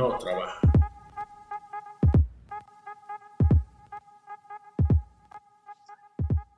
no 0.00 0.16
trabaja. 0.16 0.58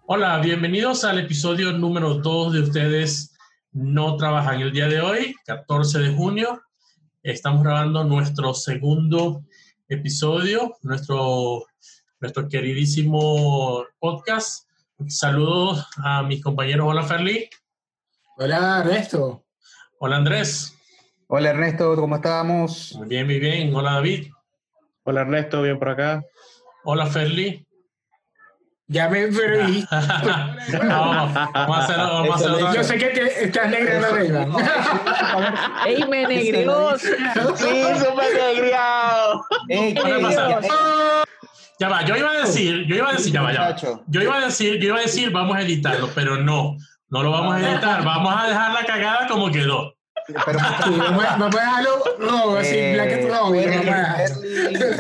Hola, 0.07 0.39
bienvenidos 0.39 1.03
al 1.03 1.19
episodio 1.19 1.73
número 1.73 2.15
2 2.15 2.53
de 2.53 2.61
ustedes 2.61 3.35
no 3.73 4.17
trabajan. 4.17 4.61
El 4.61 4.73
día 4.73 4.87
de 4.87 5.01
hoy, 5.01 5.35
14 5.45 5.99
de 5.99 6.15
junio, 6.15 6.63
estamos 7.25 7.65
grabando 7.65 8.05
nuestro 8.05 8.55
segundo 8.55 9.43
episodio, 9.89 10.77
nuestro, 10.83 11.67
nuestro 12.21 12.49
queridísimo 12.49 13.85
podcast. 13.99 14.69
Saludos 15.09 15.85
a 15.97 16.23
mis 16.23 16.41
compañeros. 16.41 16.87
Hola, 16.89 17.03
Ferli. 17.03 17.51
Hola, 18.37 18.83
Ernesto. 18.85 19.45
Hola, 19.99 20.19
Andrés. 20.19 20.79
Hola, 21.35 21.49
Ernesto, 21.49 21.97
¿cómo 21.97 22.17
estamos? 22.17 22.95
Muy 22.95 23.09
bien, 23.09 23.25
muy 23.25 23.39
bien. 23.39 23.75
Hola, 23.75 23.93
David. 23.93 24.31
Hola, 25.05 25.23
Ernesto, 25.23 25.63
bien 25.63 25.79
por 25.79 25.89
acá. 25.89 26.23
Hola, 26.85 27.07
Ferli. 27.07 27.67
Ya 28.87 29.09
me 29.09 29.29
perdí. 29.29 29.83
vamos, 29.91 31.33
vamos 31.55 31.79
a 31.79 31.85
hacerlo, 31.85 32.05
vamos 32.05 32.31
a 32.31 32.35
hacerlo 32.35 32.57
otra 32.59 32.75
Yo 32.75 32.85
sé 32.85 32.99
que 32.99 33.07
te- 33.07 33.45
estás 33.45 33.71
negra 33.71 33.97
en 33.97 34.03
la 34.03 34.09
regla. 34.11 34.47
¡Ey, 35.87 36.05
me 36.07 36.27
negrió! 36.27 36.89
¿Qué 37.01 37.17
pasa? 38.15 38.51
ey, 39.71 40.69
Ya 41.81 41.89
va, 41.89 42.05
yo 42.05 42.15
iba 42.15 42.31
a 42.31 42.37
decir, 42.41 42.85
yo 42.87 42.97
iba 42.97 43.09
a 43.09 43.13
decir, 43.15 43.33
ya 43.33 43.41
va, 43.41 43.53
ya 43.55 43.61
va. 43.71 43.77
Yo 44.07 44.21
iba 44.21 44.37
a 44.37 44.41
decir, 44.45 44.79
yo 44.81 44.89
iba 44.89 44.99
a 44.99 45.01
decir, 45.01 45.31
vamos 45.31 45.57
a 45.57 45.63
editarlo, 45.63 46.11
pero 46.15 46.37
no, 46.37 46.77
no 47.09 47.23
lo 47.23 47.31
vamos 47.31 47.55
a 47.55 47.61
editar, 47.73 48.05
vamos 48.05 48.35
a 48.37 48.49
dejar 48.49 48.75
la 48.75 48.85
cagada 48.85 49.27
como 49.29 49.51
quedó. 49.51 49.95
Pero, 50.45 50.59
vamos 50.59 51.25
a 51.25 51.49
dejarlo 51.49 51.91
rojo, 52.19 52.57
así, 52.57 52.77
eh, 52.77 52.95
black 52.95 53.13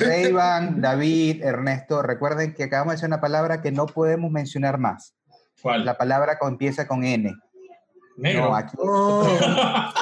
Ray-Ban, 0.01 0.81
David, 0.81 1.45
Ernesto, 1.45 2.03
recuerden 2.03 2.55
que 2.55 2.65
acabamos 2.65 2.93
de 2.93 2.97
decir 2.97 3.09
una 3.09 3.21
palabra 3.21 3.63
que 3.63 3.73
no 3.73 3.87
podemos 3.87 4.31
mencionar 4.31 4.79
más. 4.79 5.15
¿Cuál? 5.61 5.85
La 5.85 5.97
palabra 5.97 6.39
que 6.41 6.47
empieza 6.47 6.87
con 6.87 7.05
N. 7.05 7.35
Negro. 8.17 8.51
No, 8.51 8.57
aquí 8.57 8.77
Oh, 8.79 9.27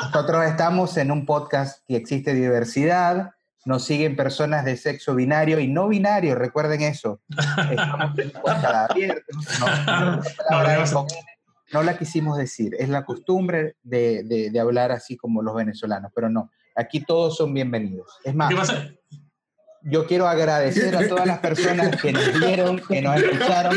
nosotros 0.05 0.47
estamos 0.47 0.97
en 0.97 1.11
un 1.11 1.27
podcast 1.27 1.84
que 1.87 1.97
existe 1.97 2.34
diversidad, 2.34 3.31
nos 3.65 3.84
siguen 3.84 4.17
personas 4.17 4.65
de 4.65 4.77
sexo 4.77 5.15
binario 5.15 5.61
y 5.61 5.69
no 5.69 5.89
binario, 5.89 6.34
recuerden 6.34 6.83
eso. 6.83 7.20
Estamos 7.28 8.19
en 8.19 8.27
un 8.27 8.42
podcast 8.42 8.91
abierto. 8.91 9.33
No, 9.61 10.17
no. 10.17 10.22
No 11.72 11.82
la 11.82 11.96
quisimos 11.96 12.36
decir, 12.36 12.74
es 12.78 12.88
la 12.88 13.04
costumbre 13.04 13.76
de, 13.82 14.22
de- 14.24 14.50
de 14.50 14.60
hablar 14.60 14.90
así 14.92 15.16
como 15.16 15.42
los 15.42 15.54
venezolanos, 15.54 16.10
pero 16.14 16.28
no, 16.28 16.50
aquí 16.74 17.00
todos 17.04 17.36
son 17.36 17.54
bienvenidos. 17.54 18.18
Es 18.24 18.34
más, 18.34 18.48
¿Qué 18.50 18.56
pasa? 18.56 18.88
yo 19.82 20.06
quiero 20.06 20.26
agradecer 20.28 20.94
a 20.96 21.08
todas 21.08 21.26
las 21.26 21.38
personas 21.38 22.00
que 22.02 22.12
nos 22.12 22.38
vieron, 22.41 22.80
que 22.86 23.00
nos 23.00 23.16
escucharon, 23.22 23.76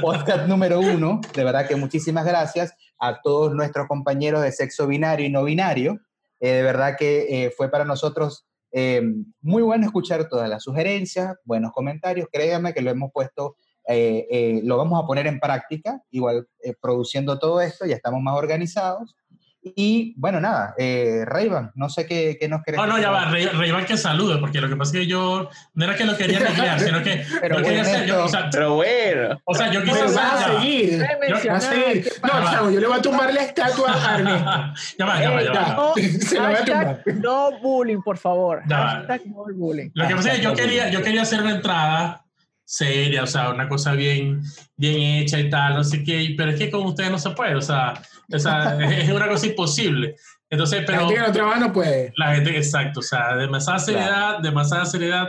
podcast 0.00 0.46
número 0.46 0.80
uno. 0.80 1.20
De 1.34 1.44
verdad 1.44 1.66
que 1.66 1.76
muchísimas 1.76 2.24
gracias 2.24 2.74
a 2.98 3.20
todos 3.22 3.54
nuestros 3.54 3.86
compañeros 3.88 4.42
de 4.42 4.52
sexo 4.52 4.86
binario 4.86 5.26
y 5.26 5.30
no 5.30 5.44
binario. 5.44 6.00
Eh, 6.40 6.50
de 6.54 6.62
verdad 6.62 6.96
que 6.98 7.44
eh, 7.46 7.50
fue 7.56 7.70
para 7.70 7.84
nosotros 7.84 8.46
eh, 8.72 9.00
muy 9.40 9.62
bueno 9.62 9.86
escuchar 9.86 10.28
todas 10.28 10.48
las 10.48 10.64
sugerencias, 10.64 11.36
buenos 11.44 11.72
comentarios. 11.72 12.28
Créanme 12.32 12.74
que 12.74 12.82
lo 12.82 12.90
hemos 12.90 13.10
puesto, 13.12 13.56
eh, 13.88 14.26
eh, 14.30 14.60
lo 14.64 14.76
vamos 14.76 15.02
a 15.02 15.06
poner 15.06 15.26
en 15.26 15.40
práctica, 15.40 16.02
igual 16.10 16.46
eh, 16.62 16.74
produciendo 16.80 17.38
todo 17.38 17.60
esto, 17.60 17.86
ya 17.86 17.96
estamos 17.96 18.20
más 18.22 18.36
organizados. 18.36 19.16
Y 19.64 20.12
bueno, 20.16 20.40
nada, 20.40 20.74
eh, 20.76 21.22
Rayban, 21.24 21.70
no 21.76 21.88
sé 21.88 22.04
qué, 22.04 22.36
qué 22.38 22.48
nos 22.48 22.64
querés 22.64 22.80
No, 22.80 22.86
no, 22.88 22.98
ya 22.98 23.12
va, 23.12 23.26
Rey, 23.26 23.46
Rey 23.46 23.72
que 23.84 23.96
salude, 23.96 24.38
porque 24.38 24.60
lo 24.60 24.68
que 24.68 24.74
pasa 24.74 24.90
es 24.90 25.02
que 25.02 25.06
yo 25.06 25.48
no 25.74 25.84
era 25.84 25.94
que 25.94 26.04
lo 26.04 26.16
quería 26.16 26.38
recrear, 26.40 26.80
sino 26.80 27.00
que 27.00 27.24
Pero 27.40 27.58
yo 27.58 27.64
quería 27.64 27.82
hacer, 27.82 28.06
yo, 28.06 28.24
o, 28.24 28.28
sea, 28.28 28.50
Pero 28.50 28.74
bueno. 28.74 29.40
o 29.44 29.54
sea, 29.54 29.70
yo 29.70 29.82
quise 29.84 29.94
pero 29.94 30.06
hacer, 30.06 30.16
vas 30.16 30.32
a 30.32 30.52
va. 30.52 30.60
seguir. 30.60 31.06
Vas 31.30 31.46
a 31.46 31.60
seguir. 31.60 32.12
No, 32.24 32.50
chavo, 32.50 32.70
yo 32.70 32.80
le 32.80 32.86
voy 32.88 32.98
a 32.98 33.02
tumbar 33.02 33.32
la 33.32 33.42
estatua 33.42 33.94
a 33.94 34.18
Ernesto. 34.18 34.50
ya 34.98 35.06
va, 35.06 35.20
ya 35.20 35.30
va, 35.30 35.42
ya 35.42 35.52
va. 35.52 35.74
No, 35.76 35.94
se 36.20 36.34
lo 36.34 36.42
voy 36.42 36.54
a 36.54 36.64
tumbar. 36.64 37.02
No 37.14 37.60
bullying, 37.60 38.02
por 38.02 38.18
favor. 38.18 38.62
Ya 38.68 38.78
va. 38.78 39.18
No 39.26 39.44
bullying. 39.54 39.90
Lo 39.94 40.08
que 40.08 40.16
pasa 40.16 40.32
es 40.32 40.38
que 40.38 40.42
yo 40.42 40.54
quería, 40.54 40.90
yo 40.90 41.02
quería 41.02 41.22
hacer 41.22 41.40
una 41.40 41.52
entrada 41.52 42.24
seria, 42.64 43.22
o 43.22 43.26
sea, 43.26 43.50
una 43.50 43.68
cosa 43.68 43.92
bien, 43.92 44.42
bien 44.76 45.22
hecha 45.22 45.38
y 45.38 45.50
tal, 45.50 45.74
no 45.74 45.84
sé 45.84 46.02
qué, 46.04 46.34
pero 46.36 46.50
es 46.50 46.58
que 46.58 46.70
con 46.70 46.86
ustedes 46.86 47.10
no 47.10 47.18
se 47.18 47.30
puede, 47.30 47.54
o 47.54 47.60
sea, 47.60 47.94
o 48.32 48.38
sea 48.38 48.78
es 48.98 49.10
una 49.10 49.28
cosa 49.28 49.46
imposible. 49.46 50.16
Entonces, 50.48 50.80
La 50.80 50.86
pero 50.86 50.98
gente 51.00 51.14
que 51.14 51.20
no 51.20 51.32
trabaja 51.32 51.60
no 51.60 51.72
puede. 51.72 52.12
la 52.16 52.34
gente, 52.34 52.56
exacto, 52.56 53.00
o 53.00 53.02
sea, 53.02 53.36
demasiada 53.36 53.78
seriedad, 53.78 54.38
demasiada 54.40 54.84
seriedad, 54.84 55.28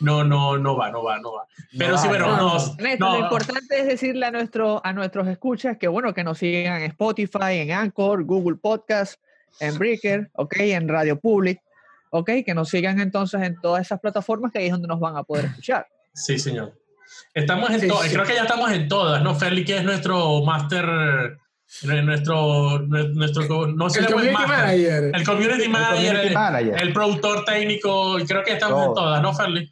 no, 0.00 0.24
no, 0.24 0.58
no 0.58 0.76
va, 0.76 0.90
no 0.90 1.04
va, 1.04 1.18
no 1.18 1.34
va. 1.34 1.46
Pero 1.78 1.92
No 1.92 1.98
sí, 1.98 2.08
va, 2.08 2.10
bueno, 2.10 2.26
no, 2.28 2.36
no, 2.36 2.58
no. 2.58 2.74
Ernesto, 2.78 3.04
no, 3.04 3.18
lo 3.18 3.24
importante 3.24 3.80
es 3.80 3.86
decirle 3.86 4.26
a, 4.26 4.30
nuestro, 4.30 4.80
a 4.84 4.92
nuestros 4.92 5.28
escuchas 5.28 5.76
que, 5.78 5.88
bueno, 5.88 6.12
que 6.12 6.24
nos 6.24 6.38
sigan 6.38 6.82
en 6.82 6.90
Spotify, 6.90 7.58
en 7.58 7.72
Anchor, 7.72 8.24
Google 8.24 8.56
Podcast, 8.56 9.20
en 9.60 9.78
Breaker, 9.78 10.30
ok, 10.34 10.54
en 10.58 10.88
Radio 10.88 11.20
Public, 11.20 11.60
ok, 12.10 12.30
que 12.44 12.54
nos 12.54 12.68
sigan 12.68 13.00
entonces 13.00 13.42
en 13.42 13.60
todas 13.60 13.82
esas 13.82 14.00
plataformas 14.00 14.52
que 14.52 14.58
ahí 14.58 14.66
es 14.66 14.72
donde 14.72 14.88
nos 14.88 15.00
van 15.00 15.16
a 15.16 15.22
poder 15.22 15.46
escuchar. 15.46 15.86
Sí, 16.14 16.38
señor. 16.38 16.74
Estamos 17.34 17.70
en 17.70 17.80
Sí, 17.80 17.88
todas, 17.88 18.08
sí. 18.08 18.14
creo 18.14 18.26
que 18.26 18.34
ya 18.34 18.42
estamos 18.42 18.70
en 18.72 18.88
todas, 18.88 19.22
¿no? 19.22 19.34
Ferli, 19.34 19.64
que 19.64 19.78
es 19.78 19.84
nuestro 19.84 20.42
máster, 20.44 20.84
eh, 20.84 22.02
nuestro, 22.02 22.80
nuestro, 22.80 23.66
no 23.68 23.88
sé 23.88 24.00
El 24.00 24.06
puede 24.06 24.32
community 24.32 24.46
manager. 24.48 25.10
El 25.14 25.24
community 25.24 25.68
manager, 25.68 25.96
community 25.96 26.26
el, 26.28 26.34
manager. 26.34 26.82
el 26.82 26.92
productor 26.92 27.44
técnico, 27.44 28.18
creo 28.26 28.42
que 28.44 28.52
estamos 28.52 28.86
en 28.86 28.94
todas, 28.94 29.22
¿no, 29.22 29.34
Ferli? 29.34 29.70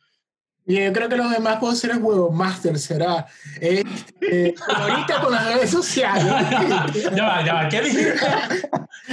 Y 0.70 0.84
yo 0.84 0.92
creo 0.92 1.08
que 1.08 1.16
los 1.16 1.30
demás 1.30 1.56
pueden 1.58 1.76
ser 1.76 1.96
huevo 1.96 2.30
master, 2.30 2.78
será. 2.78 3.26
Eh, 3.60 3.82
eh, 4.20 4.54
ahorita 4.68 5.20
con 5.20 5.32
las 5.32 5.44
redes 5.52 5.70
sociales, 5.70 6.24
ya 7.16 7.24
va, 7.24 7.44
ya 7.44 7.54
va, 7.54 7.68
¿qué 7.68 7.80
dijiste? 7.80 8.14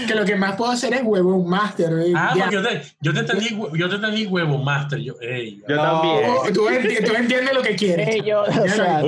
que 0.07 0.13
lo 0.13 0.23
que 0.23 0.35
más 0.35 0.55
puedo 0.55 0.71
hacer 0.71 0.93
es 0.93 1.01
huevo 1.03 1.43
master. 1.43 1.91
eh, 2.05 2.13
Ah, 2.15 2.33
ya. 2.35 2.43
porque 2.43 2.55
yo 2.55 2.61
te, 2.63 2.81
yo 3.01 3.13
te 3.13 3.19
entendí, 3.21 3.59
yo 3.73 3.89
te 3.89 3.95
entendí 3.95 4.25
huevo 4.27 4.57
master. 4.59 4.99
Yo, 4.99 5.15
Yo 5.19 5.75
No. 5.75 5.81
también. 5.83 6.29
Oh, 6.29 6.43
tú, 6.53 6.67
enti- 6.69 7.03
tú 7.05 7.13
entiendes 7.15 7.53
lo 7.55 7.61
que 7.63 7.75
quieres. 7.75 8.07
Ellos, 8.15 8.47
o 8.49 8.67
sea. 8.67 8.99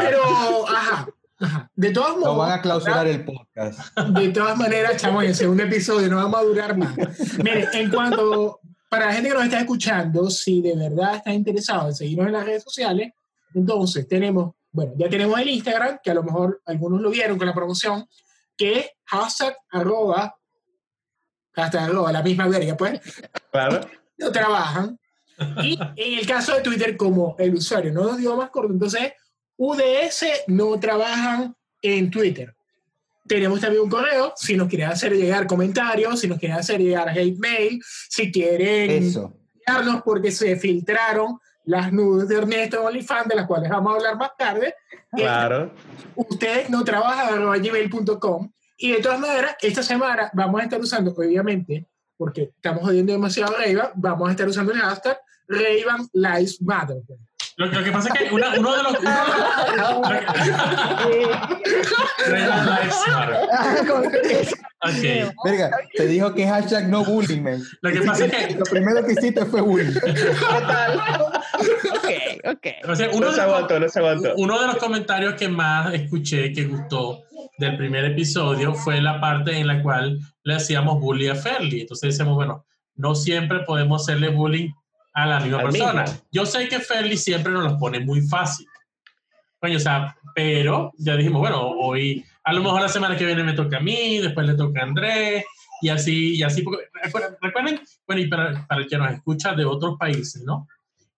Pero, 0.00 0.68
ajá, 0.68 1.08
ajá. 1.40 1.70
De 1.74 1.90
todos 1.90 2.10
Nos 2.10 2.18
modos, 2.20 2.38
van 2.38 2.52
a 2.58 2.62
clausurar 2.62 3.06
el 3.08 3.24
podcast. 3.24 3.80
de 4.10 4.28
todas 4.28 4.56
maneras, 4.56 4.96
chamo, 4.98 5.22
en 5.22 5.30
el 5.30 5.34
segundo 5.34 5.62
episodio 5.64 6.08
no 6.08 6.16
vamos 6.16 6.38
a 6.40 6.44
durar 6.44 6.76
más. 6.76 6.94
Mire, 7.42 7.66
en 7.72 7.90
cuanto, 7.90 8.59
para 8.90 9.06
la 9.06 9.12
gente 9.12 9.28
que 9.28 9.34
nos 9.36 9.44
está 9.44 9.60
escuchando, 9.60 10.28
si 10.30 10.60
de 10.60 10.74
verdad 10.74 11.14
está 11.14 11.32
interesado 11.32 11.88
en 11.88 11.94
seguirnos 11.94 12.26
en 12.26 12.32
las 12.32 12.44
redes 12.44 12.64
sociales, 12.64 13.12
entonces 13.54 14.06
tenemos, 14.08 14.52
bueno, 14.72 14.92
ya 14.96 15.08
tenemos 15.08 15.38
el 15.38 15.48
Instagram, 15.48 16.00
que 16.02 16.10
a 16.10 16.14
lo 16.14 16.24
mejor 16.24 16.60
algunos 16.66 17.00
lo 17.00 17.08
vieron 17.10 17.38
con 17.38 17.46
la 17.46 17.54
promoción, 17.54 18.04
que 18.56 18.78
es 18.80 18.90
hashtag 19.06 19.56
arroba, 19.70 20.36
hashtag 21.52 21.82
arroba, 21.84 22.10
la 22.10 22.22
misma 22.22 22.48
verga, 22.48 22.76
pues, 22.76 23.00
Claro. 23.52 23.80
no 24.18 24.32
trabajan. 24.32 24.98
Y 25.62 25.78
en 25.96 26.18
el 26.18 26.26
caso 26.26 26.56
de 26.56 26.60
Twitter, 26.60 26.96
como 26.96 27.36
el 27.38 27.54
usuario 27.54 27.92
no 27.92 28.02
nos 28.02 28.18
dio 28.18 28.36
más 28.36 28.50
corto, 28.50 28.72
entonces 28.72 29.12
UDS 29.56 30.24
no 30.48 30.78
trabajan 30.80 31.54
en 31.80 32.10
Twitter. 32.10 32.54
Tenemos 33.30 33.60
también 33.60 33.84
un 33.84 33.88
correo, 33.88 34.32
si 34.34 34.56
nos 34.56 34.66
quieren 34.66 34.88
hacer 34.88 35.12
llegar 35.12 35.46
comentarios, 35.46 36.18
si 36.18 36.26
nos 36.26 36.36
quieren 36.36 36.58
hacer 36.58 36.80
llegar 36.80 37.10
hate 37.10 37.38
mail, 37.38 37.80
si 38.08 38.32
quieren 38.32 39.04
Eso. 39.04 39.32
enviarnos 39.54 40.02
porque 40.02 40.32
se 40.32 40.56
filtraron 40.56 41.38
las 41.64 41.92
nudes 41.92 42.28
de 42.28 42.38
Ernesto 42.38 42.82
OnlyFans, 42.82 43.28
de 43.28 43.36
las 43.36 43.46
cuales 43.46 43.70
vamos 43.70 43.92
a 43.92 43.96
hablar 43.98 44.16
más 44.16 44.36
tarde. 44.36 44.74
Claro. 45.12 45.72
ustedes 46.16 46.70
no 46.70 46.82
trabajan 46.82 47.34
arroba 47.34 47.56
gmail.com 47.56 48.50
y 48.78 48.92
de 48.94 49.00
todas 49.00 49.20
maneras 49.20 49.54
esta 49.60 49.84
semana 49.84 50.28
vamos 50.34 50.60
a 50.60 50.64
estar 50.64 50.80
usando 50.80 51.12
obviamente 51.12 51.86
porque 52.16 52.50
estamos 52.56 52.82
jodiendo 52.82 53.12
demasiado 53.12 53.54
a 53.54 53.58
Ray-Ban, 53.58 53.92
vamos 53.94 54.28
a 54.28 54.32
estar 54.32 54.48
usando 54.48 54.72
el 54.72 54.78
hashtag 54.80 55.20
Ray-Ban 55.46 56.08
Lives 56.14 56.60
Matter 56.62 56.96
Lo, 57.60 57.66
lo 57.66 57.84
que 57.84 57.92
pasa 57.92 58.08
es 58.14 58.20
que 58.28 58.34
una- 58.34 58.58
uno 58.58 58.74
de 58.74 58.82
los. 58.82 58.92
uno 59.00 59.10
de 59.10 59.76
los- 59.76 60.08
Ray-Ban 62.26 62.66
Lives 62.66 62.96
Matter. 63.12 63.36
Ok. 64.82 65.02
Verga, 65.44 65.70
te 65.94 66.06
dijo 66.06 66.32
que 66.34 66.46
hashtag 66.48 66.88
no 66.88 67.04
bullying, 67.04 67.42
man. 67.42 67.62
Lo 67.82 67.90
que 67.92 68.00
pasa 68.00 68.24
es 68.24 68.32
que 68.34 68.54
Lo 68.54 68.64
primero 68.64 69.04
que 69.04 69.12
hiciste 69.12 69.44
fue 69.44 69.60
bullying. 69.60 69.94
ok, 69.94 70.02
ok. 72.46 72.66
o 72.88 72.96
sea, 72.96 73.10
uno, 73.12 73.20
No 73.20 73.26
de 73.26 73.32
se 73.34 73.36
los, 73.36 73.38
aguantó, 73.40 73.78
no 73.78 73.88
se 73.90 73.98
aguantó. 73.98 74.32
uno 74.36 74.58
de 74.58 74.66
los 74.66 74.76
comentarios 74.78 75.34
que 75.34 75.50
más 75.50 75.92
escuché 75.92 76.50
que 76.54 76.64
gustó 76.64 77.24
del 77.58 77.76
primer 77.76 78.06
episodio 78.06 78.72
fue 78.74 79.02
la 79.02 79.20
parte 79.20 79.58
en 79.58 79.66
la 79.66 79.82
cual 79.82 80.18
le 80.44 80.54
hacíamos 80.54 80.98
bullying 80.98 81.28
a 81.30 81.34
Ferli. 81.34 81.82
Entonces 81.82 82.14
decíamos, 82.14 82.36
bueno, 82.36 82.64
no 82.96 83.14
siempre 83.14 83.58
podemos 83.66 84.00
hacerle 84.02 84.30
bullying 84.30 84.70
a 85.24 85.26
la 85.26 85.40
misma 85.40 85.58
Al 85.58 85.64
persona. 85.64 86.02
mismo. 86.02 86.18
Yo 86.32 86.46
sé 86.46 86.68
que 86.68 86.80
Ferli 86.80 87.16
siempre 87.16 87.52
nos 87.52 87.64
los 87.64 87.74
pone 87.74 88.00
muy 88.00 88.22
fácil. 88.22 88.66
Coño, 89.58 89.76
o 89.76 89.80
sea, 89.80 90.16
pero 90.34 90.92
ya 90.98 91.16
dijimos, 91.16 91.40
bueno, 91.40 91.68
hoy, 91.68 92.24
a 92.44 92.52
lo 92.52 92.62
mejor 92.62 92.80
la 92.80 92.88
semana 92.88 93.16
que 93.16 93.26
viene 93.26 93.44
me 93.44 93.52
toca 93.52 93.76
a 93.76 93.80
mí, 93.80 94.18
después 94.18 94.46
le 94.46 94.54
toca 94.54 94.80
a 94.80 94.84
Andrés, 94.84 95.44
y 95.82 95.88
así, 95.88 96.36
y 96.36 96.42
así, 96.42 96.62
porque 96.62 96.84
recuerden, 97.02 97.36
recuerden, 97.40 97.80
bueno, 98.06 98.22
y 98.22 98.28
para, 98.28 98.66
para 98.66 98.80
el 98.82 98.88
que 98.88 98.98
nos 98.98 99.12
escucha 99.12 99.54
de 99.54 99.64
otros 99.64 99.96
países, 99.98 100.42
¿no? 100.42 100.66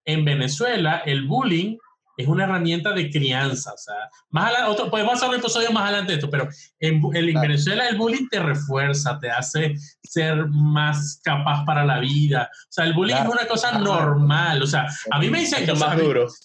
En 0.04 0.24
Venezuela, 0.24 1.02
el 1.06 1.26
bullying 1.26 1.76
es 2.16 2.26
una 2.28 2.44
herramienta 2.44 2.92
de 2.92 3.10
crianza, 3.10 3.72
o 3.72 3.78
sea, 3.78 3.94
más 4.30 4.46
adelante, 4.46 4.70
otro, 4.72 4.90
podemos 4.90 5.14
hacer 5.14 5.28
un 5.30 5.36
episodio 5.36 5.70
más 5.72 5.84
adelante 5.84 6.12
de 6.12 6.18
esto, 6.18 6.30
pero 6.30 6.48
en, 6.80 6.94
en 6.96 7.00
Claro. 7.32 7.40
Venezuela 7.40 7.88
el 7.88 7.96
bullying 7.96 8.28
te 8.30 8.38
refuerza, 8.40 9.18
te 9.18 9.30
hace 9.30 9.74
ser 10.02 10.46
más 10.48 11.20
capaz 11.24 11.64
para 11.64 11.84
la 11.84 12.00
vida, 12.00 12.50
o 12.52 12.72
sea, 12.72 12.84
el 12.84 12.92
bullying 12.94 13.14
Claro. 13.14 13.30
es 13.30 13.36
una 13.40 13.46
cosa 13.48 13.78
normal, 13.78 14.62
o 14.62 14.66
sea, 14.66 14.86
a 15.10 15.18
mí 15.18 15.30
me 15.30 15.40
dicen 15.40 15.64
que 15.64 15.72
o 15.72 15.76
sea, 15.76 15.94
mí- 15.94 16.02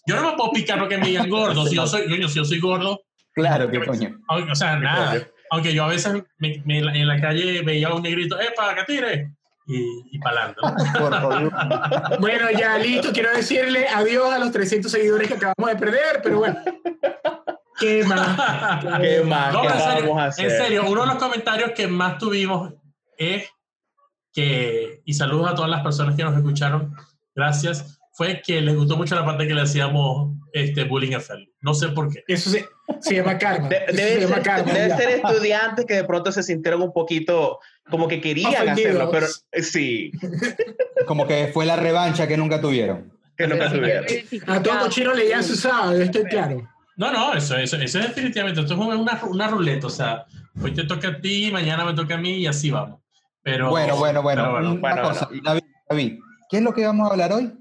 yo 0.08 0.16
no 0.16 0.32
me 0.32 0.38
puedo 0.38 0.52
picar 0.52 0.80
porque 0.80 0.98
me 0.98 1.08
digan 1.08 1.30
gordo, 1.30 1.66
si 1.66 1.76
yo 1.76 1.86
soy, 1.88 2.08
coño, 2.10 2.28
si 2.30 2.36
yo 2.36 2.46
soy 2.46 2.60
gordo, 2.60 3.02
Claro, 3.34 3.70
qué 3.70 3.80
coño. 3.86 4.18
o 4.30 4.56
sea, 4.56 4.78
nada. 4.80 5.28
Aunque 5.52 5.72
yo 5.74 5.84
a 5.86 5.88
veces 5.90 6.12
me- 6.40 6.62
me- 6.66 6.80
en 6.80 7.08
la 7.08 7.22
calle 7.22 7.62
veía 7.62 7.90
a 7.90 7.94
un 7.94 8.02
negrito, 8.02 8.38
¡epa, 8.40 8.74
que 8.76 8.84
tire! 8.86 9.32
Y, 9.68 9.82
y 10.12 10.20
adelante. 10.26 10.62
Por 10.98 11.12
favor. 11.14 12.20
Bueno, 12.20 12.52
ya 12.58 12.78
listo. 12.78 13.12
Quiero 13.12 13.32
decirle 13.36 13.88
adiós 13.88 14.34
a 14.34 14.40
los 14.40 14.52
300 14.52 14.90
seguidores 14.92 15.28
que 15.28 15.34
acabamos 15.36 15.70
de 15.70 15.76
perder, 15.76 16.22
pero 16.24 16.40
bueno. 16.40 16.58
¿Qué 17.80 18.04
más? 18.06 18.82
¿Qué 19.02 19.22
más? 19.24 19.54
No, 19.54 19.62
¿Qué 19.62 19.68
en 19.68 19.74
serio, 19.80 20.02
vamos 20.08 20.22
a 20.22 20.26
hacer? 20.28 20.46
En 20.46 20.58
serio, 20.58 20.84
uno 20.90 21.02
de 21.02 21.08
los 21.08 21.16
comentarios 21.18 21.72
que 21.72 21.88
más 21.88 22.18
tuvimos 22.18 22.74
es 23.18 23.48
que, 24.34 25.02
y 25.06 25.14
saludos 25.14 25.52
a 25.52 25.56
todas 25.56 25.70
las 25.70 25.82
personas 25.82 26.16
que 26.16 26.24
nos 26.24 26.36
escucharon, 26.36 26.96
gracias, 27.36 28.00
fue 28.14 28.42
que 28.44 28.62
les 28.62 28.76
gustó 28.76 28.98
mucho 28.98 29.16
la 29.16 29.26
parte 29.26 29.48
que 29.48 29.54
le 29.54 29.62
hacíamos 29.62 30.34
este, 30.54 30.86
bullying 30.86 31.14
a 31.16 31.20
Feli. 31.20 31.54
No 31.62 31.74
sé 31.74 31.90
por 31.90 32.12
qué. 32.12 32.24
Eso 32.28 32.50
se, 32.50 32.68
se 33.00 33.16
llama 33.16 33.38
karma. 33.38 33.68
De- 33.70 33.78
Eso 33.88 33.96
se 33.96 34.04
debe 34.06 34.22
llama 34.22 34.36
ser, 34.36 34.44
karma. 34.44 34.74
debe 34.74 34.96
ser 34.98 35.10
estudiantes 35.10 35.86
que 35.86 35.94
de 35.96 36.04
pronto 36.04 36.32
se 36.32 36.42
sintieron 36.42 36.82
un 36.82 36.94
poquito 36.94 37.60
como 37.90 38.08
que 38.08 38.20
querían 38.22 38.52
Ofendidos. 38.54 38.80
hacerlo, 38.80 39.12
pero 39.12 39.28
eh, 39.52 39.62
sí, 39.64 40.12
Como 41.08 41.28
que 41.28 41.50
fue 41.54 41.66
la 41.66 41.76
revancha 41.76 42.28
que 42.28 42.38
nunca 42.38 42.60
tuvieron. 42.62 43.12
que 43.38 43.48
nunca 43.48 43.70
tuvieron. 43.72 44.06
A 44.48 44.62
todo 44.62 44.80
cochino 44.80 45.14
le 45.14 45.30
ya 45.30 45.42
sabe, 45.44 46.04
estoy 46.04 46.24
claro. 46.26 46.68
No, 46.98 47.12
no, 47.12 47.34
eso, 47.34 47.56
eso, 47.58 47.78
eso 47.78 48.00
es 48.00 48.08
definitivamente, 48.08 48.60
esto 48.62 48.74
es 48.74 48.80
una, 48.80 49.22
una 49.24 49.48
ruleta, 49.48 49.86
o 49.88 49.90
sea, 49.92 50.26
hoy 50.62 50.74
te 50.74 50.84
toca 50.84 51.10
a 51.10 51.22
ti, 51.22 51.50
mañana 51.52 51.86
me 51.86 51.94
toca 51.94 52.16
a 52.16 52.18
mí 52.18 52.38
y 52.38 52.48
así 52.48 52.72
vamos. 52.72 53.00
Pero, 53.44 53.70
Bueno, 53.70 53.96
bueno, 53.98 54.22
bueno. 54.24 54.42
pero 54.42 54.52
bueno, 54.54 54.72
Una 54.72 54.80
bueno, 54.82 55.02
cosa, 55.04 55.26
bueno. 55.28 55.44
David, 55.46 55.64
David, 55.90 56.20
¿qué 56.50 56.58
es 56.58 56.64
lo 56.64 56.74
que 56.74 56.86
vamos 56.86 57.08
a 57.08 57.12
hablar 57.12 57.32
hoy? 57.34 57.54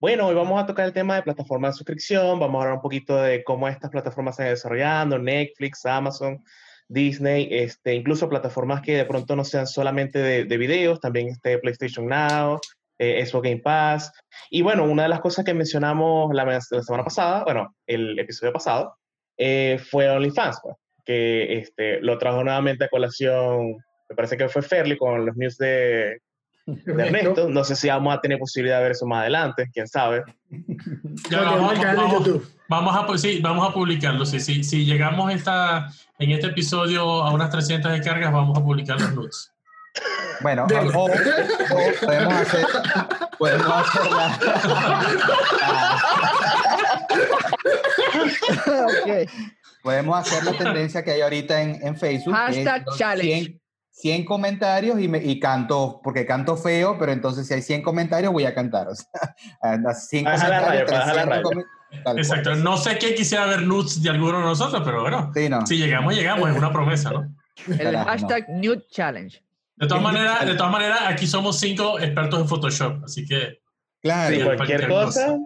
Bueno, 0.00 0.26
hoy 0.26 0.34
vamos 0.34 0.62
a 0.62 0.66
tocar 0.66 0.84
el 0.84 0.92
tema 0.92 1.14
de 1.16 1.22
plataformas 1.22 1.72
de 1.72 1.78
suscripción, 1.78 2.38
vamos 2.38 2.56
a 2.58 2.62
hablar 2.64 2.74
un 2.76 2.82
poquito 2.82 3.16
de 3.16 3.42
cómo 3.42 3.66
estas 3.68 3.90
plataformas 3.90 4.36
se 4.36 4.42
están 4.42 4.54
desarrollando, 4.54 5.18
Netflix, 5.18 5.86
Amazon, 5.86 6.44
Disney, 6.88 7.48
este, 7.50 7.94
incluso 7.94 8.28
plataformas 8.28 8.82
que 8.82 8.96
de 8.96 9.04
pronto 9.04 9.36
no 9.36 9.44
sean 9.44 9.66
solamente 9.66 10.18
de, 10.18 10.44
de 10.44 10.56
videos, 10.56 11.00
también 11.00 11.28
este 11.28 11.58
PlayStation 11.58 12.06
Now, 12.06 12.60
eh, 12.98 13.24
Xbox 13.24 13.42
Game 13.42 13.60
Pass. 13.60 14.12
Y 14.50 14.62
bueno, 14.62 14.84
una 14.84 15.04
de 15.04 15.08
las 15.08 15.20
cosas 15.20 15.44
que 15.44 15.54
mencionamos 15.54 16.32
la 16.34 16.60
semana 16.60 17.04
pasada, 17.04 17.44
bueno, 17.44 17.74
el 17.86 18.18
episodio 18.18 18.52
pasado, 18.52 18.96
eh, 19.36 19.78
fue 19.90 20.08
OnlyFans, 20.08 20.60
pues, 20.62 20.76
que 21.04 21.58
este, 21.58 22.00
lo 22.00 22.18
trajo 22.18 22.44
nuevamente 22.44 22.84
a 22.84 22.88
colación, 22.88 23.76
me 24.08 24.16
parece 24.16 24.36
que 24.36 24.48
fue 24.48 24.62
Fairly 24.62 24.96
con 24.96 25.26
los 25.26 25.36
news 25.36 25.58
de, 25.58 26.20
de 26.66 27.02
Ernesto. 27.06 27.48
No 27.48 27.64
sé 27.64 27.76
si 27.76 27.88
vamos 27.88 28.14
a 28.14 28.20
tener 28.20 28.38
posibilidad 28.38 28.78
de 28.78 28.82
ver 28.84 28.92
eso 28.92 29.06
más 29.06 29.20
adelante, 29.20 29.68
quién 29.72 29.86
sabe. 29.88 30.24
ya 31.30 31.40
vamos, 31.42 31.78
vamos-. 31.78 32.40
Vamos 32.68 32.96
a, 32.96 33.18
sí, 33.18 33.40
vamos 33.42 33.68
a 33.68 33.72
publicarlo. 33.72 34.24
Sí, 34.24 34.40
sí, 34.40 34.64
si 34.64 34.86
llegamos 34.86 35.32
esta, 35.32 35.90
en 36.18 36.30
este 36.30 36.46
episodio 36.46 37.22
a 37.22 37.32
unas 37.32 37.50
300 37.50 37.92
descargas, 37.92 38.32
vamos 38.32 38.58
a 38.58 38.62
publicar 38.62 39.00
los 39.00 39.12
nudes. 39.12 39.50
Bueno, 40.40 40.66
o, 40.94 41.04
o 41.04 41.08
podemos 42.04 42.34
hacer, 42.34 42.66
podemos 43.38 43.66
hacer 43.68 44.10
la, 44.10 44.38
Ok. 48.86 49.30
podemos 49.82 50.18
hacer 50.18 50.44
la 50.44 50.52
tendencia 50.58 51.04
que 51.04 51.12
hay 51.12 51.20
ahorita 51.20 51.62
en, 51.62 51.86
en 51.86 51.96
Facebook. 51.96 52.34
Hashtag 52.34 52.84
challenge. 52.96 53.44
100, 53.44 53.60
100 53.96 54.24
comentarios 54.24 54.98
y, 55.00 55.06
me, 55.08 55.18
y 55.18 55.38
canto, 55.38 56.00
porque 56.02 56.26
canto 56.26 56.56
feo, 56.56 56.96
pero 56.98 57.12
entonces 57.12 57.46
si 57.46 57.54
hay 57.54 57.62
100 57.62 57.82
comentarios 57.82 58.32
voy 58.32 58.44
a 58.44 58.54
cantar. 58.54 58.88
O 58.88 58.94
sea, 58.94 59.06
a 59.62 59.94
100 59.94 60.24
Baja 60.24 60.48
la 60.48 60.60
comentarios, 60.62 60.90
la 60.90 61.04
300 61.04 61.26
raya. 61.28 61.42
cual. 61.42 62.18
Exacto. 62.18 62.54
No 62.56 62.76
sé 62.76 62.98
quién 62.98 63.14
quisiera 63.14 63.46
ver 63.46 63.62
nudes 63.62 64.02
de 64.02 64.10
alguno 64.10 64.38
de 64.38 64.44
nosotros, 64.44 64.82
pero 64.84 65.02
bueno, 65.02 65.30
Sí, 65.32 65.48
no. 65.48 65.64
si 65.64 65.76
llegamos, 65.78 66.12
llegamos. 66.14 66.50
Es 66.50 66.56
una 66.56 66.72
promesa, 66.72 67.10
¿no? 67.12 67.32
El 67.68 67.78
Carajo, 67.78 68.04
no. 68.04 68.10
hashtag 68.10 68.46
Nude 68.48 68.84
Challenge. 68.90 69.40
De 69.76 69.86
todas 69.86 70.02
maneras, 70.02 70.44
de 70.44 70.54
todas 70.54 70.72
maneras, 70.72 71.00
aquí 71.06 71.26
somos 71.28 71.58
cinco 71.60 71.98
expertos 72.00 72.40
en 72.40 72.48
Photoshop, 72.48 73.04
así 73.04 73.24
que 73.24 73.60
Claro. 74.02 74.34
Sí, 74.34 74.40
Sí, 74.40 74.44
cualquier 74.44 74.56
cualquier 74.80 74.88
cosa. 74.88 75.26
cosa. 75.28 75.38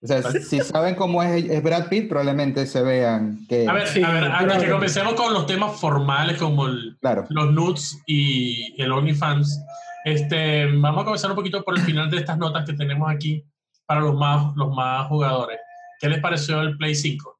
O 0.00 0.06
sea, 0.06 0.22
si 0.22 0.60
saben 0.60 0.94
cómo 0.94 1.22
es, 1.22 1.44
es 1.50 1.62
Brad 1.62 1.88
Pitt, 1.88 2.08
probablemente 2.08 2.66
se 2.66 2.82
vean 2.82 3.44
que... 3.48 3.66
a 3.66 3.72
ver, 3.72 3.88
Sí, 3.88 4.02
a 4.02 4.12
ver, 4.12 4.24
antes 4.24 4.62
que 4.62 4.70
comencemos 4.70 5.14
con 5.14 5.34
los 5.34 5.46
temas 5.46 5.78
formales 5.80 6.38
como 6.38 6.66
el, 6.68 6.96
Claro. 7.00 7.26
los 7.30 7.52
nudes 7.52 8.00
y 8.06 8.80
el 8.80 8.92
OnlyFans, 8.92 9.60
este, 10.04 10.66
vamos 10.66 11.02
a 11.02 11.04
comenzar 11.04 11.30
un 11.30 11.36
poquito 11.36 11.64
por 11.64 11.76
el 11.76 11.82
final 11.84 12.08
de 12.10 12.18
estas 12.18 12.38
notas 12.38 12.64
que 12.64 12.74
tenemos 12.74 13.10
aquí 13.10 13.44
para 13.86 14.00
los 14.00 14.14
más, 14.14 14.54
los 14.54 14.72
más 14.72 15.08
jugadores. 15.08 15.58
¿Qué 16.00 16.08
les 16.08 16.20
pareció 16.20 16.60
el 16.60 16.76
Play 16.76 16.94
5? 16.94 17.36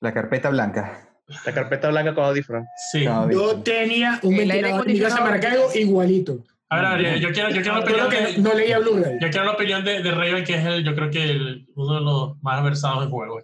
La 0.00 0.12
carpeta 0.12 0.50
blanca. 0.50 1.08
La 1.46 1.54
carpeta 1.54 1.88
blanca 1.88 2.14
con 2.14 2.24
audífono. 2.24 2.66
Sí. 2.90 3.06
No, 3.06 3.30
Yo 3.30 3.62
tenía 3.62 4.18
un 4.22 4.36
ventilador 4.36 4.86
en 4.86 4.92
mi 4.92 5.00
casa. 5.00 5.20
Maracaibo 5.20 5.70
igualito. 5.74 6.38
A 6.72 6.94
ver, 6.96 7.18
yo 7.20 7.32
quiero, 7.32 7.50
yo 7.50 7.60
quiero 7.60 7.78
la 7.80 7.86
Solo 7.86 8.06
opinión 8.06 8.08
que 8.10 8.32
de, 8.32 8.38
no 8.38 8.54
leía 8.54 8.78
Blu-ray. 8.78 9.18
yo 9.20 9.28
quiero 9.30 9.44
la 9.44 9.52
opinión 9.52 9.84
de, 9.84 10.02
de 10.02 10.10
Raven, 10.10 10.42
que 10.44 10.54
es 10.54 10.64
el, 10.64 10.82
yo 10.84 10.94
creo 10.94 11.10
que 11.10 11.22
el- 11.22 11.66
uno 11.74 11.94
de 11.94 12.00
los 12.00 12.42
más 12.42 12.62
versados 12.64 13.04
en 13.04 13.10
juego. 13.10 13.38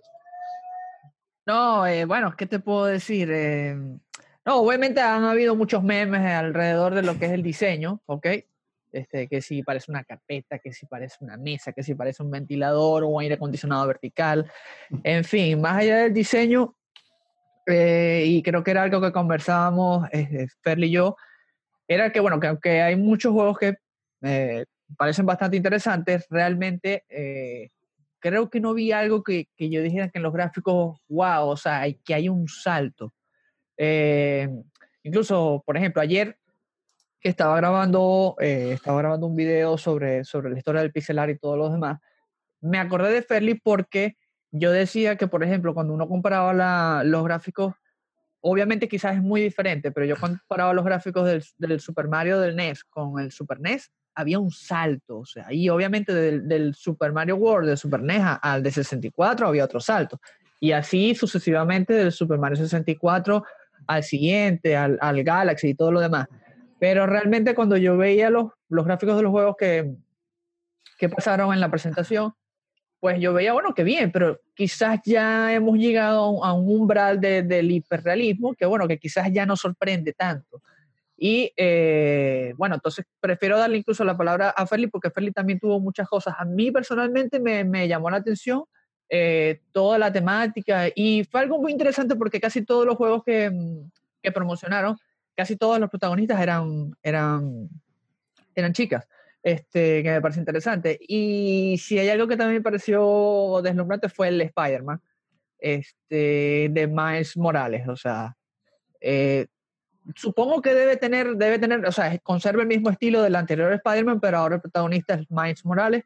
No, 1.46 1.86
eh, 1.86 2.04
bueno, 2.04 2.34
¿qué 2.36 2.46
te 2.46 2.58
puedo 2.58 2.86
decir? 2.86 3.30
Eh, 3.30 3.74
no, 4.44 4.56
obviamente 4.56 5.00
han 5.00 5.24
habido 5.24 5.54
muchos 5.56 5.82
memes 5.82 6.20
alrededor 6.24 6.94
de 6.94 7.02
lo 7.02 7.18
que 7.18 7.26
es 7.26 7.32
el 7.32 7.42
diseño, 7.42 8.00
¿ok? 8.06 8.26
Este, 8.92 9.28
que 9.28 9.42
si 9.42 9.62
parece 9.62 9.90
una 9.90 10.04
carpeta, 10.04 10.58
que 10.58 10.72
si 10.72 10.86
parece 10.86 11.16
una 11.20 11.36
mesa, 11.36 11.72
que 11.72 11.82
si 11.82 11.94
parece 11.94 12.22
un 12.22 12.30
ventilador 12.30 13.02
o 13.04 13.08
un 13.08 13.20
aire 13.22 13.34
acondicionado 13.34 13.86
vertical. 13.86 14.50
En 15.04 15.24
fin, 15.24 15.60
más 15.60 15.76
allá 15.76 15.98
del 15.98 16.14
diseño, 16.14 16.74
eh, 17.66 18.22
y 18.26 18.42
creo 18.42 18.64
que 18.64 18.70
era 18.70 18.82
algo 18.84 19.00
que 19.02 19.12
conversábamos 19.12 20.08
eh, 20.12 20.46
Ferli 20.62 20.86
y 20.86 20.92
yo, 20.92 21.16
era 21.88 22.12
que, 22.12 22.20
bueno, 22.20 22.38
que 22.38 22.46
aunque 22.46 22.82
hay 22.82 22.96
muchos 22.96 23.32
juegos 23.32 23.58
que 23.58 23.76
eh, 24.22 24.64
parecen 24.96 25.26
bastante 25.26 25.56
interesantes, 25.56 26.26
realmente 26.28 27.04
eh, 27.08 27.70
creo 28.20 28.50
que 28.50 28.60
no 28.60 28.74
vi 28.74 28.92
algo 28.92 29.22
que, 29.22 29.48
que 29.56 29.70
yo 29.70 29.82
dijera 29.82 30.08
que 30.10 30.18
en 30.18 30.22
los 30.22 30.32
gráficos, 30.32 31.00
wow, 31.08 31.48
o 31.48 31.56
sea, 31.56 31.80
hay, 31.80 31.94
que 31.94 32.14
hay 32.14 32.28
un 32.28 32.46
salto. 32.46 33.14
Eh, 33.76 34.48
incluso, 35.02 35.62
por 35.64 35.76
ejemplo, 35.76 36.02
ayer 36.02 36.36
que 37.20 37.30
estaba 37.30 37.56
grabando, 37.56 38.36
eh, 38.38 38.72
estaba 38.74 38.98
grabando 38.98 39.26
un 39.26 39.34
video 39.36 39.78
sobre, 39.78 40.24
sobre 40.24 40.50
la 40.50 40.58
historia 40.58 40.82
del 40.82 40.92
pixelar 40.92 41.30
y 41.30 41.38
todos 41.38 41.58
los 41.58 41.72
demás, 41.72 41.98
me 42.60 42.78
acordé 42.78 43.12
de 43.12 43.22
Fairly 43.22 43.54
porque 43.54 44.16
yo 44.50 44.72
decía 44.72 45.16
que, 45.16 45.26
por 45.26 45.42
ejemplo, 45.44 45.74
cuando 45.74 45.94
uno 45.94 46.08
comparaba 46.08 46.52
la- 46.52 47.02
los 47.04 47.24
gráficos, 47.24 47.74
obviamente 48.40 48.88
quizás 48.88 49.16
es 49.16 49.22
muy 49.22 49.40
diferente, 49.40 49.90
pero 49.90 50.06
yo 50.06 50.16
comparaba 50.16 50.72
los 50.72 50.84
gráficos 50.84 51.26
del, 51.26 51.44
del 51.58 51.80
Super 51.80 52.08
Mario 52.08 52.38
del 52.40 52.56
NES 52.56 52.84
con 52.84 53.18
el 53.20 53.32
Super 53.32 53.60
NES, 53.60 53.90
había 54.14 54.38
un 54.38 54.50
salto, 54.50 55.18
o 55.18 55.26
sea, 55.26 55.46
y 55.52 55.68
obviamente 55.68 56.12
del, 56.12 56.48
del 56.48 56.74
Super 56.74 57.12
Mario 57.12 57.36
World, 57.36 57.68
del 57.68 57.78
Super 57.78 58.02
NES 58.02 58.22
al 58.42 58.62
de 58.62 58.70
64 58.70 59.48
había 59.48 59.64
otro 59.64 59.80
salto, 59.80 60.20
y 60.60 60.72
así 60.72 61.14
sucesivamente 61.14 61.94
del 61.94 62.12
Super 62.12 62.38
Mario 62.38 62.56
64 62.56 63.44
al 63.86 64.02
siguiente, 64.02 64.76
al, 64.76 64.98
al 65.00 65.22
Galaxy 65.22 65.68
y 65.68 65.74
todo 65.74 65.92
lo 65.92 66.00
demás. 66.00 66.26
Pero 66.80 67.06
realmente 67.06 67.54
cuando 67.54 67.76
yo 67.76 67.96
veía 67.96 68.30
los, 68.30 68.46
los 68.68 68.84
gráficos 68.84 69.16
de 69.16 69.22
los 69.22 69.30
juegos 69.30 69.56
que, 69.56 69.94
que 70.98 71.08
pasaron 71.08 71.52
en 71.52 71.60
la 71.60 71.70
presentación, 71.70 72.34
pues 73.00 73.20
yo 73.20 73.32
veía, 73.32 73.52
bueno, 73.52 73.74
que 73.74 73.84
bien, 73.84 74.10
pero 74.10 74.40
quizás 74.54 75.00
ya 75.04 75.52
hemos 75.52 75.78
llegado 75.78 76.20
a 76.20 76.30
un- 76.30 76.44
a 76.44 76.52
un 76.52 76.68
umbral 76.80 77.20
de- 77.20 77.42
del 77.42 77.70
hiperrealismo 77.70 78.54
que, 78.54 78.66
bueno, 78.66 78.88
que 78.88 78.98
quizás 78.98 79.28
ya 79.32 79.46
no 79.46 79.56
sorprende 79.56 80.12
tanto. 80.12 80.62
Y 81.16 81.52
eh, 81.56 82.54
bueno, 82.56 82.76
entonces 82.76 83.04
prefiero 83.20 83.58
darle 83.58 83.78
incluso 83.78 84.04
la 84.04 84.16
palabra 84.16 84.50
a 84.50 84.66
Ferli 84.66 84.86
porque 84.86 85.10
Ferli 85.10 85.32
también 85.32 85.58
tuvo 85.58 85.80
muchas 85.80 86.08
cosas. 86.08 86.34
A 86.38 86.44
mí 86.44 86.70
personalmente 86.70 87.40
me, 87.40 87.64
me 87.64 87.88
llamó 87.88 88.08
la 88.10 88.18
atención 88.18 88.64
eh, 89.08 89.60
toda 89.72 89.98
la 89.98 90.12
temática 90.12 90.86
y 90.94 91.24
fue 91.24 91.40
algo 91.40 91.58
muy 91.60 91.72
interesante 91.72 92.14
porque 92.14 92.40
casi 92.40 92.64
todos 92.64 92.84
los 92.86 92.96
juegos 92.96 93.22
que, 93.24 93.50
mm, 93.50 93.90
que 94.22 94.30
promocionaron, 94.32 94.96
casi 95.36 95.56
todos 95.56 95.80
los 95.80 95.88
protagonistas 95.90 96.40
eran, 96.40 96.92
eran, 97.02 97.68
eran 98.54 98.72
chicas, 98.72 99.06
este, 99.52 100.02
que 100.02 100.10
me 100.10 100.20
parece 100.20 100.40
interesante. 100.40 100.98
Y 101.00 101.76
si 101.78 101.98
hay 101.98 102.08
algo 102.08 102.28
que 102.28 102.36
también 102.36 102.58
me 102.58 102.62
pareció 102.62 103.60
deslumbrante 103.62 104.08
fue 104.08 104.28
el 104.28 104.40
Spider-Man 104.40 105.00
este, 105.58 106.68
de 106.70 106.86
Miles 106.86 107.36
Morales. 107.36 107.88
O 107.88 107.96
sea, 107.96 108.36
eh, 109.00 109.46
supongo 110.14 110.60
que 110.62 110.74
debe 110.74 110.96
tener, 110.96 111.36
debe 111.36 111.58
tener, 111.58 111.84
o 111.86 111.92
sea, 111.92 112.16
conserva 112.18 112.62
el 112.62 112.68
mismo 112.68 112.90
estilo 112.90 113.22
del 113.22 113.36
anterior 113.36 113.72
Spider-Man, 113.72 114.20
pero 114.20 114.38
ahora 114.38 114.56
el 114.56 114.60
protagonista 114.60 115.14
es 115.14 115.30
Miles 115.30 115.64
Morales. 115.64 116.04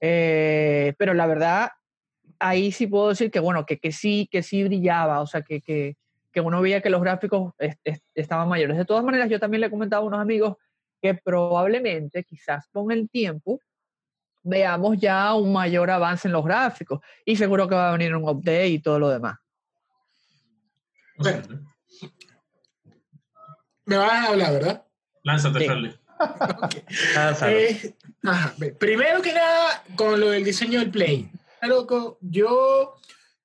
Eh, 0.00 0.94
pero 0.98 1.14
la 1.14 1.26
verdad, 1.26 1.70
ahí 2.38 2.72
sí 2.72 2.86
puedo 2.86 3.10
decir 3.10 3.30
que, 3.30 3.40
bueno, 3.40 3.64
que, 3.66 3.78
que 3.78 3.92
sí, 3.92 4.28
que 4.30 4.42
sí 4.42 4.64
brillaba, 4.64 5.20
o 5.20 5.26
sea, 5.26 5.42
que, 5.42 5.60
que, 5.60 5.96
que 6.32 6.40
uno 6.40 6.60
veía 6.60 6.80
que 6.80 6.90
los 6.90 7.02
gráficos 7.02 7.54
estaban 8.14 8.48
mayores. 8.48 8.76
De 8.76 8.84
todas 8.84 9.04
maneras, 9.04 9.28
yo 9.28 9.38
también 9.38 9.60
le 9.60 9.70
comentaba 9.70 10.02
a 10.02 10.06
unos 10.06 10.20
amigos 10.20 10.56
que 11.02 11.14
probablemente, 11.14 12.22
quizás 12.22 12.68
con 12.68 12.92
el 12.92 13.10
tiempo, 13.10 13.60
veamos 14.44 14.98
ya 14.98 15.34
un 15.34 15.52
mayor 15.52 15.90
avance 15.90 16.28
en 16.28 16.32
los 16.32 16.44
gráficos 16.44 17.00
y 17.24 17.36
seguro 17.36 17.68
que 17.68 17.74
va 17.74 17.88
a 17.88 17.96
venir 17.96 18.14
un 18.14 18.28
update 18.28 18.68
y 18.68 18.78
todo 18.78 19.00
lo 19.00 19.08
demás. 19.08 19.36
me 23.84 23.96
vas 23.96 24.12
a 24.12 24.28
hablar, 24.28 24.52
¿verdad? 24.52 24.86
Lánzate, 25.24 25.66
Charlie. 25.66 25.98
Eh, 27.44 27.94
primero 28.78 29.20
que 29.20 29.32
nada, 29.32 29.82
con 29.96 30.20
lo 30.20 30.30
del 30.30 30.44
diseño 30.44 30.78
del 30.78 30.92
Play. 30.92 31.28
Loco, 31.62 32.18
yo, 32.20 32.94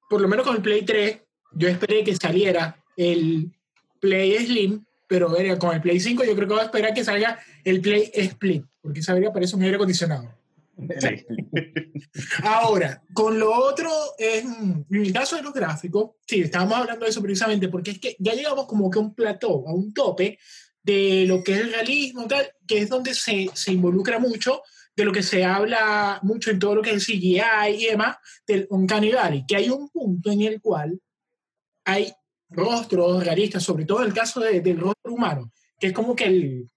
por 0.07 0.21
lo 0.21 0.27
menos 0.27 0.45
con 0.45 0.55
el 0.55 0.61
Play 0.61 0.83
3, 0.83 1.21
yo 1.53 1.67
esperé 1.67 2.03
que 2.03 2.15
saliera 2.15 2.77
el 2.95 3.51
Play 3.99 4.37
Slim, 4.45 4.85
pero 5.07 5.33
con 5.57 5.73
el 5.73 5.81
Play 5.81 5.99
5 5.99 6.23
yo 6.23 6.35
creo 6.35 6.47
que 6.47 6.53
voy 6.53 6.61
a 6.61 6.65
esperar 6.65 6.93
que 6.93 7.03
salga 7.03 7.39
el 7.63 7.81
Play 7.81 8.11
Split, 8.13 8.65
porque 8.81 9.01
sabría 9.01 9.31
parece 9.31 9.55
un 9.55 9.63
aire 9.63 9.75
acondicionado. 9.75 10.33
Ahora, 12.43 13.01
con 13.13 13.39
lo 13.39 13.51
otro, 13.51 13.89
en 14.17 14.85
el 14.89 15.13
caso 15.13 15.35
de 15.35 15.41
los 15.41 15.53
gráficos, 15.53 16.11
sí, 16.27 16.41
estábamos 16.41 16.77
hablando 16.77 17.05
de 17.05 17.11
eso 17.11 17.21
precisamente, 17.21 17.67
porque 17.69 17.91
es 17.91 17.99
que 17.99 18.15
ya 18.19 18.33
llegamos 18.33 18.67
como 18.67 18.89
que 18.89 18.99
a 18.99 19.01
un 19.01 19.15
plató, 19.15 19.67
a 19.67 19.73
un 19.73 19.93
tope 19.93 20.37
de 20.83 21.25
lo 21.27 21.43
que 21.43 21.53
es 21.53 21.59
el 21.61 21.71
realismo, 21.71 22.27
tal, 22.27 22.47
que 22.67 22.79
es 22.79 22.89
donde 22.89 23.13
se, 23.13 23.49
se 23.53 23.73
involucra 23.73 24.19
mucho 24.19 24.61
de 24.95 25.05
lo 25.05 25.11
que 25.11 25.23
se 25.23 25.43
habla 25.43 26.19
mucho 26.23 26.49
en 26.49 26.59
todo 26.59 26.75
lo 26.75 26.81
que 26.81 26.91
es 26.91 26.95
el 26.95 27.19
CGI 27.19 27.41
y 27.77 27.85
demás, 27.85 28.17
del 28.47 28.67
Uncanny 28.69 29.11
Valley, 29.11 29.45
que 29.47 29.55
hay 29.55 29.69
un 29.69 29.89
punto 29.89 30.31
en 30.31 30.41
el 30.41 30.61
cual 30.61 30.99
hay 31.85 32.11
rostros 32.49 33.23
realistas, 33.23 33.63
sobre 33.63 33.85
todo 33.85 34.03
el 34.03 34.13
caso 34.13 34.39
del 34.39 34.79
rostro 34.79 35.13
humano, 35.13 35.51
que 35.79 35.87
es 35.87 35.93
como 35.93 36.15
que 36.15 36.25
el, 36.25 36.69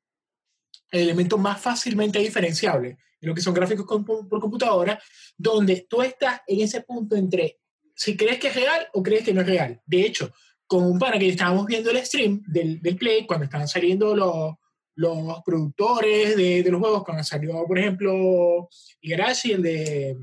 el 0.91 1.01
elemento 1.01 1.39
más 1.39 1.61
fácilmente 1.61 2.19
diferenciable 2.19 2.99
en 3.21 3.29
lo 3.29 3.35
que 3.35 3.43
son 3.43 3.55
gráficos 3.55 3.87
por 4.05 4.41
computadora, 4.41 5.01
donde 5.37 5.87
tú 5.89 6.03
estás 6.03 6.41
en 6.47 6.61
ese 6.61 6.81
punto 6.83 7.17
entre 7.17 7.59
si 7.95 8.17
crees 8.17 8.39
que 8.39 8.49
es 8.49 8.55
real 8.55 8.89
o 8.95 9.03
crees 9.03 9.25
que 9.25 9.35
no 9.35 9.43
es 9.43 9.47
real. 9.47 9.81
De 9.85 10.07
hecho, 10.07 10.33
con 10.67 10.85
un 10.85 10.99
pana 10.99 11.19
que 11.19 11.29
estábamos 11.29 11.67
viendo 11.67 11.91
el 11.91 11.99
stream 12.07 12.43
del, 12.47 12.81
del 12.81 12.97
Play, 12.97 13.27
cuando 13.27 13.45
estaban 13.45 13.69
saliendo 13.69 14.17
los, 14.17 14.55
los 14.95 15.43
productores 15.45 16.37
de, 16.37 16.63
de, 16.63 16.71
los 16.71 16.81
juegos, 16.81 17.05
cuando 17.05 17.25
salió, 17.25 17.65
por 17.67 17.79
ejemplo, 17.79 18.69
Igarashi, 19.01 19.53
el 19.53 19.63
de. 19.63 20.17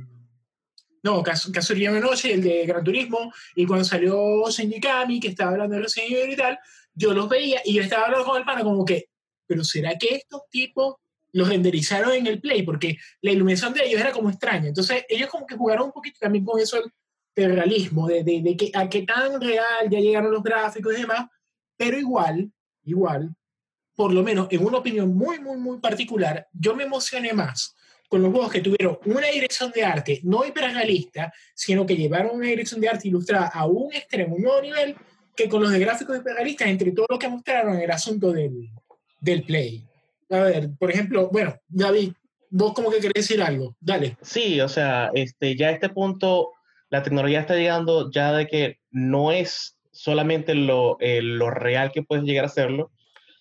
No, 1.08 1.24
Kazuya 1.24 1.90
Menoshi, 1.90 2.32
el 2.32 2.44
de 2.44 2.66
Gran 2.66 2.84
Turismo, 2.84 3.32
y 3.56 3.66
cuando 3.66 3.86
salió 3.86 4.44
Shinji 4.50 5.22
que 5.22 5.30
estaba 5.30 5.52
hablando 5.52 5.78
de 5.78 5.84
Resident 5.84 6.12
Evil 6.12 6.34
y 6.34 6.36
tal, 6.36 6.60
yo 6.94 7.14
los 7.14 7.30
veía 7.30 7.62
y 7.64 7.76
yo 7.76 7.82
estaba 7.82 8.08
hablando 8.08 8.26
con 8.26 8.38
el 8.38 8.44
pana 8.44 8.62
como 8.62 8.84
que, 8.84 9.08
pero 9.46 9.64
¿será 9.64 9.98
que 9.98 10.16
estos 10.16 10.42
tipos 10.50 10.96
los 11.32 11.48
renderizaron 11.48 12.12
en 12.12 12.28
el 12.28 12.42
Play? 12.42 12.64
Porque 12.64 12.98
la 13.22 13.32
iluminación 13.32 13.74
de 13.74 13.86
ellos 13.86 14.02
era 14.02 14.12
como 14.12 14.30
extraña. 14.30 14.68
Entonces, 14.68 15.06
ellos 15.08 15.30
como 15.30 15.48
que 15.48 15.56
jugaron 15.56 15.86
un 15.86 15.94
poquito 15.94 16.18
también 16.20 16.44
con 16.44 16.60
eso 16.60 16.78
del 17.34 17.56
realismo, 17.56 18.06
de, 18.10 18.26
de, 18.26 18.42
de 18.42 18.58
que, 18.58 18.72
a 18.74 18.90
qué 18.90 19.04
tan 19.04 19.40
real 19.40 19.90
ya 19.90 20.02
llegaron 20.02 20.34
los 20.34 20.44
gráficos 20.44 20.94
y 20.94 21.02
demás, 21.04 21.26
pero 21.78 21.98
igual, 21.98 22.52
igual, 22.84 23.34
por 23.96 24.12
lo 24.12 24.24
menos 24.24 24.50
en 24.52 24.66
una 24.66 24.80
opinión 24.80 25.16
muy, 25.16 25.40
muy, 25.40 25.56
muy 25.56 25.80
particular, 25.80 26.50
yo 26.52 26.76
me 26.76 26.84
emocioné 26.84 27.32
más 27.32 27.77
con 28.08 28.22
los 28.22 28.32
juegos 28.32 28.52
que 28.52 28.62
tuvieron 28.62 28.98
una 29.06 29.28
dirección 29.28 29.72
de 29.72 29.84
arte 29.84 30.20
no 30.24 30.46
hiperrealista, 30.46 31.34
sino 31.54 31.86
que 31.86 31.96
llevaron 31.96 32.36
una 32.36 32.48
dirección 32.48 32.80
de 32.80 32.90
arte 32.90 33.08
ilustrada 33.08 33.48
a 33.48 33.66
un 33.66 33.94
extremo, 33.94 34.36
un 34.36 34.44
nuevo 34.44 34.62
nivel, 34.62 34.96
que 35.36 35.50
con 35.50 35.62
los 35.62 35.72
de 35.72 35.80
gráficos 35.80 36.18
hiperrealistas, 36.18 36.68
entre 36.68 36.92
todo 36.92 37.06
lo 37.10 37.20
que 37.20 37.30
mostraron 37.30 37.78
el 37.78 37.92
asunto 37.92 38.32
del, 38.32 38.70
del 39.20 39.44
Play. 39.44 39.86
A 40.30 40.40
ver, 40.40 40.70
por 40.80 40.92
ejemplo, 40.92 41.30
bueno, 41.32 41.56
David, 41.68 42.14
vos 42.50 42.74
como 42.74 42.90
que 42.90 43.00
querés 43.00 43.28
decir 43.28 43.42
algo, 43.42 43.76
dale. 43.80 44.18
Sí, 44.22 44.60
o 44.62 44.70
sea, 44.70 45.12
este, 45.14 45.56
ya 45.56 45.68
a 45.68 45.72
este 45.72 45.90
punto 45.90 46.52
la 46.90 47.04
tecnología 47.04 47.42
está 47.42 47.56
llegando 47.56 48.10
ya 48.12 48.34
de 48.34 48.48
que 48.48 48.80
no 48.92 49.32
es 49.32 49.78
solamente 49.92 50.56
lo, 50.56 50.98
eh, 51.00 51.22
lo 51.22 51.50
real 51.50 51.92
que 51.92 52.04
puedes 52.04 52.24
llegar 52.24 52.46
a 52.46 52.48
hacerlo, 52.48 52.92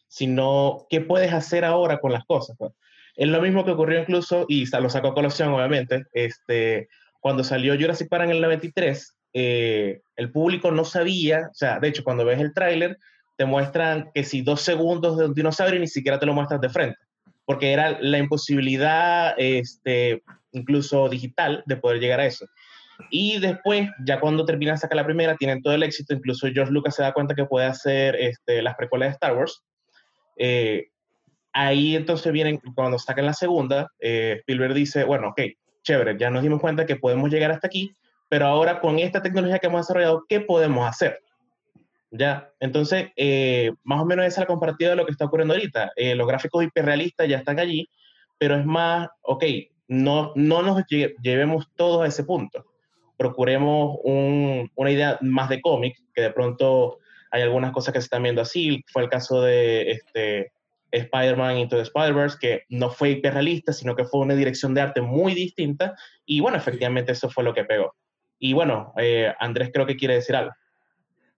sino 0.09 0.87
qué 0.89 1.01
puedes 1.01 1.33
hacer 1.33 1.65
ahora 1.65 1.99
con 1.99 2.13
las 2.13 2.25
cosas. 2.25 2.57
Pues. 2.59 2.73
Es 3.17 3.29
lo 3.29 3.41
mismo 3.41 3.65
que 3.65 3.71
ocurrió 3.71 4.01
incluso, 4.01 4.45
y 4.49 4.67
lo 4.67 4.91
sacó 4.91 5.09
a 5.09 5.15
colación 5.15 5.49
obviamente, 5.49 6.05
este, 6.13 6.89
cuando 7.21 7.43
salió 7.43 7.75
Jurassic 7.75 8.09
Park 8.09 8.25
en 8.25 8.31
el 8.31 8.43
93, 8.43 9.17
eh, 9.33 10.01
el 10.17 10.31
público 10.31 10.71
no 10.71 10.85
sabía, 10.85 11.49
o 11.51 11.55
sea, 11.55 11.81
de 11.81 11.89
hecho, 11.89 12.05
cuando 12.05 12.25
ves 12.25 12.41
el 12.41 12.53
tráiler, 12.53 12.99
te 13.37 13.45
muestran 13.45 14.11
que 14.15 14.25
si 14.25 14.43
dos 14.43 14.61
segundos 14.63 15.19
de 15.19 15.27
un 15.27 15.35
dinosaurio 15.35 15.81
ni 15.81 15.89
siquiera 15.89 16.19
te 16.19 16.27
lo 16.27 16.35
muestras 16.35 16.61
de 16.61 16.69
frente, 16.69 16.99
porque 17.45 17.73
era 17.73 17.99
la 18.01 18.19
imposibilidad, 18.19 19.35
este, 19.39 20.23
incluso 20.53 21.09
digital, 21.09 21.63
de 21.67 21.77
poder 21.77 22.01
llegar 22.01 22.21
a 22.21 22.27
eso. 22.27 22.47
Y 23.11 23.39
después, 23.41 23.91
ya 24.05 24.21
cuando 24.21 24.45
terminan 24.45 24.79
sacar 24.79 24.97
la 24.97 25.05
primera, 25.05 25.37
tienen 25.37 25.63
todo 25.63 25.75
el 25.75 25.83
éxito, 25.83 26.15
incluso 26.15 26.49
George 26.53 26.73
Lucas 26.73 26.95
se 26.95 27.03
da 27.03 27.13
cuenta 27.13 27.35
que 27.35 27.45
puede 27.45 27.67
hacer 27.67 28.17
este, 28.17 28.63
las 28.63 28.75
precuelas 28.75 29.09
de 29.09 29.13
Star 29.13 29.37
Wars, 29.37 29.63
eh, 30.39 30.87
ahí 31.57 31.97
entonces 31.97 32.31
vienen, 32.33 32.61
cuando 32.75 32.99
sacan 32.99 33.25
la 33.25 33.33
segunda, 33.33 33.91
eh, 33.99 34.37
Spielberg 34.41 34.75
dice, 34.75 35.05
bueno, 35.05 35.29
ok, 35.29 35.41
chévere, 35.83 36.19
ya 36.19 36.31
nos 36.31 36.43
dimos 36.43 36.61
cuenta 36.61 36.85
que 36.85 36.97
podemos 36.97 37.31
llegar 37.31 37.51
hasta 37.51 37.67
aquí, 37.67 37.93
pero 38.29 38.47
ahora 38.47 38.79
con 38.81 38.99
esta 38.99 39.23
tecnología 39.23 39.59
que 39.59 39.69
hemos 39.69 39.81
desarrollado, 39.81 40.25
¿qué 40.29 40.41
podemos 40.41 40.87
hacer? 40.87 41.21
Ya, 42.11 42.51
entonces, 42.61 43.09
eh, 43.17 43.73
más 43.85 44.03
o 44.03 44.05
menos 44.05 44.27
esa 44.27 44.43
es 44.43 44.45
la 44.45 44.47
comparativa 44.47 44.91
de 44.91 44.97
lo 44.97 45.07
que 45.07 45.13
está 45.13 45.25
ocurriendo 45.25 45.55
ahorita. 45.55 45.93
los 46.15 46.27
gráficos 46.27 46.63
hiperrealistas 46.63 47.27
ya 47.27 47.39
están 47.39 47.59
allí, 47.59 47.89
pero 48.39 48.57
es 48.57 48.67
más, 48.67 49.09
ok, 49.23 49.45
no, 49.89 50.33
no 50.35 50.63
nos 50.63 50.85
llevemos 51.23 51.69
todos 51.75 52.05
a 52.05 52.07
ese 52.07 52.25
punto. 52.25 52.67
Procuremos 53.17 53.99
una 54.05 54.91
idea 54.91 55.19
más 55.23 55.49
de 55.49 55.63
cómic, 55.63 55.97
que 56.15 56.21
de 56.21 56.31
pronto 56.31 56.99
hay 57.31 57.41
algunas 57.43 57.73
cosas 57.73 57.95
que 57.95 58.01
se 58.01 58.05
están 58.05 58.23
viendo 58.23 58.43
así. 58.43 58.85
Fue 58.93 59.03
el 59.03 59.09
caso 59.09 59.41
de 59.41 59.91
este, 59.91 60.53
Spider-Man 60.91 61.59
Into 61.59 61.77
the 61.77 61.83
Spider-Verse, 61.83 62.39
que 62.41 62.63
no 62.69 62.91
fue 62.91 63.11
hiperrealista, 63.11 63.73
sino 63.73 63.97
que 63.97 64.05
fue 64.05 64.21
una 64.21 64.35
dirección 64.35 64.75
de 64.75 64.81
arte 64.81 65.01
muy 65.01 65.35
distinta. 65.35 65.95
Y 66.25 66.41
bueno, 66.41 66.57
efectivamente 66.57 67.13
eso 67.13 67.29
fue 67.29 67.45
lo 67.45 67.55
que 67.55 67.65
pegó. 67.65 67.95
Y 68.39 68.53
bueno, 68.53 68.93
eh, 68.97 69.33
Andrés 69.39 69.71
creo 69.73 69.87
que 69.87 69.97
quiere 69.97 70.15
decir 70.15 70.37
algo. 70.37 70.53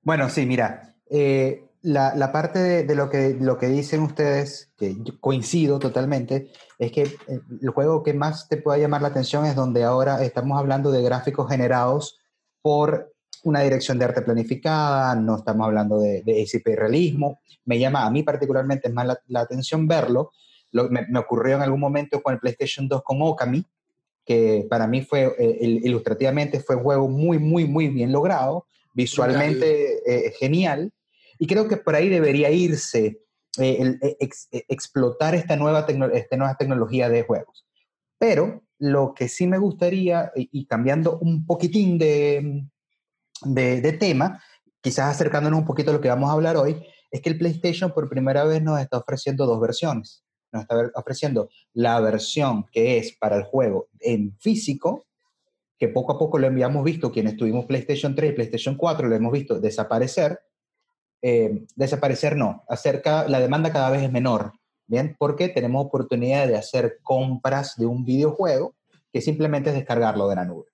Bueno, 0.02 0.28
sí, 0.28 0.46
mira, 0.46 0.94
eh, 1.10 1.64
la, 1.82 2.14
la, 2.14 2.32
parte 2.32 2.58
de, 2.58 2.84
de, 2.84 2.94
lo, 2.94 3.08
que, 3.08 3.36
lo 3.40 3.58
que 3.58 3.68
dicen 3.68 4.02
ustedes, 4.02 4.72
que 4.76 4.96
coincido 5.20 5.78
totalmente, 5.78 6.50
es 6.78 6.92
que 6.92 7.02
eh, 7.02 7.40
el 7.60 7.70
juego 7.70 8.02
que 8.02 8.14
más 8.14 8.48
te 8.48 8.56
pueda 8.56 8.78
llamar 8.78 9.02
la 9.02 9.08
atención 9.08 9.46
es 9.46 9.54
donde 9.54 9.84
ahora 9.84 10.22
estamos 10.22 10.58
hablando 10.58 10.90
de 10.90 11.02
gráficos 11.02 11.48
generados 11.48 12.18
por 12.62 13.12
una 13.44 13.60
dirección 13.60 13.98
de 13.98 14.04
arte 14.04 14.22
planificada, 14.22 15.14
no 15.14 15.36
estamos 15.36 15.66
hablando 15.66 15.98
de, 15.98 16.22
de 16.22 16.42
ese 16.42 16.62
realismo. 16.64 17.40
Me 17.64 17.78
llama 17.78 18.04
a 18.04 18.10
mí 18.10 18.22
particularmente 18.22 18.90
más 18.90 19.18
la, 19.26 19.40
atención 19.40 19.86
verlo. 19.86 20.32
Lo, 20.72 20.88
me, 20.90 21.06
me, 21.08 21.18
ocurrió 21.18 21.56
en 21.56 21.62
algún 21.62 21.80
momento 21.80 22.22
con 22.22 22.34
el 22.34 22.40
PlayStation 22.40 22.88
2 22.88 23.02
con 23.02 23.22
Okami, 23.22 23.64
que 24.24 24.66
para 24.68 24.86
mí 24.86 25.02
fue, 25.02 25.34
eh, 25.38 25.80
ilustrativamente, 25.84 26.60
fue 26.60 26.76
un 26.76 26.82
juego 26.82 27.08
muy, 27.08 27.38
muy, 27.38 27.64
muy 27.66 27.88
bien 27.88 28.12
logrado, 28.12 28.66
visualmente 28.92 30.02
eh, 30.06 30.32
genial. 30.38 30.92
Y 31.38 31.46
creo 31.46 31.68
que 31.68 31.78
por 31.78 31.94
ahí 31.94 32.08
debería 32.08 32.50
irse 32.50 33.20
eh, 33.58 33.76
el, 33.80 33.98
ex, 34.20 34.48
explotar 34.50 35.34
esta 35.34 35.56
nueva, 35.56 35.86
esta 36.12 36.36
nueva 36.36 36.56
tecnología 36.56 37.08
de 37.08 37.22
juegos. 37.22 37.66
Pero 38.18 38.62
lo 38.78 39.14
que 39.14 39.28
sí 39.28 39.46
me 39.46 39.58
gustaría, 39.58 40.30
y, 40.36 40.48
y 40.52 40.66
cambiando 40.66 41.18
un 41.18 41.46
poquitín 41.46 41.96
de, 41.96 42.66
de, 43.42 43.92
tema, 43.92 44.42
quizás 44.80 45.10
acercándonos 45.10 45.60
un 45.60 45.66
poquito 45.66 45.90
a 45.90 45.94
lo 45.94 46.00
que 46.00 46.08
vamos 46.08 46.30
a 46.30 46.32
hablar 46.32 46.56
hoy, 46.56 46.82
es 47.10 47.20
que 47.20 47.30
el 47.30 47.38
PlayStation 47.38 47.92
por 47.92 48.08
primera 48.08 48.44
vez 48.44 48.62
nos 48.62 48.80
está 48.80 48.98
ofreciendo 48.98 49.46
dos 49.46 49.60
versiones. 49.60 50.24
Nos 50.52 50.62
está 50.62 50.90
ofreciendo 50.94 51.50
la 51.74 52.00
versión 52.00 52.64
que 52.72 52.98
es 52.98 53.16
para 53.18 53.36
el 53.36 53.44
juego 53.44 53.88
en 54.00 54.36
físico, 54.38 55.06
que 55.78 55.88
poco 55.88 56.12
a 56.12 56.18
poco 56.18 56.38
lo 56.38 56.46
habíamos 56.46 56.84
visto, 56.84 57.12
quienes 57.12 57.36
tuvimos 57.36 57.66
PlayStation 57.66 58.14
3 58.14 58.32
y 58.32 58.34
PlayStation 58.34 58.74
4, 58.76 59.08
lo 59.08 59.14
hemos 59.14 59.32
visto 59.32 59.60
desaparecer. 59.60 60.40
Eh, 61.20 61.66
desaparecer 61.74 62.36
no, 62.36 62.64
acerca, 62.68 63.28
la 63.28 63.40
demanda 63.40 63.72
cada 63.72 63.90
vez 63.90 64.02
es 64.02 64.12
menor, 64.12 64.52
¿bien? 64.86 65.16
Porque 65.18 65.48
tenemos 65.48 65.84
oportunidad 65.84 66.46
de 66.46 66.56
hacer 66.56 66.98
compras 67.02 67.76
de 67.76 67.86
un 67.86 68.04
videojuego 68.04 68.76
que 69.12 69.20
simplemente 69.20 69.70
es 69.70 69.76
descargarlo 69.76 70.28
de 70.28 70.36
la 70.36 70.44
nube 70.44 70.66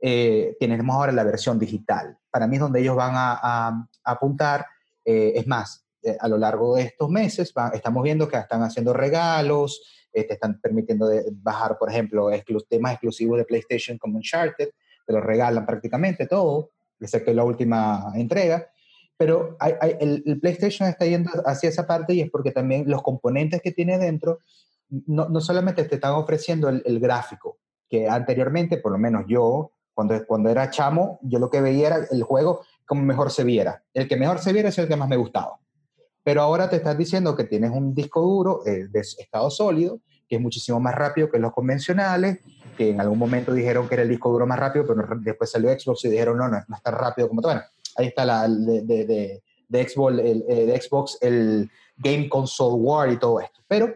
eh, 0.00 0.56
tenemos 0.60 0.94
ahora 0.94 1.12
la 1.12 1.24
versión 1.24 1.58
digital. 1.58 2.18
Para 2.30 2.46
mí 2.46 2.56
es 2.56 2.60
donde 2.60 2.80
ellos 2.80 2.96
van 2.96 3.12
a, 3.14 3.38
a, 3.42 3.88
apuntar. 4.04 4.66
Eh, 5.04 5.32
es 5.36 5.46
más, 5.46 5.86
eh, 6.02 6.16
a 6.20 6.28
lo 6.28 6.38
largo 6.38 6.76
de 6.76 6.82
estos 6.82 7.10
meses 7.10 7.52
estamos 7.72 8.02
viendo 8.02 8.28
que 8.28 8.36
están 8.36 8.62
haciendo 8.62 8.92
regalos, 8.92 9.82
te 10.12 10.32
están 10.32 10.60
permitiendo 10.60 11.06
de 11.06 11.24
bajar, 11.32 11.78
por 11.78 11.90
ejemplo, 11.90 12.28
temas 12.68 12.92
exclusivos 12.92 13.38
de 13.38 13.44
PlayStation 13.44 13.98
como 13.98 14.16
Uncharted, 14.16 14.70
te 15.06 15.12
lo 15.12 15.20
regalan 15.20 15.64
prácticamente 15.64 16.26
todo, 16.26 16.72
excepto 16.98 17.32
la 17.32 17.44
última 17.44 18.10
entrega. 18.16 18.68
Pero 19.16 19.56
el, 20.00 20.38
PlayStation 20.40 20.88
está 20.88 21.06
yendo 21.06 21.30
hacia 21.44 21.68
esa 21.68 21.86
parte 21.86 22.14
y 22.14 22.20
es 22.20 22.30
porque 22.30 22.50
también 22.50 22.90
los 22.90 23.02
componentes 23.02 23.62
que 23.62 23.70
tiene 23.70 23.96
dentro 23.96 24.40
no, 24.88 25.28
no 25.28 25.40
solamente 25.40 25.84
te 25.84 25.96
están 25.96 26.14
ofreciendo 26.14 26.68
el, 26.68 26.82
el, 26.84 26.98
gráfico, 26.98 27.58
que 27.88 28.08
anteriormente, 28.08 28.78
por 28.78 28.90
lo 28.90 28.98
menos 28.98 29.24
yo, 29.28 29.72
cuando, 29.98 30.24
cuando 30.26 30.48
era 30.48 30.70
chamo, 30.70 31.18
yo 31.22 31.40
lo 31.40 31.50
que 31.50 31.60
veía 31.60 31.88
era 31.88 32.06
el 32.12 32.22
juego 32.22 32.60
como 32.86 33.02
mejor 33.02 33.32
se 33.32 33.42
viera. 33.42 33.82
El 33.92 34.06
que 34.06 34.16
mejor 34.16 34.38
se 34.38 34.52
viera 34.52 34.68
es 34.68 34.78
el 34.78 34.86
que 34.86 34.94
más 34.94 35.08
me 35.08 35.16
gustaba. 35.16 35.58
Pero 36.22 36.40
ahora 36.40 36.70
te 36.70 36.76
estás 36.76 36.96
diciendo 36.96 37.34
que 37.34 37.42
tienes 37.42 37.72
un 37.72 37.96
disco 37.96 38.20
duro 38.20 38.64
eh, 38.64 38.86
de 38.88 39.00
estado 39.00 39.50
sólido, 39.50 40.00
que 40.28 40.36
es 40.36 40.40
muchísimo 40.40 40.78
más 40.78 40.94
rápido 40.94 41.28
que 41.28 41.40
los 41.40 41.52
convencionales, 41.52 42.38
que 42.76 42.90
en 42.90 43.00
algún 43.00 43.18
momento 43.18 43.52
dijeron 43.52 43.88
que 43.88 43.94
era 43.96 44.04
el 44.04 44.08
disco 44.08 44.30
duro 44.30 44.46
más 44.46 44.60
rápido, 44.60 44.86
pero 44.86 45.02
después 45.16 45.50
salió 45.50 45.68
Xbox 45.76 46.04
y 46.04 46.10
dijeron, 46.10 46.38
no, 46.38 46.46
no, 46.46 46.58
no 46.68 46.76
es 46.76 46.82
tan 46.84 46.94
rápido 46.94 47.26
como. 47.26 47.42
Bueno, 47.42 47.62
ahí 47.96 48.06
está 48.06 48.24
la 48.24 48.46
de, 48.46 48.82
de, 48.82 49.42
de, 49.68 49.88
Xbox, 49.88 50.16
el, 50.16 50.44
eh, 50.48 50.64
de 50.64 50.80
Xbox, 50.80 51.18
el 51.20 51.68
Game 51.96 52.28
Console 52.28 52.76
War 52.76 53.10
y 53.10 53.18
todo 53.18 53.40
esto. 53.40 53.62
Pero 53.66 53.92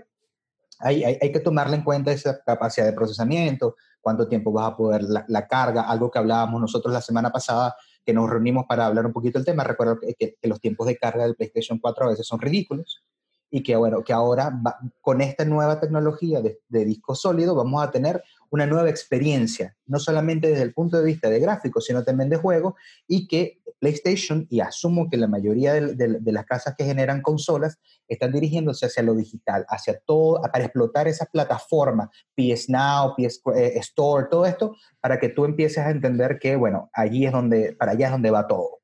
hay, 0.81 1.05
hay, 1.05 1.17
hay, 1.23 1.31
que 1.31 1.39
tomarle 1.39 1.77
en 1.77 1.85
cuenta 1.85 2.11
esa 2.11 2.43
capacidad 2.43 2.87
de 2.87 2.93
procesamiento, 2.93 3.77
cuánto 4.03 4.29
tiempo 4.29 4.53
vas 4.53 4.73
a 4.73 4.77
poder 4.77 5.03
la, 5.05 5.47
carga, 5.47 5.83
algo 5.83 6.11
que 6.11 6.19
hablábamos 6.19 6.61
nosotros 6.61 6.93
la 6.93 7.01
semana 7.01 7.31
pasada, 7.31 7.75
que 8.05 8.13
nos 8.13 8.29
reunimos 8.29 8.67
para 8.69 8.87
hablar 8.87 9.07
un 9.07 9.13
poquito 9.13 9.39
del 9.39 9.47
tema. 9.47 9.65
Recuerdo 9.65 9.99
que, 10.01 10.37
los 10.43 10.61
tiempos 10.61 10.87
de 10.89 10.99
carga 10.99 11.25
del 11.25 11.37
PlayStation 11.37 11.79
4 11.79 12.05
a 12.05 12.09
veces 12.09 12.27
son 12.27 12.41
ridículos 12.41 13.03
y 13.51 13.63
que, 13.63 13.77
bueno, 13.77 14.03
que 14.03 14.13
ahora 14.13 14.53
con 15.01 15.21
esta 15.21 15.45
nueva 15.45 15.79
tecnología 15.81 16.43
de, 16.43 16.61
de, 16.69 16.85
disco 16.85 17.15
sólido 17.15 17.55
vamos 17.55 17.83
a 17.83 17.91
tener 17.91 18.23
una 18.53 18.67
nueva 18.67 18.91
experiencia, 18.91 19.75
no 19.87 19.99
solamente 19.99 20.49
desde 20.49 20.63
el 20.63 20.75
punto 20.75 20.99
de 20.99 21.07
vista 21.07 21.31
de 21.31 21.41
gráficos, 21.41 21.87
sino 21.87 22.05
también 22.05 22.29
de 22.29 22.37
juego, 22.37 22.77
y 23.09 23.27
que 23.27 23.63
PlayStation, 23.81 24.47
y 24.51 24.61
asumo 24.61 25.09
que 25.09 25.17
la 25.17 25.27
mayoría 25.27 25.73
de, 25.73 26.21
las 26.27 26.45
casas 26.45 26.75
que 26.77 26.85
generan 26.85 27.23
consolas 27.23 27.79
están 28.07 28.31
dirigiéndose 28.31 28.85
hacia 28.85 29.03
lo 29.03 29.15
digital, 29.15 29.65
hacia 29.69 29.99
todo, 30.01 30.43
para 30.53 30.65
explotar 30.65 31.09
esa 31.09 31.25
plataforma, 31.25 32.11
PS 32.37 32.69
Now, 32.69 33.15
PS 33.17 33.41
eh, 33.57 33.73
Store, 33.77 34.27
todo 34.31 34.45
esto, 34.45 34.77
para 35.01 35.19
que 35.19 35.31
tú 35.31 35.47
empieces 35.47 35.79
a 35.79 35.91
entender 35.91 36.39
que, 36.39 36.55
bueno, 36.55 36.91
allí 36.93 37.25
es 37.25 37.33
donde, 37.33 37.73
para 37.73 37.93
allá 37.93 38.07
es 38.07 38.13
donde 38.13 38.31
va 38.31 38.47
todo. 38.47 38.81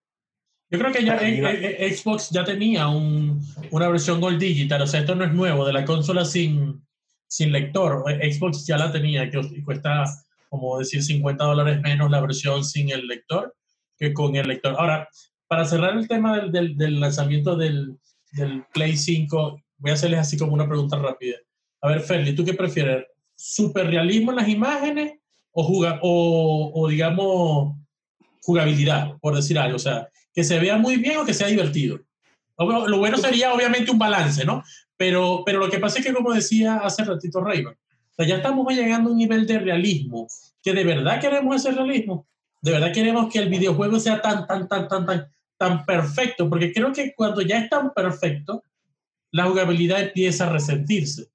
Yo 0.71 0.79
creo 0.79 0.93
que 0.93 1.05
ya 1.05 1.19
Xbox 1.19 2.31
ya 2.31 2.45
tenía 2.45 2.89
una 2.89 3.89
versión 3.89 4.19
Gold 4.19 4.39
Digital, 4.39 4.81
o 4.81 4.87
sea, 4.87 5.01
esto 5.01 5.15
no 5.15 5.27
es 5.27 5.33
nuevo, 5.33 5.67
de 5.67 5.75
la 5.75 5.85
consola 5.85 6.25
sin, 6.25 6.88
sin 7.29 7.53
lector. 7.53 8.05
Xbox 8.09 8.67
ya 8.67 8.77
la 8.77 8.91
tenía, 8.91 9.31
que 9.31 9.63
cuesta, 9.63 10.05
como 10.49 10.79
decir, 10.79 11.03
50 11.03 11.45
dólares 11.45 11.81
menos 11.83 12.11
la 12.11 12.21
versión 12.21 12.65
sin 12.65 12.91
el 12.91 13.07
lector 13.07 13.55
que 13.99 14.15
con 14.15 14.35
el 14.37 14.49
lector. 14.49 14.77
Ahora, 14.79 15.09
para 15.47 15.65
cerrar 15.65 15.97
el 15.97 16.09
tema 16.09 16.41
del, 16.41 16.77
del, 16.77 17.01
lanzamiento 17.01 17.57
del, 17.57 17.97
del, 18.33 18.65
Play 18.73 18.97
5, 18.97 19.61
voy 19.79 19.91
a 19.91 19.95
hacerles 19.95 20.21
así 20.21 20.39
como 20.39 20.53
una 20.53 20.69
pregunta 20.69 20.97
rápida. 20.97 21.37
A 21.81 21.89
ver, 21.89 22.01
Ferli, 22.01 22.35
¿tú 22.35 22.45
qué 22.45 22.55
prefieres? 22.55 23.07
¿Super 23.35 23.87
realismo 23.87 24.31
en 24.31 24.37
las 24.37 24.49
imágenes 24.49 25.15
o, 25.53 25.65
jugar, 25.65 26.01
o, 26.03 26.73
o, 26.75 26.89
digamos, 26.89 27.77
jugabilidad, 28.43 29.17
por 29.21 29.35
decir 29.35 29.59
algo? 29.59 29.77
O 29.77 29.81
sea, 29.81 30.09
que 30.33 30.45
se 30.45 30.59
vea 30.59 30.77
muy 30.77 30.97
bien 30.97 31.19
o 31.19 31.25
que 31.25 31.35
sea 31.35 31.49
divertido. 31.49 32.01
Lo 32.59 32.99
bueno 32.99 33.19
sería 33.19 33.53
obviamente 33.53 33.91
un 33.91 33.99
balance, 33.99 34.45
¿no? 34.45 34.65
Pero, 34.99 35.45
pero 35.47 35.61
lo 35.61 35.71
que 35.71 35.79
pasa 35.79 36.01
es 36.01 36.05
que, 36.05 36.13
como 36.13 36.35
decía 36.35 36.79
hace 36.79 37.05
ratito 37.05 37.41
Rayman, 37.41 37.73
o 37.73 38.15
sea, 38.15 38.27
ya 38.27 38.37
estamos 38.37 38.75
llegando 38.75 39.09
a 39.09 39.13
un 39.13 39.19
nivel 39.19 39.47
de 39.47 39.61
realismo, 39.61 40.27
que 40.63 40.75
de 40.75 40.85
verdad 40.85 41.21
queremos 41.21 41.57
ese 41.57 41.71
realismo. 41.71 42.27
De 42.61 42.73
verdad 42.73 42.93
queremos 42.93 43.33
que 43.33 43.39
el 43.39 43.49
videojuego 43.49 44.01
sea 44.01 44.21
tan, 44.21 44.45
tan, 44.47 44.67
tan, 44.69 44.89
tan, 44.89 45.07
tan, 45.07 45.29
tan 45.57 45.87
perfecto, 45.87 46.51
porque 46.51 46.73
creo 46.73 46.93
que 46.93 47.15
cuando 47.15 47.41
ya 47.43 47.59
es 47.59 47.71
tan 47.71 47.95
perfecto, 47.95 48.65
la 49.31 49.45
jugabilidad 49.45 50.03
empieza 50.03 50.49
a 50.49 50.53
resentirse. 50.53 51.29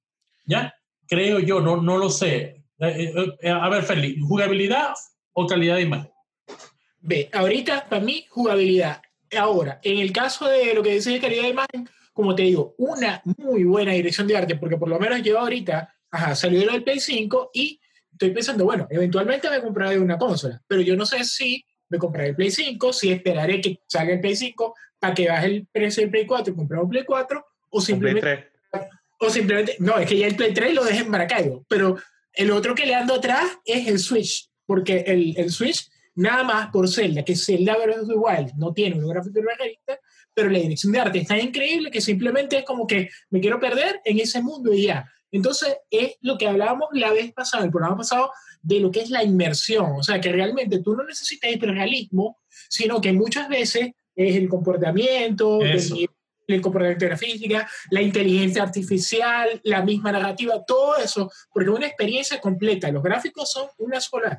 ¿Ya? 0.45 0.75
Creo 1.07 1.39
yo, 1.39 1.61
no, 1.61 1.81
no 1.81 1.97
lo 1.97 2.09
sé. 2.09 2.63
Eh, 2.79 3.13
eh, 3.15 3.37
eh, 3.41 3.49
a 3.49 3.69
ver, 3.69 3.83
Feli, 3.83 4.19
¿jugabilidad 4.19 4.93
o 5.31 5.47
calidad 5.47 5.75
de 5.75 5.83
imagen? 5.83 6.11
Ve, 6.99 7.29
ahorita 7.31 7.87
para 7.87 8.01
mí 8.01 8.25
jugabilidad. 8.29 9.01
Ahora, 9.37 9.79
en 9.83 9.99
el 9.99 10.11
caso 10.11 10.49
de 10.49 10.73
lo 10.73 10.83
que 10.83 10.95
dice 10.95 11.11
de 11.11 11.21
calidad 11.21 11.43
de 11.43 11.49
imagen, 11.49 11.89
como 12.13 12.35
te 12.35 12.43
digo, 12.43 12.75
una 12.77 13.21
muy 13.37 13.63
buena 13.63 13.91
dirección 13.91 14.27
de 14.27 14.37
arte, 14.37 14.55
porque 14.55 14.77
por 14.77 14.87
lo 14.87 14.99
menos 14.99 15.21
yo 15.23 15.39
ahorita, 15.39 15.93
ajá, 16.11 16.35
salió 16.35 16.71
del 16.71 16.83
Play 16.83 16.99
5 16.99 17.49
y 17.53 17.79
estoy 18.11 18.29
pensando, 18.29 18.65
bueno, 18.65 18.87
eventualmente 18.89 19.49
me 19.49 19.61
compraré 19.61 19.97
una 19.97 20.17
consola, 20.17 20.61
pero 20.67 20.81
yo 20.81 20.95
no 20.95 21.05
sé 21.05 21.23
si 21.23 21.65
me 21.89 21.97
compraré 21.97 22.29
el 22.29 22.35
Play 22.35 22.51
5, 22.51 22.93
si 22.93 23.11
esperaré 23.11 23.59
que 23.59 23.79
salga 23.87 24.13
el 24.13 24.21
Play 24.21 24.35
5 24.35 24.75
para 24.99 25.13
que 25.13 25.27
baje 25.27 25.47
el 25.47 25.67
precio 25.71 26.01
del 26.01 26.11
Play 26.11 26.25
4 26.25 26.53
y 26.53 26.55
comprar 26.55 26.81
un 26.83 26.89
Play 26.89 27.03
4, 27.03 27.45
o 27.69 27.81
simplemente... 27.81 28.51
O 29.19 29.29
simplemente, 29.29 29.77
no, 29.79 29.97
es 29.97 30.07
que 30.07 30.17
ya 30.17 30.27
el 30.27 30.35
Play 30.35 30.53
3 30.53 30.73
lo 30.73 30.83
dejen 30.83 31.05
en 31.05 31.11
Maracaibo, 31.11 31.65
pero 31.69 31.97
el 32.33 32.51
otro 32.51 32.75
que 32.75 32.85
le 32.85 32.93
ando 32.93 33.15
atrás 33.15 33.57
es 33.63 33.87
el 33.87 33.99
Switch, 33.99 34.49
porque 34.65 35.05
el, 35.07 35.33
el 35.37 35.49
Switch, 35.49 35.89
nada 36.15 36.43
más 36.43 36.69
por 36.71 36.89
Zelda, 36.89 37.23
que 37.23 37.35
Zelda 37.35 37.77
the 38.05 38.15
Wild 38.15 38.53
no 38.57 38.73
tiene 38.73 38.97
un 38.97 39.07
gráfico 39.07 39.39
realista, 39.41 39.97
pero 40.33 40.49
la 40.49 40.59
dirección 40.59 40.91
de 40.91 40.99
arte 40.99 41.19
está 41.19 41.37
increíble 41.37 41.91
que 41.91 42.01
simplemente 42.01 42.59
es 42.59 42.65
como 42.65 42.87
que 42.87 43.09
me 43.29 43.39
quiero 43.39 43.59
perder 43.59 44.01
en 44.05 44.19
ese 44.19 44.41
mundo 44.41 44.73
y 44.73 44.83
ya. 44.83 45.09
Entonces, 45.31 45.77
es 45.89 46.15
lo 46.21 46.37
que 46.37 46.47
hablábamos 46.47 46.89
la 46.93 47.11
vez 47.11 47.33
pasada, 47.33 47.63
el 47.63 47.71
programa 47.71 47.97
pasado, 47.97 48.31
de 48.61 48.79
lo 48.79 48.91
que 48.91 49.01
es 49.01 49.09
la 49.09 49.23
inmersión. 49.23 49.93
O 49.97 50.03
sea, 50.03 50.21
que 50.21 50.31
realmente 50.31 50.79
tú 50.81 50.95
no 50.95 51.03
necesitas 51.03 51.51
hiperrealismo, 51.51 52.37
sino 52.69 53.01
que 53.01 53.13
muchas 53.13 53.49
veces 53.49 53.91
es 54.15 54.35
el 54.35 54.47
comportamiento, 54.47 55.59
el, 55.61 56.61
comportamiento 56.61 57.05
de 57.05 57.11
la 57.11 57.17
física, 57.17 57.69
la 57.89 58.01
inteligencia 58.01 58.61
artificial, 58.61 59.59
la 59.63 59.81
misma 59.81 60.11
narrativa, 60.11 60.63
todo 60.65 60.97
eso, 60.97 61.31
porque 61.51 61.69
es 61.71 61.75
una 61.75 61.87
experiencia 61.87 62.39
completa. 62.39 62.91
Los 62.91 63.01
gráficos 63.01 63.51
son 63.51 63.67
una 63.79 63.99
sola, 63.99 64.37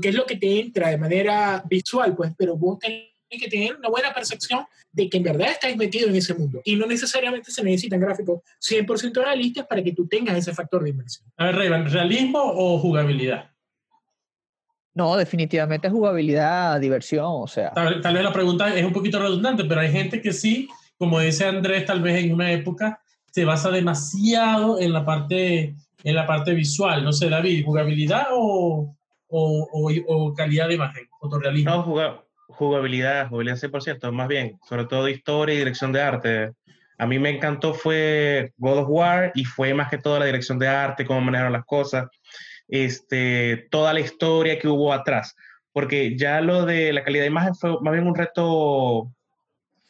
que 0.00 0.10
es 0.10 0.14
lo 0.14 0.26
que 0.26 0.36
te 0.36 0.60
entra 0.60 0.90
de 0.90 0.98
manera 0.98 1.60
visual, 1.68 2.14
pues, 2.14 2.32
pero 2.38 2.56
vos 2.56 2.78
tenés 2.78 3.15
que 3.38 3.48
tener 3.48 3.76
una 3.76 3.88
buena 3.88 4.12
percepción 4.12 4.64
de 4.92 5.08
que 5.08 5.18
en 5.18 5.22
verdad 5.22 5.50
estáis 5.50 5.76
metido 5.76 6.08
en 6.08 6.16
ese 6.16 6.34
mundo. 6.34 6.60
Y 6.64 6.76
no 6.76 6.86
necesariamente 6.86 7.50
se 7.50 7.62
necesitan 7.62 8.00
gráficos 8.00 8.40
100% 8.60 9.22
realistas 9.22 9.66
para 9.66 9.82
que 9.82 9.92
tú 9.92 10.06
tengas 10.06 10.36
ese 10.36 10.54
factor 10.54 10.82
de 10.82 10.90
inversión. 10.90 11.28
A 11.36 11.46
ver, 11.46 11.56
Rayban, 11.56 11.90
¿realismo 11.90 12.40
o 12.42 12.78
jugabilidad? 12.78 13.50
No, 14.96 15.14
definitivamente 15.14 15.90
jugabilidad, 15.90 16.80
diversión, 16.80 17.26
o 17.28 17.46
sea. 17.46 17.70
Tal, 17.72 18.00
vez 18.00 18.24
la 18.24 18.32
pregunta 18.32 18.74
es 18.74 18.82
un 18.82 18.94
poquito 18.94 19.18
redundante, 19.18 19.64
pero 19.64 19.82
hay 19.82 19.92
gente 19.92 20.22
que 20.22 20.32
sí, 20.32 20.68
como 20.96 21.20
dice 21.20 21.44
Andrés, 21.44 21.84
tal 21.84 22.00
vez 22.00 22.24
en 22.24 22.32
una 22.32 22.50
época 22.50 22.98
se 23.30 23.44
basa 23.44 23.70
demasiado 23.70 24.80
en 24.80 24.94
la 24.94 25.04
parte, 25.04 25.74
en 26.02 26.14
la 26.14 26.26
parte 26.26 26.54
visual. 26.54 27.04
No 27.04 27.12
sé, 27.12 27.28
David, 27.28 27.66
¿jugabilidad 27.66 28.28
o, 28.32 28.96
o, 29.28 29.68
o, 30.06 30.32
calidad 30.32 30.68
de 30.68 30.74
imagen, 30.76 31.06
fotorrealismo? 31.20 31.70
No, 31.70 32.25
jugabilidad, 32.48 33.28
jugabilidad 33.28 33.56
100%, 33.56 34.12
más 34.12 34.28
bien, 34.28 34.58
sobre 34.68 34.86
todo 34.86 35.08
historia 35.08 35.54
y 35.54 35.58
dirección 35.58 35.92
de 35.92 36.02
arte. 36.02 36.52
A 36.98 37.06
mí 37.06 37.18
me 37.18 37.30
encantó 37.30 37.74
fue 37.74 38.52
God 38.56 38.78
of 38.78 38.88
War 38.88 39.32
y 39.34 39.44
fue 39.44 39.74
más 39.74 39.90
que 39.90 39.98
todo 39.98 40.18
la 40.18 40.26
dirección 40.26 40.58
de 40.58 40.68
arte, 40.68 41.04
cómo 41.04 41.20
manejaron 41.20 41.52
las 41.52 41.64
cosas, 41.64 42.08
este, 42.68 43.68
toda 43.70 43.92
la 43.92 44.00
historia 44.00 44.58
que 44.58 44.68
hubo 44.68 44.92
atrás. 44.92 45.34
Porque 45.72 46.16
ya 46.16 46.40
lo 46.40 46.64
de 46.64 46.92
la 46.92 47.04
calidad 47.04 47.24
de 47.24 47.28
imagen 47.28 47.54
fue 47.54 47.78
más 47.82 47.92
bien 47.92 48.06
un 48.06 48.14
reto, 48.14 49.12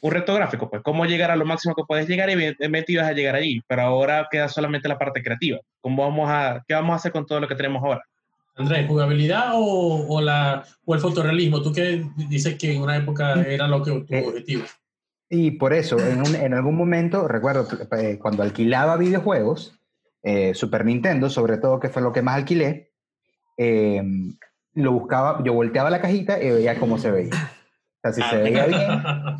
un 0.00 0.10
reto 0.10 0.34
gráfico, 0.34 0.68
pues 0.68 0.82
cómo 0.82 1.06
llegar 1.06 1.30
a 1.30 1.36
lo 1.36 1.44
máximo 1.44 1.74
que 1.74 1.84
puedes 1.86 2.08
llegar 2.08 2.28
y 2.28 2.32
evidentemente 2.32 2.92
ibas 2.92 3.06
a 3.06 3.12
llegar 3.12 3.36
allí, 3.36 3.60
pero 3.68 3.82
ahora 3.82 4.26
queda 4.30 4.48
solamente 4.48 4.88
la 4.88 4.98
parte 4.98 5.22
creativa. 5.22 5.60
¿Cómo 5.80 6.02
vamos 6.02 6.28
a, 6.28 6.64
¿Qué 6.66 6.74
vamos 6.74 6.92
a 6.94 6.96
hacer 6.96 7.12
con 7.12 7.24
todo 7.26 7.38
lo 7.40 7.46
que 7.46 7.54
tenemos 7.54 7.84
ahora? 7.84 8.02
Andrés, 8.56 8.86
¿jugabilidad 8.88 9.52
o, 9.54 10.20
la, 10.22 10.64
o 10.86 10.94
el 10.94 11.00
fotorrealismo? 11.00 11.62
Tú 11.62 11.72
que 11.72 12.06
dices 12.16 12.56
que 12.56 12.72
en 12.72 12.82
una 12.82 12.96
época 12.96 13.42
era 13.42 13.68
lo 13.68 13.82
que 13.82 13.90
tu 14.00 14.14
eh, 14.14 14.24
objetivo. 14.26 14.64
Y 15.28 15.52
por 15.52 15.74
eso, 15.74 15.98
en, 15.98 16.54
algún 16.54 16.74
momento, 16.74 17.28
recuerdo 17.28 17.68
eh, 17.98 18.18
cuando 18.18 18.42
alquilaba 18.42 18.96
videojuegos, 18.96 19.78
eh, 20.22 20.54
Super 20.54 20.86
Nintendo, 20.86 21.28
sobre 21.28 21.58
todo, 21.58 21.78
que 21.80 21.90
fue 21.90 22.00
lo 22.00 22.12
que 22.12 22.22
más 22.22 22.36
alquilé, 22.36 22.92
lo 24.72 24.92
buscaba, 24.92 25.42
yo 25.44 25.52
volteaba 25.52 25.90
la 25.90 26.00
cajita 26.00 26.42
y 26.42 26.50
veía 26.50 26.78
cómo 26.78 26.96
se 26.96 27.10
veía. 27.10 27.34
O 27.34 28.00
sea, 28.02 28.12
si 28.12 28.22
se 28.22 28.36
veía 28.38 28.66
bien. 28.66 28.90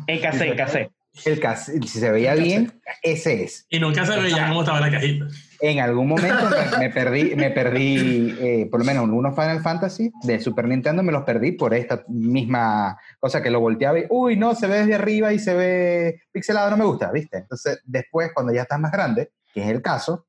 En 0.07 0.19
cassette, 0.19 0.91
El 1.25 1.87
si 1.87 1.99
se 1.99 2.11
veía 2.11 2.35
bien, 2.35 2.81
ese 3.01 3.43
es. 3.43 3.65
Y 3.69 3.79
nunca 3.79 4.05
se 4.05 4.19
veía 4.19 4.47
cómo 4.49 4.61
estaba 4.61 4.79
la 4.79 4.91
cajita. 4.91 5.27
En 5.59 5.79
algún 5.79 6.07
momento 6.07 6.49
me, 6.49 6.77
me 6.87 6.89
perdí, 6.89 7.35
me 7.35 7.51
perdí 7.51 8.35
eh, 8.39 8.67
por 8.69 8.79
lo 8.79 8.85
menos 8.85 9.07
unos 9.09 9.35
Final 9.35 9.61
Fantasy 9.61 10.11
de 10.23 10.39
Super 10.39 10.67
Nintendo, 10.67 11.03
me 11.03 11.11
los 11.11 11.23
perdí 11.23 11.53
por 11.53 11.73
esta 11.73 12.03
misma 12.07 12.97
cosa 13.19 13.41
que 13.41 13.49
lo 13.49 13.59
volteaba 13.59 13.99
y, 13.99 14.05
uy, 14.09 14.35
no, 14.35 14.55
se 14.55 14.67
ve 14.67 14.79
desde 14.79 14.95
arriba 14.95 15.33
y 15.33 15.39
se 15.39 15.53
ve 15.53 16.21
pixelado, 16.31 16.69
no 16.71 16.77
me 16.77 16.85
gusta, 16.85 17.11
¿viste? 17.11 17.37
Entonces, 17.37 17.81
después, 17.85 18.31
cuando 18.33 18.53
ya 18.53 18.63
estás 18.63 18.79
más 18.79 18.91
grande, 18.91 19.31
que 19.53 19.63
es 19.63 19.69
el 19.69 19.81
caso, 19.81 20.25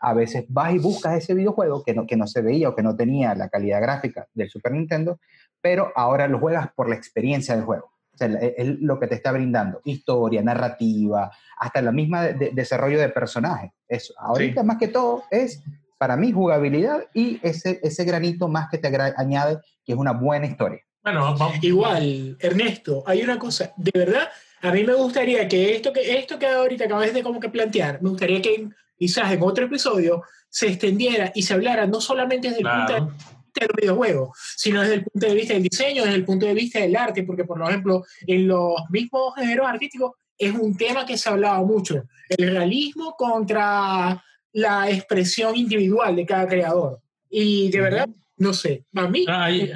a 0.00 0.12
veces 0.14 0.44
vas 0.48 0.72
y 0.74 0.78
buscas 0.78 1.16
ese 1.16 1.34
videojuego 1.34 1.82
que 1.82 1.94
no, 1.94 2.06
que 2.06 2.16
no 2.16 2.26
se 2.26 2.42
veía 2.42 2.68
o 2.68 2.74
que 2.74 2.82
no 2.82 2.94
tenía 2.94 3.34
la 3.34 3.48
calidad 3.48 3.80
gráfica 3.80 4.26
del 4.34 4.50
Super 4.50 4.72
Nintendo, 4.72 5.18
pero 5.60 5.92
ahora 5.96 6.28
lo 6.28 6.38
juegas 6.38 6.68
por 6.74 6.88
la 6.88 6.94
experiencia 6.94 7.56
del 7.56 7.64
juego. 7.64 7.95
O 8.16 8.18
sea, 8.18 8.28
es 8.28 8.54
es 8.56 8.80
lo 8.80 8.98
que 8.98 9.06
te 9.06 9.14
está 9.14 9.30
brindando. 9.30 9.80
Historia, 9.84 10.42
narrativa, 10.42 11.30
hasta 11.58 11.82
la 11.82 11.92
misma 11.92 12.22
de- 12.22 12.32
de- 12.34 12.50
desarrollo 12.54 12.98
de 12.98 13.10
personajes. 13.10 13.70
Eso. 13.86 14.14
Ahorita 14.18 14.62
más 14.62 14.78
que 14.78 14.88
todo 14.88 15.24
es, 15.30 15.62
para 15.98 16.16
mí, 16.16 16.32
jugabilidad 16.32 17.04
y 17.14 17.38
ese, 17.42 17.78
ese 17.82 18.04
granito 18.04 18.48
más 18.48 18.68
que 18.70 18.78
te 18.78 18.88
añade, 18.88 19.58
que 19.84 19.92
es 19.92 19.98
una 19.98 20.12
buena 20.12 20.46
historia. 20.46 20.80
Bueno, 21.04 21.36
vamos. 21.38 21.62
Igual, 21.62 22.36
Ernesto, 22.40 23.04
hay 23.06 23.22
una 23.22 23.38
cosa, 23.38 23.72
de 23.76 23.92
verdad, 23.94 24.28
a 24.62 24.72
mí 24.72 24.82
me 24.82 24.94
gustaría 24.94 25.46
que 25.46 25.76
esto 25.76 25.92
que, 25.92 26.18
esto 26.18 26.38
que 26.38 26.46
ahorita 26.46 26.86
acabas 26.86 27.12
de 27.14 27.22
como 27.22 27.38
que 27.38 27.48
plantear, 27.50 28.02
me 28.02 28.08
gustaría 28.08 28.40
que 28.42 28.68
quizás 28.98 29.30
en 29.30 29.42
otro 29.42 29.66
episodio 29.66 30.22
se 30.48 30.68
extendiera 30.68 31.30
y 31.34 31.42
se 31.42 31.54
hablara 31.54 31.86
no 31.86 32.00
solamente 32.00 32.48
desde 32.48 32.62
el 32.62 32.66
punto 32.86 32.92
de. 32.94 33.35
Vista 33.56 33.66
del 33.66 33.76
videojuego, 33.80 34.32
sino 34.56 34.80
desde 34.82 34.94
el 34.94 35.04
punto 35.04 35.26
de 35.26 35.34
vista 35.34 35.54
del 35.54 35.62
diseño, 35.62 36.02
desde 36.04 36.16
el 36.16 36.24
punto 36.24 36.46
de 36.46 36.54
vista 36.54 36.80
del 36.80 36.96
arte, 36.96 37.22
porque 37.22 37.44
por 37.44 37.60
ejemplo, 37.62 38.04
en 38.26 38.46
los 38.48 38.74
mismos 38.90 39.34
géneros 39.36 39.66
artísticos 39.66 40.12
es 40.38 40.52
un 40.54 40.76
tema 40.76 41.06
que 41.06 41.16
se 41.16 41.28
ha 41.28 41.32
hablado 41.32 41.64
mucho, 41.64 42.02
el 42.28 42.50
realismo 42.50 43.14
contra 43.16 44.22
la 44.52 44.90
expresión 44.90 45.56
individual 45.56 46.14
de 46.16 46.26
cada 46.26 46.46
creador. 46.46 47.00
Y 47.30 47.70
de 47.70 47.80
verdad, 47.80 48.08
no 48.38 48.52
sé, 48.52 48.84
a 48.94 49.08
mí... 49.08 49.24
Ah, 49.28 49.44
Ahí, 49.44 49.70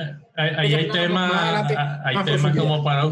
hay 0.74 0.88
temas, 0.88 1.30
adelante, 1.34 1.74
hay 1.76 2.14
más 2.14 2.24
temas 2.24 2.40
profundidad. 2.40 2.62
como 2.62 2.84
para... 2.84 3.04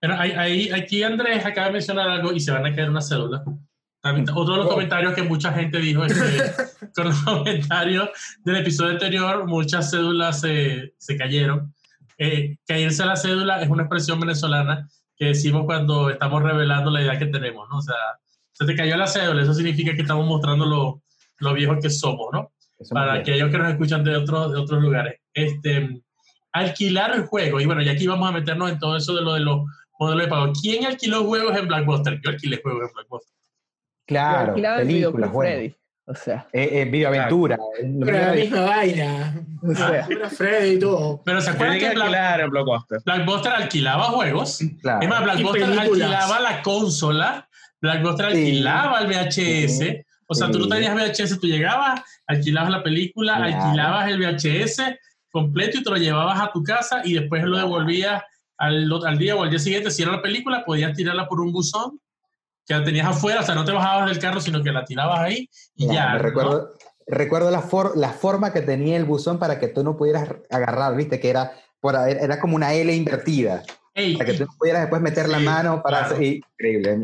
Pero 0.00 0.14
ahí- 0.18 0.70
aquí 0.70 1.02
Andrés 1.04 1.44
acaba 1.44 1.68
de 1.68 1.74
mencionar 1.74 2.08
algo 2.08 2.32
y 2.32 2.40
se 2.40 2.50
van 2.50 2.66
a 2.66 2.74
caer 2.74 2.90
una 2.90 3.00
cédula. 3.00 3.44
Otro 4.34 4.54
de 4.54 4.58
los 4.58 4.68
comentarios 4.68 5.14
que 5.14 5.22
mucha 5.22 5.52
gente 5.52 5.78
dijo 5.78 6.04
es 6.04 6.14
que 6.14 6.86
con 6.94 7.06
los 7.06 7.22
comentarios 7.22 8.10
del 8.44 8.56
episodio 8.56 8.92
anterior 8.92 9.46
muchas 9.46 9.90
cédulas 9.90 10.40
se, 10.40 10.94
se 10.98 11.16
cayeron. 11.16 11.74
Eh, 12.18 12.56
caerse 12.66 13.02
a 13.02 13.06
la 13.06 13.16
cédula 13.16 13.60
es 13.60 13.68
una 13.68 13.82
expresión 13.82 14.18
venezolana 14.18 14.88
que 15.16 15.26
decimos 15.26 15.64
cuando 15.64 16.10
estamos 16.10 16.42
revelando 16.42 16.90
la 16.90 17.02
idea 17.02 17.18
que 17.18 17.26
tenemos, 17.26 17.68
¿no? 17.68 17.78
O 17.78 17.82
sea, 17.82 17.94
se 18.52 18.64
te 18.64 18.74
cayó 18.74 18.96
la 18.96 19.06
cédula, 19.06 19.42
eso 19.42 19.54
significa 19.54 19.94
que 19.94 20.02
estamos 20.02 20.26
mostrando 20.26 20.64
lo, 20.64 21.02
lo 21.38 21.54
viejos 21.54 21.78
que 21.82 21.90
somos, 21.90 22.28
¿no? 22.32 22.52
Eso 22.78 22.94
para 22.94 23.14
aquellos 23.14 23.50
que 23.50 23.58
nos 23.58 23.70
escuchan 23.70 24.04
de, 24.04 24.16
otros 24.16 24.52
de 24.52 24.58
otros 24.58 24.82
lugares. 24.82 25.20
Este, 25.32 26.02
alquilar 26.52 27.14
el 27.14 27.26
juego, 27.26 27.60
y 27.60 27.66
bueno, 27.66 27.82
y 27.82 27.88
aquí 27.88 28.06
vamos 28.06 28.28
a 28.28 28.32
meternos 28.32 28.70
en 28.70 28.78
todo 28.78 28.96
eso 28.96 29.14
de 29.14 29.22
lo 29.22 29.34
de 29.34 29.40
los 29.40 29.64
modelos 29.98 30.22
de 30.22 30.28
pago. 30.28 30.52
¿Quién 30.60 30.86
alquiló 30.86 31.24
juegos 31.24 31.56
en 31.56 31.68
Blackbuster? 31.68 32.20
Yo 32.22 32.30
alquilé 32.30 32.60
juegos 32.62 32.88
en 32.88 32.94
Blackbuster. 32.94 33.36
Claro, 34.06 34.54
películas. 34.54 35.30
Freddy. 35.34 35.74
O 36.08 36.14
sea, 36.14 36.46
Eh, 36.52 36.68
eh, 36.72 36.84
videoaventura. 36.84 37.58
Pero 38.04 38.16
la 38.18 38.32
misma 38.32 38.60
vaina. 38.60 39.34
o 39.60 39.74
sea, 39.74 40.06
Era 40.08 40.30
Freddy 40.30 40.76
y 40.76 40.78
todo. 40.78 41.20
Pero 41.24 41.40
¿se 41.40 41.50
acuerdan 41.50 41.78
que 41.80 41.90
Black- 41.90 42.40
en 42.40 42.50
Blockbuster. 42.50 42.98
Blackbuster 43.04 43.52
alquilaba 43.52 44.04
juegos? 44.04 44.60
claro. 44.80 45.00
Es 45.02 45.08
más, 45.08 45.24
Blackbuster 45.24 45.62
películas. 45.62 45.84
alquilaba 45.88 46.40
la 46.40 46.62
consola, 46.62 47.48
Blackbuster 47.80 48.30
Sí. 48.30 48.38
alquilaba 48.38 49.00
el 49.00 49.06
VHS. 49.08 50.04
O 50.28 50.34
sea, 50.34 50.50
tú 50.50 50.58
no 50.58 50.64
Sí. 50.64 50.70
tenías 50.70 50.94
VHS, 50.94 51.38
tú 51.40 51.46
llegabas, 51.48 52.00
alquilabas 52.28 52.70
la 52.70 52.82
película, 52.84 53.36
Claro. 53.38 53.56
alquilabas 53.64 54.08
el 54.08 54.18
VHS 54.20 54.98
completo 55.32 55.78
y 55.78 55.82
te 55.82 55.90
lo 55.90 55.96
llevabas 55.96 56.40
a 56.40 56.52
tu 56.52 56.62
casa 56.62 57.02
y 57.04 57.14
después 57.14 57.42
lo 57.44 57.58
devolvías 57.58 58.22
al, 58.58 58.88
al 59.06 59.18
día 59.18 59.34
o 59.36 59.42
al 59.42 59.50
día 59.50 59.58
siguiente. 59.58 59.90
Si 59.90 60.02
era 60.02 60.12
la 60.12 60.22
película, 60.22 60.64
podías 60.64 60.94
tirarla 60.96 61.26
por 61.28 61.40
un 61.40 61.52
buzón 61.52 62.00
que 62.66 62.74
la 62.74 62.84
tenías 62.84 63.06
afuera, 63.06 63.40
o 63.40 63.42
sea, 63.44 63.54
no 63.54 63.64
te 63.64 63.72
bajabas 63.72 64.08
del 64.10 64.18
carro, 64.18 64.40
sino 64.40 64.62
que 64.62 64.72
la 64.72 64.84
tirabas 64.84 65.20
ahí 65.20 65.48
y 65.76 65.86
ya. 65.86 66.08
me 66.08 66.16
¿no? 66.16 66.18
recuerdo, 66.22 66.70
recuerdo 67.06 67.50
la, 67.50 67.62
for- 67.62 67.96
la 67.96 68.10
forma 68.10 68.52
que 68.52 68.60
tenía 68.62 68.96
el 68.96 69.04
buzón 69.04 69.38
para 69.38 69.58
que 69.60 69.68
tú 69.68 69.84
no 69.84 69.96
pudieras 69.96 70.28
agarrar, 70.50 70.96
viste, 70.96 71.20
que 71.20 71.30
era, 71.30 71.52
por, 71.80 71.94
era 71.94 72.40
como 72.40 72.56
una 72.56 72.72
L 72.74 72.92
invertida, 72.94 73.62
Ey, 73.94 74.14
para 74.16 74.26
que 74.30 74.36
tú 74.36 74.44
no 74.44 74.50
pudieras 74.58 74.82
después 74.82 75.00
meter 75.00 75.28
la 75.28 75.38
Sí, 75.38 75.44
mano 75.44 75.80
para 75.82 76.00
claro. 76.00 76.14
hacer... 76.16 76.22
y- 76.26 76.42
Increíble. 76.58 76.98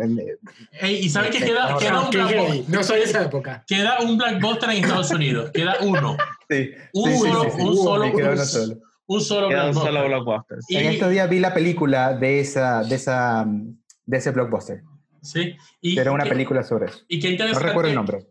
ey, 0.81 0.97
¿Y 0.97 1.09
sabes 1.09 1.31
que 1.31 1.39
queda, 1.45 1.77
queda, 1.79 1.93
No, 1.93 2.07
un 2.09 2.13
heavy. 2.29 2.65
No 2.69 2.83
soy 2.83 2.99
de 2.99 3.05
esa 3.05 3.23
época. 3.23 3.65
queda 3.67 3.99
un 4.01 4.19
Blackbuster 4.19 4.71
en 4.71 4.83
Estados 4.85 5.11
Unidos? 5.11 5.51
Queda 5.55 5.77
uno. 5.83 6.17
Sí, 6.51 6.71
Un 6.93 7.11
sí, 7.11 7.17
sí, 7.17 7.29
solo- 7.29 7.45
sí, 7.45 7.51
sí. 7.57 7.63
un 7.63 7.77
solo- 7.77 8.05
un- 8.07 8.23
uno 8.23 8.45
solo. 8.45 8.77
Un 9.07 9.21
solo 9.21 9.49
Queda 9.49 9.59
un 9.67 9.71
Blackbuster. 9.73 9.93
solo 9.95 10.09
Blockbuster. 10.09 10.59
Y- 10.69 10.77
En 10.77 10.87
estos 10.87 11.11
días 11.11 11.31
vi 11.31 11.39
la 11.39 11.55
película 11.55 12.13
de, 12.15 12.41
esa, 12.41 12.83
de, 12.83 12.95
esa, 12.97 13.45
de 13.47 14.17
ese 14.19 14.31
blockbuster. 14.33 14.83
Sí. 15.23 15.55
Y, 15.81 15.99
Era 15.99 16.13
una 16.13 16.27
y- 16.27 16.29
película 16.29 16.63
sobre 16.63 16.87
eso. 16.87 17.01
Y 17.09 17.21
qué 17.21 17.29
No 17.29 17.33
interesante. 17.33 17.69
recuerdo 17.69 17.89
el 17.91 17.95
nombre. 17.95 18.27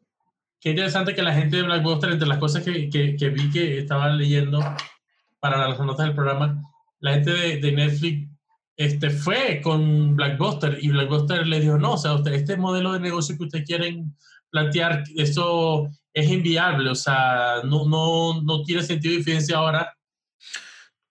Qué 0.59 0.69
interesante 0.71 1.15
que 1.15 1.23
la 1.23 1.33
gente 1.33 1.57
de 1.57 1.63
Blackbuster, 1.63 2.11
entre 2.11 2.27
las 2.27 2.37
cosas 2.37 2.63
que, 2.63 2.89
que, 2.89 3.15
que 3.15 3.29
vi 3.29 3.49
que 3.49 3.79
estaban 3.79 4.17
leyendo 4.17 4.59
para 5.39 5.67
las 5.67 5.79
notas 5.79 6.05
del 6.05 6.13
programa, 6.15 6.61
la 6.99 7.13
gente 7.13 7.31
de, 7.31 7.57
de 7.57 7.71
Netflix 7.71 8.29
este, 8.77 9.09
fue 9.09 9.59
con 9.63 10.15
Blackbuster 10.15 10.77
y 10.81 10.89
Blackbuster 10.89 11.47
le 11.47 11.59
dijo, 11.59 11.77
no, 11.77 11.93
o 11.93 11.97
sea, 11.97 12.13
usted, 12.13 12.33
este 12.33 12.57
modelo 12.57 12.93
de 12.93 12.99
negocio 12.99 13.35
que 13.37 13.43
ustedes 13.45 13.65
quieren 13.65 14.15
plantear, 14.51 15.03
eso 15.15 15.87
es 16.13 16.29
inviable, 16.29 16.89
o 16.89 16.95
sea, 16.95 17.61
no, 17.63 17.87
no, 17.87 18.41
no 18.41 18.63
tiene 18.63 18.83
sentido 18.83 19.13
de 19.13 19.17
diferencia 19.19 19.57
ahora 19.57 19.95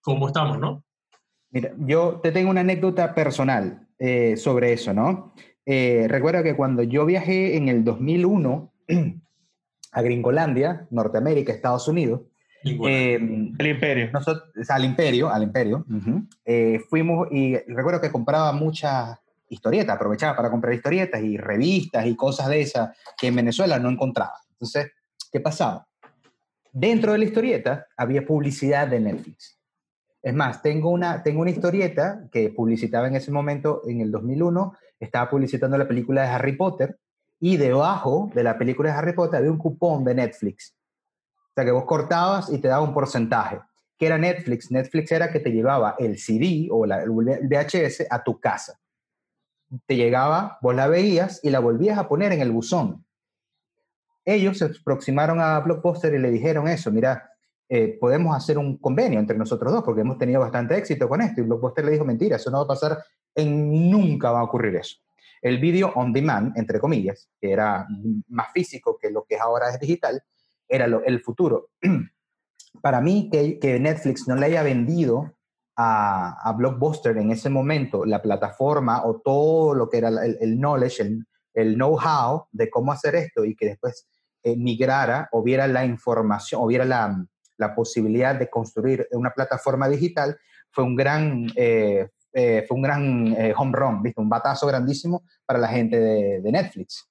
como 0.01 0.27
estamos, 0.27 0.59
¿no? 0.59 0.83
Mira, 1.49 1.71
yo 1.77 2.19
te 2.23 2.31
tengo 2.31 2.49
una 2.49 2.61
anécdota 2.61 3.13
personal 3.13 3.87
eh, 3.99 4.37
sobre 4.37 4.73
eso, 4.73 4.93
¿no? 4.93 5.33
Eh, 5.65 6.07
recuerdo 6.09 6.43
que 6.43 6.55
cuando 6.55 6.83
yo 6.83 7.05
viajé 7.05 7.57
en 7.57 7.69
el 7.69 7.83
2001 7.83 8.73
a 9.91 10.01
Gringolandia, 10.01 10.87
Norteamérica, 10.89 11.53
Estados 11.53 11.87
Unidos, 11.87 12.21
eh, 12.63 13.15
El 13.15 13.67
Imperio. 13.67 14.11
nosotros, 14.11 14.69
al 14.69 14.85
imperio, 14.85 15.29
al 15.29 15.43
imperio, 15.43 15.85
ujú, 15.89 16.27
eh, 16.45 16.79
fuimos 16.89 17.27
y 17.31 17.57
recuerdo 17.57 17.99
que 17.99 18.11
compraba 18.11 18.51
muchas 18.51 19.17
historietas, 19.49 19.95
aprovechaba 19.95 20.35
para 20.35 20.49
comprar 20.49 20.73
historietas 20.73 21.21
y 21.23 21.37
revistas 21.37 22.05
y 22.05 22.15
cosas 22.15 22.47
de 22.49 22.61
esas 22.61 22.95
que 23.19 23.27
en 23.27 23.35
Venezuela 23.35 23.79
no 23.79 23.89
encontraba. 23.89 24.35
Entonces, 24.51 24.91
¿qué 25.31 25.39
pasaba? 25.39 25.87
Dentro 26.71 27.11
de 27.11 27.17
la 27.17 27.25
historieta 27.25 27.87
había 27.97 28.25
publicidad 28.25 28.87
de 28.87 28.99
Netflix. 28.99 29.59
Es 30.21 30.33
más, 30.33 30.61
tengo 30.61 30.89
una, 30.89 31.23
tengo 31.23 31.41
una 31.41 31.49
historieta 31.49 32.27
que 32.31 32.49
publicitaba 32.49 33.07
en 33.07 33.15
ese 33.15 33.31
momento, 33.31 33.81
en 33.87 34.01
el 34.01 34.11
2001, 34.11 34.73
estaba 35.01 35.29
publicitando 35.29 35.77
la 35.77 35.87
película 35.87 36.21
de 36.21 36.27
Harry 36.29 36.55
Potter 36.55 36.97
y 37.39 37.57
debajo 37.57 38.29
de 38.33 38.43
la 38.43 38.57
película 38.57 38.91
de 38.91 38.97
Harry 38.97 39.13
Potter 39.13 39.39
había 39.39 39.51
un 39.51 39.57
cupón 39.57 40.03
de 40.03 40.13
Netflix. 40.13 40.75
O 41.35 41.53
sea, 41.55 41.65
que 41.65 41.71
vos 41.71 41.85
cortabas 41.85 42.51
y 42.51 42.59
te 42.59 42.67
daba 42.67 42.83
un 42.83 42.93
porcentaje. 42.93 43.59
¿Qué 43.97 44.05
era 44.05 44.17
Netflix? 44.17 44.71
Netflix 44.71 45.11
era 45.11 45.31
que 45.31 45.39
te 45.39 45.51
llevaba 45.51 45.95
el 45.97 46.17
CD 46.17 46.67
o 46.71 46.85
la, 46.85 47.03
el 47.03 47.09
VHS 47.09 48.07
a 48.09 48.23
tu 48.23 48.39
casa. 48.39 48.79
Te 49.85 49.95
llegaba, 49.95 50.59
vos 50.61 50.75
la 50.75 50.87
veías 50.87 51.39
y 51.43 51.49
la 51.49 51.59
volvías 51.59 51.97
a 51.97 52.07
poner 52.07 52.31
en 52.31 52.41
el 52.41 52.51
buzón. 52.51 53.05
Ellos 54.23 54.59
se 54.59 54.65
aproximaron 54.65 55.39
a 55.41 55.59
Blockbuster 55.59 56.13
y 56.13 56.19
le 56.19 56.29
dijeron 56.29 56.67
eso, 56.67 56.91
mira, 56.91 57.31
eh, 57.67 57.97
podemos 57.99 58.35
hacer 58.35 58.57
un 58.57 58.77
convenio 58.77 59.19
entre 59.19 59.37
nosotros 59.37 59.71
dos 59.71 59.83
porque 59.83 60.01
hemos 60.01 60.17
tenido 60.17 60.41
bastante 60.41 60.77
éxito 60.77 61.09
con 61.09 61.21
esto. 61.21 61.41
Y 61.41 61.45
Blockbuster 61.45 61.85
le 61.85 61.91
dijo, 61.91 62.05
mentira, 62.05 62.35
eso 62.35 62.51
no 62.51 62.57
va 62.57 62.63
a 62.65 62.67
pasar, 62.67 63.03
en, 63.35 63.89
nunca 63.89 64.31
va 64.31 64.39
a 64.39 64.43
ocurrir 64.43 64.75
eso. 64.75 64.97
El 65.41 65.59
video 65.59 65.91
on 65.95 66.13
demand, 66.13 66.57
entre 66.57 66.79
comillas, 66.79 67.29
que 67.39 67.51
era 67.51 67.87
más 68.27 68.51
físico 68.53 68.97
que 69.01 69.09
lo 69.09 69.23
que 69.23 69.37
ahora 69.37 69.69
es 69.69 69.79
digital, 69.79 70.21
era 70.67 70.87
lo- 70.87 71.03
el 71.03 71.21
futuro. 71.21 71.69
Para 72.81 73.01
mí, 73.01 73.29
que, 73.31 73.79
Netflix 73.79 74.27
no 74.27 74.35
le 74.35 74.45
haya 74.47 74.63
vendido 74.63 75.33
a, 75.75 76.53
Blockbuster 76.57 77.17
en 77.17 77.31
ese 77.31 77.49
momento 77.49 78.05
la 78.05 78.21
plataforma 78.21 79.03
o 79.05 79.19
todo 79.19 79.73
lo 79.73 79.89
que 79.89 79.97
era 79.97 80.09
el, 80.09 80.37
el 80.39 80.57
knowledge, 80.59 81.01
el, 81.01 81.25
el 81.53 81.75
know-how 81.75 82.45
de 82.51 82.69
cómo 82.69 82.91
hacer 82.91 83.15
esto 83.15 83.43
y 83.43 83.55
que 83.55 83.65
después 83.65 84.07
eh, 84.43 84.55
migrara 84.55 85.27
o 85.31 85.43
viera 85.43 85.67
la 85.67 85.85
información 85.85 86.61
o 86.63 86.67
viera 86.67 86.85
la, 86.85 87.25
la 87.57 87.75
posibilidad 87.75 88.35
de 88.35 88.49
construir 88.49 89.07
una 89.11 89.31
plataforma 89.31 89.87
digital, 89.87 90.37
fue 90.71 90.83
un 90.83 90.95
gran, 90.95 91.47
eh, 91.55 92.09
eh, 92.33 92.63
fue 92.67 92.75
un 92.75 92.83
gran 92.83 93.27
eh, 93.37 93.53
home 93.55 93.71
run, 93.73 94.03
¿viste? 94.03 94.21
un 94.21 94.29
batazo 94.29 94.67
grandísimo 94.67 95.23
para 95.45 95.59
la 95.59 95.67
gente 95.67 95.99
de, 95.99 96.41
de 96.41 96.51
Netflix. 96.51 97.07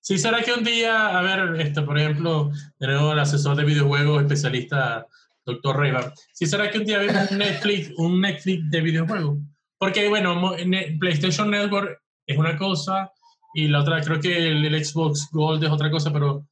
Sí, 0.00 0.18
será 0.18 0.42
que 0.42 0.52
un 0.52 0.64
día, 0.64 1.16
a 1.16 1.22
ver, 1.22 1.60
este, 1.60 1.82
por 1.82 1.98
ejemplo, 1.98 2.50
tenemos 2.76 3.12
el 3.12 3.18
asesor 3.20 3.56
de 3.56 3.64
videojuegos, 3.64 4.22
especialista, 4.22 5.06
doctor 5.46 5.78
Reyba. 5.78 6.12
Sí, 6.32 6.46
será 6.46 6.70
que 6.70 6.78
un 6.78 6.84
día 6.84 6.98
vemos 6.98 7.30
un 7.30 7.38
Netflix, 7.38 7.92
un 7.96 8.20
Netflix 8.20 8.68
de 8.70 8.80
videojuegos. 8.80 9.38
Porque, 9.78 10.08
bueno, 10.08 10.54
PlayStation 10.98 11.50
Network 11.50 12.00
es 12.26 12.36
una 12.36 12.56
cosa 12.56 13.12
y 13.54 13.68
la 13.68 13.80
otra, 13.80 14.00
creo 14.00 14.20
que 14.20 14.48
el, 14.48 14.64
el 14.64 14.84
Xbox 14.84 15.28
Gold 15.30 15.62
es 15.64 15.70
otra 15.70 15.90
cosa, 15.90 16.12
pero 16.12 16.46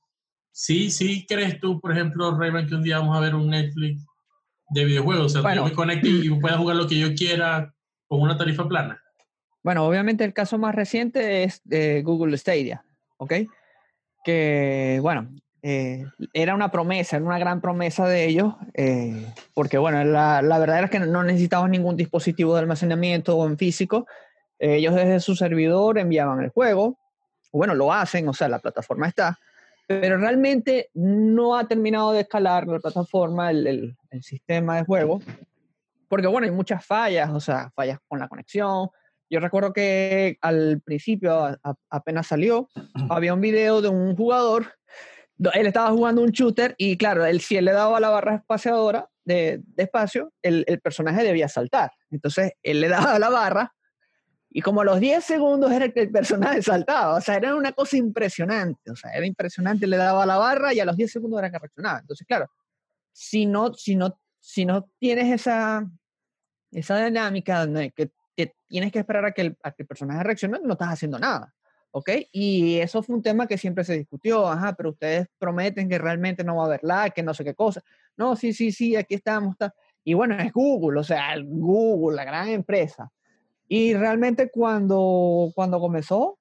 sí, 0.52 0.90
sí 0.90 1.26
crees 1.28 1.58
tú, 1.58 1.80
por 1.80 1.92
ejemplo, 1.92 2.36
Rayman, 2.36 2.66
que 2.68 2.74
un 2.76 2.82
día 2.82 2.98
vamos 2.98 3.16
a 3.16 3.20
ver 3.20 3.34
un 3.34 3.50
Netflix 3.50 4.04
de 4.70 4.84
videojuegos, 4.84 5.26
o 5.26 5.28
sea, 5.28 5.42
Bueno. 5.42 5.62
yo 5.62 5.68
me 5.68 5.72
conecte 5.74 6.08
y 6.08 6.30
pueda 6.38 6.56
jugar 6.56 6.76
lo 6.76 6.86
que 6.86 6.98
yo 6.98 7.14
quiera 7.14 7.74
con 8.10 8.20
una 8.22 8.36
tarifa 8.36 8.66
plana. 8.66 9.00
Bueno, 9.62 9.86
obviamente 9.86 10.24
el 10.24 10.32
caso 10.34 10.58
más 10.58 10.74
reciente 10.74 11.44
es 11.44 11.60
de 11.64 12.02
Google 12.02 12.36
Stadia, 12.36 12.84
¿ok? 13.18 13.34
Que, 14.24 14.98
bueno, 15.00 15.30
eh, 15.62 16.04
era 16.32 16.56
una 16.56 16.72
promesa, 16.72 17.16
era 17.18 17.24
una 17.24 17.38
gran 17.38 17.60
promesa 17.60 18.08
de 18.08 18.24
ellos, 18.26 18.54
eh, 18.74 19.32
porque, 19.54 19.78
bueno, 19.78 20.02
la, 20.02 20.42
la 20.42 20.58
verdad 20.58 20.82
es 20.84 20.90
que 20.90 20.98
no 20.98 21.22
necesitaban 21.22 21.70
ningún 21.70 21.96
dispositivo 21.96 22.54
de 22.54 22.60
almacenamiento 22.62 23.46
en 23.46 23.56
físico. 23.56 24.08
Ellos 24.58 24.96
desde 24.96 25.20
su 25.20 25.36
servidor 25.36 25.96
enviaban 25.98 26.40
el 26.42 26.50
juego, 26.50 26.98
bueno, 27.52 27.76
lo 27.76 27.92
hacen, 27.92 28.28
o 28.28 28.32
sea, 28.34 28.48
la 28.48 28.58
plataforma 28.58 29.06
está, 29.06 29.38
pero 29.86 30.16
realmente 30.18 30.90
no 30.94 31.56
ha 31.56 31.68
terminado 31.68 32.10
de 32.10 32.22
escalar 32.22 32.66
la 32.66 32.80
plataforma, 32.80 33.50
el- 33.52 33.96
el 34.10 34.22
sistema 34.24 34.76
de 34.78 34.84
juego, 34.84 35.20
porque, 36.10 36.26
bueno, 36.26 36.44
hay 36.44 36.50
muchas 36.50 36.84
fallas, 36.84 37.30
o 37.30 37.38
sea, 37.38 37.70
fallas 37.74 37.98
con 38.08 38.18
la 38.18 38.26
conexión, 38.28 38.88
yo 39.30 39.38
recuerdo 39.38 39.72
que 39.72 40.36
al 40.40 40.82
principio, 40.84 41.32
a- 41.44 41.56
a- 41.62 41.74
apenas 41.88 42.26
salió, 42.26 42.68
había 43.08 43.32
un 43.32 43.40
video 43.40 43.80
de 43.80 43.88
un 43.88 44.16
jugador, 44.16 44.74
do- 45.36 45.52
él 45.52 45.66
estaba 45.66 45.90
jugando 45.90 46.20
un 46.22 46.30
shooter 46.30 46.74
y 46.78 46.96
claro, 46.98 47.24
él, 47.24 47.40
si 47.40 47.56
él 47.56 47.64
le 47.64 47.72
daba 47.72 48.00
la 48.00 48.10
barra 48.10 48.34
espaciadora 48.34 49.08
de, 49.24 49.60
de 49.64 49.82
espacio, 49.84 50.32
el, 50.42 50.64
el 50.66 50.80
personaje 50.80 51.22
debía 51.22 51.48
saltar. 51.48 51.92
Entonces, 52.10 52.54
él 52.64 52.80
le 52.80 52.88
daba 53.14 53.18
la 53.20 53.30
barra 53.30 53.72
y 54.50 54.62
como 54.62 54.80
a 54.80 54.84
los 54.84 54.98
10 54.98 55.22
segundos 55.24 55.70
era 55.70 55.90
que 55.90 56.00
el 56.00 56.10
personaje 56.10 56.60
saltaba. 56.60 57.14
O 57.14 57.20
sea, 57.20 57.36
era 57.36 57.54
una 57.54 57.70
cosa 57.70 57.96
impresionante. 57.96 58.90
O 58.90 58.96
sea, 58.96 59.12
era 59.12 59.24
impresionante, 59.24 59.86
le 59.86 59.96
daba 59.96 60.26
la 60.26 60.38
barra 60.38 60.74
y 60.74 60.80
a 60.80 60.84
los 60.84 60.96
10 60.96 61.12
segundos 61.12 61.38
era 61.38 61.52
que 61.52 61.58
reaccionaba. 61.60 62.00
Entonces, 62.00 62.26
claro, 62.26 62.50
si 63.12 63.46
no, 63.46 63.72
si 63.74 63.94
no, 63.94 64.18
si 64.40 64.64
no 64.64 64.90
tienes 64.98 65.32
esa, 65.32 65.88
esa 66.72 67.04
dinámica 67.04 67.66
donde 67.66 67.90
que 67.90 68.10
tienes 68.68 68.92
que 68.92 69.00
esperar 69.00 69.24
a 69.24 69.32
que, 69.32 69.42
el, 69.42 69.58
a 69.62 69.72
que 69.72 69.82
el 69.82 69.86
personaje 69.86 70.22
reaccione, 70.22 70.58
no 70.62 70.72
estás 70.72 70.88
haciendo 70.88 71.18
nada. 71.18 71.52
¿Ok? 71.92 72.08
Y 72.30 72.78
eso 72.78 73.02
fue 73.02 73.16
un 73.16 73.22
tema 73.22 73.48
que 73.48 73.58
siempre 73.58 73.82
se 73.82 73.98
discutió. 73.98 74.46
Ajá, 74.46 74.74
pero 74.74 74.90
ustedes 74.90 75.26
prometen 75.38 75.88
que 75.88 75.98
realmente 75.98 76.44
no 76.44 76.56
va 76.56 76.62
a 76.62 76.66
haber 76.66 76.80
lag, 76.84 77.12
que 77.12 77.22
no 77.22 77.34
sé 77.34 77.42
qué 77.44 77.54
cosa. 77.54 77.82
No, 78.16 78.36
sí, 78.36 78.52
sí, 78.52 78.70
sí, 78.70 78.94
aquí 78.94 79.16
estamos. 79.16 79.52
Está. 79.52 79.74
Y 80.04 80.14
bueno, 80.14 80.38
es 80.38 80.52
Google, 80.52 81.00
o 81.00 81.04
sea, 81.04 81.34
Google, 81.42 82.16
la 82.16 82.24
gran 82.24 82.48
empresa. 82.48 83.10
Y 83.66 83.94
realmente 83.94 84.50
cuando, 84.50 85.50
cuando 85.54 85.80
comenzó, 85.80 86.38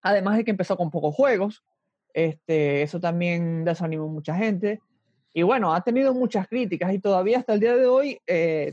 además 0.00 0.38
de 0.38 0.44
que 0.44 0.50
empezó 0.50 0.78
con 0.78 0.90
pocos 0.90 1.14
juegos, 1.14 1.62
este, 2.14 2.82
eso 2.82 3.00
también 3.00 3.64
desanimó 3.64 4.08
mucha 4.08 4.34
gente. 4.34 4.80
Y 5.34 5.42
bueno, 5.42 5.74
ha 5.74 5.82
tenido 5.82 6.14
muchas 6.14 6.48
críticas 6.48 6.92
y 6.92 6.98
todavía 6.98 7.38
hasta 7.38 7.52
el 7.52 7.60
día 7.60 7.76
de 7.76 7.86
hoy 7.86 8.18
eh, 8.26 8.72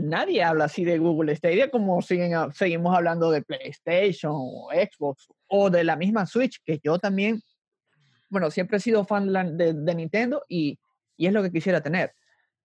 nadie 0.00 0.42
habla 0.42 0.64
así 0.64 0.84
de 0.84 0.98
Google 0.98 1.34
Stadia 1.36 1.70
como 1.70 2.00
siguen, 2.02 2.32
seguimos 2.52 2.96
hablando 2.96 3.30
de 3.30 3.42
PlayStation 3.42 4.32
o 4.34 4.68
Xbox 4.72 5.28
o 5.46 5.70
de 5.70 5.84
la 5.84 5.96
misma 5.96 6.26
Switch, 6.26 6.60
que 6.64 6.80
yo 6.82 6.98
también, 6.98 7.40
bueno, 8.28 8.50
siempre 8.50 8.78
he 8.78 8.80
sido 8.80 9.04
fan 9.04 9.32
de, 9.56 9.94
Nintendo 9.94 10.44
y, 10.48 10.78
y 11.16 11.26
es 11.26 11.32
lo 11.32 11.42
que 11.42 11.52
quisiera 11.52 11.80
tener. 11.82 12.12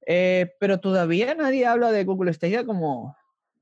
Eh, 0.05 0.53
pero 0.59 0.79
todavía 0.79 1.33
nadie 1.33 1.65
habla 1.65 1.91
de 1.91 2.03
Google 2.03 2.33
Stadia 2.33 2.65
como, 2.65 3.15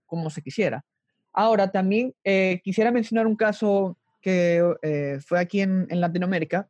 como 0.05 0.29
se 0.29 0.41
quisiera. 0.41 0.83
Ahora, 1.31 1.71
también 1.71 2.13
eh, 2.23 2.61
quisiera 2.63 2.91
mencionar 2.91 3.25
un 3.25 3.35
caso 3.35 3.97
que 4.21 4.63
eh, 4.81 5.19
fue 5.25 5.39
aquí 5.39 5.61
en, 5.61 5.87
en 5.89 6.01
Latinoamérica. 6.01 6.69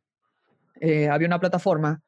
Había 1.10 1.28
una 1.28 1.40
plataforma. 1.40 2.02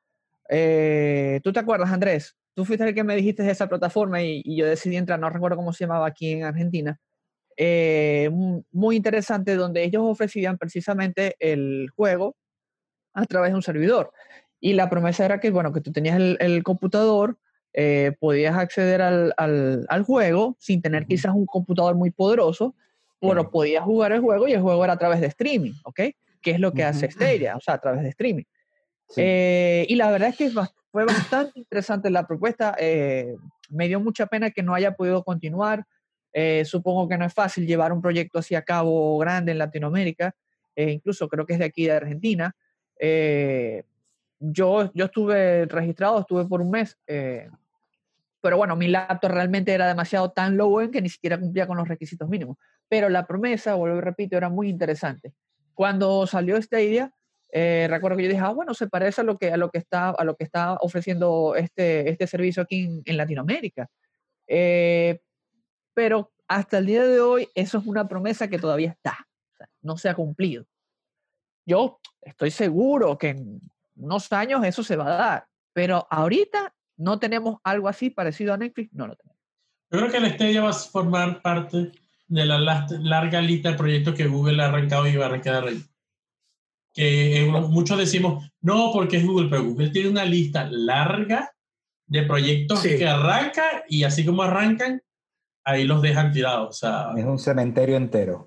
¿Tú 0.48 1.52
te 1.52 1.58
acuerdas, 1.58 1.90
Andrés? 1.90 2.36
Tú 2.56 2.64
fuiste 2.64 2.88
el 2.88 2.94
que 2.94 3.04
me 3.04 3.14
dijiste 3.14 3.42
de 3.42 3.50
esa 3.52 3.68
plataforma 3.68 4.22
y, 4.22 4.40
y 4.42 4.56
yo 4.56 4.64
decidí 4.66 4.96
entrar, 4.96 5.20
no 5.20 5.28
recuerdo 5.28 5.56
cómo 5.58 5.74
se 5.74 5.84
llamaba 5.84 6.06
aquí 6.06 6.30
en 6.32 6.44
Argentina. 6.44 6.98
Eh, 7.58 8.30
mu- 8.32 8.62
muy 8.72 8.96
interesante, 8.96 9.56
donde 9.56 9.84
ellos 9.84 10.02
ofrecían 10.04 10.56
precisamente 10.56 11.36
el 11.38 11.90
juego 11.94 12.34
a 13.12 13.26
través 13.26 13.50
de 13.50 13.56
un 13.56 13.62
servidor. 13.62 14.10
Y 14.58 14.72
la 14.72 14.88
promesa 14.88 15.26
era 15.26 15.38
que, 15.38 15.50
bueno, 15.50 15.70
que 15.70 15.82
tú 15.82 15.92
tenías 15.92 16.16
el, 16.16 16.38
el 16.40 16.62
computador, 16.62 17.38
eh, 17.74 18.12
podías 18.18 18.56
acceder 18.56 19.02
al, 19.02 19.34
al- 19.36 19.84
al 19.90 20.02
juego 20.04 20.56
sin 20.58 20.80
tener 20.80 21.06
quizás 21.06 21.34
un 21.34 21.44
computador 21.44 21.94
muy 21.94 22.10
poderoso, 22.10 22.74
pero 23.20 23.50
podías 23.50 23.84
jugar 23.84 24.12
el 24.12 24.20
juego 24.20 24.48
y 24.48 24.52
el 24.54 24.62
juego 24.62 24.82
era 24.82 24.94
a 24.94 24.98
través 24.98 25.20
de 25.20 25.26
streaming, 25.26 25.72
¿ok? 25.84 26.00
Que 26.40 26.52
es 26.52 26.60
lo 26.60 26.72
que 26.72 26.84
hace 26.84 27.06
Ujú. 27.06 27.16
Stadia, 27.16 27.56
o 27.56 27.60
sea, 27.60 27.74
a 27.74 27.78
través 27.80 28.02
de 28.02 28.08
streaming. 28.08 28.44
Eh, 29.16 29.86
y 29.88 29.94
la 29.94 30.10
verdad 30.10 30.30
es 30.30 30.36
que 30.36 30.50
fue 30.90 31.04
bastante 31.04 31.58
interesante 31.58 32.10
la 32.10 32.26
propuesta. 32.26 32.74
eh, 32.78 33.34
me 33.68 33.88
dio 33.88 34.00
mucha 34.00 34.26
pena 34.26 34.50
que 34.50 34.62
no 34.62 34.74
haya 34.74 34.94
podido 34.94 35.22
continuar. 35.24 35.84
eh, 36.32 36.64
supongo 36.64 37.08
que 37.08 37.16
no 37.16 37.24
es 37.24 37.32
fácil 37.32 37.66
llevar 37.66 37.92
un 37.92 38.02
proyecto 38.02 38.38
así 38.38 38.54
a 38.54 38.62
cabo 38.62 39.16
grande 39.18 39.52
en 39.52 39.58
Latinoamérica. 39.58 40.34
eh, 40.74 40.90
incluso 40.90 41.28
creo 41.28 41.46
que 41.46 41.54
es 41.54 41.58
de 41.58 41.64
aquí 41.64 41.86
de 41.86 41.92
Argentina. 41.92 42.54
Eh, 43.00 43.84
yo, 44.38 44.92
yo 44.94 45.06
estuve 45.06 45.64
registrado, 45.66 46.20
estuve 46.20 46.44
por 46.46 46.60
un 46.60 46.70
mes. 46.70 46.98
eh, 47.06 47.48
pero 48.40 48.58
bueno, 48.58 48.76
mi 48.76 48.86
laptop 48.86 49.32
realmente 49.32 49.72
era 49.72 49.88
demasiado 49.88 50.30
tan 50.30 50.56
low 50.56 50.80
end 50.80 50.92
que 50.92 51.02
ni 51.02 51.08
siquiera 51.08 51.40
cumplía 51.40 51.66
con 51.66 51.76
los 51.78 51.88
requisitos 51.88 52.28
mínimos. 52.28 52.56
Pero 52.88 53.08
la 53.08 53.26
promesa, 53.26 53.74
vuelvo 53.74 53.98
y 53.98 54.00
repito, 54.02 54.36
era 54.36 54.48
muy 54.48 54.68
interesante. 54.68 55.32
Cuando 55.74 56.26
salió 56.28 56.60
Stadia, 56.62 57.12
eh, 57.52 57.86
recuerdo 57.88 58.16
que 58.16 58.24
yo 58.24 58.28
dije, 58.28 58.42
ah, 58.42 58.50
bueno, 58.50 58.74
se 58.74 58.88
parece 58.88 59.20
a 59.20 59.24
lo 59.24 59.38
que, 59.38 59.52
a 59.52 59.56
lo 59.56 59.70
que, 59.70 59.78
está, 59.78 60.10
a 60.10 60.24
lo 60.24 60.36
que 60.36 60.44
está 60.44 60.74
ofreciendo 60.74 61.54
este, 61.56 62.10
este 62.10 62.26
servicio 62.26 62.62
aquí 62.62 62.84
en, 62.84 63.02
en 63.04 63.16
Latinoamérica. 63.16 63.88
Eh, 64.46 65.20
pero 65.94 66.32
hasta 66.48 66.78
el 66.78 66.86
día 66.86 67.04
de 67.06 67.20
hoy, 67.20 67.48
eso 67.54 67.78
es 67.78 67.86
una 67.86 68.08
promesa 68.08 68.48
que 68.48 68.58
todavía 68.58 68.90
está, 68.90 69.26
o 69.52 69.56
sea, 69.56 69.68
no 69.82 69.96
se 69.96 70.08
ha 70.08 70.14
cumplido. 70.14 70.66
Yo 71.64 72.00
estoy 72.20 72.50
seguro 72.50 73.18
que 73.18 73.30
en 73.30 73.60
unos 73.96 74.32
años 74.32 74.64
eso 74.64 74.82
se 74.82 74.96
va 74.96 75.06
a 75.06 75.16
dar, 75.16 75.46
pero 75.72 76.06
ahorita 76.10 76.74
no 76.96 77.18
tenemos 77.18 77.58
algo 77.64 77.88
así 77.88 78.10
parecido 78.10 78.54
a 78.54 78.58
Netflix, 78.58 78.92
no 78.92 79.06
lo 79.06 79.16
tenemos. 79.16 79.38
Yo 79.90 79.98
creo 79.98 80.10
que 80.10 80.16
el 80.18 80.32
Stadia 80.34 80.62
va 80.62 80.70
a 80.70 80.74
formar 80.74 81.42
parte 81.42 81.92
de 82.28 82.46
la 82.46 82.58
larga 82.58 83.40
lista 83.40 83.70
de 83.70 83.76
proyectos 83.76 84.14
que 84.14 84.26
Google 84.26 84.62
ha 84.62 84.66
arrancado 84.66 85.06
y 85.06 85.16
va 85.16 85.26
a 85.26 85.28
arrancar. 85.28 85.64
Que 86.96 87.46
muchos 87.68 87.98
decimos, 87.98 88.50
no, 88.62 88.90
porque 88.92 89.18
es 89.18 89.26
Google, 89.26 89.48
pero 89.50 89.64
Google 89.64 89.90
tiene 89.90 90.08
una 90.08 90.24
lista 90.24 90.66
larga 90.70 91.52
de 92.06 92.22
proyectos 92.22 92.80
Sí. 92.80 92.96
que 92.96 93.06
arranca 93.06 93.84
y 93.88 94.04
así 94.04 94.24
como 94.24 94.42
arrancan, 94.42 95.02
ahí 95.62 95.84
los 95.84 96.00
dejan 96.00 96.32
tirados. 96.32 96.68
O 96.70 96.72
sea, 96.72 97.10
Es 97.16 97.24
un 97.24 97.38
cementerio 97.38 97.96
entero. 97.96 98.46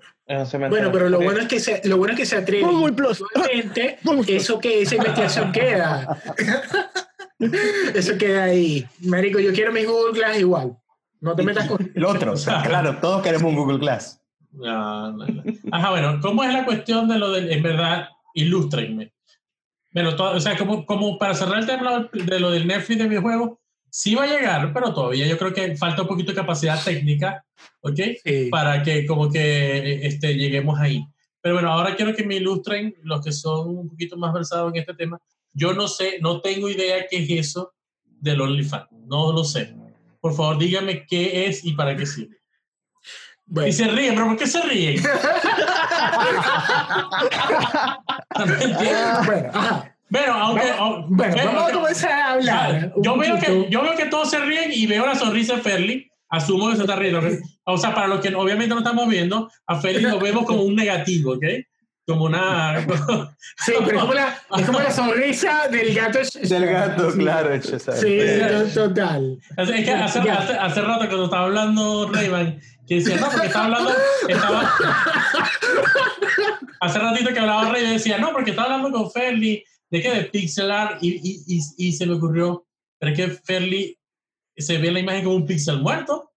Bueno, 0.68 0.90
pero 0.92 1.08
lo 1.08 1.18
bueno 1.20 1.40
es 1.40 1.48
que 1.48 1.58
se, 1.60 1.80
lo 1.88 1.96
bueno 1.96 2.14
es 2.14 2.18
que 2.20 2.26
se 2.26 2.36
atreve. 2.36 2.62
Google 2.66 2.92
Plus. 2.92 3.22
Eso 4.28 4.58
que 4.58 4.82
esa 4.82 4.96
investigación 4.96 5.52
queda. 5.52 6.20
Eso 7.94 8.18
queda 8.18 8.44
ahí. 8.44 8.86
Marico, 9.00 9.38
yo 9.38 9.52
quiero 9.52 9.72
mi 9.72 9.84
Google 9.84 10.12
Glass 10.18 10.38
igual. 10.38 10.76
No 11.20 11.34
te 11.34 11.42
metas 11.42 11.66
con. 11.68 11.90
El 11.94 12.04
otro, 12.04 12.32
o 12.32 12.36
sea, 12.36 12.62
claro, 12.66 12.96
todos 13.00 13.22
queremos 13.22 13.50
un 13.50 13.56
Google 13.56 13.78
Glass. 13.78 14.20
no, 14.52 15.12
no, 15.12 15.26
no. 15.26 15.42
Ajá, 15.72 15.90
bueno, 15.90 16.18
¿cómo 16.20 16.42
es 16.44 16.52
la 16.52 16.64
cuestión 16.64 17.08
de 17.08 17.18
lo 17.18 17.30
del, 17.30 17.50
en 17.50 17.62
verdad, 17.62 18.08
ilústrenme? 18.34 19.12
Bueno, 19.92 20.14
to- 20.16 20.32
o 20.32 20.40
sea, 20.40 20.56
como, 20.56 20.86
como 20.86 21.18
para 21.18 21.34
cerrar 21.34 21.58
el 21.58 21.66
tema 21.66 22.08
de 22.12 22.40
lo 22.40 22.50
del 22.50 22.66
Netflix 22.66 22.98
de 22.98 23.08
videojuegos, 23.08 23.58
sí 23.90 24.14
va 24.14 24.22
a 24.24 24.26
llegar, 24.28 24.72
pero 24.72 24.94
todavía 24.94 25.26
yo 25.26 25.36
creo 25.36 25.52
que 25.52 25.76
falta 25.76 26.02
un 26.02 26.08
poquito 26.08 26.30
de 26.32 26.36
capacidad 26.36 26.82
técnica, 26.82 27.44
¿ok? 27.80 27.98
Sí. 28.24 28.48
para 28.50 28.82
que 28.82 29.04
como 29.06 29.30
que 29.30 29.40
eh, 29.78 30.06
este, 30.06 30.34
lleguemos 30.34 30.78
ahí. 30.78 31.04
Pero 31.42 31.56
bueno, 31.56 31.72
ahora 31.72 31.96
quiero 31.96 32.14
que 32.14 32.22
me 32.24 32.36
ilustren 32.36 32.94
los 33.02 33.24
que 33.24 33.32
son 33.32 33.76
un 33.78 33.88
poquito 33.88 34.16
más 34.16 34.32
versados 34.32 34.72
en 34.72 34.80
este 34.80 34.94
tema. 34.94 35.18
Yo 35.52 35.72
no 35.72 35.88
sé, 35.88 36.18
no 36.20 36.40
tengo 36.40 36.68
idea 36.68 37.06
qué 37.10 37.16
es 37.24 37.48
eso 37.48 37.72
del 38.04 38.40
OnlyFans. 38.42 38.88
No 39.06 39.32
lo 39.32 39.42
sé. 39.42 39.74
Por 40.20 40.34
favor, 40.34 40.58
dígame 40.58 41.06
qué 41.06 41.46
es 41.46 41.64
y 41.64 41.72
para 41.72 41.96
qué 41.96 42.04
sirve. 42.06 42.36
Bueno. 43.52 43.68
Y 43.68 43.72
se 43.72 43.88
ríen, 43.88 44.14
pero 44.14 44.28
¿por 44.28 44.36
qué 44.36 44.46
se 44.46 44.62
ríen? 44.62 45.02
Entiendo. 48.38 49.20
Bueno, 49.26 49.50
ajá. 49.52 49.96
Bueno, 50.08 50.32
aunque... 50.34 50.70
Vamos- 50.72 51.04
bueno, 51.08 51.34
pero- 51.36 51.52
vamos 51.52 51.70
a 51.70 51.72
comenzar 51.74 52.10
a 52.12 52.30
hablar. 52.32 52.92
yo 53.02 53.16
veo, 53.16 53.38
que, 53.38 53.66
yo 53.70 53.82
veo 53.82 53.96
que 53.96 54.06
todos 54.06 54.30
se 54.30 54.38
ríen 54.40 54.70
y 54.72 54.86
veo 54.86 55.06
la 55.06 55.14
sonrisa 55.14 55.56
de 55.56 55.62
Ferli. 55.62 56.06
Asumo 56.28 56.70
que 56.70 56.76
se 56.76 56.82
está 56.82 56.94
riendo. 56.96 57.20
O 57.64 57.76
sea, 57.76 57.92
para 57.94 58.06
los 58.06 58.20
que 58.20 58.32
obviamente 58.34 58.68
no 58.72 58.78
estamos 58.78 59.08
viendo, 59.08 59.50
a 59.66 59.80
Ferli 59.80 60.02
lo 60.02 60.18
vemos 60.20 60.44
como 60.44 60.62
un 60.62 60.74
negativo, 60.76 61.32
¿ok? 61.32 61.44
Como 62.06 62.24
una... 62.26 62.76
Sí, 63.64 63.72
pero 63.84 63.98
es 63.98 64.00
como 64.02 64.14
la, 64.14 64.38
es 64.58 64.66
como 64.66 64.80
la 64.80 64.90
sonrisa 64.90 65.68
del 65.68 65.94
gato. 65.94 66.18
Del 66.42 66.66
gato, 66.66 67.10
Sí. 67.12 67.18
claro. 67.18 67.60
Sí, 67.62 67.78
to- 68.74 68.88
total. 68.88 69.38
Es 69.56 69.70
que 69.70 69.92
hace, 69.92 70.18
hace, 70.20 70.52
hace 70.54 70.80
rato 70.82 71.06
cuando 71.06 71.24
estaba 71.24 71.44
hablando 71.44 72.10
Rayman, 72.12 72.60
que 72.90 72.96
decía, 72.96 73.18
no, 73.18 73.30
porque 73.30 73.46
estaba 73.46 73.64
hablando, 73.66 73.92
estaba... 74.26 74.74
hace 76.80 76.98
ratito 76.98 77.32
que 77.32 77.38
hablaba 77.38 77.70
Rayman 77.70 77.92
decía, 77.92 78.18
no, 78.18 78.32
porque 78.32 78.50
estaba 78.50 78.74
hablando 78.74 78.98
con 78.98 79.12
Ferli 79.12 79.62
de 79.90 80.02
que 80.02 80.10
de 80.10 80.24
pixel 80.24 80.72
art 80.72 80.98
y, 81.00 81.10
y, 81.22 81.44
y, 81.46 81.60
y 81.76 81.92
se 81.92 82.04
me 82.04 82.14
ocurrió, 82.14 82.66
pero 82.98 83.12
es 83.12 83.16
que 83.16 83.28
Fairly 83.28 83.96
se 84.56 84.78
ve 84.78 84.90
la 84.90 84.98
imagen 84.98 85.22
como 85.22 85.36
un 85.36 85.46
pixel 85.46 85.78
muerto 85.78 86.30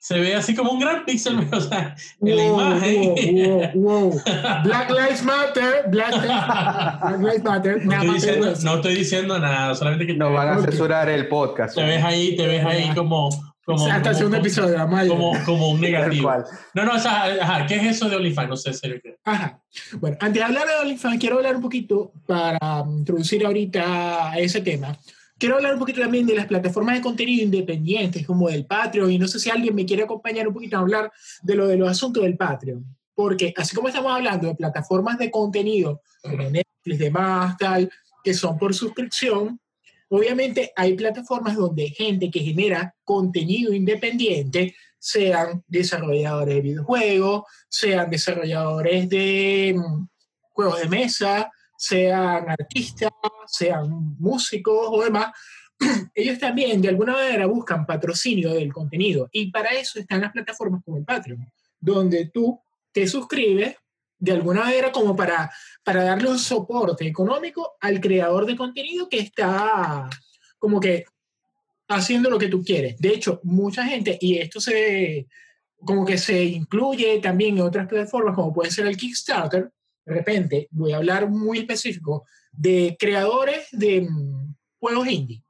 se 0.00 0.18
ve 0.20 0.34
así 0.34 0.54
como 0.54 0.70
un 0.70 0.78
gran 0.78 1.04
pixel, 1.04 1.38
o 1.52 1.60
sea, 1.60 1.96
en 2.22 2.36
la 2.36 2.44
imagen. 2.44 3.72
Wow, 3.74 4.10
wow, 4.10 4.22
Black 4.64 4.90
Lives 4.90 5.24
Matter, 5.24 5.84
Black, 5.88 6.22
Black 6.22 7.18
Lives 7.18 7.44
Matter. 7.44 7.84
No 7.84 7.92
estoy, 7.92 8.14
diciendo, 8.14 8.54
no 8.62 8.74
estoy, 8.76 8.94
diciendo, 8.94 9.38
nada, 9.38 9.74
solamente 9.74 10.06
que... 10.06 10.14
No 10.14 10.32
van 10.32 10.48
a 10.48 10.62
censurar 10.62 11.08
el 11.08 11.28
podcast. 11.28 11.74
Te 11.74 11.82
ves 11.82 12.02
ahí, 12.02 12.36
te 12.36 12.46
ves 12.46 12.64
ahí 12.64 12.90
como... 12.94 13.28
como 13.68 13.86
Hasta 13.86 14.14
como, 14.14 14.28
un 14.28 14.34
episodio, 14.36 14.80
Amaya. 14.80 15.10
como, 15.10 15.32
como 15.44 15.70
un 15.72 15.80
negativo. 15.82 16.32
No, 16.72 16.86
no, 16.86 16.94
o 16.94 16.98
sea, 16.98 17.24
ajá, 17.24 17.66
¿qué 17.66 17.76
es 17.76 17.96
eso 17.96 18.08
de 18.08 18.16
OnlyFans? 18.16 18.48
No 18.48 18.56
sé, 18.56 18.72
serio 18.72 18.98
que... 19.02 19.18
Ajá. 19.24 19.60
Bueno, 20.00 20.16
antes 20.20 20.40
de 20.40 20.42
hablar 20.42 20.66
de 20.66 20.74
OnlyFans, 20.76 21.18
quiero 21.18 21.36
hablar 21.36 21.54
un 21.54 21.60
poquito 21.60 22.10
para 22.26 22.58
introducir 22.88 23.44
ahorita 23.44 24.38
ese 24.38 24.62
tema 24.62 24.96
Quiero 25.36 25.56
hablar 25.56 25.74
un 25.74 25.78
poquito 25.78 26.00
también 26.00 26.26
de 26.26 26.34
las 26.34 26.46
plataformas 26.46 26.96
de 26.96 27.02
contenido 27.02 27.44
independientes, 27.44 28.26
como 28.26 28.48
del 28.48 28.64
Patreon, 28.64 29.12
y 29.12 29.18
no 29.18 29.28
sé 29.28 29.38
si 29.38 29.50
alguien 29.50 29.74
me 29.74 29.84
quiere 29.84 30.04
acompañar 30.04 30.48
un 30.48 30.54
poquito 30.54 30.78
a 30.78 30.80
hablar 30.80 31.12
de 31.42 31.54
lo 31.54 31.66
de 31.66 31.76
los 31.76 31.90
asuntos 31.90 32.22
del 32.22 32.38
Patreon. 32.38 32.84
Porque 33.14 33.52
así 33.54 33.76
como 33.76 33.88
estamos 33.88 34.12
hablando 34.12 34.48
de 34.48 34.54
plataformas 34.54 35.18
de 35.18 35.30
contenido, 35.30 36.00
como 36.22 36.38
Netflix, 36.38 36.98
demás, 36.98 37.56
tal, 37.58 37.90
que 38.24 38.32
son 38.32 38.56
por 38.56 38.74
suscripción, 38.74 39.60
obviamente 40.08 40.72
hay 40.74 40.94
plataformas 40.94 41.56
donde 41.56 41.88
gente 41.90 42.30
que 42.30 42.40
genera 42.40 42.94
contenido 43.04 43.72
independiente, 43.72 44.74
sean 44.98 45.62
desarrolladores 45.66 46.56
de 46.56 46.60
videojuegos, 46.60 47.42
sean 47.68 48.10
desarrolladores 48.10 49.08
de 49.08 49.74
mm, 49.76 50.08
juegos 50.50 50.80
de 50.80 50.88
mesa, 50.88 51.50
sean 51.76 52.50
artistas, 52.50 53.12
sean 53.46 54.16
músicos 54.18 54.88
o 54.90 55.04
demás, 55.04 55.32
ellos 56.14 56.38
también 56.38 56.82
de 56.82 56.88
alguna 56.88 57.12
manera 57.12 57.46
buscan 57.46 57.86
patrocinio 57.86 58.52
del 58.52 58.72
contenido. 58.72 59.28
Y 59.32 59.50
para 59.50 59.70
eso 59.70 60.00
están 60.00 60.20
las 60.20 60.32
plataformas 60.32 60.82
como 60.84 60.96
el 60.96 61.04
Patreon, 61.04 61.46
donde 61.78 62.26
tú 62.26 62.60
te 62.92 63.06
suscribes 63.06 63.76
de 64.18 64.32
alguna 64.32 64.62
manera 64.62 64.90
como 64.92 65.14
para, 65.14 65.50
para 65.84 66.04
darle 66.04 66.28
un 66.28 66.38
soporte 66.38 67.06
económico 67.06 67.76
al 67.80 68.00
creador 68.00 68.46
de 68.46 68.56
contenido 68.56 69.08
que 69.08 69.20
está 69.20 70.08
como 70.58 70.80
que 70.80 71.04
haciendo 71.88 72.28
lo 72.28 72.38
que 72.38 72.48
tú 72.48 72.62
quieres. 72.62 72.98
De 72.98 73.10
hecho, 73.10 73.40
mucha 73.44 73.84
gente, 73.84 74.18
y 74.20 74.38
esto 74.38 74.60
se 74.60 75.26
como 75.80 76.04
que 76.04 76.18
se 76.18 76.44
incluye 76.44 77.20
también 77.20 77.56
en 77.56 77.62
otras 77.62 77.86
plataformas 77.86 78.34
como 78.34 78.52
puede 78.52 78.70
ser 78.70 78.86
el 78.86 78.96
Kickstarter, 78.96 79.70
de 80.04 80.14
repente 80.14 80.68
voy 80.72 80.92
a 80.92 80.96
hablar 80.96 81.28
muy 81.28 81.58
específico 81.58 82.26
de 82.50 82.96
creadores 82.98 83.68
de 83.72 84.00
mm, 84.00 84.54
juegos 84.80 85.08
indie, 85.08 85.42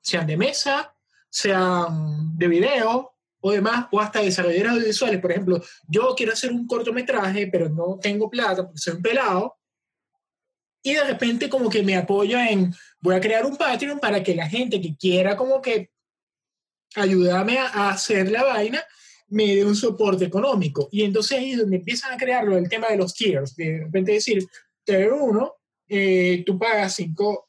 sean 0.00 0.26
de 0.26 0.36
mesa, 0.36 0.94
sean 1.28 2.36
de 2.38 2.48
video 2.48 3.13
o 3.46 3.52
demás, 3.52 3.88
o 3.92 4.00
hasta 4.00 4.22
desarrolladores 4.22 4.72
audiovisuales. 4.72 5.20
Por 5.20 5.30
ejemplo, 5.30 5.62
yo 5.86 6.14
quiero 6.16 6.32
hacer 6.32 6.50
un 6.50 6.66
cortometraje, 6.66 7.46
pero 7.48 7.68
no 7.68 7.98
tengo 8.00 8.30
plata 8.30 8.64
porque 8.64 8.78
soy 8.78 8.94
un 8.94 9.02
pelado. 9.02 9.58
Y 10.82 10.94
de 10.94 11.04
repente 11.04 11.50
como 11.50 11.68
que 11.68 11.82
me 11.82 11.94
apoyo 11.94 12.38
en, 12.38 12.74
voy 13.00 13.14
a 13.14 13.20
crear 13.20 13.44
un 13.44 13.58
Patreon 13.58 13.98
para 13.98 14.22
que 14.22 14.34
la 14.34 14.48
gente 14.48 14.80
que 14.80 14.96
quiera 14.96 15.36
como 15.36 15.60
que 15.60 15.90
ayudarme 16.94 17.58
a 17.58 17.90
hacer 17.90 18.30
la 18.30 18.44
vaina, 18.44 18.82
me 19.28 19.56
dé 19.56 19.62
un 19.62 19.76
soporte 19.76 20.24
económico. 20.24 20.88
Y 20.90 21.02
entonces 21.04 21.38
ahí 21.38 21.52
es 21.52 21.58
donde 21.58 21.76
empiezan 21.76 22.14
a 22.14 22.16
crearlo 22.16 22.56
el 22.56 22.70
tema 22.70 22.86
de 22.88 22.96
los 22.96 23.12
tiers. 23.12 23.54
De 23.56 23.80
repente 23.84 24.12
decir, 24.12 24.42
tier 24.84 25.12
1, 25.12 25.54
eh, 25.88 26.42
tú 26.46 26.58
pagas 26.58 26.94
5 26.94 27.46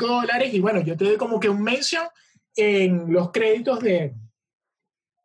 dólares 0.00 0.52
y 0.52 0.58
bueno, 0.58 0.80
yo 0.80 0.96
te 0.96 1.04
doy 1.04 1.16
como 1.16 1.38
que 1.38 1.48
un 1.48 1.62
mention 1.62 2.08
en 2.56 3.12
los 3.12 3.30
créditos 3.30 3.78
de, 3.78 4.14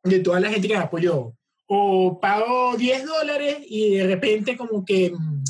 de 0.06 0.20
toda 0.20 0.40
la 0.40 0.50
gente 0.50 0.68
que 0.68 0.76
me 0.76 0.84
apoyó. 0.84 1.34
O 1.68 2.20
pago 2.20 2.76
10 2.78 3.06
dólares 3.06 3.58
y 3.68 3.96
de 3.96 4.08
repente 4.08 4.56
como 4.56 4.86
que 4.86 5.12
mm, 5.12 5.44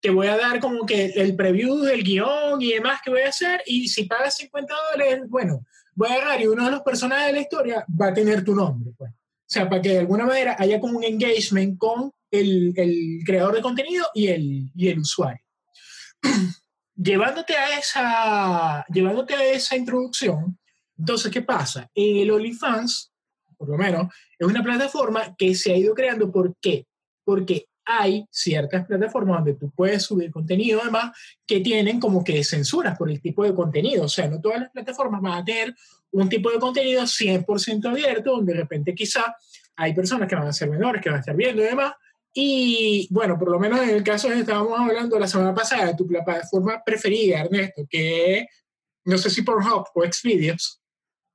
te 0.00 0.10
voy 0.10 0.26
a 0.26 0.36
dar 0.36 0.60
como 0.60 0.84
que 0.84 1.06
el 1.06 1.36
preview 1.36 1.78
del 1.78 2.02
guion 2.02 2.60
y 2.60 2.72
demás 2.72 3.00
que 3.04 3.10
voy 3.10 3.22
a 3.22 3.28
hacer 3.28 3.62
y 3.66 3.88
si 3.88 4.04
pagas 4.04 4.36
50 4.36 4.74
dólares, 4.92 5.20
bueno, 5.28 5.64
voy 5.94 6.08
a 6.08 6.14
agarrar 6.14 6.40
y 6.40 6.48
uno 6.48 6.64
de 6.64 6.72
los 6.72 6.82
personajes 6.82 7.28
de 7.28 7.32
la 7.32 7.40
historia 7.40 7.86
va 8.00 8.08
a 8.08 8.14
tener 8.14 8.44
tu 8.44 8.54
nombre. 8.54 8.92
Pues. 8.98 9.12
O 9.12 9.46
sea, 9.46 9.68
para 9.68 9.80
que 9.80 9.90
de 9.90 9.98
alguna 10.00 10.26
manera 10.26 10.56
haya 10.58 10.80
como 10.80 10.98
un 10.98 11.04
engagement 11.04 11.78
con 11.78 12.10
el, 12.30 12.72
el 12.76 13.20
creador 13.24 13.54
de 13.54 13.62
contenido 13.62 14.06
y 14.14 14.26
el, 14.28 14.70
y 14.74 14.88
el 14.88 14.98
usuario. 14.98 15.44
llevándote, 16.96 17.56
a 17.56 17.78
esa, 17.78 18.84
llevándote 18.92 19.34
a 19.34 19.44
esa 19.44 19.76
introducción, 19.76 20.58
entonces, 20.98 21.32
¿qué 21.32 21.42
pasa? 21.42 21.90
El 21.94 22.30
OnlyFans, 22.30 23.11
por 23.62 23.70
lo 23.70 23.78
menos, 23.78 24.12
es 24.36 24.44
una 24.44 24.60
plataforma 24.60 25.36
que 25.38 25.54
se 25.54 25.72
ha 25.72 25.76
ido 25.76 25.94
creando. 25.94 26.32
¿Por 26.32 26.56
qué? 26.60 26.84
Porque 27.24 27.68
hay 27.84 28.26
ciertas 28.28 28.84
plataformas 28.86 29.36
donde 29.36 29.54
tú 29.54 29.70
puedes 29.70 30.02
subir 30.02 30.32
contenido, 30.32 30.80
además, 30.82 31.16
que 31.46 31.60
tienen 31.60 32.00
como 32.00 32.24
que 32.24 32.42
censuras 32.42 32.98
por 32.98 33.08
el 33.08 33.20
tipo 33.20 33.44
de 33.44 33.54
contenido. 33.54 34.06
O 34.06 34.08
sea, 34.08 34.28
no 34.28 34.40
todas 34.40 34.62
las 34.62 34.70
plataformas 34.72 35.22
van 35.22 35.34
a 35.34 35.44
tener 35.44 35.76
un 36.10 36.28
tipo 36.28 36.50
de 36.50 36.58
contenido 36.58 37.02
100% 37.02 37.88
abierto, 37.88 38.32
donde 38.32 38.52
de 38.52 38.60
repente 38.60 38.96
quizá 38.96 39.36
hay 39.76 39.94
personas 39.94 40.28
que 40.28 40.34
van 40.34 40.48
a 40.48 40.52
ser 40.52 40.68
menores, 40.68 41.00
que 41.00 41.08
van 41.08 41.18
a 41.18 41.20
estar 41.20 41.36
viendo 41.36 41.62
y 41.62 41.66
demás. 41.66 41.92
Y 42.34 43.06
bueno, 43.12 43.38
por 43.38 43.48
lo 43.48 43.60
menos 43.60 43.80
en 43.80 43.90
el 43.90 44.02
caso 44.02 44.28
que 44.28 44.40
estábamos 44.40 44.76
hablando 44.76 45.20
la 45.20 45.28
semana 45.28 45.54
pasada, 45.54 45.86
de 45.86 45.94
tu 45.94 46.04
plataforma 46.08 46.82
preferida, 46.84 47.42
Ernesto, 47.42 47.86
que 47.88 48.44
no 49.04 49.18
sé 49.18 49.30
si 49.30 49.42
Pornhub 49.42 49.86
o 49.94 50.02
Xvideos, 50.04 50.80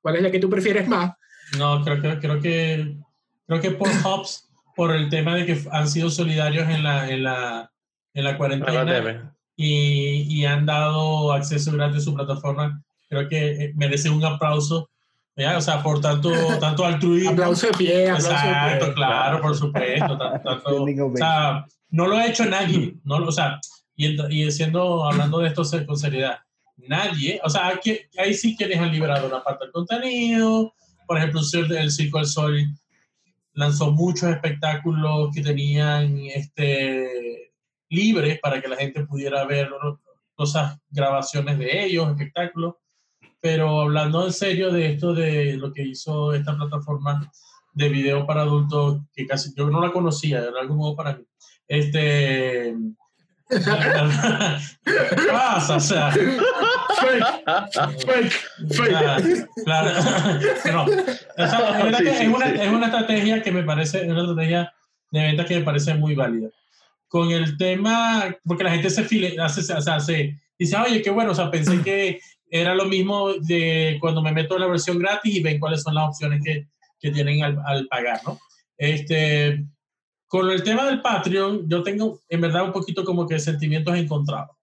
¿cuál 0.02 0.18
es 0.18 0.24
la 0.24 0.32
que 0.32 0.40
tú 0.40 0.50
prefieres 0.50 0.88
más? 0.88 1.14
No, 1.58 1.84
creo 1.84 2.02
que, 2.02 2.20
creo 2.20 2.42
que, 2.42 2.98
creo 3.46 3.62
que 3.62 3.72
Pornhub, 3.72 4.28
por 4.76 4.94
el 4.96 5.10
tema 5.10 5.36
de 5.36 5.46
que 5.46 5.60
han 5.72 5.88
sido 5.88 6.10
solidarios 6.10 6.70
en 6.70 6.84
la, 6.84 7.10
en 7.10 7.24
la, 7.24 7.72
en 8.14 8.24
la 8.24 8.38
cuarentena 8.38 9.36
y, 9.56 10.22
y 10.30 10.46
han 10.46 10.66
dado 10.66 11.32
acceso 11.34 11.72
gratis 11.72 11.98
a 11.98 12.02
su 12.02 12.14
plataforma, 12.14 12.84
creo 13.10 13.28
que 13.28 13.66
eh, 13.66 13.74
merecen 13.76 14.14
un 14.14 14.26
aplauso. 14.26 14.90
O 15.36 15.62
sea, 15.62 15.84
por 15.84 16.02
tanto, 16.02 16.32
tanto 16.60 16.84
altruismo. 16.84 17.32
aplauso 17.32 17.68
de 17.68 17.74
pie, 17.74 18.10
aplauso 18.10 18.32
Exacto, 18.32 18.86
de 18.86 18.92
pie. 18.92 18.96
claro, 18.96 19.42
por 19.42 19.56
supuesto. 19.56 20.18
Tanto, 20.18 20.42
tanto, 20.44 20.84
o 20.84 21.18
sea, 21.18 21.66
no 21.90 22.08
lo 22.08 22.18
ha 22.18 22.28
hecho 22.28 22.46
nadie. 22.46 22.96
No, 23.04 23.18
o 23.18 23.32
sea, 23.32 23.60
y, 23.96 24.18
y 24.32 24.52
siendo, 24.52 25.06
hablando 25.06 25.40
de 25.40 25.50
esto 25.50 25.64
con 25.86 25.98
seriedad, 25.98 26.40
nadie, 26.78 27.40
o 27.44 27.50
sea, 27.50 27.68
aquí, 27.68 28.00
ahí 28.18 28.34
sí 28.34 28.56
quienes 28.56 28.80
han 28.80 28.92
liberado 28.92 29.28
una 29.28 29.44
parte 29.44 29.66
del 29.66 29.74
contenido. 29.74 30.74
Por 31.08 31.18
ejemplo, 31.18 31.42
el 31.42 31.92
Circo 31.92 32.18
del 32.20 32.28
Sol 32.28 32.64
lanzó 33.54 33.92
muchos 33.92 34.30
espectáculos 34.30 35.34
que 35.34 35.42
tenían 35.42 36.18
este, 36.36 37.54
libres 37.90 38.40
para 38.40 38.62
que 38.62 38.68
la 38.68 38.76
gente 38.76 39.06
pudiera 39.06 39.46
ver 39.46 39.70
cosas, 40.36 40.78
grabaciones 40.92 41.58
de 41.58 41.86
ellos, 41.86 42.10
espectáculos 42.10 42.76
pero 43.40 43.82
hablando 43.82 44.26
en 44.26 44.34
serio 44.34 44.72
de 44.72 44.94
esto, 44.94 45.14
de 45.14 45.58
lo 45.58 45.72
que 45.72 45.84
hizo 45.84 46.34
esta 46.34 46.56
plataforma 46.56 47.32
de 47.74 47.90
video 47.90 48.26
para 48.26 48.42
adultos, 48.42 49.02
que 49.14 49.28
casi 49.28 49.54
yo 49.56 49.70
no 49.70 49.80
la 49.80 49.92
conocía, 49.92 50.40
era 50.40 50.62
algo 50.62 50.76
nuevo 50.76 50.96
para 50.96 51.16
mí. 51.16 51.24
Este. 51.68 52.72
¿Qué 53.50 55.28
pasa? 55.32 55.76
O 55.76 55.80
sea. 55.80 56.14
Fake, 57.00 57.24
fake, 58.06 58.34
fake. 58.74 59.48
Claro. 59.64 60.02
No. 60.72 60.86
Esa, 61.38 61.80
es, 61.80 61.84
una, 61.84 61.98
es, 62.00 62.28
una, 62.28 62.46
es 62.48 62.70
una 62.70 62.86
estrategia 62.88 63.42
que 63.42 63.52
me 63.52 63.64
parece, 63.64 64.10
una 64.10 64.22
estrategia 64.22 64.74
de 65.12 65.22
venta 65.22 65.46
que 65.46 65.60
me 65.60 65.66
parece 65.66 65.94
muy 65.96 66.16
válida. 66.16 66.50
Con 67.08 67.32
el 67.32 67.58
tema, 67.58 68.36
porque 68.44 68.64
la 68.64 68.72
gente 68.72 68.90
se 68.90 69.04
file, 69.04 69.36
hace, 69.40 69.62
o 69.74 69.82
sea, 69.82 70.00
se 70.00 70.40
dice, 70.60 70.78
oye, 70.78 71.02
qué 71.02 71.10
bueno, 71.10 71.32
o 71.32 71.36
sea, 71.36 71.50
pensé 71.50 71.82
que 71.82 72.20
era 72.50 72.74
lo 72.76 72.86
mismo 72.86 73.34
de 73.34 73.98
cuando 74.02 74.22
me 74.22 74.32
meto 74.32 74.56
en 74.56 74.62
la 74.62 74.68
versión 74.68 75.00
gratis 75.00 75.36
y 75.36 75.42
ven 75.42 75.60
cuáles 75.60 75.84
son 75.84 75.96
las 75.96 76.10
opciones 76.10 76.42
que, 76.44 76.68
que 77.00 77.12
tienen 77.12 77.44
al, 77.44 77.62
al, 77.66 77.88
pagar, 77.88 78.22
¿no? 78.26 78.40
Este, 78.78 79.66
con 80.28 80.50
el 80.50 80.64
tema 80.64 80.86
del 80.86 81.02
Patreon, 81.02 81.70
yo 81.70 81.84
tengo 81.84 82.20
en 82.28 82.42
verdad 82.42 82.64
un 82.64 82.74
poquito 82.74 83.04
como 83.04 83.28
que 83.28 83.40
sentimientos 83.40 83.96
encontrados. 83.96 84.57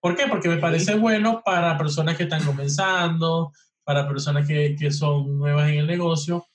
¿Por 0.00 0.16
qué? 0.16 0.26
Porque 0.28 0.48
me 0.48 0.58
parece 0.58 0.94
bueno 0.94 1.42
para 1.44 1.76
personas 1.76 2.16
que 2.16 2.24
están 2.24 2.44
comenzando, 2.44 3.52
para 3.84 4.06
personas 4.06 4.46
que, 4.46 4.76
que 4.78 4.90
son 4.90 5.38
nuevas 5.38 5.68
en 5.70 5.78
el 5.78 5.86
negocio, 5.86 6.46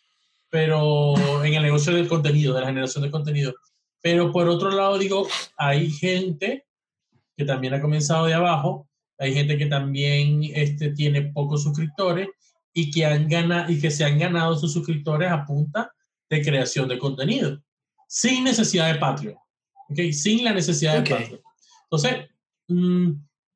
pero 0.50 1.44
en 1.44 1.54
el 1.54 1.64
negocio 1.64 1.94
del 1.94 2.08
contenido, 2.08 2.54
de 2.54 2.62
la 2.62 2.68
generación 2.68 3.04
de 3.04 3.12
contenido. 3.12 3.54
Pero 4.02 4.32
por 4.32 4.48
otro 4.48 4.72
lado, 4.72 4.98
digo, 4.98 5.28
hay 5.58 5.90
gente 5.90 6.66
que 7.36 7.46
también 7.46 7.74
ha 7.74 7.82
comenzado 7.82 8.26
de 8.28 8.34
abajo 8.34 8.88
hay 9.24 9.34
gente 9.34 9.58
que 9.58 9.68
también 9.68 10.44
este, 10.54 10.92
tiene 10.92 11.22
pocos 11.22 11.64
suscriptores 11.64 12.28
y 12.74 12.92
que, 12.92 13.06
han 13.06 13.28
ganado, 13.30 13.72
y 13.72 13.80
que 13.80 13.92
se 13.92 14.04
han 14.04 14.18
ganado 14.18 14.58
sus 14.58 14.74
suscriptores 14.74 15.32
a 15.32 15.46
punta 15.46 15.94
de 16.30 16.42
creación 16.42 16.88
de 16.90 16.98
contenido, 16.98 17.62
sin 18.08 18.44
necesidad 18.44 18.92
de 18.92 19.00
Patreon, 19.00 19.38
¿okay? 19.90 20.12
sin 20.12 20.44
la 20.44 20.54
necesidad 20.54 21.02
de 21.02 21.10
Patreon. 21.10 21.42
Entonces, 21.84 22.30
mmm, 22.68 23.12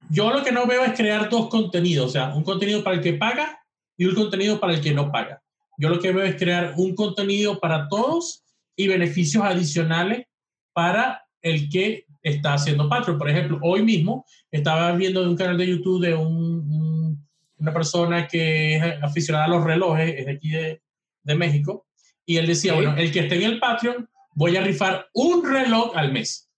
yo 0.09 0.31
lo 0.31 0.43
que 0.43 0.51
no 0.51 0.65
veo 0.65 0.83
es 0.83 0.93
crear 0.93 1.29
dos 1.29 1.49
contenidos, 1.49 2.07
o 2.07 2.09
sea, 2.09 2.33
un 2.35 2.43
contenido 2.43 2.83
para 2.83 2.97
el 2.97 3.01
que 3.01 3.13
paga 3.13 3.59
y 3.97 4.05
un 4.05 4.15
contenido 4.15 4.59
para 4.59 4.73
el 4.73 4.81
que 4.81 4.93
no 4.93 5.11
paga. 5.11 5.41
Yo 5.77 5.89
lo 5.89 5.99
que 5.99 6.11
veo 6.11 6.25
es 6.25 6.35
crear 6.35 6.73
un 6.77 6.95
contenido 6.95 7.59
para 7.59 7.87
todos 7.87 8.43
y 8.75 8.87
beneficios 8.87 9.43
adicionales 9.43 10.25
para 10.73 11.25
el 11.41 11.69
que 11.69 12.05
está 12.23 12.53
haciendo 12.53 12.89
Patreon. 12.89 13.17
Por 13.17 13.29
ejemplo, 13.29 13.59
hoy 13.61 13.83
mismo 13.83 14.25
estaba 14.51 14.91
viendo 14.93 15.21
de 15.21 15.29
un 15.29 15.35
canal 15.35 15.57
de 15.57 15.67
YouTube 15.67 16.01
de 16.01 16.13
un, 16.13 17.27
una 17.57 17.73
persona 17.73 18.27
que 18.27 18.75
es 18.75 18.83
aficionada 19.01 19.45
a 19.45 19.49
los 19.49 19.63
relojes, 19.63 20.15
es 20.17 20.25
de 20.25 20.31
aquí 20.31 20.49
de, 20.49 20.81
de 21.23 21.35
México, 21.35 21.85
y 22.25 22.37
él 22.37 22.47
decía, 22.47 22.73
bueno, 22.73 22.95
el 22.97 23.11
que 23.11 23.19
esté 23.19 23.35
en 23.35 23.43
el 23.43 23.59
Patreon, 23.59 24.09
voy 24.33 24.57
a 24.57 24.61
rifar 24.61 25.07
un 25.13 25.45
reloj 25.49 25.95
al 25.95 26.11
mes 26.11 26.49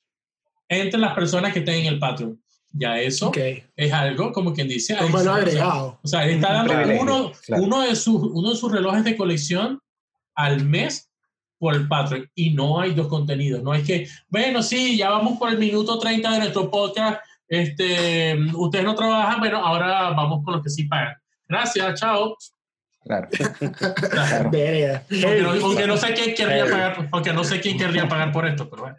entre 0.67 0.99
las 0.99 1.13
personas 1.13 1.53
que 1.53 1.59
estén 1.59 1.75
en 1.75 1.85
el 1.85 1.99
Patreon. 1.99 2.41
Ya 2.71 2.99
eso 2.99 3.31
es 3.75 3.93
algo 3.93 4.31
como 4.31 4.53
quien 4.53 4.67
dice. 4.67 4.95
Un 5.03 5.11
valor 5.11 5.39
agregado. 5.39 5.99
O 6.03 6.07
sea, 6.07 6.25
él 6.25 6.35
está 6.35 6.53
dando 6.53 6.73
uno, 7.01 7.31
uno, 7.49 7.81
de 7.81 7.95
sus, 7.95 8.21
uno 8.21 8.51
de 8.51 8.55
sus 8.55 8.71
relojes 8.71 9.03
de 9.03 9.17
colección 9.17 9.79
al 10.35 10.63
mes 10.63 11.09
por 11.57 11.75
el 11.75 11.87
Patreon 11.87 12.29
y 12.35 12.51
no 12.51 12.79
hay 12.79 12.93
dos 12.93 13.07
contenidos. 13.07 13.61
No 13.61 13.73
es 13.73 13.85
que, 13.85 14.07
bueno, 14.29 14.63
sí, 14.63 14.97
ya 14.97 15.09
vamos 15.09 15.37
por 15.37 15.49
el 15.51 15.57
minuto 15.57 15.99
30 15.99 16.31
de 16.31 16.39
nuestro 16.39 16.71
podcast. 16.71 17.21
Este, 17.47 18.37
ustedes 18.53 18.85
no 18.85 18.95
trabajan, 18.95 19.39
bueno, 19.39 19.57
ahora 19.57 20.11
vamos 20.11 20.43
con 20.43 20.53
los 20.53 20.63
que 20.63 20.69
sí 20.69 20.85
pagan. 20.85 21.15
Gracias, 21.47 21.99
chao. 21.99 22.37
Claro. 23.03 23.27
Aunque, 25.63 25.87
no, 25.87 25.97
sé 25.97 26.13
quién 26.13 26.35
querría 26.35 26.65
pagar, 26.65 27.09
porque 27.09 27.33
no 27.33 27.43
sé 27.43 27.59
quién 27.59 27.77
querría 27.77 28.07
pagar 28.07 28.31
por 28.31 28.45
esto, 28.45 28.69
pero 28.69 28.83
bueno. 28.83 28.97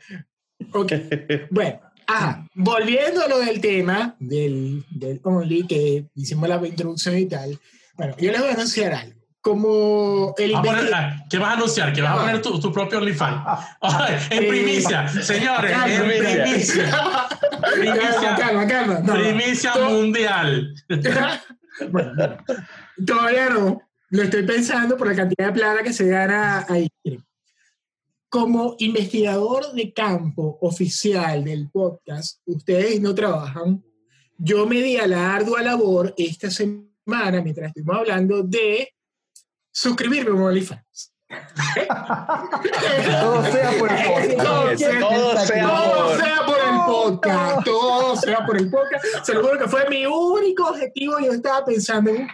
Okay. 0.73 1.09
Bueno, 1.51 1.81
Ajá, 2.07 2.47
volviendo 2.55 3.25
a 3.25 3.29
lo 3.29 3.39
del 3.39 3.61
tema 3.61 4.17
del, 4.19 4.85
del 4.91 5.21
Only, 5.23 5.67
que 5.67 6.07
hicimos 6.15 6.49
la 6.49 6.67
introducción 6.67 7.19
y 7.19 7.27
tal. 7.27 7.59
Bueno, 7.95 8.15
yo 8.19 8.33
les 8.33 8.41
voy 8.41 8.51
a 8.51 8.55
anunciar 8.55 8.93
algo. 8.93 9.21
Como 9.43 10.35
el 10.37 10.55
ah, 10.55 11.17
¿Qué 11.31 11.39
vas 11.39 11.51
a 11.51 11.53
anunciar? 11.55 11.95
¿Que 11.95 12.03
vas 12.03 12.13
a 12.13 12.21
poner 12.21 12.43
tu, 12.43 12.61
tu 12.61 12.71
propio 12.71 12.99
OnlyFans? 12.99 13.43
en 14.31 14.49
primicia, 14.49 15.09
señores, 15.09 15.73
en 15.87 16.03
primicia. 16.03 17.27
primicia, 17.75 18.37
calma, 18.37 18.67
calma. 18.67 19.03
primicia 19.03 19.75
mundial. 19.77 20.75
bueno, 21.91 22.13
todavía 23.07 23.49
no. 23.49 23.81
Lo 24.11 24.23
estoy 24.25 24.43
pensando 24.43 24.97
por 24.97 25.07
la 25.07 25.15
cantidad 25.15 25.47
de 25.47 25.53
plata 25.53 25.83
que 25.83 25.93
se 25.93 26.07
gana 26.07 26.67
ahí 26.69 26.91
como 28.31 28.77
investigador 28.79 29.73
de 29.73 29.93
campo 29.93 30.57
oficial 30.63 31.45
del 31.45 31.69
podcast, 31.69 32.41
ustedes 32.47 33.01
no 33.01 33.13
trabajan. 33.13 33.85
Yo 34.39 34.67
me 34.67 34.81
di 34.81 34.97
a 34.97 35.07
la 35.09 35.35
ardua 35.35 35.61
labor 35.63 36.15
esta 36.17 36.49
semana, 36.49 37.43
mientras 37.43 37.67
estuvimos 37.67 37.97
hablando, 37.97 38.45
de 38.45 38.95
suscribirme 39.73 40.31
a 40.31 40.45
OnlyFans. 40.45 41.13
todo 43.21 43.45
sea 43.53 43.71
por 43.79 43.93
el 43.93 44.07
podcast. 44.07 44.39
Todo, 44.39 44.77
sea, 44.77 45.01
por 46.47 46.59
el 46.59 46.79
podcast. 46.87 47.65
Todo 47.65 48.17
sea 48.17 48.47
por 48.47 48.57
el 48.57 48.71
podcast. 48.71 49.05
Se 49.25 49.35
lo 49.35 49.43
juro 49.43 49.59
que 49.59 49.69
fue 49.69 49.89
mi 49.89 50.07
único 50.07 50.69
objetivo. 50.69 51.19
Yo 51.19 51.33
estaba 51.33 51.65
pensando 51.65 52.11
en 52.11 52.29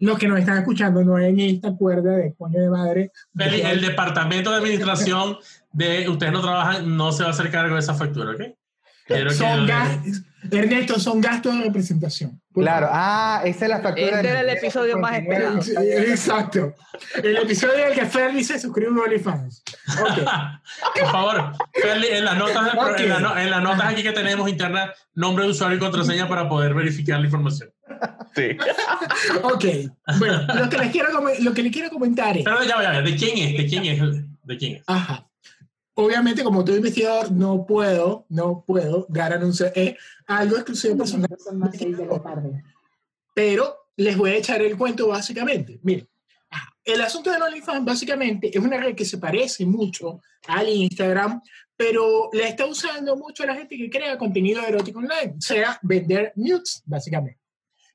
los 0.00 0.18
que 0.18 0.26
nos 0.26 0.38
están 0.38 0.58
escuchando 0.58 1.04
no 1.04 1.18
en 1.18 1.38
esta 1.38 1.74
cuerda 1.74 2.16
de 2.16 2.34
coño 2.34 2.60
de 2.60 2.70
madre. 2.70 3.12
El, 3.38 3.80
departamento 3.80 4.50
de 4.50 4.56
administración 4.56 5.36
de 5.72 6.08
ustedes 6.08 6.32
no 6.32 6.40
trabajan, 6.40 6.96
no 6.96 7.12
se 7.12 7.22
va 7.22 7.28
a 7.28 7.32
hacer 7.32 7.50
cargo 7.50 7.74
de 7.74 7.80
esa 7.80 7.94
factura, 7.94 8.32
¿ok? 8.32 8.40
son 9.32 9.66
gastos, 9.66 10.22
Ernesto, 10.50 10.98
son 10.98 11.20
gastos 11.20 11.56
de 11.56 11.64
representación. 11.64 12.40
Claro, 12.52 12.88
ah, 12.90 13.42
esa 13.44 13.66
es 13.66 13.70
la 13.70 13.80
factura. 13.80 14.16
Este 14.16 14.28
era 14.28 14.40
el 14.40 14.48
episodio 14.48 14.98
más 14.98 15.18
esperado. 15.18 15.60
Exacto. 15.80 16.74
El 17.22 17.36
episodio 17.36 17.74
en 17.78 17.88
el 17.88 17.94
que 17.94 18.06
Ferli 18.06 18.42
se 18.42 18.58
suscribió 18.58 19.02
a 19.02 19.04
OnlyFans. 19.04 19.62
Okay. 20.10 20.24
Por 21.00 21.10
favor, 21.10 21.52
Ferli, 21.72 22.08
en 22.08 22.24
las 22.24 22.36
notas, 22.36 22.74
en, 22.98 23.50
las 23.50 23.62
notas 23.62 23.92
aquí 23.92 24.02
que 24.02 24.12
tenemos 24.12 24.48
internas, 24.48 24.90
nombre 25.14 25.44
de 25.44 25.50
usuario 25.50 25.76
y 25.76 25.80
contraseña 25.80 26.28
para 26.28 26.48
poder 26.48 26.74
verificar 26.74 27.20
la 27.20 27.26
información. 27.26 27.70
Sí. 28.34 28.56
ok. 29.42 29.64
Bueno, 30.18 30.46
lo 30.54 30.68
que 30.68 30.78
les 30.78 30.90
quiero, 30.90 31.08
lo 31.40 31.54
que 31.54 31.62
les 31.62 31.72
quiero 31.72 31.90
comentar 31.90 32.36
es. 32.36 32.44
Pero 32.44 32.62
ya, 32.64 32.82
ya, 32.82 33.02
¿de 33.02 33.14
quién 33.14 33.38
es? 33.38 33.56
¿De 33.58 33.66
quién 33.66 33.84
es? 33.84 34.24
¿De 34.42 34.56
quién 34.56 34.76
es? 34.76 34.82
Ajá. 34.86 35.29
Obviamente, 36.00 36.42
como 36.42 36.64
todo 36.64 36.76
investigador, 36.76 37.30
no 37.30 37.66
puedo, 37.66 38.24
no 38.30 38.64
puedo 38.66 39.06
dar 39.10 39.34
anuncios. 39.34 39.70
Es 39.74 39.96
algo 40.26 40.56
exclusivo 40.56 40.96
personal. 40.96 41.28
Pero 43.34 43.76
les 43.96 44.16
voy 44.16 44.30
a 44.30 44.36
echar 44.36 44.62
el 44.62 44.78
cuento 44.78 45.08
básicamente. 45.08 45.78
Miren, 45.82 46.08
el 46.84 47.02
asunto 47.02 47.30
de 47.30 47.36
OnlyFans 47.36 47.84
básicamente 47.84 48.48
es 48.48 48.64
una 48.64 48.78
red 48.78 48.94
que 48.94 49.04
se 49.04 49.18
parece 49.18 49.66
mucho 49.66 50.22
al 50.46 50.70
Instagram, 50.70 51.42
pero 51.76 52.30
la 52.32 52.48
está 52.48 52.64
usando 52.64 53.14
mucho 53.16 53.44
la 53.44 53.54
gente 53.54 53.76
que 53.76 53.90
crea 53.90 54.16
contenido 54.16 54.62
erótico 54.62 55.00
online, 55.00 55.34
o 55.36 55.40
sea, 55.40 55.78
vender 55.82 56.32
nudes, 56.36 56.82
básicamente. 56.86 57.40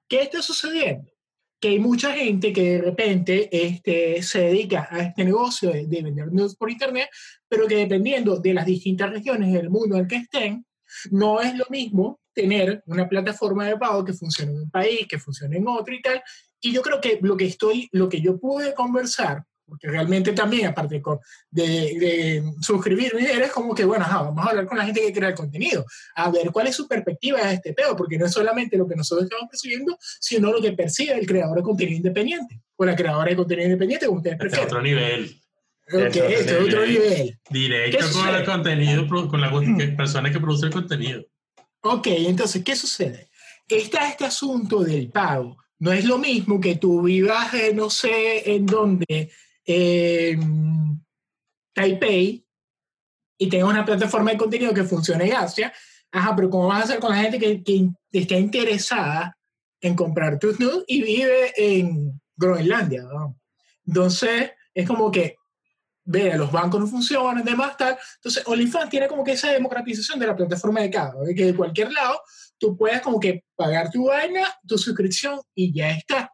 ¿Qué 0.08 0.22
está 0.22 0.44
sucediendo? 0.44 1.12
Que 1.60 1.70
hay 1.70 1.80
mucha 1.80 2.12
gente 2.14 2.54
que 2.54 2.74
de 2.74 2.82
repente 2.82 3.50
este, 3.52 4.22
se 4.22 4.42
dedica 4.42 4.88
a 4.92 5.00
este 5.00 5.24
negocio 5.24 5.72
de, 5.72 5.86
vender 5.86 6.32
nudes 6.32 6.56
por 6.56 6.70
internet, 6.70 7.10
pero 7.48 7.68
que 7.68 7.78
dependiendo 7.78 8.38
de 8.38 8.54
las 8.54 8.66
distintas 8.66 9.10
regiones 9.12 9.54
del 9.54 9.70
mundo 9.70 9.98
en 9.98 10.08
que 10.08 10.18
estén, 10.18 10.66
no 11.12 11.42
es 11.42 11.56
lo 11.56 11.66
mismo 11.70 12.20
tener 12.34 12.84
una 12.86 13.08
plataforma 13.08 13.66
de 13.68 13.78
pago 13.78 14.04
que 14.04 14.14
funcione 14.14 14.52
en 14.52 14.60
un 14.60 14.70
país, 14.70 15.08
que 15.08 15.18
funcione 15.18 15.58
en 15.58 15.68
otro 15.68 15.94
y 15.94 16.02
tal. 16.02 16.22
Y 16.60 16.74
yo 16.74 16.82
creo 16.82 17.00
que 17.00 17.20
lo 17.22 17.38
que 17.38 17.46
estoy, 17.46 17.88
lo 17.92 18.10
que 18.10 18.22
yo 18.22 18.38
pude 18.40 18.74
conversar 18.74 19.44
porque 19.68 19.88
realmente 19.88 20.32
también, 20.34 20.68
aparte 20.68 21.02
de, 21.50 21.64
de 21.64 22.44
suscribirme, 22.62 23.24
eres 23.24 23.52
como 23.52 23.74
que, 23.74 23.84
bueno, 23.84 24.06
vamos 24.08 24.46
a 24.46 24.50
hablar 24.50 24.66
con 24.68 24.78
la 24.78 24.86
gente 24.86 25.02
que 25.02 25.14
crea 25.14 25.30
el 25.30 25.36
contenido, 25.36 25.86
a 26.16 26.30
ver 26.30 26.52
cuál 26.52 26.68
es 26.68 26.76
su 26.76 26.88
perspectiva 26.88 27.46
de 27.46 27.56
este 27.56 27.74
pedo, 27.74 27.96
porque 27.96 28.18
no 28.18 28.26
es 28.26 28.32
solamente 28.32 28.78
lo 28.78 28.88
que 28.88 28.96
nosotros 28.96 29.26
estamos 29.26 29.50
percibiendo, 29.50 29.98
sino 30.20 30.52
lo 30.52 30.62
que 30.62 30.74
percibe 30.74 31.14
el 31.14 31.26
creador 31.26 31.58
de 31.58 31.64
contenido 31.64 31.98
independiente, 31.98 32.62
o 32.76 32.86
la 32.86 32.96
creadora 32.96 33.30
de 33.30 33.36
contenido 33.36 33.66
independiente, 33.68 34.06
como 34.06 34.20
ustedes 34.20 34.38
prefieren. 34.38 34.68
Es 34.68 34.74
otro 34.74 34.84
nivel. 34.84 35.42
Ok, 35.92 36.16
esto 36.16 36.58
es 36.58 36.62
otro 36.68 36.86
nivel. 36.86 37.40
Directo 37.50 38.06
con 38.14 38.36
el 38.36 38.46
contenido, 38.46 39.08
con 39.08 39.42
la 39.42 39.52
persona 39.96 40.32
que 40.32 40.40
produce 40.40 40.68
el 40.68 40.74
contenido. 40.74 41.26
Ok, 41.82 42.08
entonces, 42.08 42.64
¿qué 42.64 42.76
sucede? 42.76 43.30
Está 43.68 44.10
este 44.10 44.26
asunto 44.26 44.84
del 44.84 45.10
pago. 45.10 45.58
No 45.78 45.92
es 45.92 46.06
lo 46.06 46.18
mismo 46.18 46.60
que 46.60 46.76
tú 46.76 47.04
vivas, 47.04 47.52
no 47.74 47.90
sé 47.90 48.56
en 48.56 48.66
dónde, 48.66 49.30
en 49.66 51.04
Taipei 51.74 52.46
y 53.38 53.50
tengo 53.50 53.68
una 53.68 53.86
plataforma 53.86 54.32
de 54.32 54.38
contenido 54.38 54.74
que 54.74 54.84
funcione 54.84 55.26
en 55.26 55.36
Asia, 55.36 55.74
ajá, 56.12 56.36
pero 56.36 56.50
¿cómo 56.50 56.68
vas 56.68 56.82
a 56.82 56.84
hacer 56.84 57.00
con 57.00 57.12
la 57.12 57.22
gente 57.22 57.40
que, 57.40 57.64
que 57.64 57.92
está 58.12 58.38
interesada 58.38 59.38
en 59.82 59.96
comprar 59.96 60.40
tus 60.40 60.60
nudes 60.60 60.84
y 60.88 61.02
vive 61.02 61.54
en 61.58 62.22
Groenlandia? 62.38 63.04
¿no? 63.04 63.38
Entonces, 63.86 64.52
es 64.74 64.88
como 64.88 65.12
que, 65.12 65.36
vea, 66.06 66.38
los 66.38 66.52
bancos 66.52 66.80
no 66.80 66.88
funcionan, 66.88 67.44
demás, 67.44 67.76
tal. 67.78 67.98
Entonces, 68.16 68.44
OnlyFans 68.46 68.90
tiene 68.90 69.08
como 69.08 69.24
que 69.24 69.34
esa 69.34 69.52
democratización 69.52 70.20
de 70.20 70.28
la 70.28 70.36
plataforma 70.36 70.82
de 70.82 70.90
cada, 70.90 71.22
de 71.24 71.36
que 71.36 71.46
de 71.46 71.56
cualquier 71.56 71.92
lado 71.92 72.20
tú 72.58 72.78
puedes 72.78 73.02
como 73.02 73.20
que 73.20 73.44
pagar 73.56 73.92
tu 73.92 74.06
vaina, 74.06 74.48
tu 74.68 74.78
suscripción 74.78 75.42
y 75.54 75.74
ya 75.74 75.92
está. 75.92 76.32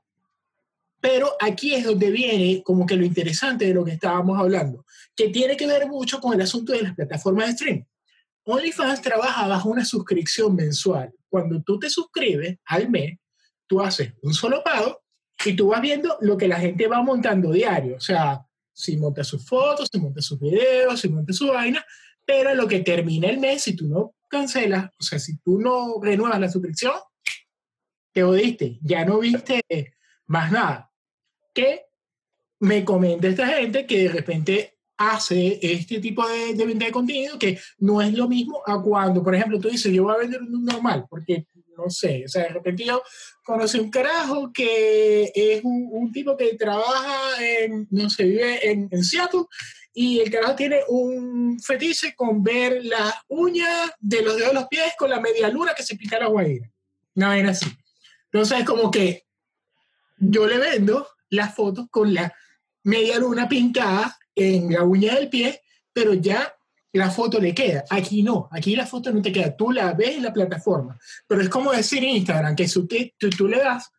Pero 1.01 1.35
aquí 1.39 1.73
es 1.73 1.83
donde 1.83 2.11
viene 2.11 2.61
como 2.63 2.85
que 2.85 2.95
lo 2.95 3.03
interesante 3.03 3.65
de 3.65 3.73
lo 3.73 3.83
que 3.83 3.91
estábamos 3.91 4.39
hablando, 4.39 4.85
que 5.15 5.29
tiene 5.29 5.57
que 5.57 5.65
ver 5.65 5.87
mucho 5.87 6.21
con 6.21 6.33
el 6.35 6.41
asunto 6.41 6.73
de 6.73 6.83
las 6.83 6.95
plataformas 6.95 7.47
de 7.47 7.53
stream. 7.53 7.85
OnlyFans 8.43 9.01
trabaja 9.01 9.47
bajo 9.47 9.69
una 9.69 9.83
suscripción 9.83 10.55
mensual. 10.55 11.11
Cuando 11.27 11.61
tú 11.63 11.79
te 11.79 11.89
suscribes 11.89 12.59
al 12.65 12.89
mes, 12.89 13.17
tú 13.65 13.81
haces 13.81 14.13
un 14.21 14.33
solo 14.33 14.63
pago 14.63 15.01
y 15.43 15.53
tú 15.55 15.69
vas 15.69 15.81
viendo 15.81 16.17
lo 16.21 16.37
que 16.37 16.47
la 16.47 16.59
gente 16.59 16.87
va 16.87 17.01
montando 17.01 17.51
diario. 17.51 17.97
O 17.97 17.99
sea, 17.99 18.45
si 18.71 18.95
monta 18.97 19.23
sus 19.23 19.43
fotos, 19.43 19.89
si 19.91 19.99
monta 19.99 20.21
sus 20.21 20.39
videos, 20.39 20.99
si 20.99 21.09
monta 21.09 21.33
su 21.33 21.47
vaina, 21.47 21.83
pero 22.23 22.53
lo 22.53 22.67
que 22.67 22.81
termina 22.81 23.27
el 23.27 23.39
mes, 23.39 23.63
si 23.63 23.75
tú 23.75 23.87
no 23.87 24.13
cancelas, 24.27 24.91
o 24.99 25.03
sea, 25.03 25.17
si 25.17 25.37
tú 25.39 25.59
no 25.59 25.99
renuevas 25.99 26.39
la 26.39 26.49
suscripción, 26.49 26.93
te 28.13 28.23
odiste, 28.23 28.77
ya 28.83 29.03
no 29.03 29.19
viste 29.19 29.63
más 30.27 30.51
nada 30.51 30.90
que 31.53 31.85
me 32.59 32.85
comenta 32.85 33.27
esta 33.27 33.47
gente 33.47 33.85
que 33.85 34.03
de 34.03 34.09
repente 34.09 34.77
hace 34.97 35.59
este 35.61 35.99
tipo 35.99 36.27
de, 36.27 36.53
de, 36.53 36.65
venta 36.65 36.85
de 36.85 36.91
contenido 36.91 37.39
que 37.39 37.59
no 37.79 38.01
es 38.01 38.13
lo 38.13 38.27
mismo 38.27 38.61
a 38.65 38.81
cuando, 38.81 39.23
por 39.23 39.33
ejemplo, 39.33 39.59
tú 39.59 39.69
dices, 39.69 39.91
yo 39.91 40.03
voy 40.03 40.13
a 40.13 40.19
vender 40.19 40.41
un 40.41 40.63
normal, 40.63 41.05
porque 41.09 41.47
no 41.75 41.89
sé, 41.89 42.23
o 42.25 42.27
sea, 42.27 42.43
de 42.43 42.49
repente 42.49 42.85
yo 42.85 43.01
conocí 43.43 43.79
un 43.79 43.89
carajo 43.89 44.51
que 44.53 45.31
es 45.33 45.61
un, 45.63 46.11
tipo 46.11 46.37
que 46.37 46.55
trabaja 46.55 47.43
en, 47.43 47.87
no 47.89 48.09
sé, 48.09 48.25
vive 48.25 48.69
en, 48.69 48.87
en, 48.91 49.03
Seattle 49.03 49.45
y 49.93 50.19
el 50.19 50.29
carajo 50.29 50.55
tiene 50.55 50.81
un 50.87 51.59
fetiche 51.59 52.13
con 52.15 52.43
ver 52.43 52.83
las 52.83 53.13
uñas 53.27 53.91
de 53.99 54.21
los 54.21 54.35
dedos 54.35 54.49
de 54.49 54.53
los 54.53 54.67
pies 54.67 54.93
con 54.97 55.09
la 55.09 55.19
media 55.19 55.49
luna 55.49 55.73
que 55.75 55.83
se 55.83 55.95
pica 55.95 56.19
la 56.19 56.27
guaira. 56.27 56.69
Una 57.15 57.29
vaina 57.29 57.51
así. 57.51 57.65
Entonces 58.25 58.59
es 58.59 58.65
como 58.65 58.91
que 58.91 59.25
yo 60.17 60.47
le 60.47 60.57
vendo 60.57 61.07
las 61.31 61.55
fotos 61.55 61.87
con 61.89 62.13
la 62.13 62.31
media 62.83 63.17
luna 63.17 63.49
pintada 63.49 64.17
en 64.35 64.71
la 64.71 64.83
uña 64.83 65.15
del 65.15 65.29
pie, 65.29 65.61
pero 65.91 66.13
ya 66.13 66.53
la 66.93 67.09
foto 67.09 67.39
le 67.39 67.53
queda. 67.53 67.83
Aquí 67.89 68.21
no, 68.21 68.49
aquí 68.51 68.75
la 68.75 68.85
foto 68.85 69.11
no 69.11 69.21
te 69.21 69.31
queda. 69.31 69.55
Tú 69.55 69.71
la 69.71 69.93
ves 69.93 70.17
en 70.17 70.23
la 70.23 70.33
plataforma. 70.33 70.97
Pero 71.27 71.41
es 71.41 71.49
como 71.49 71.71
decir 71.71 72.03
en 72.03 72.17
Instagram 72.17 72.55
que 72.55 72.67
si 72.67 72.85
tú, 73.17 73.29
tú 73.29 73.47
le 73.47 73.57
das 73.57 73.91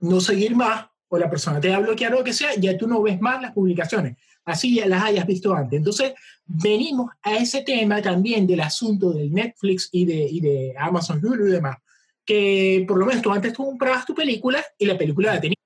no 0.00 0.20
seguir 0.20 0.54
más 0.54 0.86
o 1.08 1.18
la 1.18 1.30
persona 1.30 1.60
te 1.60 1.68
va 1.68 1.76
a 1.76 1.80
bloquear 1.80 2.14
o 2.14 2.18
lo 2.18 2.24
que 2.24 2.32
sea, 2.32 2.54
ya 2.56 2.76
tú 2.76 2.86
no 2.86 3.02
ves 3.02 3.20
más 3.20 3.40
las 3.40 3.52
publicaciones. 3.52 4.16
Así 4.44 4.74
ya 4.74 4.86
las 4.86 5.02
hayas 5.04 5.26
visto 5.26 5.54
antes. 5.54 5.78
Entonces, 5.78 6.14
venimos 6.46 7.10
a 7.22 7.36
ese 7.36 7.62
tema 7.62 8.02
también 8.02 8.46
del 8.46 8.60
asunto 8.60 9.12
del 9.12 9.32
Netflix 9.32 9.88
y 9.92 10.04
de, 10.04 10.26
y 10.30 10.40
de 10.40 10.74
Amazon 10.76 11.24
Hulu 11.24 11.46
y 11.46 11.52
demás. 11.52 11.76
Que 12.24 12.84
por 12.86 12.98
lo 12.98 13.06
menos 13.06 13.22
tú 13.22 13.30
antes 13.30 13.52
tú 13.52 13.64
comprabas 13.64 14.04
tu 14.04 14.14
película 14.14 14.64
y 14.78 14.86
la 14.86 14.98
película 14.98 15.34
la 15.34 15.40
tenías 15.40 15.62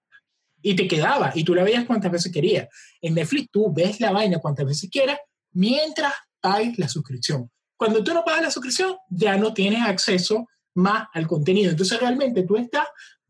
y 0.67 0.75
te 0.75 0.89
quedaba 0.89 1.31
y 1.33 1.45
tú 1.45 1.55
la 1.55 1.63
veías 1.63 1.85
cuantas 1.85 2.11
veces 2.11 2.33
querías. 2.33 2.67
En 3.01 3.15
Netflix 3.15 3.51
tú 3.53 3.73
ves 3.73 4.01
la 4.01 4.11
vaina 4.11 4.41
cuantas 4.41 4.67
veces 4.67 4.91
quieras 4.91 5.17
mientras 5.53 6.13
pagues 6.41 6.77
la 6.77 6.89
suscripción. 6.89 7.49
Cuando 7.77 8.03
tú 8.03 8.13
no 8.13 8.25
pagas 8.25 8.43
la 8.43 8.51
suscripción, 8.51 8.97
ya 9.09 9.37
no 9.37 9.55
tienes 9.55 9.81
acceso 9.83 10.49
más 10.75 11.07
al 11.15 11.29
contenido. 11.29 11.71
Entonces 11.71 12.01
realmente 12.01 12.43
tú 12.43 12.57
estás 12.57 12.85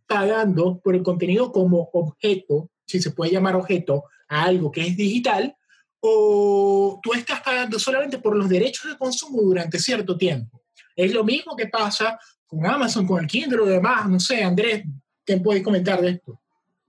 pagando 0.06 0.80
por 0.82 0.94
el 0.94 1.02
contenido 1.02 1.52
como 1.52 1.90
objeto, 1.92 2.70
si 2.86 3.02
se 3.02 3.10
puede 3.10 3.32
llamar 3.32 3.54
objeto, 3.54 4.04
a 4.30 4.44
algo 4.44 4.72
que 4.72 4.86
es 4.86 4.96
digital, 4.96 5.54
o 6.00 6.98
tú 7.02 7.12
estás 7.12 7.42
pagando 7.42 7.78
solamente 7.78 8.16
por 8.16 8.34
los 8.34 8.48
derechos 8.48 8.90
de 8.90 8.96
consumo 8.96 9.42
durante 9.42 9.78
cierto 9.78 10.16
tiempo. 10.16 10.62
Es 10.96 11.12
lo 11.12 11.22
mismo 11.22 11.54
que 11.54 11.66
pasa 11.66 12.18
con 12.46 12.64
Amazon, 12.64 13.06
con 13.06 13.20
el 13.20 13.26
Kindle 13.26 13.60
o 13.60 13.66
demás. 13.66 14.08
No 14.08 14.18
sé, 14.18 14.42
Andrés, 14.42 14.84
¿qué 15.22 15.36
puedes 15.36 15.62
comentar 15.62 16.00
de 16.00 16.12
esto? 16.12 16.40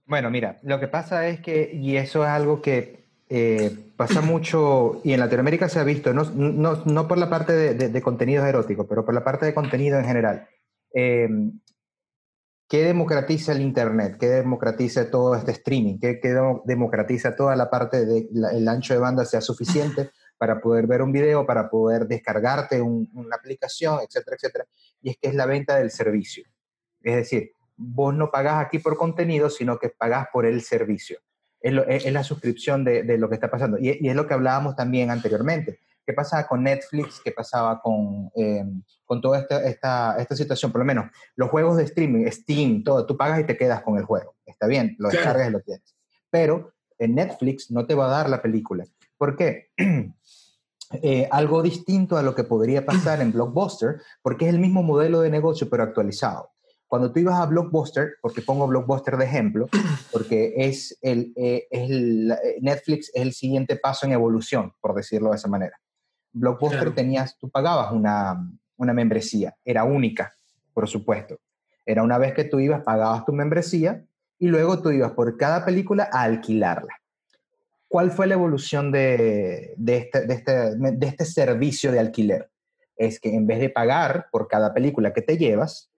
Bueno, 0.08 0.32
mira, 0.32 0.60
lo 0.64 0.80
que 0.80 0.88
pasa 0.88 1.28
es 1.28 1.42
que, 1.42 1.70
y 1.74 1.98
eso 1.98 2.24
es 2.24 2.30
algo 2.30 2.62
que 2.62 3.06
eh, 3.30 3.76
pasa 3.98 4.22
mucho, 4.22 5.02
y 5.04 5.12
en 5.12 5.20
Latinoamérica 5.20 5.68
se 5.68 5.80
ha 5.80 5.84
visto, 5.84 6.14
no, 6.14 6.24
no, 6.24 6.84
no 6.86 7.08
por 7.10 7.18
la 7.18 7.30
parte 7.30 7.52
de, 7.52 7.90
de, 7.90 8.02
contenidos 8.02 8.48
eróticos, 8.48 8.86
pero 8.88 9.04
por 9.04 9.14
la 9.14 9.26
parte 9.26 9.46
de 9.46 9.54
contenido 9.54 10.00
en 10.00 10.06
general. 10.06 10.48
Eh, 10.94 11.28
¿Qué 12.70 12.84
democratiza 12.84 13.54
el 13.54 13.62
Internet? 13.62 14.18
¿Qué 14.20 14.28
democratiza 14.28 15.10
todo 15.10 15.36
este 15.36 15.52
streaming? 15.52 16.00
¿Qué, 16.00 16.20
democratiza 16.66 17.36
toda 17.36 17.56
la 17.56 17.70
parte 17.70 18.06
del 18.06 18.68
ancho 18.68 18.94
de 18.94 19.00
banda 19.00 19.24
sea 19.24 19.40
suficiente 19.40 20.12
para 20.38 20.60
poder 20.60 20.86
ver 20.86 21.02
un 21.02 21.14
video, 21.14 21.46
para 21.46 21.70
poder 21.70 22.08
descargarte 22.08 22.82
una 22.82 23.36
aplicación, 23.38 24.00
etcétera, 24.06 24.36
etcétera? 24.36 24.66
Y 25.02 25.12
es 25.12 25.18
que 25.18 25.30
es 25.30 25.36
la 25.36 25.46
venta 25.46 25.78
del 25.78 25.92
servicio. 25.92 26.46
Es 27.02 27.16
decir, 27.16 27.52
vos 27.78 28.14
no 28.14 28.30
pagás 28.32 28.66
aquí 28.66 28.80
por 28.80 28.98
contenido, 28.98 29.50
sino 29.50 29.78
que 29.80 29.90
pagás 29.90 30.28
por 30.34 30.46
el 30.46 30.62
servicio. 30.62 31.20
Es, 31.60 32.12
la 32.12 32.24
suscripción 32.24 32.84
de, 32.84 33.18
lo 33.18 33.30
que 33.30 33.36
está 33.36 33.50
pasando. 33.50 33.78
Y, 33.78 33.98
y, 34.02 34.10
es 34.10 34.16
lo 34.16 34.28
que 34.28 34.34
hablábamos 34.34 34.76
también 34.76 35.10
anteriormente. 35.10 35.80
¿Qué 36.06 36.14
pasaba 36.14 36.48
con 36.48 36.64
Netflix? 36.64 37.20
¿Qué 37.22 37.32
pasaba 37.32 37.82
con, 37.82 38.32
eh, 38.36 38.64
con 39.04 39.20
toda 39.20 39.40
esta, 39.40 39.62
esta, 39.68 40.16
esta, 40.18 40.36
situación? 40.36 40.72
Por 40.72 40.80
lo 40.80 40.86
menos, 40.86 41.12
los 41.36 41.50
juegos 41.50 41.76
de 41.76 41.84
streaming, 41.84 42.26
Steam, 42.32 42.82
todo, 42.84 43.06
tú 43.06 43.18
pagas 43.18 43.42
y 43.42 43.44
te 43.44 43.58
quedas 43.58 43.82
con 43.82 43.98
el 43.98 44.06
juego. 44.06 44.36
Está 44.46 44.68
bien, 44.68 44.96
lo 45.00 45.10
descargas 45.10 45.50
y 45.50 45.52
lo 45.52 45.60
tienes. 45.60 45.98
Pero 46.30 46.74
en 46.98 47.16
Netflix 47.16 47.72
no 47.72 47.86
te 47.86 47.94
va 47.94 48.06
a 48.06 48.10
dar 48.10 48.30
la 48.30 48.42
película. 48.42 48.86
¿Por 49.18 49.36
qué? 49.36 49.72
Eh, 51.02 51.28
algo 51.32 51.62
distinto 51.62 52.16
a 52.16 52.22
lo 52.22 52.34
que 52.34 52.46
podría 52.46 52.86
pasar 52.86 53.20
en 53.20 53.34
Blockbuster, 53.34 54.02
porque 54.22 54.48
es 54.48 54.54
el 54.54 54.60
mismo 54.62 54.84
modelo 54.84 55.20
de 55.20 55.30
negocio, 55.30 55.70
pero 55.70 55.84
actualizado. 55.84 56.52
Cuando 56.88 57.12
tú 57.12 57.20
ibas 57.20 57.40
a 57.40 57.46
Blockbuster, 57.46 58.16
porque 58.22 58.42
pongo 58.42 58.68
Blockbuster 58.68 59.18
de 59.18 59.26
ejemplo, 59.26 59.68
porque 60.12 60.54
es 60.56 60.98
el, 61.02 61.34
eh, 61.36 61.68
es 61.70 61.90
el 61.90 62.34
Netflix 62.62 63.12
es 63.14 63.22
el 63.22 63.34
siguiente 63.34 63.76
paso 63.76 64.06
en 64.06 64.14
evolución, 64.14 64.74
por 64.80 64.96
decirlo 64.96 65.32
de 65.32 65.36
esa 65.36 65.48
manera. 65.48 65.78
Blockbuster 66.32 66.94
tenías, 66.94 67.38
tú 67.38 67.50
pagabas 67.50 67.92
una, 67.92 68.38
una 68.78 68.94
membresía, 68.94 69.56
era 69.66 69.84
única, 69.84 70.36
por 70.74 70.88
supuesto. 70.88 71.40
Era 71.86 72.04
una 72.04 72.18
vez 72.18 72.34
que 72.34 72.44
tú 72.44 72.60
ibas, 72.60 72.84
pagabas 72.84 73.26
tu 73.26 73.34
membresía 73.34 74.06
y 74.40 74.48
luego 74.48 74.82
tú 74.82 74.92
ibas 74.92 75.12
por 75.12 75.36
cada 75.38 75.66
película 75.66 76.10
a 76.12 76.24
alquilarla. 76.24 76.94
¿Cuál 77.88 78.12
fue 78.12 78.28
la 78.28 78.34
evolución 78.34 78.92
de, 78.92 79.74
de, 79.78 79.98
este, 79.98 80.28
de, 80.28 80.34
este, 80.34 80.76
de 80.76 81.08
este 81.08 81.26
servicio 81.26 81.92
de 81.92 82.00
alquiler? 82.00 82.50
Es 82.98 83.20
que 83.20 83.34
en 83.34 83.48
vez 83.48 83.60
de 83.60 83.70
pagar 83.70 84.28
por 84.32 84.48
cada 84.48 84.74
película 84.74 85.14
que 85.14 85.22
te 85.22 85.38
llevas, 85.38 85.90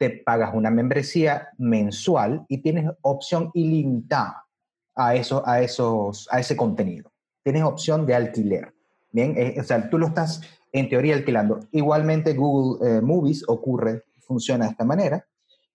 te 0.00 0.08
pagas 0.08 0.54
una 0.54 0.70
membresía 0.70 1.50
mensual 1.58 2.46
y 2.48 2.62
tienes 2.62 2.90
opción 3.02 3.50
ilimitada 3.52 4.46
a, 4.94 5.14
eso, 5.14 5.46
a, 5.46 5.60
esos, 5.60 6.26
a 6.30 6.40
ese 6.40 6.56
contenido. 6.56 7.12
Tienes 7.44 7.64
opción 7.64 8.06
de 8.06 8.14
alquiler. 8.14 8.74
Bien, 9.12 9.34
eh, 9.36 9.56
o 9.60 9.62
sea, 9.62 9.90
tú 9.90 9.98
lo 9.98 10.06
estás 10.06 10.40
en 10.72 10.88
teoría 10.88 11.14
alquilando. 11.14 11.60
Igualmente 11.72 12.32
Google 12.32 12.88
eh, 12.88 13.00
Movies 13.02 13.44
ocurre, 13.46 14.04
funciona 14.20 14.64
de 14.64 14.70
esta 14.70 14.86
manera. 14.86 15.26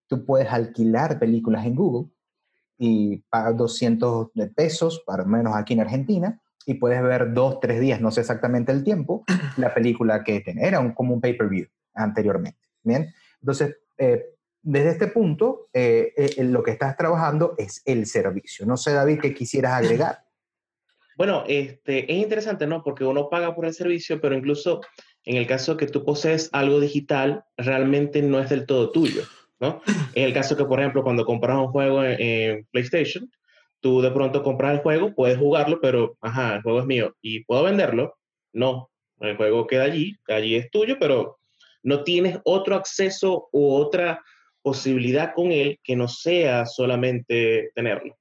Tú 0.08 0.24
puedes 0.24 0.48
alquilar 0.50 1.20
películas 1.20 1.64
en 1.64 1.76
Google 1.76 2.10
y 2.78 3.18
pagas 3.30 3.56
200 3.56 4.30
pesos, 4.56 5.04
para 5.06 5.24
menos 5.24 5.54
aquí 5.54 5.74
en 5.74 5.82
Argentina, 5.82 6.42
y 6.66 6.74
puedes 6.74 7.00
ver 7.00 7.32
dos, 7.32 7.60
tres 7.60 7.78
días, 7.78 8.00
no 8.00 8.10
sé 8.10 8.22
exactamente 8.22 8.72
el 8.72 8.82
tiempo, 8.82 9.24
la 9.56 9.72
película 9.72 10.24
que 10.24 10.40
tenía. 10.40 10.66
Era 10.66 10.80
un, 10.80 10.94
como 10.94 11.14
un 11.14 11.20
pay-per-view 11.20 11.68
anteriormente. 11.94 12.58
Bien, 12.82 13.12
entonces, 13.40 13.76
eh, 13.98 14.26
desde 14.62 14.90
este 14.90 15.06
punto, 15.06 15.68
lo 15.72 16.62
que 16.62 16.72
estás 16.72 16.96
trabajando 16.96 17.54
es 17.56 17.82
el 17.84 18.04
servicio. 18.06 18.66
No 18.66 18.76
sé, 18.76 18.92
David, 18.92 19.20
qué 19.20 19.32
quisieras 19.32 19.74
agregar. 19.74 20.22
Bueno, 21.16 21.44
este, 21.48 22.12
es 22.12 22.18
interesante, 22.18 22.66
¿no? 22.66 22.82
Porque 22.82 23.02
uno 23.02 23.30
paga 23.30 23.54
por 23.54 23.64
el 23.64 23.72
servicio, 23.72 24.20
pero 24.20 24.34
incluso 24.34 24.82
en 25.24 25.36
el 25.36 25.46
caso 25.46 25.76
que 25.76 25.86
tú 25.86 26.04
posees 26.04 26.50
algo 26.52 26.78
digital, 26.78 27.44
realmente 27.56 28.22
no 28.22 28.38
es 28.38 28.50
del 28.50 28.66
todo 28.66 28.92
tuyo, 28.92 29.22
¿no? 29.58 29.82
En 30.14 30.24
el 30.24 30.34
caso 30.34 30.56
que, 30.56 30.64
por 30.64 30.78
ejemplo, 30.78 31.02
cuando 31.02 31.24
compras 31.24 31.56
un 31.56 31.68
juego 31.68 32.04
en, 32.04 32.66
PlayStation, 32.70 33.30
tú 33.80 34.02
de 34.02 34.10
pronto 34.10 34.42
compras 34.42 34.74
el 34.74 34.82
juego, 34.82 35.14
puedes 35.14 35.38
jugarlo, 35.38 35.80
pero, 35.80 36.16
ajá, 36.20 36.56
el 36.56 36.62
juego 36.62 36.80
es 36.80 36.86
mío 36.86 37.16
y 37.22 37.44
puedo 37.44 37.64
venderlo. 37.64 38.14
No, 38.52 38.90
el 39.20 39.36
juego 39.36 39.66
queda 39.66 39.84
allí, 39.84 40.14
allí 40.28 40.54
es 40.54 40.70
tuyo, 40.70 40.96
pero 41.00 41.38
no 41.86 42.02
tienes 42.02 42.38
otro 42.44 42.74
acceso 42.74 43.48
u 43.52 43.72
otra 43.72 44.20
posibilidad 44.60 45.32
con 45.32 45.52
él 45.52 45.78
que 45.84 45.94
no 45.94 46.08
sea 46.08 46.66
solamente 46.66 47.70
tenerlo. 47.76 48.18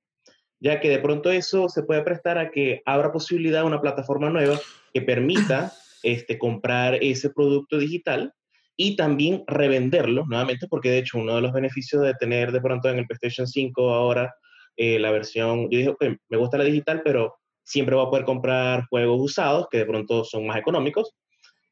Ya 0.59 0.79
que 0.79 0.89
de 0.89 0.99
pronto 0.99 1.31
eso 1.31 1.67
se 1.67 1.81
puede 1.81 2.03
prestar 2.03 2.37
a 2.37 2.51
que 2.51 2.83
abra 2.85 3.11
posibilidad 3.11 3.61
a 3.61 3.65
una 3.65 3.81
plataforma 3.81 4.29
nueva 4.29 4.59
que 4.93 5.01
permita 5.01 5.73
este, 6.03 6.37
comprar 6.37 6.99
ese 7.01 7.31
producto 7.31 7.79
digital 7.79 8.31
y 8.77 8.95
también 8.95 9.43
revenderlo 9.47 10.25
nuevamente, 10.27 10.67
porque 10.67 10.91
de 10.91 10.99
hecho 10.99 11.17
uno 11.17 11.35
de 11.35 11.41
los 11.41 11.51
beneficios 11.51 12.03
de 12.03 12.13
tener 12.13 12.51
de 12.51 12.61
pronto 12.61 12.87
en 12.89 12.99
el 12.99 13.07
PlayStation 13.07 13.47
5 13.47 13.93
ahora 13.93 14.35
eh, 14.77 14.99
la 14.99 15.09
versión, 15.09 15.71
yo 15.71 15.79
dije, 15.79 15.89
okay, 15.89 16.15
me 16.29 16.37
gusta 16.37 16.59
la 16.59 16.65
digital, 16.65 17.01
pero 17.03 17.33
siempre 17.63 17.95
voy 17.95 18.05
a 18.05 18.09
poder 18.09 18.25
comprar 18.25 18.85
juegos 18.91 19.19
usados 19.19 19.67
que 19.71 19.79
de 19.79 19.85
pronto 19.85 20.23
son 20.23 20.45
más 20.45 20.57
económicos, 20.57 21.15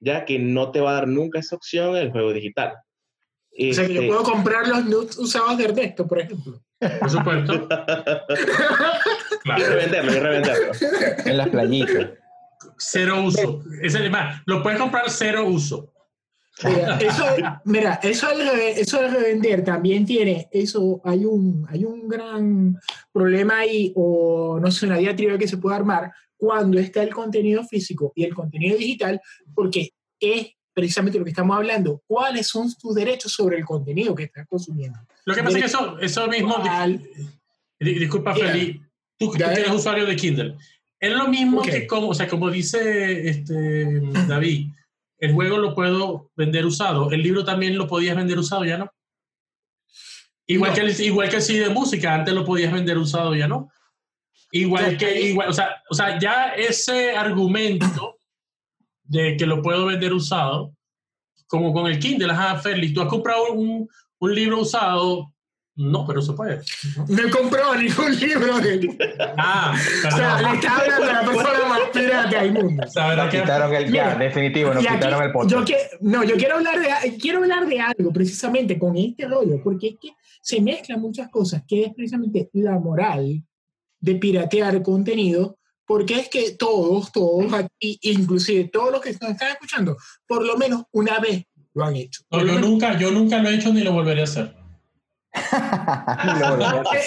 ya 0.04 0.26
que 0.26 0.38
no 0.38 0.72
te 0.72 0.82
va 0.82 0.92
a 0.92 0.94
dar 0.96 1.08
nunca 1.08 1.40
esa 1.40 1.56
opción 1.56 1.96
el 1.96 2.12
juego 2.12 2.34
digital. 2.34 2.74
o 2.74 3.74
sea, 3.74 3.88
que 3.88 3.94
yo 3.94 4.02
este 4.02 4.08
puedo 4.08 4.24
comprar 4.24 4.68
los 4.68 5.18
usados 5.18 5.58
de 5.58 5.66
Ernesto, 5.66 6.08
por 6.08 6.20
ejemplo. 6.20 6.62
Por 7.00 7.10
supuesto. 7.10 7.68
Y 9.46 9.62
revenderlo, 9.62 10.14
y 10.14 10.20
revenderlo. 10.20 10.72
En 11.26 11.38
las 11.38 11.50
playitas. 11.50 12.12
Cero 12.78 13.24
uso. 13.26 13.62
Es 13.82 13.94
el 13.94 14.10
más, 14.10 14.42
lo 14.46 14.64
puedes 14.64 14.80
comprar 14.80 15.10
cero 15.10 15.46
uso. 15.46 15.92
Mira, 16.64 16.98
eso, 17.02 17.26
mira, 17.66 18.00
eso, 18.02 18.28
de, 18.38 18.72
eso 18.80 19.02
de 19.02 19.10
revender 19.10 19.64
también 19.66 20.06
tiene, 20.06 20.48
eso, 20.52 21.02
hay 21.04 21.26
un, 21.26 21.66
hay 21.70 21.84
un 21.84 22.08
gran 22.08 22.80
problema 23.12 23.60
ahí, 23.60 23.92
o 23.96 24.60
no 24.62 24.72
sé, 24.72 24.86
una 24.86 24.98
diatriba 24.98 25.38
que 25.38 25.48
se 25.48 25.58
puede 25.58 25.76
armar 25.76 26.14
cuando 26.44 26.78
está 26.78 27.02
el 27.02 27.14
contenido 27.14 27.64
físico 27.64 28.12
y 28.18 28.26
el 28.26 28.36
contenido 28.36 28.78
digital, 28.78 29.22
porque 29.56 29.94
es 30.20 30.48
precisamente 30.74 31.18
lo 31.18 31.24
que 31.24 31.30
estamos 31.30 31.56
hablando, 31.56 32.04
cuáles 32.06 32.48
son 32.48 32.70
tus 32.76 32.94
derechos 32.94 33.32
sobre 33.32 33.60
el 33.60 33.64
contenido 33.64 34.14
que 34.14 34.24
estás 34.24 34.46
consumiendo. 34.46 35.00
Lo 35.24 35.34
que 35.34 35.42
pasa 35.42 35.58
es 35.58 35.64
que 35.64 35.68
eso, 35.70 35.98
eso 36.00 36.28
mismo, 36.28 36.62
disculpa 37.80 38.36
Feli, 38.36 38.82
tú, 39.18 39.32
que 39.32 39.42
eres 39.42 39.72
usuario 39.72 40.06
de 40.06 40.18
Kindle, 40.18 40.58
es 41.00 41.14
lo 41.14 41.30
mismo 41.30 41.62
que 41.62 41.88
como, 41.88 42.10
o 42.10 42.14
sea, 42.14 42.28
como 42.28 42.52
dice 42.52 43.30
este, 43.30 44.02
David, 44.28 44.68
el 45.20 45.32
juego 45.32 45.60
lo 45.60 45.74
puedo 45.74 46.30
vender 46.36 46.66
usado, 46.66 47.10
el 47.12 47.24
libro 47.24 47.46
también 47.46 47.78
lo 47.78 47.88
podías 47.88 48.18
vender 48.18 48.38
usado, 48.38 48.66
¿ya 48.66 48.78
no? 48.78 48.92
Igual, 50.46 50.74
Que, 50.74 50.82
el, 50.82 51.02
igual 51.02 51.30
que 51.30 51.38
el 51.38 51.42
CD 51.42 51.70
de 51.70 51.70
música, 51.70 52.14
antes 52.14 52.34
lo 52.34 52.44
podías 52.44 52.74
vender 52.74 52.98
usado, 52.98 53.34
¿ya 53.34 53.48
no? 53.48 53.70
Igual 54.56 54.98
que, 54.98 55.20
igual, 55.20 55.50
o 55.50 55.54
sea, 55.54 55.82
o 55.90 55.96
sea, 55.96 56.20
ya 56.20 56.50
ese 56.56 57.18
argumento 57.18 58.20
de 59.04 59.36
que 59.36 59.48
lo 59.48 59.64
puedo 59.64 59.88
vender 59.88 60.14
usado, 60.14 60.76
como 61.48 61.74
con 61.74 61.88
el 61.88 61.98
Kindle, 61.98 62.32
ajá, 62.32 62.58
Félix, 62.58 62.94
tú 62.94 63.02
has 63.02 63.08
comprado 63.08 63.52
un, 63.54 63.90
un 64.20 64.36
libro 64.36 64.60
usado, 64.60 65.34
no, 65.76 66.06
pero 66.06 66.22
se 66.22 66.34
puede. 66.34 66.62
No 67.08 67.24
he 67.24 67.32
comprado 67.32 67.76
ningún 67.78 68.16
libro 68.20 68.60
de... 68.60 68.96
Ah, 69.40 69.74
O 69.76 70.12
sea, 70.12 70.40
le 70.40 70.54
está 70.54 70.78
hablando 70.78 71.04
a 71.04 71.14
la 71.14 71.22
persona 71.22 71.68
más 71.68 71.80
pirata 71.92 72.42
del 72.44 72.54
mundo. 72.54 72.84
o 72.86 72.92
sea, 72.92 73.08
¿verdad 73.08 73.26
Nos 73.26 73.34
quitaron 73.34 73.74
el, 73.74 73.86
ya, 73.86 73.90
Mira, 73.90 74.16
definitivo, 74.18 74.72
nos 74.72 74.84
Y 74.84 74.88
aquí, 74.88 74.96
quitaron 74.98 75.24
el 75.24 75.32
podcast. 75.32 75.52
yo 75.52 75.66
que, 75.66 75.78
no, 76.02 76.24
yo 76.24 76.36
quiero 76.36 76.58
hablar, 76.58 76.80
de, 76.80 77.18
quiero 77.18 77.40
hablar 77.40 77.66
de 77.66 77.80
algo 77.82 78.14
precisamente 78.14 78.78
con 78.78 78.96
este 78.98 79.28
rollo, 79.28 79.60
porque 79.64 79.88
es 79.88 79.96
que 80.00 80.10
se 80.44 80.62
mezclan 80.62 81.02
muchas 81.02 81.30
cosas, 81.30 81.64
que 81.68 81.86
es 81.86 81.94
precisamente 81.96 82.52
la 82.54 82.78
moral 82.78 83.44
de 84.04 84.16
piratear 84.16 84.82
contenido, 84.84 85.58
porque 85.86 86.16
es 86.20 86.28
que 86.28 86.52
todos, 86.52 87.12
todos 87.14 87.52
aquí, 87.54 87.98
inclusive 88.02 88.66
todos 88.66 88.92
los 88.92 89.00
que 89.02 89.14
nos 89.14 89.32
están 89.32 89.52
escuchando, 89.54 89.96
por 90.28 90.46
lo 90.46 90.58
menos 90.58 90.84
una 90.92 91.20
vez 91.20 91.46
lo 91.74 91.86
han 91.86 91.96
hecho. 91.96 92.22
No, 92.30 92.46
yo 92.46 92.60
nunca, 92.60 92.98
yo 93.00 93.12
nunca 93.12 93.42
lo 93.42 93.50
he 93.50 93.56
hecho 93.56 93.74
ni 93.74 93.82
lo 93.82 93.94
volveré 93.94 94.22
a 94.22 94.24
hacer. 94.26 94.54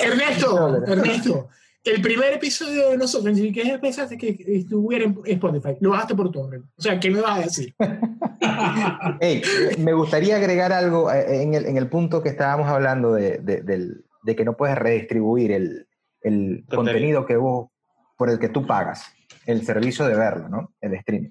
Ernesto, 0.03 0.84
Ernesto, 0.86 1.49
el 1.84 2.03
primer 2.03 2.32
episodio 2.32 2.90
de 2.90 2.97
nosotros, 2.97 3.34
ni 3.36 3.42
siquiera 3.42 3.78
pensaste 3.80 4.16
que 4.16 4.36
estuviera 4.47 5.05
en 5.05 5.18
Spotify, 5.24 5.76
lo 5.80 5.90
bajaste 5.90 6.14
por 6.14 6.32
torrent. 6.32 6.64
O 6.76 6.82
sea, 6.82 6.99
¿qué 6.99 7.11
me 7.11 7.20
vas 7.20 7.38
a 7.38 7.42
decir? 7.42 7.74
Me 9.78 9.92
gustaría 9.92 10.36
agregar 10.36 10.72
algo 10.72 11.12
eh, 11.12 11.42
en 11.42 11.55
el, 11.55 11.66
en 11.66 11.76
el 11.76 11.88
punto 11.88 12.22
que 12.22 12.28
estábamos 12.30 12.68
hablando 12.68 13.12
de, 13.12 13.38
de- 13.38 13.61
del- 13.62 14.05
de 14.22 14.34
que 14.34 14.44
no 14.44 14.57
puedes 14.57 14.76
redistribuir 14.76 15.53
el, 15.53 15.86
el 16.28 16.64
Contenido. 16.68 16.76
contenido 16.76 17.26
que 17.26 17.36
vos, 17.36 17.70
por 18.16 18.30
el 18.30 18.38
que 18.38 18.48
tú 18.48 18.66
pagas, 18.66 19.12
el 19.46 19.64
servicio 19.64 20.06
de 20.06 20.16
verlo, 20.16 20.48
¿no? 20.48 20.74
El 20.80 20.94
streaming. 20.94 21.30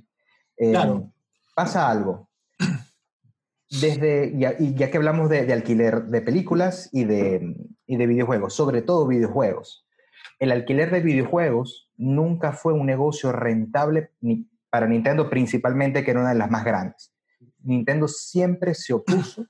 Eh, 0.57 0.71
Claro. 0.71 1.11
Pasa 1.53 1.89
algo. 1.89 2.29
Desde, 3.81 4.37
ya, 4.37 4.53
y 4.57 4.73
ya 4.75 4.89
que 4.89 4.97
hablamos 4.97 5.29
de, 5.29 5.45
de 5.45 5.53
alquiler 5.53 6.03
de 6.05 6.21
películas 6.21 6.89
y 6.93 7.03
de, 7.03 7.55
y 7.87 7.97
de 7.97 8.07
videojuegos, 8.07 8.53
sobre 8.53 8.81
todo 8.81 9.07
videojuegos, 9.07 9.85
el 10.39 10.51
alquiler 10.51 10.91
de 10.91 11.01
videojuegos 11.01 11.89
nunca 11.97 12.53
fue 12.53 12.73
un 12.73 12.85
negocio 12.85 13.31
rentable 13.31 14.11
ni 14.21 14.49
para 14.69 14.87
Nintendo 14.87 15.29
principalmente, 15.29 16.03
que 16.03 16.11
era 16.11 16.19
una 16.19 16.29
de 16.29 16.37
las 16.37 16.51
más 16.51 16.63
grandes. 16.63 17.13
Nintendo 17.63 18.07
siempre 18.07 18.75
se 18.75 18.93
opuso 18.93 19.45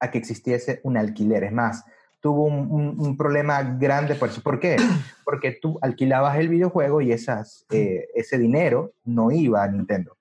a 0.00 0.10
que 0.10 0.18
existiese 0.18 0.80
un 0.82 0.96
alquiler. 0.96 1.44
Es 1.44 1.52
más, 1.52 1.84
tuvo 2.20 2.44
un, 2.44 2.70
un- 2.70 3.00
un 3.00 3.16
problema 3.16 3.62
grande 3.62 4.14
por 4.14 4.28
eso. 4.28 4.42
¿Por 4.42 4.60
qué? 4.60 4.76
Porque 5.24 5.52
tú 5.60 5.78
alquilabas 5.82 6.38
el 6.38 6.48
videojuego 6.48 7.00
y 7.00 7.12
esas, 7.12 7.64
eh, 7.70 8.08
ese 8.14 8.38
dinero 8.38 8.92
no 9.04 9.30
iba 9.30 9.62
a 9.62 9.68
Nintendo. 9.68 10.16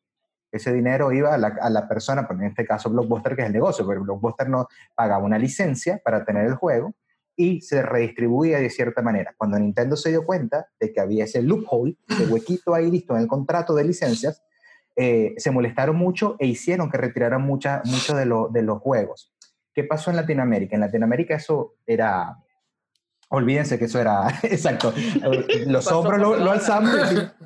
Ese 0.52 0.74
dinero 0.74 1.12
iba 1.12 1.34
a 1.34 1.38
la, 1.38 1.56
a 1.62 1.70
la 1.70 1.88
persona, 1.88 2.28
pues 2.28 2.40
en 2.40 2.48
este 2.48 2.66
caso 2.66 2.90
Blockbuster, 2.90 3.36
que 3.36 3.42
es 3.44 3.48
el 3.48 3.54
negocio, 3.54 3.86
pero 3.88 4.02
Blockbuster 4.04 4.50
no 4.50 4.68
pagaba 4.96 5.24
una 5.24 5.38
licencia 5.38 6.02
para 6.04 6.26
tener 6.26 6.46
el 6.48 6.56
juego 6.56 6.94
y 7.36 7.62
se 7.62 7.82
redistribuía 7.84 8.60
de 8.60 8.70
cierta 8.70 9.02
manera. 9.02 9.34
Cuando 9.38 9.60
Nintendo 9.60 9.96
se 9.96 10.10
dio 10.10 10.26
cuenta 10.26 10.68
de 10.80 10.92
que 10.92 11.00
había 11.00 11.26
ese 11.26 11.42
loophole, 11.44 11.98
ese 12.08 12.26
huequito 12.32 12.74
ahí 12.74 12.90
listo 12.90 13.16
en 13.16 13.22
el 13.22 13.28
contrato 13.28 13.76
de 13.76 13.84
licencias, 13.84 14.42
eh, 14.96 15.34
se 15.38 15.52
molestaron 15.52 15.96
mucho 15.96 16.36
e 16.40 16.48
hicieron 16.48 16.90
que 16.90 16.98
retiraran 16.98 17.42
muchos 17.44 18.16
de, 18.18 18.26
lo- 18.26 18.48
de 18.50 18.64
los 18.64 18.80
juegos. 18.80 19.32
¿Qué 19.80 19.86
pasó 19.86 20.10
en 20.10 20.18
Latinoamérica? 20.18 20.76
En 20.76 20.82
Latinoamérica 20.82 21.36
eso 21.36 21.76
era... 21.88 22.38
Olvídense 23.30 23.80
que 23.80 23.86
eso 23.86 23.98
era... 23.98 24.28
Exacto. 24.44 24.94
Los 25.68 25.90
hombros 25.90 26.20
lo, 26.20 26.36
lo 26.36 26.52
alzamos 26.52 26.94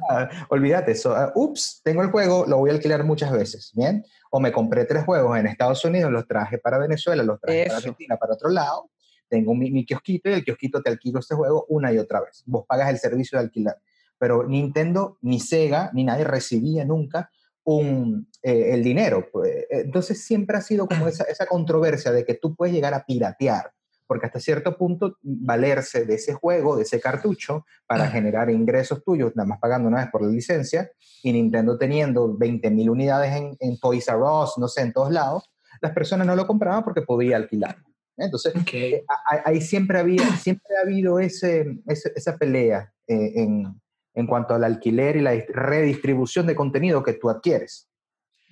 "Ah, 0.09 0.27
olvídate 0.49 0.93
eso. 0.93 1.15
Ah, 1.15 1.31
ups, 1.35 1.81
tengo 1.83 2.01
el 2.01 2.09
juego, 2.09 2.45
lo 2.47 2.57
voy 2.57 2.71
a 2.71 2.73
alquilar 2.73 3.03
muchas 3.03 3.31
veces. 3.31 3.71
¿Bien? 3.75 4.03
O 4.31 4.39
me 4.39 4.51
compré 4.51 4.85
tres 4.85 5.05
juegos 5.05 5.37
en 5.37 5.45
Estados 5.45 5.85
Unidos, 5.85 6.11
los 6.11 6.25
traje 6.25 6.57
para 6.57 6.79
Venezuela, 6.79 7.21
los 7.21 7.39
traje 7.39 7.65
para 7.65 7.77
Eso. 7.77 7.77
Argentina, 7.77 8.17
para 8.17 8.33
otro 8.33 8.49
lado. 8.49 8.89
Tengo 9.29 9.53
mi, 9.53 9.69
mi 9.69 9.85
kiosquito 9.85 10.27
y 10.31 10.33
el 10.33 10.43
kiosquito 10.43 10.81
te 10.81 10.89
alquilo 10.89 11.19
este 11.19 11.35
juego 11.35 11.67
una 11.69 11.93
y 11.93 11.99
otra 11.99 12.19
vez. 12.19 12.41
Vos 12.47 12.65
pagas 12.67 12.89
el 12.89 12.97
servicio 12.97 13.37
de 13.37 13.43
alquilar. 13.45 13.77
Pero 14.17 14.47
Nintendo, 14.47 15.19
ni 15.21 15.39
Sega, 15.39 15.91
ni 15.93 16.03
nadie 16.03 16.23
recibía 16.23 16.83
nunca 16.83 17.29
un, 17.63 18.27
eh, 18.43 18.73
el 18.73 18.83
dinero. 18.83 19.27
pues. 19.31 19.65
Entonces 19.69 20.23
siempre 20.23 20.57
ha 20.57 20.61
sido 20.61 20.87
como 20.87 21.07
esa, 21.07 21.23
esa 21.23 21.45
controversia 21.47 22.11
de 22.11 22.25
que 22.25 22.35
tú 22.35 22.55
puedes 22.55 22.75
llegar 22.75 22.93
a 22.93 23.03
piratear, 23.05 23.71
porque 24.05 24.25
hasta 24.27 24.39
cierto 24.39 24.77
punto 24.77 25.17
valerse 25.21 26.05
de 26.05 26.15
ese 26.15 26.33
juego, 26.33 26.75
de 26.75 26.83
ese 26.83 26.99
cartucho, 26.99 27.65
para 27.87 28.07
generar 28.11 28.49
ingresos 28.49 29.03
tuyos, 29.03 29.31
nada 29.35 29.47
más 29.47 29.59
pagando 29.59 29.87
una 29.87 29.99
vez 30.01 30.11
por 30.11 30.21
la 30.21 30.29
licencia, 30.29 30.91
y 31.23 31.31
Nintendo 31.31 31.77
teniendo 31.77 32.27
20.000 32.37 32.89
unidades 32.89 33.33
en, 33.35 33.55
en 33.59 33.79
Toys 33.79 34.07
R 34.07 34.17
Us, 34.21 34.57
no 34.57 34.67
sé, 34.67 34.81
en 34.81 34.93
todos 34.93 35.11
lados, 35.11 35.49
las 35.81 35.93
personas 35.93 36.27
no 36.27 36.35
lo 36.35 36.45
compraban 36.45 36.83
porque 36.83 37.01
podía 37.01 37.37
alquilar. 37.37 37.77
Entonces, 38.17 38.53
eh, 38.93 39.03
ahí 39.45 39.59
siempre, 39.61 39.97
había, 39.97 40.23
siempre 40.37 40.75
ha 40.77 40.81
habido 40.83 41.19
ese, 41.19 41.79
ese- 41.87 42.11
esa 42.15 42.37
pelea 42.37 42.93
eh, 43.07 43.31
en, 43.41 43.81
en 44.13 44.27
cuanto 44.27 44.53
al 44.53 44.63
alquiler 44.63 45.15
y 45.15 45.21
la 45.21 45.33
dist- 45.33 45.49
redistribución 45.49 46.45
de 46.45 46.55
contenido 46.55 47.01
que 47.03 47.13
tú 47.13 47.29
adquieres. 47.29 47.89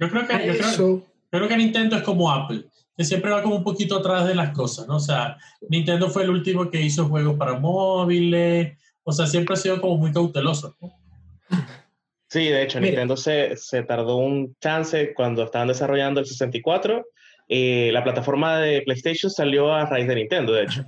Yo 0.01 0.09
creo 0.09 0.27
que, 0.27 0.33
yo 0.33 0.53
creo, 0.53 0.67
Eso, 0.67 0.83
yo 1.31 1.39
creo 1.39 1.47
que 1.47 1.57
Nintendo 1.57 1.95
es 1.95 2.01
como 2.01 2.31
Apple, 2.31 2.65
que 2.97 3.03
siempre 3.03 3.29
va 3.29 3.43
como 3.43 3.57
un 3.57 3.63
poquito 3.63 3.97
atrás 3.97 4.27
de 4.27 4.33
las 4.33 4.49
cosas, 4.49 4.87
¿no? 4.87 4.95
O 4.95 4.99
sea, 4.99 5.37
Nintendo 5.69 6.09
fue 6.09 6.23
el 6.23 6.31
último 6.31 6.71
que 6.71 6.81
hizo 6.81 7.07
juegos 7.07 7.37
para 7.37 7.59
móviles, 7.59 8.75
o 9.03 9.11
sea, 9.11 9.27
siempre 9.27 9.53
ha 9.53 9.57
sido 9.57 9.79
como 9.79 9.97
muy 9.97 10.11
cauteloso. 10.11 10.75
¿no? 10.81 10.91
Sí, 12.27 12.45
de 12.45 12.63
hecho, 12.63 12.79
Mira. 12.79 12.91
Nintendo 12.91 13.15
se, 13.15 13.55
se 13.57 13.83
tardó 13.83 14.15
un 14.15 14.55
chance 14.59 15.13
cuando 15.13 15.43
estaban 15.43 15.67
desarrollando 15.67 16.19
el 16.19 16.25
64. 16.25 17.05
eh, 17.47 17.91
la 17.93 18.03
plataforma 18.03 18.57
de 18.57 18.81
PlayStation 18.81 19.29
salió 19.29 19.71
a 19.71 19.85
raíz 19.85 20.07
de 20.07 20.15
Nintendo, 20.15 20.53
de 20.53 20.63
hecho. 20.63 20.85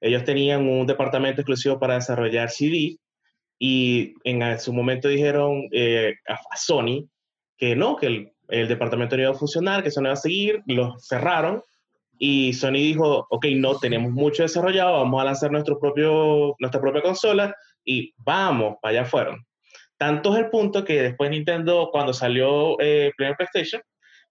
Ellos 0.00 0.24
tenían 0.24 0.68
un 0.68 0.84
departamento 0.84 1.42
exclusivo 1.42 1.78
para 1.78 1.94
desarrollar 1.94 2.50
CD 2.50 2.98
y 3.60 4.14
en 4.24 4.58
su 4.58 4.72
momento 4.72 5.08
dijeron 5.08 5.68
eh, 5.70 6.14
a, 6.28 6.34
a 6.34 6.56
Sony 6.56 7.08
que 7.56 7.74
no, 7.74 7.96
que 7.96 8.06
el, 8.06 8.32
el 8.48 8.68
departamento 8.68 9.16
no 9.16 9.22
iba 9.22 9.30
a 9.32 9.34
funcionar, 9.34 9.82
que 9.82 9.88
eso 9.88 10.00
no 10.00 10.08
iba 10.08 10.14
a 10.14 10.16
seguir, 10.16 10.62
lo 10.66 10.98
cerraron 10.98 11.62
y 12.18 12.52
Sony 12.52 12.72
dijo, 12.72 13.26
ok, 13.30 13.46
no, 13.54 13.78
tenemos 13.78 14.10
mucho 14.12 14.42
desarrollado, 14.42 14.94
vamos 14.94 15.20
a 15.20 15.24
lanzar 15.24 15.52
nuestro 15.52 15.78
propio, 15.78 16.56
nuestra 16.58 16.80
propia 16.80 17.02
consola 17.02 17.54
y 17.84 18.12
vamos, 18.18 18.76
allá 18.82 19.04
fueron. 19.04 19.44
Tanto 19.96 20.32
es 20.32 20.44
el 20.44 20.50
punto 20.50 20.84
que 20.84 21.02
después 21.02 21.30
Nintendo, 21.30 21.90
cuando 21.92 22.12
salió 22.12 22.76
eh, 22.80 23.12
PlayStation, 23.16 23.82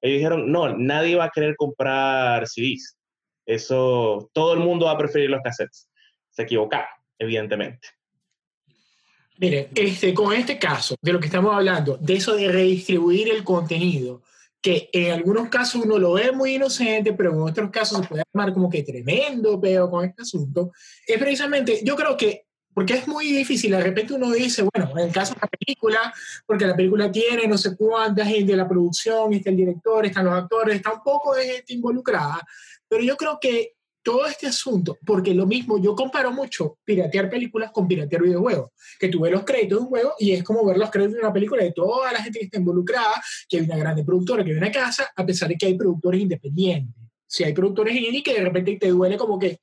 ellos 0.01 0.17
dijeron, 0.17 0.51
no, 0.51 0.77
nadie 0.77 1.15
va 1.15 1.25
a 1.25 1.31
querer 1.33 1.55
comprar 1.55 2.45
CDs. 2.47 2.97
Eso, 3.45 4.29
todo 4.33 4.53
el 4.53 4.59
mundo 4.59 4.85
va 4.85 4.91
a 4.91 4.97
preferir 4.97 5.29
los 5.29 5.41
cassettes. 5.41 5.89
Se 6.29 6.43
equivocaron, 6.43 6.87
evidentemente. 7.17 7.87
Mire, 9.39 9.69
este, 9.75 10.13
con 10.13 10.33
este 10.33 10.57
caso 10.57 10.95
de 11.01 11.13
lo 11.13 11.19
que 11.19 11.27
estamos 11.27 11.53
hablando, 11.53 11.97
de 11.97 12.15
eso 12.15 12.35
de 12.35 12.51
redistribuir 12.51 13.29
el 13.29 13.43
contenido, 13.43 14.23
que 14.59 14.89
en 14.91 15.11
algunos 15.11 15.49
casos 15.49 15.85
uno 15.85 15.99
lo 15.99 16.13
ve 16.13 16.31
muy 16.31 16.55
inocente, 16.55 17.13
pero 17.13 17.31
en 17.33 17.41
otros 17.41 17.69
casos 17.69 17.99
se 17.99 18.07
puede 18.07 18.23
armar 18.33 18.53
como 18.53 18.69
que 18.69 18.81
tremendo 18.81 19.61
peo 19.61 19.89
con 19.91 20.05
este 20.05 20.23
asunto, 20.23 20.71
es 21.05 21.17
precisamente, 21.19 21.81
yo 21.83 21.95
creo 21.95 22.17
que, 22.17 22.45
porque 22.73 22.95
es 22.95 23.07
muy 23.07 23.31
difícil, 23.31 23.71
de 23.71 23.81
repente 23.81 24.13
uno 24.13 24.31
dice, 24.31 24.63
bueno, 24.73 24.91
en 24.97 25.07
el 25.07 25.13
caso 25.13 25.35
de 25.35 25.41
la 25.41 25.47
película, 25.47 26.13
porque 26.45 26.65
la 26.65 26.75
película 26.75 27.11
tiene 27.11 27.47
no 27.47 27.57
sé 27.59 27.75
cuánta 27.75 28.25
gente 28.25 28.53
de 28.53 28.57
la 28.57 28.67
producción, 28.67 29.33
está 29.33 29.51
el 29.51 29.57
director, 29.57 30.05
están 30.05 30.25
los 30.25 30.33
actores, 30.33 30.75
está 30.75 30.93
un 30.93 31.03
poco 31.03 31.35
de 31.35 31.45
gente 31.45 31.73
involucrada, 31.73 32.39
pero 32.87 33.03
yo 33.03 33.15
creo 33.15 33.37
que 33.39 33.76
todo 34.07 34.25
este 34.25 34.47
asunto, 34.47 34.97
porque 35.05 35.33
lo 35.33 35.45
mismo, 35.45 35.77
yo 35.79 35.93
comparo 35.93 36.31
mucho 36.31 36.77
piratear 36.85 37.29
películas 37.29 37.71
con 37.73 37.89
piratear 37.89 38.21
videojuegos 38.21 38.69
que 38.97 39.09
tú 39.09 39.19
ves 39.19 39.33
los 39.33 39.43
créditos 39.43 39.79
de 39.79 39.83
un 39.83 39.89
juego 39.89 40.13
y 40.17 40.31
es 40.31 40.45
como 40.45 40.65
ver 40.65 40.77
los 40.77 40.89
créditos 40.89 41.15
de 41.15 41.19
una 41.19 41.33
película 41.33 41.61
de 41.61 41.73
toda 41.73 42.13
la 42.13 42.23
gente 42.23 42.39
que 42.39 42.45
está 42.45 42.57
involucrada, 42.57 43.21
que 43.49 43.57
hay 43.57 43.63
una 43.63 43.75
grande 43.75 44.05
productora, 44.05 44.45
que 44.45 44.51
hay 44.51 44.55
una 44.55 44.71
casa, 44.71 45.09
a 45.13 45.25
pesar 45.25 45.49
de 45.49 45.57
que 45.57 45.65
hay 45.65 45.77
productores 45.77 46.21
independientes. 46.21 46.95
Si 47.27 47.43
hay 47.43 47.51
productores 47.51 47.97
indie 47.97 48.23
que 48.23 48.33
de 48.33 48.39
repente 48.39 48.77
te 48.79 48.87
duele 48.87 49.17
como 49.17 49.37
que, 49.37 49.59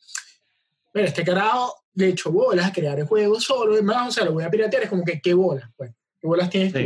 bueno, 0.92 1.08
este 1.08 1.24
carajo 1.24 1.76
le 1.94 2.08
echó 2.08 2.30
bolas 2.30 2.66
a 2.66 2.72
crear 2.74 2.98
el 2.98 3.06
juego 3.06 3.40
solo, 3.40 3.74
demás, 3.74 4.08
o 4.08 4.12
sea, 4.12 4.26
lo 4.26 4.34
voy 4.34 4.44
a 4.44 4.50
piratear, 4.50 4.82
es 4.82 4.90
como 4.90 5.04
que, 5.04 5.22
¿qué 5.22 5.32
bolas? 5.32 5.70
Pues, 5.74 5.90
¿qué 6.20 6.26
bolas 6.26 6.50
tienes 6.50 6.70
tú? 6.70 6.80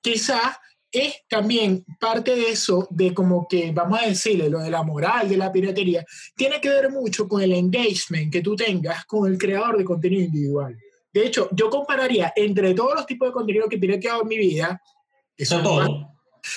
Quizás 0.00 0.56
es 0.98 1.14
también 1.28 1.84
parte 2.00 2.34
de 2.36 2.50
eso, 2.50 2.86
de 2.90 3.12
como 3.14 3.46
que, 3.48 3.72
vamos 3.72 4.00
a 4.02 4.06
decirle, 4.06 4.48
lo 4.50 4.60
de 4.60 4.70
la 4.70 4.82
moral 4.82 5.28
de 5.28 5.36
la 5.36 5.50
piratería, 5.52 6.04
tiene 6.36 6.60
que 6.60 6.68
ver 6.68 6.90
mucho 6.90 7.26
con 7.28 7.42
el 7.42 7.52
engagement 7.52 8.32
que 8.32 8.40
tú 8.42 8.54
tengas 8.56 9.04
con 9.06 9.30
el 9.30 9.38
creador 9.38 9.78
de 9.78 9.84
contenido 9.84 10.24
individual. 10.24 10.76
De 11.12 11.26
hecho, 11.26 11.48
yo 11.52 11.70
compararía 11.70 12.32
entre 12.36 12.74
todos 12.74 12.94
los 12.94 13.06
tipos 13.06 13.28
de 13.28 13.32
contenido 13.32 13.68
que 13.68 13.76
he 13.76 13.78
pirateado 13.80 14.22
en 14.22 14.28
mi 14.28 14.36
vida, 14.38 14.80
que 15.36 15.44
son 15.46 15.62
todo. 15.62 16.10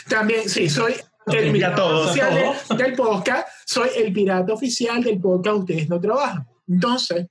también, 0.09 0.47
sí, 0.49 0.69
soy 0.69 0.93
el 1.27 1.45
Ya 1.45 1.51
pirata 1.51 1.75
todo, 1.75 2.05
oficial 2.05 2.35
de- 2.69 2.83
del 2.83 2.93
podcast, 2.95 3.47
soy 3.65 3.89
el 3.97 4.11
pirata 4.13 4.53
oficial 4.53 5.03
del 5.03 5.19
podcast 5.19 5.57
Ustedes 5.59 5.89
No 5.89 5.99
Trabajan. 5.99 6.45
Entonces, 6.67 7.27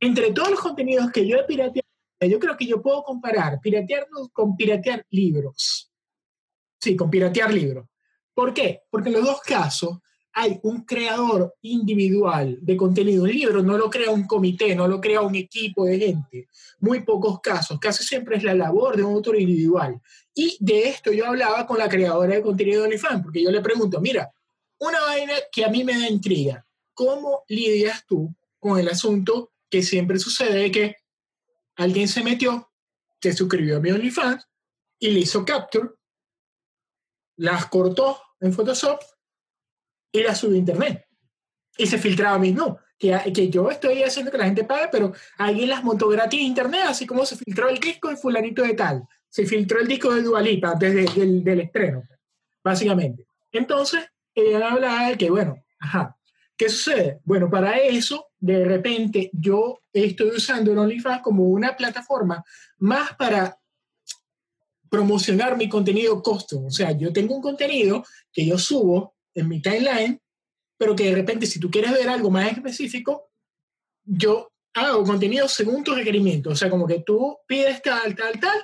entre 0.00 0.32
todos 0.32 0.50
los 0.50 0.60
contenidos 0.60 1.10
que 1.12 1.26
yo 1.26 1.36
he 1.36 1.44
pirateado, 1.44 1.86
yo 2.20 2.38
creo 2.38 2.56
que 2.56 2.66
yo 2.66 2.80
puedo 2.80 3.02
comparar 3.02 3.58
piratearnos 3.60 4.28
con 4.32 4.56
piratear 4.56 5.04
libros. 5.10 5.91
Sí, 6.82 6.96
con 6.96 7.08
piratear 7.08 7.54
libros. 7.54 7.86
¿Por 8.34 8.52
qué? 8.52 8.80
Porque 8.90 9.08
en 9.08 9.14
los 9.14 9.24
dos 9.24 9.40
casos 9.42 9.98
hay 10.32 10.58
un 10.64 10.84
creador 10.84 11.54
individual 11.60 12.58
de 12.60 12.76
contenido. 12.76 13.22
Un 13.22 13.30
libro 13.30 13.62
no 13.62 13.78
lo 13.78 13.88
crea 13.88 14.10
un 14.10 14.26
comité, 14.26 14.74
no 14.74 14.88
lo 14.88 15.00
crea 15.00 15.20
un 15.20 15.36
equipo 15.36 15.84
de 15.84 15.96
gente. 15.96 16.48
Muy 16.80 17.04
pocos 17.04 17.40
casos. 17.40 17.78
Casi 17.78 18.02
siempre 18.02 18.36
es 18.36 18.42
la 18.42 18.54
labor 18.54 18.96
de 18.96 19.04
un 19.04 19.14
autor 19.14 19.40
individual. 19.40 20.00
Y 20.34 20.56
de 20.58 20.88
esto 20.88 21.12
yo 21.12 21.26
hablaba 21.26 21.68
con 21.68 21.78
la 21.78 21.88
creadora 21.88 22.34
de 22.34 22.42
contenido 22.42 22.80
de 22.80 22.88
OnlyFans, 22.88 23.22
porque 23.22 23.44
yo 23.44 23.52
le 23.52 23.60
pregunto, 23.60 24.00
mira, 24.00 24.32
una 24.80 25.00
vaina 25.02 25.34
que 25.52 25.64
a 25.64 25.68
mí 25.68 25.84
me 25.84 25.96
da 25.96 26.08
intriga, 26.08 26.66
¿cómo 26.94 27.44
lidias 27.46 28.04
tú 28.08 28.34
con 28.58 28.76
el 28.80 28.88
asunto 28.88 29.52
que 29.70 29.84
siempre 29.84 30.18
sucede 30.18 30.72
que 30.72 30.96
alguien 31.76 32.08
se 32.08 32.24
metió, 32.24 32.72
se 33.20 33.32
suscribió 33.34 33.76
a 33.76 33.80
mi 33.80 33.92
OnlyFans 33.92 34.48
y 34.98 35.10
le 35.10 35.20
hizo 35.20 35.44
capture, 35.44 35.90
las 37.42 37.66
cortó 37.66 38.22
en 38.40 38.52
Photoshop 38.52 39.00
y 40.12 40.22
la 40.22 40.32
subió 40.34 40.54
a 40.54 40.58
internet. 40.58 41.06
Y 41.76 41.88
se 41.88 41.98
filtraba 41.98 42.38
mismo. 42.38 42.78
Que, 42.96 43.18
que 43.34 43.48
yo 43.48 43.68
estoy 43.68 44.04
haciendo 44.04 44.30
que 44.30 44.38
la 44.38 44.44
gente 44.44 44.62
pague, 44.62 44.88
pero 44.92 45.12
alguien 45.38 45.68
las 45.68 45.82
montó 45.82 46.06
gratis 46.08 46.38
en 46.38 46.46
internet, 46.46 46.82
así 46.86 47.04
como 47.04 47.26
se 47.26 47.34
filtró 47.34 47.68
el 47.68 47.80
disco 47.80 48.10
de 48.10 48.16
fulanito 48.16 48.62
de 48.62 48.74
tal. 48.74 49.02
Se 49.28 49.44
filtró 49.44 49.80
el 49.80 49.88
disco 49.88 50.14
de 50.14 50.22
Dualipa 50.22 50.74
desde 50.78 51.20
el 51.20 51.42
del 51.42 51.62
estreno, 51.62 52.04
básicamente. 52.62 53.26
Entonces, 53.50 54.04
ella 54.36 54.70
hablaba 54.70 55.08
de 55.08 55.18
que, 55.18 55.28
bueno, 55.28 55.56
ajá, 55.80 56.16
¿qué 56.56 56.68
sucede? 56.68 57.22
Bueno, 57.24 57.50
para 57.50 57.76
eso, 57.76 58.28
de 58.38 58.64
repente, 58.64 59.30
yo 59.32 59.80
estoy 59.92 60.28
usando 60.28 60.70
el 60.70 60.78
OnlyFans 60.78 61.22
como 61.22 61.48
una 61.48 61.76
plataforma 61.76 62.44
más 62.78 63.16
para 63.16 63.58
promocionar 64.92 65.56
mi 65.56 65.70
contenido 65.70 66.22
costo. 66.22 66.66
O 66.66 66.70
sea, 66.70 66.92
yo 66.92 67.14
tengo 67.14 67.34
un 67.34 67.40
contenido 67.40 68.04
que 68.30 68.44
yo 68.44 68.58
subo 68.58 69.14
en 69.32 69.48
mi 69.48 69.62
timeline, 69.62 70.20
pero 70.76 70.94
que 70.94 71.04
de 71.04 71.14
repente 71.14 71.46
si 71.46 71.58
tú 71.58 71.70
quieres 71.70 71.92
ver 71.92 72.10
algo 72.10 72.30
más 72.30 72.52
específico, 72.52 73.30
yo 74.04 74.52
hago 74.74 75.02
contenido 75.04 75.48
según 75.48 75.82
tus 75.82 75.96
requerimientos. 75.96 76.52
O 76.52 76.56
sea, 76.56 76.68
como 76.68 76.86
que 76.86 77.02
tú 77.06 77.38
pides 77.46 77.80
tal, 77.80 78.14
tal, 78.14 78.38
tal, 78.38 78.62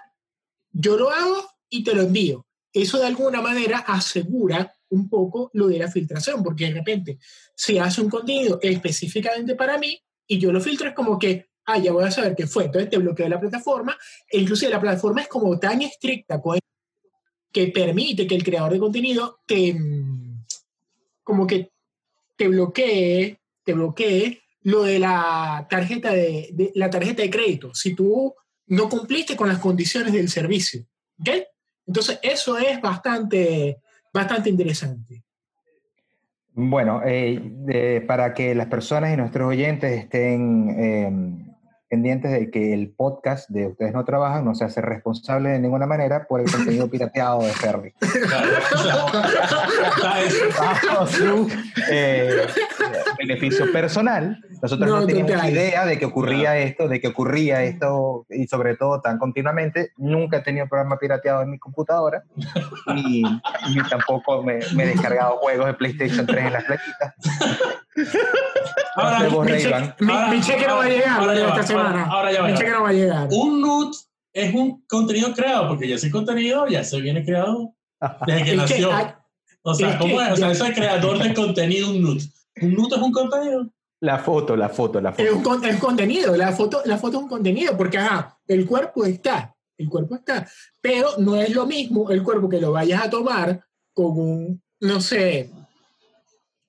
yo 0.71 0.99
lo 0.99 1.09
hago 1.09 1.49
y 1.71 1.83
te 1.83 1.95
lo 1.95 2.03
envío. 2.03 2.47
Eso 2.75 2.99
de 2.99 3.07
alguna 3.07 3.41
manera 3.41 3.79
asegura 3.79 4.71
un 4.91 5.09
poco 5.09 5.51
lo 5.55 5.69
de 5.69 5.79
la 5.79 5.91
filtración, 5.91 6.43
porque 6.43 6.67
de 6.67 6.75
repente, 6.75 7.19
si 7.55 7.79
hace 7.79 8.03
un 8.03 8.11
contenido 8.11 8.59
específicamente 8.61 9.55
para 9.55 9.79
mí 9.79 9.99
y 10.27 10.39
yo 10.39 10.53
lo 10.53 10.61
filtro, 10.61 10.89
es 10.89 10.95
como 10.95 11.19
que, 11.19 11.49
ah, 11.69 11.79
ya 11.79 11.93
voy 11.93 12.05
a 12.05 12.11
saber 12.11 12.35
qué 12.35 12.47
fue. 12.47 12.65
Entonces 12.65 12.91
te 12.91 12.99
bloqueo 12.99 13.29
la 13.29 13.39
plataforma. 13.39 13.97
E 14.29 14.39
inclusive 14.39 14.71
la 14.71 14.81
plataforma 14.81 15.21
es 15.21 15.29
como 15.29 15.59
tan 15.59 15.83
estricta 15.83 16.41
que 17.53 17.69
permite 17.69 18.27
que 18.27 18.35
el 18.35 18.45
creador 18.45 18.73
de 18.73 18.79
contenido 18.79 19.41
te 19.47 19.77
como 21.23 21.47
que 21.47 21.71
te 22.37 22.49
bloquee, 22.49 23.39
te 23.63 23.75
bloquee 23.75 24.41
lo 24.63 24.85
de 24.85 24.99
la 24.99 25.67
tarjeta 25.69 26.11
de, 26.13 26.73
la 26.75 26.89
tarjeta 26.89 27.23
de 27.23 27.31
crédito, 27.31 27.75
si 27.75 27.95
tú 27.95 28.35
no 28.69 28.89
cumpliste 28.89 29.37
con 29.37 29.49
las 29.49 29.59
condiciones 29.59 30.15
del 30.15 30.31
servicio. 30.31 30.87
¿Ok? 31.21 31.29
Entonces, 31.87 32.19
eso 32.23 32.57
es 32.57 32.81
bastante, 32.81 33.79
bastante 34.13 34.49
interesante. 34.49 35.23
Bueno, 36.53 37.03
eh, 37.05 38.03
para 38.07 38.33
que 38.33 38.55
las 38.55 38.67
personas 38.67 39.13
y 39.13 39.17
nuestros 39.17 39.49
oyentes 39.49 40.05
estén 40.05 40.71
em, 40.79 41.48
pendientes 41.89 42.31
de 42.31 42.51
que 42.51 42.75
el 42.75 42.91
podcast 42.91 43.49
de 43.49 43.67
Ustedes 43.67 43.93
No 43.93 44.05
Trabajan 44.05 44.45
no 44.45 44.55
se 44.55 44.65
hace 44.65 44.81
responsable 44.81 45.51
de 45.51 45.59
ninguna 45.59 45.87
manera 45.87 46.27
por 46.29 46.41
el 46.41 46.51
contenido 46.51 46.89
pirateado 46.91 47.43
de 47.43 47.53
Ferry. 47.53 47.95
Bajo 50.59 51.07
su 51.07 51.51
eh, 51.91 52.47
beneficio 53.19 53.71
personal, 53.73 54.39
nosotros 54.63 54.89
no, 54.89 55.07
teníamos 55.07 55.45
idea 55.45 55.87
de 55.87 55.99
que 55.99 56.05
ocurría 56.05 56.59
esto, 56.59 56.89
de 56.89 57.01
que 57.01 57.09
ocurría 57.09 57.63
esto, 57.65 58.27
y 58.31 58.47
sobre 58.47 58.77
todo 58.77 59.01
tan 59.01 59.19
continuamente. 59.19 59.93
Nunca 59.97 60.39
he 60.39 60.43
tenido 60.43 60.69
programa 60.69 60.99
pirateado 60.99 61.43
en 61.43 61.51
mi 61.51 61.59
computadora, 61.59 62.25
y, 62.97 63.23
tampoco 63.89 64.43
me, 64.43 64.59
me, 64.75 64.85
he 64.85 64.87
descargado 64.89 65.39
juegos 65.39 65.67
de 65.67 65.75
PlayStation 65.75 66.27
3 66.27 66.47
en 66.47 66.53
las 66.53 66.65
plaquitas. 66.65 67.15
Ahora, 68.97 69.19
mi, 70.31 70.41
cheque, 70.41 70.67
no 70.67 70.77
va 70.77 70.85
a 70.85 70.89
llegar 70.89 71.37
esta 71.37 71.63
semana. 71.63 72.05
Ahora 72.07 72.33
ya 72.33 72.43
va. 72.43 72.49
Mi 72.49 72.55
cheque 72.55 72.71
no 72.71 72.83
va 72.83 72.89
a 72.89 72.93
llegar. 72.93 73.29
Un 73.31 73.61
NUT 73.61 73.95
es 74.33 74.55
un 74.55 74.85
contenido 74.87 75.33
creado, 75.33 75.69
porque 75.69 75.89
ya 75.89 75.97
ese 75.97 76.11
contenido 76.11 76.67
ya 76.69 76.85
se 76.85 77.01
viene 77.01 77.25
creado 77.25 77.75
desde 78.27 78.45
que 78.45 78.57
nació. 78.57 78.91
o 79.63 79.75
sea, 79.75 79.99
¿cómo 79.99 80.21
es? 80.21 80.33
O 80.33 80.37
sea, 80.37 80.51
eso 80.51 80.65
es 80.67 80.75
creador 80.75 81.19
de 81.23 81.35
contenido, 81.35 81.91
un 81.91 82.03
NUT. 82.03 82.23
¿Un 82.63 82.75
NUT 82.75 82.93
es 82.93 82.99
un 82.99 83.13
contenido? 83.13 83.71
La 84.01 84.19
foto, 84.19 84.57
la 84.57 84.69
foto, 84.69 85.01
la 85.01 85.13
foto. 85.13 85.35
Un 85.35 85.79
contenido, 85.79 86.37
la 86.37 86.53
foto, 86.53 86.83
la 86.85 86.99
foto 86.99 87.17
es 87.17 87.23
un 87.25 87.29
contenido, 87.29 87.77
porque 87.77 87.99
ajá, 87.99 88.39
el 88.47 88.65
cuerpo 88.65 89.05
está, 89.05 89.57
el 89.77 89.89
cuerpo 89.89 90.15
está, 90.15 90.49
pero 90.81 91.19
no 91.19 91.37
es 91.37 91.51
lo 91.55 91.67
mismo 91.67 92.11
el 92.11 92.23
cuerpo 92.23 92.49
que 92.49 92.61
lo 92.61 92.73
vayas 92.73 93.05
a 93.05 93.11
tomar 93.11 93.65
con 93.93 94.19
un, 94.19 94.63
no 94.81 95.01
sé, 95.01 95.51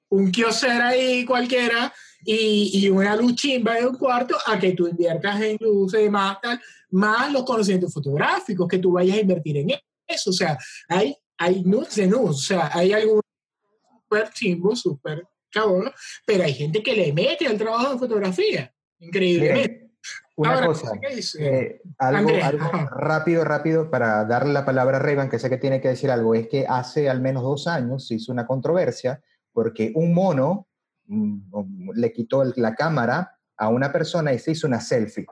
un 0.10 0.32
kioser 0.32 0.82
ahí 0.82 1.24
cualquiera 1.24 1.94
y, 2.26 2.72
y, 2.74 2.90
una 2.90 3.16
luz 3.16 3.36
chimba 3.36 3.76
de 3.76 3.86
un 3.86 3.96
cuarto 3.96 4.36
a 4.48 4.58
que 4.58 4.74
tú 4.74 4.88
inviertas 4.88 5.40
en 5.42 5.58
luces 5.60 6.10
más 6.10 6.42
tal, 6.42 6.60
más 6.90 7.32
los 7.32 7.44
conocimientos 7.44 7.94
fotográficos 7.94 8.68
que 8.68 8.80
tú 8.80 8.94
vayas 8.94 9.18
a 9.18 9.22
invertir 9.22 9.58
en 9.58 9.70
eso. 10.08 10.32
O 10.32 10.34
sea, 10.34 10.58
hay, 10.88 11.16
hay 11.38 11.64
nudes 11.64 11.96
de 11.96 12.08
nudes, 12.08 12.30
o 12.30 12.34
sea, 12.34 12.72
hay 12.74 12.92
algo 12.92 13.22
súper 14.04 14.32
chimbo, 14.34 14.76
súper 14.76 15.28
cabrón, 15.52 15.91
pero 16.26 16.43
hay 16.43 16.54
gente 16.54 16.84
que 16.84 16.95
le 16.95 17.14
mete 17.14 17.47
al 17.47 17.58
trabajo 17.58 17.93
de 17.93 18.00
fotografía, 18.00 18.74
increíblemente. 19.00 19.89
una 20.36 20.66
cosa, 20.66 20.91
eh, 21.39 21.82
algo, 21.97 22.30
algo 22.41 22.72
rápido, 22.91 23.43
rápido, 23.43 23.89
para 23.89 24.26
darle 24.26 24.54
la 24.54 24.66
palabra 24.66 24.97
a 24.97 25.00
Rayban, 25.00 25.30
que 25.30 25.39
sé 25.39 25.50
que 25.50 25.58
tiene 25.58 25.82
que 25.82 25.89
decir 25.89 26.10
algo, 26.12 26.34
es 26.36 26.47
que 26.47 26.66
hace 26.68 27.10
al 27.10 27.22
menos 27.22 27.43
dos 27.43 27.68
años 27.68 28.08
se 28.08 28.16
hizo 28.16 28.32
una 28.32 28.47
controversia 28.47 29.22
porque 29.52 29.91
un 29.95 30.14
mono 30.14 30.68
mm, 31.08 31.91
le 31.95 32.14
quitó 32.14 32.43
la 32.56 32.76
cámara 32.76 33.38
a 33.58 33.68
una 33.68 33.91
persona 33.91 34.34
y 34.34 34.39
se 34.39 34.52
hizo 34.52 34.68
una 34.68 34.80
selfie. 34.80 35.28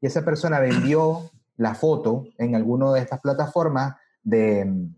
Y 0.00 0.06
esa 0.06 0.24
persona 0.24 0.58
vendió 0.58 1.30
la 1.56 1.74
foto 1.74 2.26
en 2.38 2.54
alguna 2.54 2.92
de 2.92 3.00
estas 3.00 3.20
plataformas 3.20 3.96
de, 4.22 4.90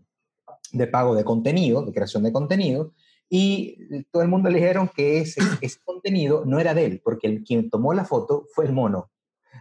de, 0.71 0.87
pago 0.87 1.15
de 1.15 1.23
contenido, 1.23 1.83
de 1.83 1.91
creación 1.91 2.23
de 2.23 2.31
contenido, 2.31 2.93
y 3.33 4.03
todo 4.11 4.21
el 4.21 4.27
mundo 4.27 4.49
le 4.49 4.59
dijeron 4.59 4.91
que 4.93 5.19
ese, 5.19 5.39
ese 5.61 5.79
contenido 5.83 6.43
no 6.45 6.59
era 6.59 6.73
de 6.73 6.85
él, 6.85 7.01
porque 7.03 7.27
el, 7.27 7.43
quien 7.43 7.69
tomó 7.69 7.93
la 7.93 8.03
foto 8.03 8.45
fue 8.53 8.65
el 8.65 8.73
mono. 8.73 9.09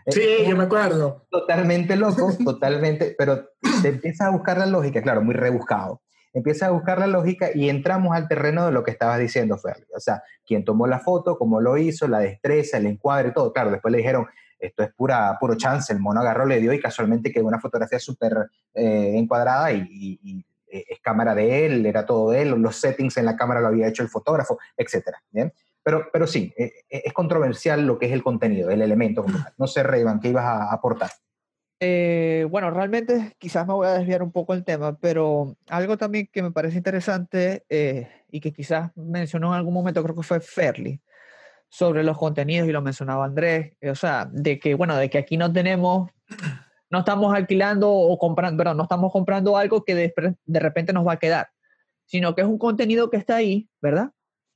Sí, 0.08 0.22
yo 0.46 0.56
me 0.56 0.64
acuerdo. 0.64 1.26
Totalmente 1.30 1.94
loco, 1.94 2.32
totalmente, 2.44 3.14
pero 3.16 3.48
te 3.80 3.88
empiezas 3.88 4.26
a 4.26 4.30
buscar 4.30 4.58
la 4.58 4.66
lógica, 4.66 5.00
claro, 5.00 5.22
muy 5.22 5.34
rebuscado 5.34 6.02
empieza 6.32 6.66
a 6.66 6.70
buscar 6.70 6.98
la 6.98 7.06
lógica 7.06 7.50
y 7.54 7.68
entramos 7.68 8.14
al 8.16 8.28
terreno 8.28 8.66
de 8.66 8.72
lo 8.72 8.84
que 8.84 8.92
estabas 8.92 9.18
diciendo, 9.18 9.58
Ferry. 9.58 9.84
O 9.96 10.00
sea, 10.00 10.22
quién 10.46 10.64
tomó 10.64 10.86
la 10.86 11.00
foto, 11.00 11.36
cómo 11.36 11.60
lo 11.60 11.76
hizo, 11.76 12.06
la 12.06 12.20
destreza, 12.20 12.76
el 12.76 12.86
encuadre, 12.86 13.32
todo. 13.32 13.52
Claro, 13.52 13.70
después 13.70 13.90
le 13.92 13.98
dijeron, 13.98 14.26
esto 14.58 14.82
es 14.82 14.92
pura, 14.94 15.36
puro 15.40 15.56
chance, 15.56 15.92
el 15.92 16.00
mono 16.00 16.20
agarró, 16.20 16.46
le 16.46 16.60
dio 16.60 16.72
y 16.72 16.80
casualmente 16.80 17.32
quedó 17.32 17.46
una 17.46 17.60
fotografía 17.60 17.98
súper 17.98 18.48
eh, 18.74 19.12
encuadrada 19.16 19.72
y, 19.72 20.20
eh, 20.24 20.44
es 20.70 21.00
cámara 21.00 21.34
de 21.34 21.66
él, 21.66 21.86
era 21.86 22.06
todo 22.06 22.30
de 22.30 22.42
él, 22.42 22.50
los 22.50 22.76
settings 22.76 23.16
en 23.16 23.26
la 23.26 23.36
cámara 23.36 23.60
lo 23.60 23.68
había 23.68 23.88
hecho 23.88 24.02
el 24.02 24.08
fotógrafo, 24.08 24.58
etc. 24.76 25.08
Pero, 25.82 26.08
pero 26.12 26.26
sí, 26.26 26.52
eh, 26.56 26.72
es 26.88 27.12
controversial 27.12 27.86
lo 27.86 27.98
que 27.98 28.06
es 28.06 28.12
el 28.12 28.22
contenido, 28.22 28.70
el 28.70 28.82
elemento. 28.82 29.24
No 29.58 29.66
sé, 29.66 29.82
Rayban, 29.82 30.20
¿qué 30.20 30.28
ibas 30.28 30.44
a 30.44 30.72
aportar? 30.72 31.10
Eh, 31.82 32.46
bueno, 32.50 32.70
realmente 32.70 33.34
quizás 33.38 33.66
me 33.66 33.72
voy 33.72 33.86
a 33.86 33.92
desviar 33.92 34.22
un 34.22 34.32
poco 34.32 34.52
el 34.52 34.64
tema, 34.64 34.98
pero 34.98 35.56
algo 35.66 35.96
también 35.96 36.28
que 36.30 36.42
me 36.42 36.50
parece 36.50 36.76
interesante 36.76 37.64
eh, 37.70 38.06
y 38.30 38.40
que 38.40 38.52
quizás 38.52 38.94
mencionó 38.96 39.48
en 39.48 39.54
algún 39.54 39.72
momento, 39.72 40.02
creo 40.02 40.14
que 40.14 40.22
fue 40.22 40.40
Fairly, 40.40 41.00
sobre 41.70 42.02
los 42.02 42.18
contenidos 42.18 42.68
y 42.68 42.72
lo 42.72 42.82
mencionaba 42.82 43.24
Andrés, 43.24 43.72
eh, 43.80 43.88
o 43.88 43.94
sea, 43.94 44.28
de 44.30 44.58
que, 44.58 44.74
bueno, 44.74 44.94
de 44.96 45.08
que 45.08 45.16
aquí 45.16 45.38
no 45.38 45.50
tenemos, 45.50 46.10
no 46.90 47.00
estamos 47.00 47.34
alquilando 47.34 47.90
o 47.90 48.18
comprando, 48.18 48.58
perdón, 48.58 48.76
no 48.76 48.82
estamos 48.84 49.12
comprando 49.12 49.56
algo 49.56 49.84
que 49.84 49.94
de, 49.94 50.14
de 50.44 50.60
repente 50.60 50.92
nos 50.92 51.06
va 51.06 51.12
a 51.12 51.18
quedar, 51.18 51.48
sino 52.04 52.34
que 52.34 52.42
es 52.42 52.46
un 52.46 52.58
contenido 52.58 53.10
que 53.10 53.16
está 53.16 53.36
ahí, 53.36 53.68
¿verdad? 53.80 54.10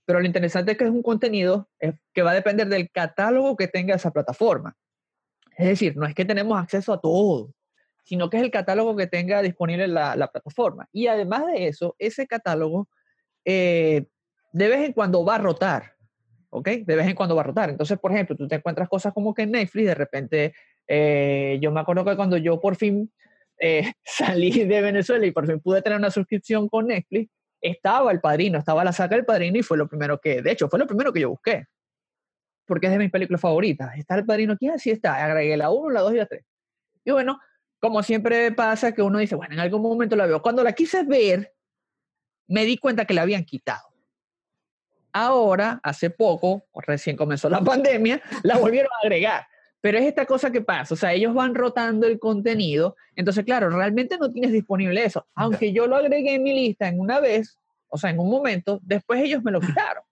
Pero 0.04 0.20
lo 0.20 0.26
interesante 0.26 0.72
es 0.72 0.78
que 0.78 0.84
es 0.84 0.90
un 0.90 1.02
contenido 1.02 1.68
que 2.12 2.22
va 2.22 2.32
a 2.32 2.34
depender 2.34 2.68
del 2.68 2.90
catálogo 2.90 3.56
que 3.56 3.68
tenga 3.68 3.94
esa 3.94 4.10
plataforma. 4.10 4.76
Es 5.56 5.68
decir, 5.68 5.96
no 5.96 6.04
es 6.04 6.14
que 6.14 6.24
tenemos 6.24 6.58
acceso 6.58 6.92
a 6.92 7.00
todo, 7.00 7.54
sino 8.04 8.28
que 8.28 8.36
es 8.36 8.42
el 8.42 8.50
catálogo 8.50 8.96
que 8.96 9.06
tenga 9.06 9.40
disponible 9.40 9.88
la, 9.88 10.14
la 10.16 10.26
plataforma. 10.26 10.88
Y 10.92 11.06
además 11.06 11.46
de 11.46 11.68
eso, 11.68 11.96
ese 11.98 12.26
catálogo 12.26 12.88
eh, 13.44 14.06
de 14.52 14.68
vez 14.68 14.84
en 14.84 14.92
cuando 14.92 15.24
va 15.24 15.36
a 15.36 15.38
rotar, 15.38 15.94
¿ok? 16.50 16.68
De 16.68 16.96
vez 16.96 17.06
en 17.06 17.14
cuando 17.14 17.34
va 17.34 17.42
a 17.42 17.46
rotar. 17.46 17.70
Entonces, 17.70 17.98
por 17.98 18.12
ejemplo, 18.12 18.36
tú 18.36 18.46
te 18.46 18.56
encuentras 18.56 18.88
cosas 18.88 19.12
como 19.12 19.34
que 19.34 19.42
en 19.42 19.52
Netflix, 19.52 19.86
de 19.86 19.94
repente, 19.94 20.54
eh, 20.86 21.58
yo 21.60 21.70
me 21.70 21.80
acuerdo 21.80 22.04
que 22.04 22.16
cuando 22.16 22.36
yo 22.36 22.60
por 22.60 22.76
fin 22.76 23.12
eh, 23.58 23.92
salí 24.04 24.50
de 24.64 24.82
Venezuela 24.82 25.26
y 25.26 25.30
por 25.30 25.46
fin 25.46 25.60
pude 25.60 25.82
tener 25.82 25.98
una 25.98 26.10
suscripción 26.10 26.68
con 26.68 26.86
Netflix, 26.88 27.30
estaba 27.60 28.12
el 28.12 28.20
padrino, 28.20 28.58
estaba 28.58 28.84
la 28.84 28.92
saga 28.92 29.16
del 29.16 29.24
padrino 29.24 29.58
y 29.58 29.62
fue 29.62 29.78
lo 29.78 29.88
primero 29.88 30.20
que, 30.20 30.42
de 30.42 30.50
hecho, 30.50 30.68
fue 30.68 30.78
lo 30.78 30.86
primero 30.86 31.12
que 31.12 31.20
yo 31.20 31.30
busqué. 31.30 31.66
Porque 32.66 32.86
es 32.86 32.92
de 32.92 32.98
mis 32.98 33.10
películas 33.10 33.40
favoritas. 33.40 33.96
¿Está 33.96 34.16
el 34.16 34.26
padrino 34.26 34.54
aquí? 34.54 34.68
Así 34.68 34.90
está. 34.90 35.22
Agregué 35.24 35.56
la 35.56 35.70
1, 35.70 35.90
la 35.90 36.00
2 36.00 36.12
y 36.12 36.16
la 36.16 36.26
3. 36.26 36.44
Y 37.04 37.10
bueno, 37.10 37.38
como 37.80 38.02
siempre 38.02 38.52
pasa 38.52 38.92
que 38.92 39.02
uno 39.02 39.18
dice, 39.18 39.34
bueno, 39.34 39.54
en 39.54 39.60
algún 39.60 39.82
momento 39.82 40.16
la 40.16 40.26
veo. 40.26 40.40
Cuando 40.40 40.62
la 40.62 40.72
quise 40.72 41.04
ver, 41.04 41.54
me 42.46 42.64
di 42.64 42.78
cuenta 42.78 43.04
que 43.04 43.14
la 43.14 43.22
habían 43.22 43.44
quitado. 43.44 43.88
Ahora, 45.12 45.80
hace 45.82 46.10
poco, 46.10 46.66
recién 46.74 47.16
comenzó 47.16 47.48
la 47.48 47.60
pandemia, 47.64 48.20
la 48.42 48.58
volvieron 48.58 48.90
a 48.92 49.06
agregar. 49.06 49.46
Pero 49.84 49.98
es 49.98 50.06
esta 50.06 50.24
cosa 50.24 50.50
que 50.50 50.62
pasa, 50.62 50.94
o 50.94 50.96
sea, 50.96 51.12
ellos 51.12 51.34
van 51.34 51.54
rotando 51.54 52.06
el 52.06 52.18
contenido, 52.18 52.96
entonces, 53.16 53.44
claro, 53.44 53.68
realmente 53.68 54.16
no 54.16 54.32
tienes 54.32 54.50
disponible 54.50 55.04
eso. 55.04 55.26
Aunque 55.34 55.74
yo 55.74 55.86
lo 55.86 55.96
agregué 55.96 56.36
en 56.36 56.42
mi 56.42 56.54
lista 56.54 56.88
en 56.88 56.98
una 56.98 57.20
vez, 57.20 57.58
o 57.88 57.98
sea, 57.98 58.08
en 58.08 58.18
un 58.18 58.30
momento, 58.30 58.80
después 58.82 59.20
ellos 59.22 59.42
me 59.42 59.50
lo 59.50 59.60
quitaron. 59.60 60.02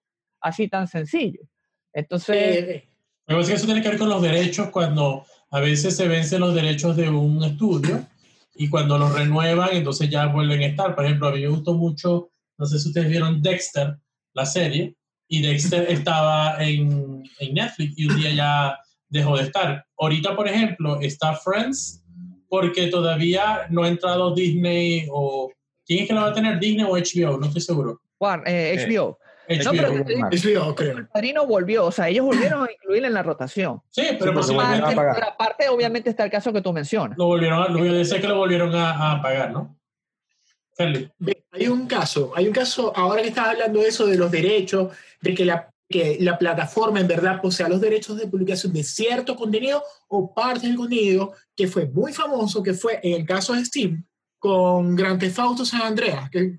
Así 0.43 0.69
tan 0.69 0.89
sencillo. 0.89 1.41
Entonces... 1.91 2.37
Eh, 2.37 2.89
que 3.27 3.35
eso 3.35 3.65
tiene 3.65 3.81
que 3.81 3.89
ver 3.89 3.99
con 3.99 4.11
los 4.11 4.21
derechos 4.21 4.69
cuando 4.69 5.25
a 5.51 5.61
veces 5.61 5.97
se 5.97 6.07
vencen 6.07 6.41
los 6.41 6.55
derechos 6.55 6.95
de 6.95 7.09
un 7.09 7.43
estudio 7.43 8.05
y 8.55 8.69
cuando 8.69 8.99
los 8.99 9.15
renuevan, 9.15 9.71
entonces 9.73 10.11
ya 10.11 10.27
vuelven 10.27 10.61
a 10.61 10.67
estar. 10.67 10.95
Por 10.95 11.07
ejemplo, 11.07 11.29
a 11.29 11.33
mí 11.33 11.41
me 11.41 11.49
gustó 11.49 11.73
mucho, 11.73 12.31
no 12.59 12.67
sé 12.67 12.79
si 12.79 12.89
ustedes 12.89 13.09
vieron 13.09 13.41
Dexter, 13.41 13.97
la 14.35 14.45
serie, 14.45 14.97
y 15.29 15.41
Dexter 15.41 15.87
estaba 15.91 16.63
en, 16.63 17.23
en 17.39 17.55
Netflix 17.55 17.95
y 17.97 18.07
un 18.07 18.17
día 18.17 18.35
ya 18.35 18.79
dejó 19.13 19.37
de 19.37 19.45
estar. 19.45 19.85
Ahorita, 19.99 20.35
por 20.35 20.49
ejemplo, 20.49 20.99
está 21.01 21.35
Friends 21.35 22.03
porque 22.49 22.89
todavía 22.89 23.67
no 23.71 23.85
ha 23.85 23.89
entrado 23.89 24.35
Disney 24.35 25.07
o... 25.11 25.51
¿Quién 25.85 26.01
es 26.01 26.09
que 26.09 26.15
lo 26.15 26.23
va 26.23 26.29
a 26.29 26.33
tener? 26.33 26.59
¿Disney 26.59 26.85
o 26.85 26.97
HBO? 26.97 27.39
No 27.39 27.47
estoy 27.47 27.61
seguro. 27.61 28.01
Bueno, 28.19 28.43
eh, 28.47 28.77
HBO. 28.79 29.19
HBO. 29.49 29.65
No, 29.65 29.71
pero 29.73 29.93
HBO, 30.31 30.75
creo. 30.75 30.99
El 30.99 31.09
padrino 31.09 31.47
volvió, 31.47 31.87
o 31.87 31.93
sea, 31.93 32.09
ellos 32.09 32.25
volvieron 32.25 32.63
a 32.63 32.73
incluirla 32.73 33.09
en 33.09 33.15
la 33.15 33.23
rotación. 33.23 33.83
Sí, 33.91 34.03
pero 34.19 34.43
sí, 34.43 34.55
aparte, 34.55 34.95
pero 34.95 35.29
aparte, 35.29 35.69
obviamente, 35.69 36.11
está 36.11 36.25
el 36.25 36.31
caso 36.31 36.53
que 36.53 36.63
tú 36.63 36.73
mencionas. 36.73 37.19
Lo 37.19 37.27
volvieron 37.27 37.63
a, 37.63 37.69
lo, 37.69 38.05
sé 38.05 38.21
que 38.21 38.29
lo 38.29 38.37
volvieron 38.37 38.75
a, 38.75 39.13
a 39.13 39.23
pagar, 39.23 39.51
¿no? 39.51 39.77
Hay 40.79 41.69
un 41.69 41.87
caso, 41.87 42.33
hay 42.35 42.47
un 42.47 42.53
caso, 42.53 42.93
ahora 42.97 43.23
que 43.23 43.29
estás 43.29 43.49
hablando 43.49 43.81
de 43.81 43.89
eso, 43.89 44.07
de 44.07 44.17
los 44.17 44.31
derechos, 44.31 44.93
de 45.21 45.35
que 45.35 45.45
la 45.45 45.72
que 45.93 46.17
la 46.21 46.37
plataforma 46.37 46.99
en 46.99 47.07
verdad 47.07 47.41
posea 47.41 47.69
los 47.69 47.81
derechos 47.81 48.17
de 48.17 48.27
publicación 48.27 48.73
de 48.73 48.83
cierto 48.83 49.37
contenido 49.37 49.85
o 50.09 50.35
parte 50.35 50.67
del 50.67 50.77
contenido 50.77 51.33
que 51.55 51.69
fue 51.69 51.87
muy 51.87 52.13
famoso, 52.13 52.65
que 52.65 52.75
fue 52.75 52.99
en 53.05 53.21
el 53.21 53.25
caso 53.25 53.53
de 53.53 53.65
Steam 53.65 54.05
con 54.41 54.97
Grand 54.97 55.21
Theft 55.21 55.39
Auto 55.39 55.65
San 55.65 55.83
Andreas, 55.83 56.29
que 56.31 56.57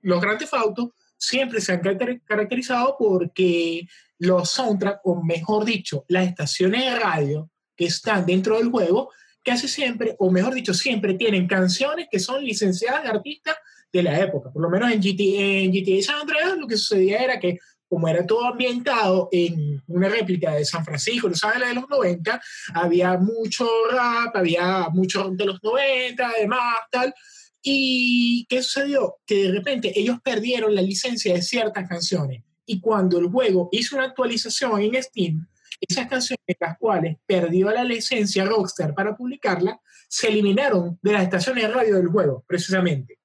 los 0.00 0.20
Grand 0.22 0.38
Theft 0.38 0.54
Auto 0.54 0.94
siempre 1.18 1.60
se 1.60 1.72
han 1.72 1.82
caracterizado 2.24 2.96
porque 2.98 3.86
los 4.18 4.50
soundtracks, 4.50 5.00
o 5.04 5.22
mejor 5.22 5.66
dicho, 5.66 6.06
las 6.08 6.26
estaciones 6.26 6.82
de 6.82 6.98
radio 6.98 7.50
que 7.76 7.84
están 7.84 8.24
dentro 8.24 8.56
del 8.56 8.70
juego, 8.70 9.10
casi 9.44 9.68
siempre, 9.68 10.16
o 10.18 10.30
mejor 10.30 10.54
dicho, 10.54 10.72
siempre 10.72 11.14
tienen 11.14 11.46
canciones 11.46 12.08
que 12.10 12.18
son 12.18 12.42
licenciadas 12.42 13.02
de 13.02 13.10
artistas 13.10 13.56
de 13.92 14.02
la 14.02 14.18
época. 14.18 14.50
Por 14.50 14.62
lo 14.62 14.70
menos 14.70 14.90
en 14.90 15.00
GTA, 15.00 15.64
en 15.64 15.72
GTA 15.72 16.02
San 16.02 16.20
Andreas 16.20 16.56
lo 16.56 16.66
que 16.66 16.76
sucedía 16.76 17.18
era 17.18 17.40
que 17.40 17.58
como 17.90 18.06
era 18.06 18.24
todo 18.24 18.46
ambientado 18.46 19.28
en 19.32 19.82
una 19.88 20.08
réplica 20.08 20.54
de 20.54 20.64
San 20.64 20.84
Francisco, 20.84 21.28
¿no 21.28 21.34
sabes? 21.34 21.58
La 21.58 21.68
de 21.68 21.74
los 21.74 21.88
90, 21.88 22.40
había 22.72 23.18
mucho 23.18 23.66
rap, 23.90 24.36
había 24.36 24.88
mucho 24.90 25.28
de 25.30 25.44
los 25.44 25.60
90, 25.60 26.24
además, 26.24 26.62
tal. 26.88 27.12
¿Y 27.60 28.46
qué 28.48 28.62
sucedió? 28.62 29.16
Que 29.26 29.42
de 29.42 29.50
repente 29.50 29.92
ellos 29.98 30.18
perdieron 30.22 30.72
la 30.72 30.82
licencia 30.82 31.34
de 31.34 31.42
ciertas 31.42 31.88
canciones. 31.88 32.44
Y 32.64 32.80
cuando 32.80 33.18
el 33.18 33.26
juego 33.26 33.68
hizo 33.72 33.96
una 33.96 34.04
actualización 34.04 34.80
en 34.80 35.02
Steam, 35.02 35.48
esas 35.80 36.06
canciones, 36.06 36.56
las 36.60 36.78
cuales 36.78 37.16
perdió 37.26 37.70
la 37.70 37.82
licencia 37.82 38.44
Rockstar 38.44 38.94
para 38.94 39.16
publicarla, 39.16 39.80
se 40.08 40.28
eliminaron 40.28 40.96
de 41.02 41.12
las 41.12 41.24
estaciones 41.24 41.64
de 41.64 41.74
radio 41.74 41.96
del 41.96 42.06
juego, 42.06 42.44
precisamente. 42.46 43.18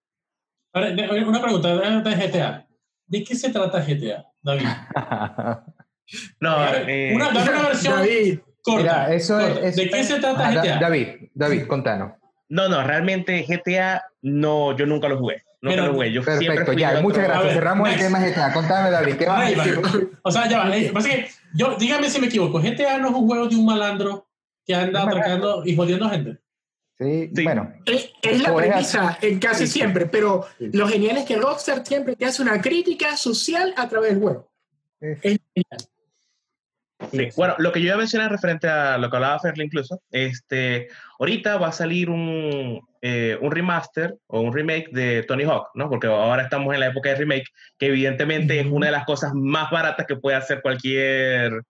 Ahora, 0.73 0.89
una 1.27 1.41
pregunta 1.41 2.01
de 2.01 2.15
GTA. 2.15 2.67
¿De 3.05 3.23
qué 3.23 3.35
se 3.35 3.51
trata 3.51 3.85
GTA? 3.85 4.25
David. 4.45 4.65
no, 6.39 6.73
eh, 6.87 7.13
una, 7.15 7.29
una 7.29 7.61
versión 7.63 7.99
David. 7.99 8.39
corta. 8.61 9.13
eso 9.13 9.39
Es, 9.39 9.75
¿De 9.75 9.89
qué 9.89 10.03
se 10.03 10.19
trata 10.19 10.51
GTA? 10.51 10.79
David, 10.79 11.07
David, 11.33 11.65
contanos. 11.65 12.13
No, 12.47 12.69
no, 12.69 12.83
realmente 12.83 13.43
GTA 13.47 14.03
no, 14.21 14.77
yo 14.77 14.85
nunca 14.85 15.09
lo 15.09 15.17
jugué. 15.17 15.43
Nunca 15.61 15.77
Pero, 15.77 15.87
lo 15.87 15.93
jugué. 15.93 16.11
Yo 16.11 16.23
perfecto, 16.23 16.73
ya, 16.73 17.01
muchas 17.01 17.23
gracias. 17.23 17.53
Cerramos 17.53 17.89
el 17.89 17.97
tema 17.97 18.19
GTA. 18.19 18.53
Contame, 18.53 18.91
David, 18.91 19.15
¿qué 19.15 19.25
va 19.25 19.47
O 20.21 20.31
sea, 20.31 20.47
ya 20.47 20.59
va. 20.59 20.77
Eh, 20.77 20.93
que 20.93 21.27
yo, 21.55 21.75
dígame 21.75 22.07
si 22.09 22.21
me 22.21 22.27
equivoco. 22.27 22.59
GTA 22.59 22.99
no 22.99 23.09
es 23.09 23.15
un 23.15 23.27
juego 23.27 23.47
de 23.47 23.55
un 23.55 23.65
malandro 23.65 24.27
que 24.63 24.75
anda 24.75 25.03
atracando 25.03 25.63
y 25.65 25.75
jodiendo 25.75 26.07
gente. 26.07 26.37
Sí, 26.97 27.29
bueno. 27.43 27.73
Es, 27.85 28.11
es 28.21 28.41
la 28.41 28.55
premisa 28.55 29.17
en 29.21 29.39
casi 29.39 29.67
siempre, 29.67 30.05
pero 30.05 30.47
lo 30.59 30.87
genial 30.87 31.17
es 31.17 31.25
que 31.25 31.35
Rockstar 31.35 31.85
siempre 31.85 32.15
te 32.15 32.25
hace 32.25 32.41
una 32.41 32.61
crítica 32.61 33.17
social 33.17 33.73
a 33.75 33.89
través 33.89 34.11
del 34.11 34.21
juego. 34.21 34.49
Es 35.01 35.19
genial. 35.21 35.39
Sí. 37.11 37.27
Bueno, 37.35 37.55
lo 37.59 37.71
que 37.71 37.81
yo 37.81 37.87
iba 37.87 37.95
a 37.95 37.99
mencionar 37.99 38.31
referente 38.31 38.67
a 38.67 38.97
lo 38.97 39.09
que 39.09 39.17
hablaba 39.17 39.39
Ferli 39.39 39.65
incluso, 39.65 40.01
este, 40.11 40.87
ahorita 41.19 41.57
va 41.57 41.67
a 41.67 41.71
salir 41.73 42.09
un, 42.09 42.81
eh, 43.01 43.37
un 43.41 43.51
remaster 43.51 44.15
o 44.27 44.39
un 44.39 44.53
remake 44.53 44.89
de 44.91 45.23
Tony 45.23 45.43
Hawk, 45.43 45.71
¿no? 45.75 45.89
Porque 45.89 46.07
ahora 46.07 46.43
estamos 46.43 46.73
en 46.73 46.79
la 46.79 46.87
época 46.87 47.09
de 47.09 47.15
remake, 47.15 47.49
que 47.77 47.87
evidentemente 47.87 48.59
es 48.59 48.65
una 48.65 48.87
de 48.87 48.93
las 48.93 49.05
cosas 49.05 49.33
más 49.33 49.69
baratas 49.69 50.07
que 50.07 50.15
puede 50.15 50.37
hacer 50.37 50.61
cualquier 50.61 51.61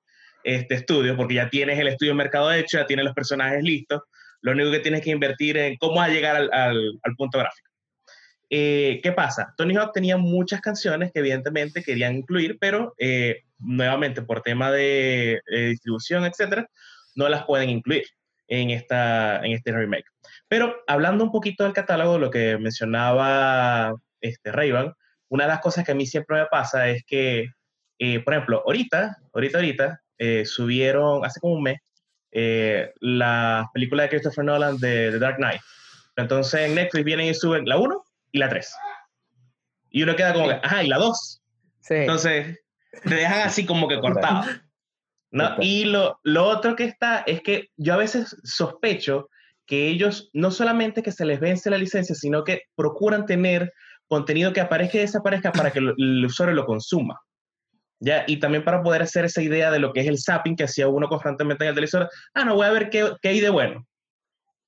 este, 0.43 0.75
estudio, 0.75 1.17
porque 1.17 1.33
ya 1.33 1.49
tienes 1.49 1.79
el 1.79 1.87
estudio 1.87 2.11
de 2.11 2.17
mercado 2.17 2.53
hecho, 2.53 2.77
ya 2.77 2.85
tienes 2.85 3.05
los 3.05 3.15
personajes 3.15 3.63
listos, 3.63 4.03
lo 4.45 4.51
único 4.51 4.69
que 4.69 4.79
tienes 4.79 5.01
que 5.01 5.09
invertir 5.09 5.57
en 5.57 5.75
cómo 5.77 5.95
va 5.95 6.03
a 6.03 6.09
llegar 6.09 6.35
al, 6.51 6.99
punto 7.17 7.39
gráfico. 7.39 7.67
Eh, 8.51 8.99
¿Qué 9.01 9.11
pasa? 9.11 9.51
Tony 9.57 9.75
Hawk 9.75 9.91
tenía 9.91 10.17
muchas 10.17 10.61
canciones 10.61 11.11
que 11.11 11.21
evidentemente 11.21 11.81
querían 11.81 12.15
incluir, 12.15 12.59
pero 12.59 12.93
eh, 12.99 13.41
nuevamente 13.57 14.21
por 14.21 14.43
tema 14.43 14.71
de, 14.71 15.41
distribución, 15.47 16.25
etcétera, 16.25 16.69
no 17.15 17.27
las 17.27 17.45
pueden 17.45 17.71
incluir 17.71 18.03
en, 18.47 18.69
esta, 18.69 19.43
en 19.43 19.53
este 19.53 19.71
remake. 19.71 20.05
Pero 20.47 20.75
hablando 20.85 21.23
un 21.23 21.31
poquito 21.31 21.63
del 21.63 21.73
catálogo, 21.73 22.19
lo 22.19 22.29
que 22.29 22.59
mencionaba 22.59 23.95
este 24.21 24.51
Rayban, 24.51 24.93
una 25.27 25.45
de 25.45 25.49
las 25.49 25.59
cosas 25.59 25.85
que 25.85 25.93
a 25.93 25.95
mí 25.95 26.05
siempre 26.05 26.37
me 26.37 26.45
pasa 26.45 26.87
es 26.87 27.03
que, 27.07 27.47
eh, 27.97 28.19
por 28.19 28.35
ejemplo, 28.35 28.61
ahorita, 28.63 29.17
ahorita, 29.33 29.57
ahorita, 29.57 30.01
subieron, 30.45 31.25
hace 31.25 31.39
como 31.39 31.55
un 31.55 31.63
mes, 31.63 31.79
eh, 32.31 32.91
la 32.99 33.69
película 33.73 34.03
de 34.03 34.09
Christopher 34.09 34.45
Nolan 34.45 34.77
de 34.77 35.11
The 35.11 35.19
Dark 35.19 35.37
Knight. 35.37 35.61
Entonces 36.15 36.61
en 36.61 36.75
Netflix 36.75 37.05
vienen 37.05 37.27
y 37.27 37.33
suben 37.33 37.65
la 37.65 37.77
1 37.77 38.03
y 38.31 38.39
la 38.39 38.49
3. 38.49 38.73
Y 39.91 40.03
uno 40.03 40.15
queda 40.15 40.33
como 40.33 40.47
que, 40.47 40.59
ajá, 40.61 40.83
y 40.83 40.87
la 40.87 40.97
2. 40.97 41.41
Entonces 41.89 42.59
te 43.03 43.15
dejan 43.15 43.41
así 43.41 43.65
como 43.65 43.87
que 43.87 43.99
cortado. 43.99 44.43
¿no? 45.31 45.55
Y 45.59 45.85
lo, 45.85 46.19
lo 46.23 46.45
otro 46.45 46.75
que 46.75 46.85
está 46.85 47.19
es 47.25 47.41
que 47.41 47.69
yo 47.77 47.93
a 47.93 47.97
veces 47.97 48.35
sospecho 48.43 49.29
que 49.65 49.87
ellos 49.87 50.29
no 50.33 50.51
solamente 50.51 51.03
que 51.03 51.11
se 51.11 51.25
les 51.25 51.39
vence 51.39 51.69
la 51.69 51.77
licencia, 51.77 52.15
sino 52.15 52.43
que 52.43 52.63
procuran 52.75 53.25
tener 53.25 53.73
contenido 54.07 54.53
que 54.53 54.61
aparezca 54.61 54.97
y 54.97 55.01
desaparezca 55.01 55.51
para 55.51 55.71
que 55.71 55.79
el 55.79 56.25
usuario 56.25 56.55
lo 56.55 56.65
consuma. 56.65 57.19
¿Ya? 57.99 58.23
Y 58.27 58.37
también 58.37 58.63
para 58.63 58.83
poder 58.83 59.01
hacer 59.01 59.25
esa 59.25 59.41
idea 59.41 59.71
de 59.71 59.79
lo 59.79 59.93
que 59.93 60.01
es 60.01 60.07
el 60.07 60.19
zapping 60.19 60.55
que 60.55 60.65
hacía 60.65 60.87
uno 60.87 61.07
constantemente 61.07 61.63
en 61.63 61.69
el 61.69 61.75
televisor. 61.75 62.09
Ah, 62.33 62.45
no, 62.45 62.55
voy 62.55 62.65
a 62.65 62.71
ver 62.71 62.89
qué, 62.89 63.11
qué 63.21 63.29
hay 63.29 63.39
de 63.39 63.49
bueno, 63.49 63.87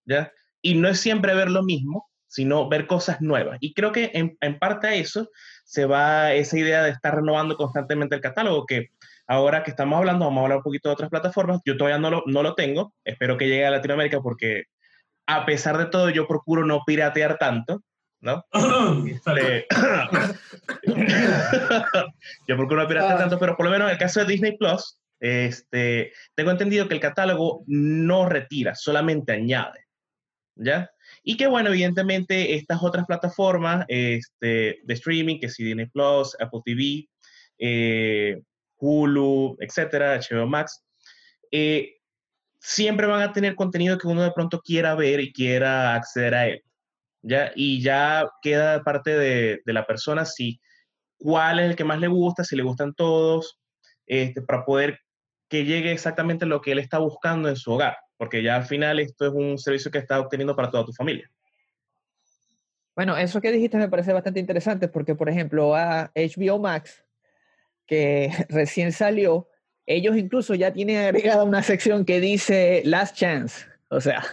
¿ya? 0.06 0.32
Y 0.62 0.76
no 0.76 0.88
es 0.90 1.00
siempre 1.00 1.34
ver 1.36 1.50
lo 1.50 1.64
mismo, 1.64 2.10
sino 2.28 2.68
ver 2.70 2.88
cosas 2.88 3.22
nuevas. 3.22 3.58
Y 3.62 3.74
creo 3.74 3.92
que 3.92 4.12
en, 4.14 4.38
en, 4.42 4.60
parte 4.60 4.88
a 4.88 4.96
eso 4.96 5.30
se 5.64 5.86
va 5.86 6.34
esa 6.34 6.58
idea 6.58 6.84
de 6.84 6.92
estar 6.92 7.16
renovando 7.16 7.56
constantemente 7.56 8.16
el 8.16 8.22
catálogo, 8.22 8.66
que 8.66 8.90
ahora 9.28 9.64
que 9.64 9.72
estamos 9.72 9.98
hablando, 9.98 10.26
vamos 10.26 10.40
a 10.40 10.44
hablar 10.44 10.58
un 10.58 10.64
poquito 10.64 10.90
de 10.90 10.94
otras 10.94 11.10
plataformas. 11.10 11.62
Yo 11.66 11.78
todavía 11.78 12.00
no 12.00 12.10
lo, 12.10 12.24
no 12.26 12.44
lo 12.44 12.56
tengo, 12.56 12.94
espero 13.04 13.38
que 13.38 13.48
llegue 13.48 13.66
a 13.66 13.72
Latinoamérica 13.72 14.22
porque 14.22 14.64
a 15.28 15.46
pesar 15.46 15.78
de 15.78 15.88
todo 15.88 16.10
yo 16.10 16.28
procuro 16.28 16.66
no 16.66 16.84
piratear 16.86 17.38
tanto, 17.38 17.84
¿no? 18.22 18.46
Este, 19.08 19.66
yo 22.48 22.58
procuro 22.58 22.82
no 22.82 22.88
pirata 22.88 23.16
ah. 23.16 23.18
tanto, 23.18 23.40
pero 23.40 23.56
por 23.56 23.66
lo 23.66 23.72
menos 23.72 23.88
en 23.88 23.94
el 23.94 24.00
caso 24.00 24.20
de 24.20 24.26
Disney 24.26 24.58
Plus, 24.58 25.00
este, 25.20 26.12
tengo 26.36 26.52
entendido 26.52 26.88
que 26.88 26.94
el 26.94 27.00
catálogo 27.00 27.64
no 27.68 28.28
retira, 28.28 28.76
solamente 28.76 29.34
añade, 29.34 29.86
¿ya? 30.56 30.90
Y 31.24 31.38
que 31.38 31.48
bueno, 31.48 31.70
evidentemente 31.70 32.56
estas 32.56 32.84
otras 32.84 33.06
plataformas 33.06 33.86
este, 33.88 34.80
de 34.84 34.94
streaming, 34.94 35.40
que 35.40 35.50
si 35.50 35.64
Disney 35.64 35.88
Plus, 35.88 36.36
Apple 36.40 36.62
TV, 36.64 37.08
eh, 37.58 38.42
Hulu, 38.78 39.58
etcétera, 39.60 40.20
HBO 40.20 40.48
Max, 40.48 40.84
eh, 41.52 41.96
siempre 42.60 43.08
van 43.08 43.22
a 43.22 43.34
tener 43.34 43.56
contenido 43.56 43.98
que 43.98 44.08
uno 44.08 44.24
de 44.24 44.32
pronto 44.32 44.62
quiera 44.62 44.96
ver 44.96 45.20
y 45.20 45.34
quiera 45.34 45.96
acceder 45.96 46.36
a 46.36 46.48
él. 46.48 46.64
¿Ya? 47.28 47.52
Y 47.56 47.82
ya 47.82 48.30
queda 48.42 48.84
parte 48.84 49.12
de, 49.12 49.62
de 49.66 49.74
la 49.74 49.86
persona 49.86 50.26
si 50.26 50.60
cuál 51.18 51.60
es 51.60 51.70
el 51.70 51.76
que 51.76 51.84
más 51.84 52.00
le 52.00 52.08
gusta, 52.08 52.44
si 52.44 52.56
le 52.56 52.64
gustan 52.64 52.94
todos, 52.94 53.60
este, 54.06 54.42
para 54.42 54.66
poder 54.66 55.00
que 55.50 55.66
llegue 55.66 55.92
exactamente 55.92 56.46
lo 56.46 56.62
que 56.62 56.72
él 56.72 56.80
está 56.80 56.98
buscando 57.00 57.50
en 57.50 57.56
su 57.56 57.72
hogar, 57.72 57.98
porque 58.18 58.44
ya 58.44 58.56
al 58.56 58.66
final 58.66 59.00
esto 59.00 59.28
es 59.28 59.34
un 59.34 59.58
servicio 59.58 59.92
que 59.92 59.98
está 59.98 60.20
obteniendo 60.20 60.56
para 60.56 60.70
toda 60.70 60.86
tu 60.86 60.94
familia. 60.94 61.30
Bueno, 62.96 63.16
eso 63.16 63.40
que 63.42 63.52
dijiste 63.52 63.78
me 63.78 63.90
parece 63.90 64.12
bastante 64.12 64.40
interesante 64.40 64.88
porque, 64.88 65.16
por 65.16 65.30
ejemplo, 65.30 65.76
a 65.76 66.12
HBO 66.16 66.60
Max, 66.60 67.06
que 67.86 68.30
recién 68.50 68.92
salió, 68.92 69.48
ellos 69.86 70.18
incluso 70.18 70.56
ya 70.56 70.74
tienen 70.74 70.98
agregada 70.98 71.44
una 71.44 71.64
sección 71.64 72.06
que 72.06 72.20
dice 72.20 72.82
Last 72.86 73.16
Chance. 73.16 73.68
O 73.90 74.02
sea, 74.02 74.24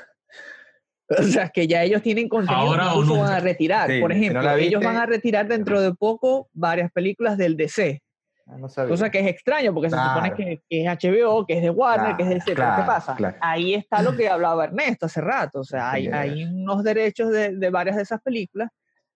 o 1.20 1.22
sea, 1.24 1.48
que 1.48 1.66
ya 1.66 1.82
ellos 1.82 2.02
tienen 2.02 2.28
contenido 2.28 2.60
Ahora 2.60 2.84
que 2.84 2.98
incluso 2.98 3.20
van 3.20 3.32
a 3.32 3.40
retirar. 3.40 3.90
Sí, 3.90 4.00
Por 4.00 4.12
si 4.12 4.18
no 4.20 4.24
ejemplo, 4.40 4.50
ellos 4.56 4.82
van 4.82 4.96
a 4.96 5.06
retirar 5.06 5.46
dentro 5.48 5.80
de 5.80 5.94
poco 5.94 6.48
varias 6.52 6.90
películas 6.92 7.36
del 7.38 7.56
DC. 7.56 8.00
Ah, 8.46 8.58
no 8.58 8.68
sabía. 8.68 8.90
Cosa 8.90 9.10
que 9.10 9.20
es 9.20 9.26
extraño 9.26 9.72
porque 9.72 9.88
se 9.90 9.96
supone 9.96 10.32
Claro. 10.32 10.36
que, 10.36 10.60
que 10.68 10.84
es 10.84 10.86
HBO, 10.86 11.46
que 11.46 11.54
es 11.56 11.62
de 11.62 11.70
Warner, 11.70 12.16
que 12.16 12.22
es 12.24 12.28
de 12.28 12.34
DC. 12.34 12.44
Pero 12.46 12.56
Claro, 12.56 12.82
¿qué 12.82 12.86
pasa? 12.86 13.14
claro. 13.16 13.36
Ahí 13.40 13.74
está 13.74 14.02
lo 14.02 14.14
que 14.14 14.28
hablaba 14.28 14.64
Ernesto 14.64 15.06
hace 15.06 15.20
rato. 15.22 15.60
O 15.60 15.64
sea, 15.64 15.92
hay, 15.92 16.04
Ya. 16.08 16.20
hay 16.20 16.44
unos 16.44 16.82
derechos 16.84 17.30
de, 17.30 17.56
de 17.56 17.70
varias 17.70 17.96
de 17.96 18.02
esas 18.02 18.20
películas 18.20 18.68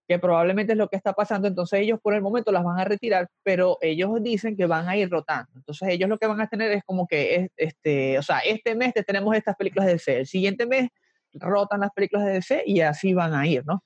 que 0.08 0.18
probablemente 0.18 0.72
es 0.72 0.78
lo 0.78 0.88
que 0.88 0.96
está 0.96 1.12
pasando. 1.12 1.46
Entonces 1.46 1.80
ellos 1.80 1.98
por 2.02 2.14
el 2.14 2.22
momento 2.22 2.50
las 2.50 2.64
van 2.64 2.78
a 2.80 2.84
retirar, 2.86 3.28
pero 3.42 3.76
ellos 3.82 4.10
dicen 4.22 4.56
que 4.56 4.64
van 4.64 4.88
a 4.88 4.96
ir 4.96 5.10
rotando. 5.10 5.50
Entonces 5.56 5.86
ellos 5.90 6.08
lo 6.08 6.16
que 6.16 6.26
van 6.26 6.40
a 6.40 6.46
tener 6.48 6.72
es 6.72 6.82
como 6.86 7.06
que, 7.06 7.34
es, 7.34 7.50
este, 7.58 8.18
o 8.18 8.22
sea, 8.22 8.38
este 8.38 8.74
mes 8.74 8.94
te 8.94 9.02
tenemos 9.02 9.36
estas 9.36 9.54
películas 9.56 9.84
de 9.84 9.92
DC, 9.92 10.20
el 10.20 10.26
siguiente 10.26 10.64
mes 10.64 10.88
rotan 11.34 11.80
las 11.80 11.90
películas 11.92 12.26
de 12.26 12.32
DC 12.34 12.62
y 12.66 12.80
así 12.80 13.14
van 13.14 13.34
a 13.34 13.46
ir, 13.46 13.64
¿no? 13.66 13.82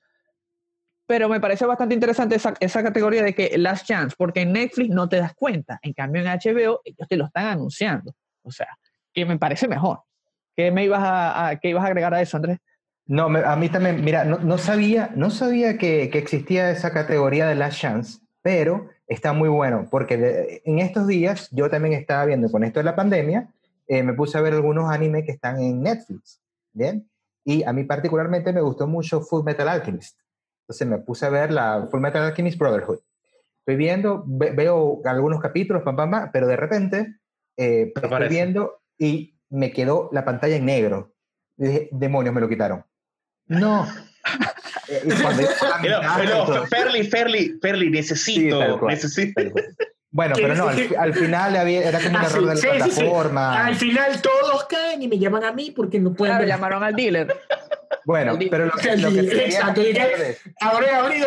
Pero 1.05 1.27
me 1.27 1.39
parece 1.39 1.65
bastante 1.65 1.93
interesante 1.93 2.35
esa, 2.35 2.53
esa 2.59 2.81
categoría 2.81 3.23
de 3.23 3.35
que 3.35 3.57
Last 3.57 3.85
Chance, 3.85 4.15
porque 4.17 4.41
en 4.41 4.53
Netflix 4.53 4.89
no 4.89 5.09
te 5.09 5.17
das 5.17 5.33
cuenta. 5.33 5.79
En 5.81 5.93
cambio, 5.93 6.21
en 6.21 6.27
HBO 6.27 6.81
ellos 6.85 7.07
te 7.09 7.17
lo 7.17 7.25
están 7.25 7.45
anunciando. 7.47 8.13
O 8.41 8.51
sea, 8.51 8.67
que 9.13 9.25
me 9.25 9.37
parece 9.37 9.67
mejor. 9.67 9.99
¿Qué 10.55 10.71
me 10.71 10.85
ibas 10.85 11.01
a, 11.03 11.47
a- 11.49 11.55
qué 11.59 11.69
ibas 11.69 11.83
a 11.83 11.87
agregar 11.87 12.13
a 12.13 12.21
eso, 12.21 12.37
Andrés? 12.37 12.59
No, 13.05 13.27
me- 13.27 13.43
a 13.43 13.55
mí 13.57 13.67
también, 13.69 14.03
mira, 14.03 14.23
no, 14.23 14.37
no 14.39 14.57
sabía, 14.57 15.11
no 15.15 15.29
sabía 15.29 15.77
que, 15.77 16.09
que 16.09 16.19
existía 16.19 16.71
esa 16.71 16.91
categoría 16.93 17.47
de 17.47 17.55
Last 17.55 17.79
Chance, 17.79 18.19
pero 18.41 18.89
está 19.07 19.33
muy 19.33 19.49
bueno, 19.49 19.87
porque 19.91 20.15
de- 20.17 20.61
en 20.65 20.79
estos 20.79 21.05
días 21.07 21.49
yo 21.51 21.69
también 21.69 21.93
estaba 21.95 22.23
viendo, 22.25 22.49
con 22.49 22.63
esto 22.63 22.79
de 22.79 22.85
la 22.85 22.95
pandemia, 22.95 23.49
eh, 23.87 24.03
me 24.03 24.13
puse 24.13 24.37
a 24.37 24.41
ver 24.41 24.53
algunos 24.53 24.89
animes 24.89 25.25
que 25.25 25.33
están 25.33 25.59
en 25.59 25.81
Netflix, 25.81 26.41
¿bien? 26.71 27.09
Y 27.45 27.63
a 27.63 27.73
mí 27.73 27.83
particularmente 27.83 28.53
me 28.53 28.61
gustó 28.61 28.87
mucho 28.87 29.21
Full 29.21 29.43
Metal 29.43 29.67
Alchemist. 29.67 30.17
Entonces 30.63 30.87
me 30.87 30.97
puse 30.99 31.25
a 31.25 31.29
ver 31.29 31.51
la 31.51 31.87
Full 31.91 31.99
Metal 31.99 32.23
Alchemist 32.23 32.57
Brotherhood. 32.57 32.99
Estoy 33.59 33.75
viendo, 33.75 34.23
ve- 34.27 34.51
veo 34.51 35.01
algunos 35.05 35.41
capítulos, 35.41 35.83
pam, 35.83 35.95
pam, 35.95 36.11
pam, 36.11 36.29
pero 36.31 36.47
de 36.47 36.55
repente 36.55 37.15
eh, 37.57 37.91
estoy 37.95 38.05
Aparece. 38.07 38.33
viendo 38.33 38.81
y 38.97 39.37
me 39.49 39.71
quedó 39.71 40.09
la 40.11 40.23
pantalla 40.25 40.55
en 40.55 40.65
negro. 40.65 41.13
Y 41.57 41.65
dije, 41.67 41.89
demonios, 41.91 42.33
me 42.33 42.41
lo 42.41 42.49
quitaron. 42.49 42.83
No. 43.47 43.85
Eh, 44.89 45.01
y 45.05 45.21
cuando 45.21 45.43
Pero, 45.81 45.99
mitad, 46.01 46.17
pero, 46.17 46.39
entonces- 46.41 46.69
Ferli, 46.69 47.03
Ferli, 47.05 47.59
Ferli, 47.61 47.85
Sí, 47.85 47.91
necesito, 47.91 48.79
cual, 48.79 48.93
necesito. 48.93 49.41
Bueno, 50.15 50.35
pero 50.37 50.53
no, 50.55 50.67
al, 50.67 50.95
al 50.97 51.13
final 51.15 51.55
había, 51.57 51.89
era 51.89 51.97
como 51.99 52.11
un 52.11 52.15
Ah, 52.17 52.25
error 52.27 52.41
de 52.41 52.47
la 52.47 52.55
sí, 52.55 52.67
sí, 52.67 52.67
sí, 52.83 52.91
sí. 52.91 52.95
plataforma. 53.01 53.65
Al 53.65 53.75
final 53.75 54.21
todos 54.21 54.65
caen 54.65 55.01
y 55.01 55.07
me 55.07 55.17
llaman 55.17 55.43
a 55.43 55.51
mí 55.51 55.71
porque 55.75 55.99
no 55.99 56.13
pueden 56.13 56.35
Claro, 56.35 56.47
llamaron 56.47 56.83
al 56.83 56.95
dealer. 56.95 57.35
Bueno, 58.05 58.37
pero 58.51 58.65
lo 58.67 58.71
que, 58.73 58.95
lo 58.97 59.09
que 59.09 59.23
te 59.23 59.29
quería 59.29 59.45
Exacto, 59.45 59.81
Ahora 60.61 60.99
abrido, 60.99 61.25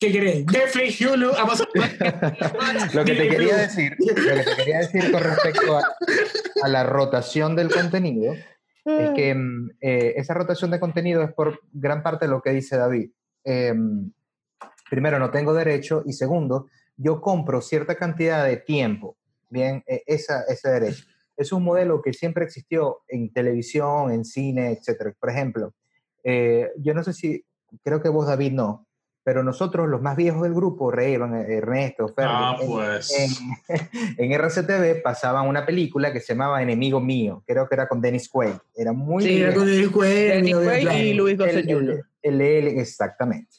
¿qué 0.00 0.10
queréis? 0.10 0.46
Netflix, 0.46 1.00
Hulu, 1.00 1.32
Amazon. 1.34 1.66
Lo 2.92 3.04
que 3.04 3.14
te 3.14 3.28
quería 3.28 3.56
decir, 3.56 3.94
lo 4.00 4.14
que 4.14 4.22
te 4.42 4.56
quería 4.56 4.78
decir 4.78 5.12
con 5.12 5.22
respecto 5.22 5.78
a, 5.78 5.82
a 6.62 6.68
la 6.68 6.82
rotación 6.82 7.54
del 7.54 7.70
contenido, 7.70 8.34
es 8.84 9.10
que 9.14 9.32
mm, 9.34 9.70
eh, 9.80 10.14
esa 10.16 10.34
rotación 10.34 10.70
de 10.72 10.80
contenido 10.80 11.22
es 11.22 11.32
por 11.32 11.60
gran 11.72 12.02
parte 12.02 12.26
lo 12.26 12.42
que 12.42 12.50
dice 12.50 12.76
David. 12.76 13.10
Em, 13.44 14.10
primero, 14.90 15.18
no 15.20 15.30
tengo 15.30 15.54
derecho 15.54 16.02
y 16.04 16.12
segundo, 16.14 16.68
yo 16.96 17.20
compro 17.20 17.60
cierta 17.60 17.94
cantidad 17.96 18.44
de 18.44 18.56
tiempo, 18.56 19.16
bien, 19.50 19.82
eh, 19.86 20.02
esa, 20.06 20.42
ese 20.48 20.68
derecho. 20.70 21.04
Es 21.36 21.52
un 21.52 21.64
modelo 21.64 22.00
que 22.00 22.12
siempre 22.12 22.44
existió 22.44 23.00
en 23.08 23.32
televisión, 23.32 24.12
en 24.12 24.24
cine, 24.24 24.70
etc. 24.70 25.14
Por 25.18 25.30
ejemplo, 25.30 25.74
eh, 26.22 26.70
yo 26.78 26.94
no 26.94 27.02
sé 27.02 27.12
si, 27.12 27.44
creo 27.82 28.00
que 28.00 28.08
vos 28.08 28.26
David 28.28 28.52
no, 28.52 28.86
pero 29.24 29.42
nosotros 29.42 29.88
los 29.88 30.02
más 30.02 30.16
viejos 30.16 30.42
del 30.42 30.52
grupo, 30.54 30.90
Reyron, 30.90 31.34
Ernesto, 31.34 32.08
Ferdi, 32.08 32.30
Ah, 32.30 32.56
en- 32.60 32.66
pues. 32.68 33.10
en, 33.18 33.30
en 34.18 34.32
RCTV 34.32 35.02
pasaban 35.02 35.48
una 35.48 35.64
película 35.64 36.12
que 36.12 36.20
se 36.20 36.34
llamaba 36.34 36.62
Enemigo 36.62 37.00
Mío, 37.00 37.42
creo 37.46 37.66
que 37.66 37.74
era 37.74 37.88
con 37.88 38.00
Dennis 38.02 38.28
Quaid, 38.28 38.52
era 38.76 38.92
muy 38.92 39.24
Sí, 39.24 39.36
era 39.40 39.48
vieja. 39.50 39.60
con 39.60 39.68
el 39.68 39.90
cuello, 39.90 40.34
Danny 40.34 40.52
de- 40.52 40.64
Quaid 40.64 41.04
y 41.06 41.14
Luis 41.14 41.38
Gossett 41.38 41.56
El- 41.56 41.68
el- 41.70 41.74
Jr. 41.74 42.04
el- 42.22 42.40
el- 42.42 42.66
exactamente. 42.78 43.56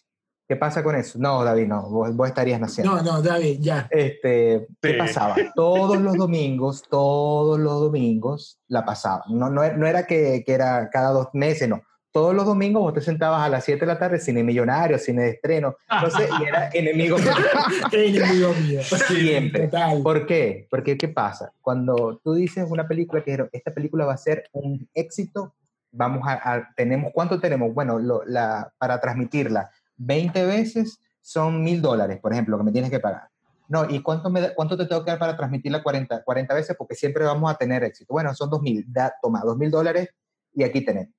¿Qué 0.47 0.55
pasa 0.55 0.83
con 0.83 0.95
eso? 0.95 1.17
No, 1.19 1.43
David, 1.43 1.67
no, 1.67 1.89
vos, 1.89 2.15
vos 2.15 2.27
estarías 2.27 2.59
naciendo. 2.59 2.95
No, 2.97 3.01
no, 3.01 3.21
David, 3.21 3.57
ya. 3.61 3.87
Este, 3.89 4.67
¿Qué 4.79 4.91
Sí. 4.91 4.97
pasaba? 4.97 5.35
Todos 5.55 5.99
los 5.99 6.15
domingos, 6.17 6.83
todos 6.87 7.59
los 7.59 7.79
domingos 7.81 8.59
la 8.67 8.85
pasaban. 8.85 9.23
No, 9.29 9.49
no, 9.49 9.67
no 9.73 9.87
era 9.87 10.05
que, 10.05 10.43
que 10.45 10.53
era 10.53 10.89
cada 10.91 11.09
dos 11.09 11.29
meses, 11.33 11.67
no. 11.67 11.81
Todos 12.11 12.33
los 12.33 12.45
domingos 12.45 12.81
vos 12.81 12.93
te 12.93 13.01
sentabas 13.01 13.41
a 13.41 13.49
las 13.49 13.65
7 13.65 13.81
de 13.81 13.85
la 13.87 13.99
tarde, 13.99 14.19
cine 14.19 14.41
millonario, 14.43 14.97
cine 14.99 15.23
de 15.23 15.29
estreno, 15.31 15.75
entonces, 15.91 16.29
y 16.39 16.43
era 16.45 16.69
enemigo 16.71 17.17
Qué 17.91 18.07
enemigo 18.07 18.53
mío. 18.53 18.81
siempre. 18.83 19.65
Total. 19.67 20.01
¿Por 20.01 20.25
qué? 20.25 20.67
Porque, 20.69 20.97
¿qué 20.97 21.07
pasa? 21.09 21.51
Cuando 21.59 22.21
tú 22.23 22.33
dices 22.35 22.65
una 22.69 22.87
película 22.87 23.21
que 23.23 23.49
esta 23.51 23.71
película 23.71 24.05
va 24.05 24.13
a 24.13 24.17
ser 24.17 24.45
un 24.53 24.87
éxito, 24.93 25.55
vamos 25.91 26.21
a, 26.25 26.33
a- 26.53 26.69
tenemos, 26.75 27.11
¿cuánto 27.13 27.39
tenemos? 27.41 27.73
Bueno, 27.73 27.99
lo- 27.99 28.23
la, 28.25 28.71
para 28.77 29.01
transmitirla 29.01 29.69
20 29.97 30.45
veces 30.45 30.99
son 31.21 31.63
mil 31.63 31.81
dólares, 31.81 32.19
por 32.21 32.33
ejemplo, 32.33 32.57
que 32.57 32.63
me 32.63 32.71
tienes 32.71 32.91
que 32.91 32.99
pagar. 32.99 33.29
No, 33.67 33.89
¿y 33.89 34.01
cuánto, 34.01 34.29
me 34.29 34.53
cuánto 34.53 34.77
te 34.77 34.85
tengo 34.85 35.03
que 35.03 35.11
dar 35.11 35.19
para 35.19 35.35
transmitirla 35.35 35.81
40, 35.81 36.23
40 36.23 36.53
veces? 36.53 36.75
Porque 36.77 36.95
siempre 36.95 37.23
vamos 37.23 37.51
a 37.51 37.57
tener 37.57 37.83
éxito. 37.83 38.13
Bueno, 38.13 38.33
son 38.35 38.49
dos 38.49 38.61
mil, 38.61 38.85
da, 38.87 39.13
toma, 39.21 39.41
dos 39.43 39.57
mil 39.57 39.71
dólares 39.71 40.09
y 40.53 40.63
aquí 40.63 40.81
tenemos. 40.81 41.15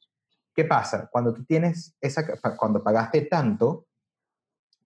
¿Qué 0.55 0.65
pasa? 0.65 1.09
Cuando 1.11 1.35
tú 1.35 1.45
tienes 1.45 1.95
esa, 2.01 2.25
cuando 2.57 2.83
pagaste 2.83 3.23
tanto, 3.23 3.87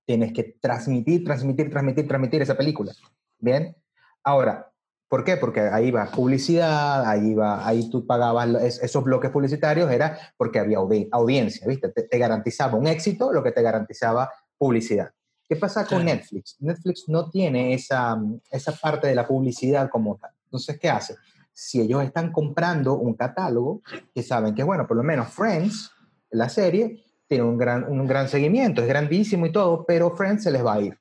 tienes 0.07 0.33
que 0.33 0.57
transmitir, 0.61 1.23
transmitir, 1.23 1.71
transmitir, 1.71 2.09
transmitir 2.09 2.43
esa 2.43 2.57
película. 2.57 2.93
¿Bien? 3.39 3.77
Ahora, 4.25 4.70
¿por 5.11 5.25
qué? 5.25 5.37
Porque 5.37 5.61
ahí 5.61 5.91
va 5.91 6.07
publicidad, 6.07 7.05
ahí 7.05 7.35
va, 7.35 7.67
ahí 7.67 7.91
tú 7.91 8.07
pagabas 8.07 8.49
esos 8.81 9.03
bloques 9.03 9.31
publicitarios, 9.33 9.91
era 9.91 10.17
porque 10.39 10.61
había 10.61 10.79
audi- 10.79 11.09
audiencia, 11.11 11.67
¿viste? 11.67 11.89
Te, 11.89 12.05
te 12.05 12.17
garantizaba 12.17 12.79
un 12.79 12.87
éxito, 12.87 13.33
lo 13.33 13.43
que 13.43 13.51
te 13.51 13.61
garantizaba 13.61 14.31
publicidad. 14.57 15.11
¿Qué 15.49 15.57
pasa 15.57 15.81
con 15.85 16.03
Claro. 16.03 16.05
Netflix? 16.17 16.57
Netflix 16.61 17.09
no 17.09 17.29
tiene 17.29 17.75
esa, 17.75 18.17
esa 18.53 18.71
parte 18.73 19.09
de 19.09 19.17
la 19.17 19.27
publicidad 19.27 19.91
como 19.91 20.17
tal. 20.17 20.31
Entonces, 20.45 20.79
¿qué 20.79 20.89
hace? 20.89 21.17
Si 21.53 21.81
ellos 21.81 22.05
están 22.05 22.31
comprando 22.31 22.95
un 22.95 23.15
catálogo, 23.15 23.83
que 24.15 24.23
saben 24.23 24.55
que, 24.55 24.63
bueno, 24.63 24.87
por 24.87 24.97
lo 24.97 25.03
menos 25.03 25.29
Friends, 25.29 25.91
la 26.31 26.49
serie, 26.49 27.03
tiene 27.27 27.43
un 27.45 27.59
gran, 27.59 27.83
un 27.85 28.07
gran 28.07 28.29
seguimiento, 28.29 28.81
es 28.81 28.87
grandísimo 28.87 29.45
y 29.47 29.51
todo, 29.53 29.85
pero 29.85 30.17
Friends 30.17 30.45
se 30.45 30.53
les 30.53 30.65
va 30.65 30.75
a 30.75 30.81
ir. 30.81 30.97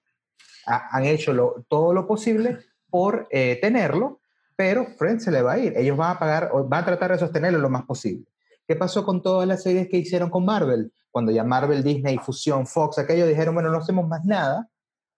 Ha- 0.66 0.98
han 0.98 1.06
hecho 1.06 1.32
lo- 1.32 1.64
todo 1.70 1.94
lo 1.94 2.08
posible 2.08 2.58
por 2.90 3.28
eh, 3.32 3.58
tenerlo, 3.62 4.20
pero 4.56 4.86
Friends 4.98 5.24
se 5.24 5.32
le 5.32 5.42
va 5.42 5.54
a 5.54 5.60
ir. 5.60 5.74
Ellos 5.78 5.98
van 5.98 6.16
a 6.16 6.20
pagar, 6.20 6.50
o 6.54 6.64
van 6.64 6.84
a 6.84 6.86
tratar 6.86 7.12
de 7.12 7.20
sostenerlo 7.20 7.60
lo 7.60 7.70
más 7.70 7.84
posible. 7.84 8.26
¿Qué 8.68 8.76
pasó 8.76 9.04
con 9.06 9.22
todas 9.22 9.48
las 9.48 9.64
series 9.64 9.88
que 9.88 9.98
hicieron 9.98 10.30
con 10.30 10.46
Marvel? 10.46 10.92
Cuando 11.12 11.32
ya 11.32 11.44
Marvel, 11.44 11.84
Disney, 11.84 12.18
Fusión, 12.18 12.68
Fox, 12.68 13.00
aquello 13.00 13.26
dijeron, 13.26 13.56
bueno, 13.56 13.72
no 13.72 13.78
hacemos 13.78 14.08
más 14.08 14.26
nada. 14.26 14.70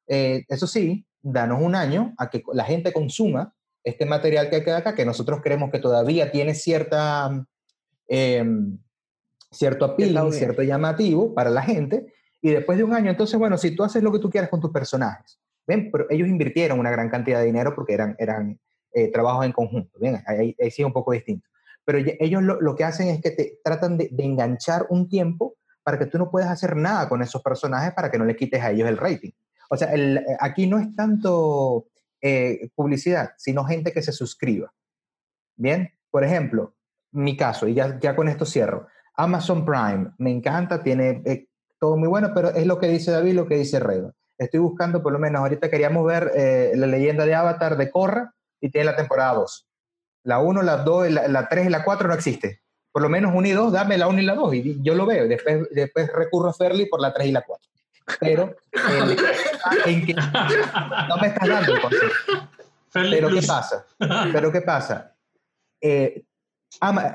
Eh, 0.07 0.45
eso 0.47 0.67
sí, 0.67 1.05
danos 1.21 1.61
un 1.61 1.75
año 1.75 2.13
a 2.17 2.29
que 2.29 2.43
la 2.53 2.63
gente 2.63 2.93
consuma 2.93 3.53
este 3.83 4.05
material 4.05 4.49
que 4.49 4.63
queda 4.63 4.77
acá, 4.77 4.95
que 4.95 5.05
nosotros 5.05 5.41
creemos 5.43 5.71
que 5.71 5.79
todavía 5.79 6.31
tiene 6.31 6.53
cierta, 6.53 7.45
em, 8.07 8.77
cierto 9.49 9.85
appeal, 9.85 10.31
cierto 10.31 10.61
llamativo 10.61 11.33
para 11.33 11.49
la 11.49 11.63
gente, 11.63 12.13
y 12.41 12.51
después 12.51 12.77
de 12.77 12.83
un 12.83 12.93
año, 12.93 13.09
entonces, 13.09 13.37
bueno, 13.37 13.57
si 13.57 13.75
tú 13.75 13.83
haces 13.83 14.01
lo 14.01 14.11
que 14.11 14.19
tú 14.19 14.29
quieras 14.29 14.49
con 14.49 14.61
tus 14.61 14.71
personajes, 14.71 15.40
¿ven? 15.67 15.89
Pero 15.91 16.05
ellos 16.09 16.27
invirtieron 16.27 16.79
una 16.79 16.91
gran 16.91 17.09
cantidad 17.09 17.39
de 17.39 17.45
dinero 17.45 17.73
porque 17.75 17.93
eran, 17.93 18.15
eran 18.19 18.59
eh, 18.93 19.11
trabajos 19.11 19.45
en 19.45 19.51
conjunto, 19.51 19.97
¿bien? 19.99 20.21
Ahí, 20.25 20.55
ahí 20.59 20.71
sí 20.71 20.81
es 20.81 20.85
un 20.85 20.93
poco 20.93 21.11
distinto. 21.11 21.47
Pero 21.85 21.99
ellos 22.19 22.43
lo, 22.43 22.61
lo 22.61 22.75
que 22.75 22.83
hacen 22.83 23.07
es 23.07 23.21
que 23.21 23.31
te 23.31 23.59
tratan 23.63 23.97
de, 23.97 24.09
de 24.11 24.23
enganchar 24.23 24.85
un 24.89 25.09
tiempo 25.09 25.55
para 25.83 25.97
que 25.97 26.05
tú 26.05 26.17
no 26.17 26.29
puedas 26.29 26.49
hacer 26.49 26.75
nada 26.75 27.09
con 27.09 27.21
esos 27.23 27.41
personajes 27.41 27.93
para 27.93 28.11
que 28.11 28.17
no 28.19 28.25
le 28.25 28.35
quites 28.35 28.61
a 28.61 28.71
ellos 28.71 28.87
el 28.87 28.97
rating. 28.97 29.31
O 29.69 29.77
sea, 29.77 29.91
el- 29.93 30.17
eh, 30.17 30.37
aquí 30.39 30.67
no 30.67 30.77
es 30.77 30.95
tanto 30.95 31.87
eh, 32.21 32.69
publicidad, 32.75 33.31
sino 33.37 33.63
gente 33.65 33.91
que 33.91 34.01
se 34.03 34.11
suscriba. 34.11 34.71
Bien, 35.55 35.91
por 36.11 36.23
ejemplo, 36.23 36.75
mi 37.13 37.35
caso, 37.35 37.67
y 37.67 37.73
ya, 37.73 37.99
ya 37.99 38.15
con 38.15 38.27
esto 38.27 38.45
cierro. 38.45 38.87
Amazon 39.15 39.65
Prime, 39.65 40.11
me 40.19 40.31
encanta, 40.31 40.83
tiene, 40.83 41.21
eh, 41.25 41.47
todo 41.79 41.97
muy 41.97 42.07
bueno, 42.07 42.31
pero 42.33 42.49
es 42.49 42.65
lo 42.67 42.77
que 42.79 42.87
dice 42.87 43.11
David, 43.11 43.33
lo 43.33 43.47
que 43.47 43.57
dice 43.57 43.79
Reba. 43.79 44.13
Estoy 44.41 44.59
buscando, 44.59 45.03
por 45.03 45.13
lo 45.13 45.19
menos 45.19 45.39
ahorita 45.39 45.69
queríamos 45.69 46.03
ver 46.03 46.31
eh, 46.35 46.71
la 46.75 46.87
leyenda 46.87 47.27
de 47.27 47.35
Avatar 47.35 47.77
de 47.77 47.91
Korra 47.91 48.33
y 48.59 48.71
tiene 48.71 48.85
la 48.85 48.95
temporada 48.95 49.35
2. 49.35 49.67
La 50.23 50.39
1, 50.39 50.63
la 50.63 50.77
2, 50.77 51.11
la, 51.11 51.47
3 51.47 51.67
y 51.67 51.69
la 51.69 51.83
4 51.83 52.07
no 52.07 52.13
existe. 52.15 52.61
Por 52.91 53.03
lo 53.03 53.09
menos 53.09 53.33
1 53.35 53.47
y 53.47 53.51
2, 53.51 53.71
dame 53.71 53.99
la 53.99 54.07
1 54.07 54.19
y 54.19 54.25
la 54.25 54.33
2 54.33 54.53
y 54.55 54.81
yo 54.81 54.95
lo 54.95 55.05
veo. 55.05 55.27
Después, 55.27 55.67
después 55.69 56.11
recurro 56.11 56.49
a 56.49 56.53
Fairly 56.53 56.87
por 56.87 56.99
la 56.99 57.13
3 57.13 57.27
y 57.27 57.31
la 57.31 57.43
4. 57.43 57.69
Pero 58.19 58.55
eh, 58.71 59.15
en 59.85 60.05
que 60.07 60.13
no 60.15 61.17
me 61.21 61.27
estás 61.27 61.47
dando 61.47 61.75
el 61.75 61.81
consejo. 61.81 62.13
Pero 62.91 63.29
¿qué 63.29 63.41
pasa? 63.43 63.85
Pero 64.33 64.51
¿qué 64.51 64.61
pasa? 64.61 65.15
Eh, 65.81 66.23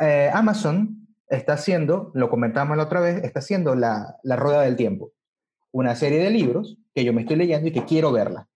eh, 0.00 0.30
Amazon 0.32 1.08
está 1.28 1.54
haciendo, 1.54 2.12
lo 2.14 2.30
comentamos 2.30 2.76
la 2.76 2.84
otra 2.84 3.00
vez, 3.00 3.24
está 3.24 3.40
haciendo 3.40 3.74
la, 3.74 4.16
la, 4.22 4.36
Rueda 4.36 4.60
del 4.60 4.76
Tiempo. 4.76 5.10
Una 5.76 5.94
serie 5.94 6.18
de 6.20 6.30
libros 6.30 6.78
que 6.94 7.04
yo 7.04 7.12
me 7.12 7.20
estoy 7.20 7.36
leyendo 7.36 7.68
y 7.68 7.70
que 7.70 7.84
quiero 7.84 8.10
verla. 8.10 8.48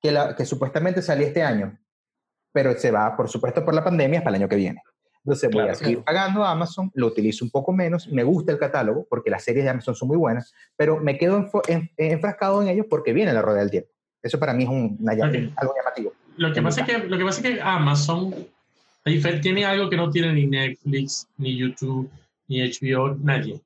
Que, 0.00 0.12
la, 0.12 0.36
que 0.36 0.44
supuestamente 0.44 1.02
salió 1.02 1.26
este 1.26 1.42
año. 1.42 1.76
Pero 2.52 2.78
se 2.78 2.92
va, 2.92 3.16
por 3.16 3.28
supuesto, 3.28 3.64
por 3.64 3.74
la 3.74 3.82
pandemia 3.82 4.20
hasta 4.20 4.30
el 4.30 4.36
año 4.36 4.48
que 4.48 4.54
viene. 4.54 4.80
Entonces 5.24 5.50
voy 5.50 5.68
a 5.68 5.74
seguir 5.74 6.04
pagando 6.04 6.44
a 6.44 6.52
Amazon, 6.52 6.92
lo 6.94 7.08
utilizo 7.08 7.44
un 7.44 7.50
poco 7.50 7.72
menos, 7.72 8.06
me 8.06 8.22
gusta 8.22 8.52
el 8.52 8.58
catálogo 8.58 9.08
porque 9.10 9.28
las 9.28 9.42
series 9.42 9.64
de 9.64 9.70
Amazon 9.70 9.96
son 9.96 10.06
muy 10.06 10.16
buenas, 10.16 10.54
pero 10.76 11.00
me 11.00 11.18
quedo 11.18 11.50
enfrascado 11.96 12.62
en 12.62 12.68
ellos 12.68 12.86
porque 12.88 13.12
viene 13.12 13.32
la 13.32 13.42
rueda 13.42 13.58
del 13.58 13.70
tiempo. 13.72 13.90
Eso 14.22 14.38
para 14.38 14.54
mí 14.54 14.62
es 14.62 14.70
un, 14.70 14.96
algo 15.56 15.74
llamativo. 15.76 16.12
Lo 16.36 16.52
que, 16.52 16.62
pasa 16.62 16.82
es 16.82 16.86
que, 16.86 16.98
lo 17.08 17.18
que 17.18 17.24
pasa 17.24 17.40
es 17.40 17.54
que 17.56 17.60
Amazon 17.60 18.32
tiene 19.42 19.64
algo 19.64 19.90
que 19.90 19.96
no 19.96 20.10
tiene 20.10 20.32
ni 20.32 20.46
Netflix, 20.46 21.26
ni 21.36 21.56
YouTube, 21.56 22.08
ni 22.46 22.60
HBO, 22.62 23.16
nadie. 23.16 23.60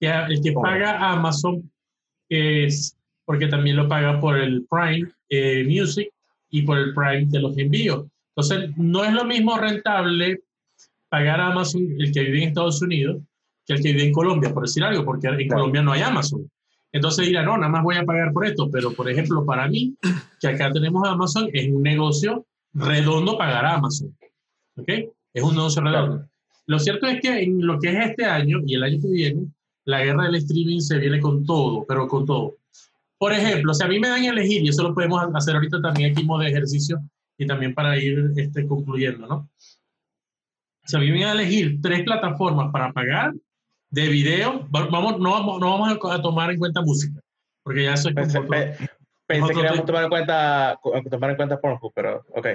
El 0.00 0.40
que 0.42 0.52
paga 0.52 1.12
Amazon 1.12 1.70
es 2.28 2.96
porque 3.24 3.48
también 3.48 3.76
lo 3.76 3.88
paga 3.88 4.20
por 4.20 4.38
el 4.38 4.66
Prime 4.70 5.10
eh, 5.28 5.64
Music 5.64 6.08
y 6.50 6.62
por 6.62 6.78
el 6.78 6.94
Prime 6.94 7.26
de 7.26 7.40
los 7.40 7.56
envíos. 7.58 8.06
Entonces, 8.36 8.76
no 8.76 9.04
es 9.04 9.12
lo 9.12 9.24
mismo 9.24 9.58
rentable 9.58 10.40
pagar 11.08 11.40
a 11.40 11.48
Amazon 11.48 11.82
el 11.98 12.12
que 12.12 12.20
vive 12.22 12.42
en 12.42 12.48
Estados 12.48 12.82
Unidos 12.82 13.22
que 13.66 13.74
el 13.74 13.82
que 13.82 13.92
vive 13.92 14.04
en 14.04 14.12
Colombia, 14.12 14.54
por 14.54 14.62
decir 14.62 14.84
algo, 14.84 15.04
porque 15.04 15.26
en 15.26 15.48
Colombia 15.48 15.82
no 15.82 15.92
hay 15.92 16.02
Amazon. 16.02 16.48
Entonces 16.92 17.26
dirá, 17.26 17.42
no, 17.42 17.58
nada 17.58 17.68
más 17.68 17.82
voy 17.82 17.96
a 17.96 18.04
pagar 18.04 18.32
por 18.32 18.46
esto, 18.46 18.70
pero 18.70 18.92
por 18.92 19.10
ejemplo, 19.10 19.44
para 19.44 19.68
mí, 19.68 19.94
que 20.40 20.48
acá 20.48 20.70
tenemos 20.70 21.06
Amazon, 21.06 21.48
es 21.52 21.68
un 21.68 21.82
negocio 21.82 22.46
redondo 22.72 23.36
pagar 23.36 23.66
a 23.66 23.74
Amazon. 23.74 24.16
¿Ok? 24.76 24.88
Es 25.34 25.42
un 25.42 25.56
negocio 25.56 25.82
redondo. 25.82 26.24
Lo 26.66 26.78
cierto 26.78 27.06
es 27.06 27.20
que 27.20 27.42
en 27.42 27.66
lo 27.66 27.78
que 27.78 27.90
es 27.90 28.10
este 28.10 28.24
año 28.24 28.60
y 28.64 28.74
el 28.74 28.82
año 28.84 29.00
que 29.00 29.08
viene, 29.08 29.46
la 29.86 30.04
guerra 30.04 30.24
del 30.24 30.34
streaming 30.34 30.80
se 30.80 30.98
viene 30.98 31.20
con 31.20 31.46
todo, 31.46 31.84
pero 31.86 32.06
con 32.08 32.26
todo. 32.26 32.56
Por 33.18 33.32
ejemplo, 33.32 33.72
si 33.72 33.82
a 33.82 33.88
mí 33.88 33.98
me 33.98 34.08
dan 34.08 34.22
a 34.22 34.28
elegir, 34.28 34.62
y 34.62 34.68
eso 34.68 34.82
lo 34.82 34.94
podemos 34.94 35.26
hacer 35.34 35.54
ahorita 35.54 35.80
también 35.80 36.12
aquí 36.12 36.24
modo 36.24 36.42
de 36.42 36.48
ejercicio 36.48 37.00
y 37.38 37.46
también 37.46 37.72
para 37.72 37.96
ir 37.96 38.32
este, 38.36 38.66
concluyendo, 38.66 39.26
¿no? 39.26 39.48
Si 40.84 40.96
a 40.96 41.00
mí 41.00 41.10
me 41.10 41.20
dan 41.20 41.30
a 41.30 41.40
elegir 41.40 41.80
tres 41.80 42.02
plataformas 42.02 42.70
para 42.72 42.92
pagar, 42.92 43.32
de 43.90 44.08
video, 44.08 44.66
vamos, 44.68 45.18
no, 45.20 45.30
vamos, 45.30 45.60
no 45.60 45.78
vamos 45.78 45.98
a 46.10 46.20
tomar 46.20 46.50
en 46.50 46.58
cuenta 46.58 46.82
música, 46.82 47.20
porque 47.62 47.84
ya 47.84 47.94
eso 47.94 48.08
es 48.08 48.14
Pensé, 48.14 48.40
pensé 48.40 49.54
que 49.54 49.60
íbamos 49.60 49.80
a 49.80 49.84
tomar 49.84 50.02
en 50.02 50.08
cuenta, 50.08 50.80
tomar 51.10 51.30
en 51.30 51.36
cuenta 51.36 51.60
Pornhub, 51.60 51.92
pero 51.94 52.24
ok. 52.30 52.46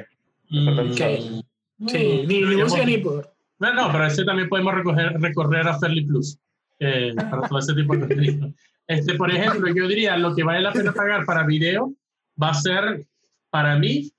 Mm, 0.49 0.93
sí, 0.93 1.43
sí. 1.87 2.23
ni, 2.27 2.41
ni 2.41 2.55
música 2.57 2.85
ni 2.85 2.97
por... 2.97 3.33
No, 3.59 3.73
no, 3.73 3.91
pero 3.91 4.05
ese 4.05 4.25
también 4.25 4.49
podemos 4.49 4.73
recoger, 4.73 5.13
recorrer 5.19 5.67
a 5.67 5.79
Fairly 5.79 6.05
Plus 6.05 6.37
eh, 6.81 7.13
para 7.15 7.47
todo 7.47 7.59
ese 7.59 7.75
tipo 7.75 7.93
de 7.93 7.99
contenido. 7.99 8.51
Este, 8.87 9.13
por 9.13 9.31
ejemplo, 9.31 9.71
yo 9.73 9.87
diría, 9.87 10.17
lo 10.17 10.35
que 10.35 10.43
vale 10.43 10.61
la 10.61 10.73
pena 10.73 10.91
pagar 10.91 11.25
para 11.25 11.45
video 11.45 11.93
va 12.41 12.49
a 12.49 12.53
ser, 12.55 13.05
para 13.51 13.77
mí, 13.77 14.11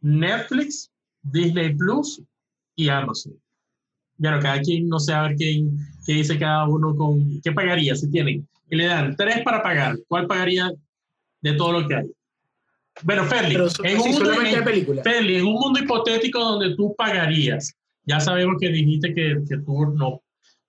Netflix, 0.00 0.90
Disney 1.22 1.74
Plus 1.74 2.22
y 2.74 2.88
Amazon. 2.88 3.34
Bueno, 4.16 4.40
cada 4.40 4.60
quien, 4.62 4.88
no 4.88 4.98
sé, 4.98 5.12
a 5.12 5.22
ver 5.22 5.36
quién, 5.36 5.76
qué 6.06 6.14
dice 6.14 6.38
cada 6.38 6.66
uno 6.66 6.96
con, 6.96 7.38
¿qué 7.42 7.52
pagaría 7.52 7.94
si 7.94 8.10
tienen? 8.10 8.48
Y 8.70 8.76
le 8.76 8.86
dan 8.86 9.14
tres 9.14 9.42
para 9.42 9.62
pagar, 9.62 9.96
¿cuál 10.08 10.26
pagaría 10.26 10.72
de 11.42 11.52
todo 11.52 11.80
lo 11.80 11.86
que 11.86 11.96
hay? 11.96 12.10
Bueno, 13.02 13.24
Ferli, 13.24 13.56
en, 13.56 13.60
un 13.60 14.10
mundo, 14.10 14.32
en 15.04 15.46
un 15.46 15.52
mundo 15.52 15.80
hipotético 15.80 16.38
donde 16.38 16.74
tú 16.76 16.94
pagarías, 16.96 17.76
ya 18.04 18.20
sabemos 18.20 18.56
que 18.58 18.70
dijiste 18.70 19.12
que, 19.12 19.42
que 19.46 19.58
tú 19.58 19.86
no, 19.94 20.22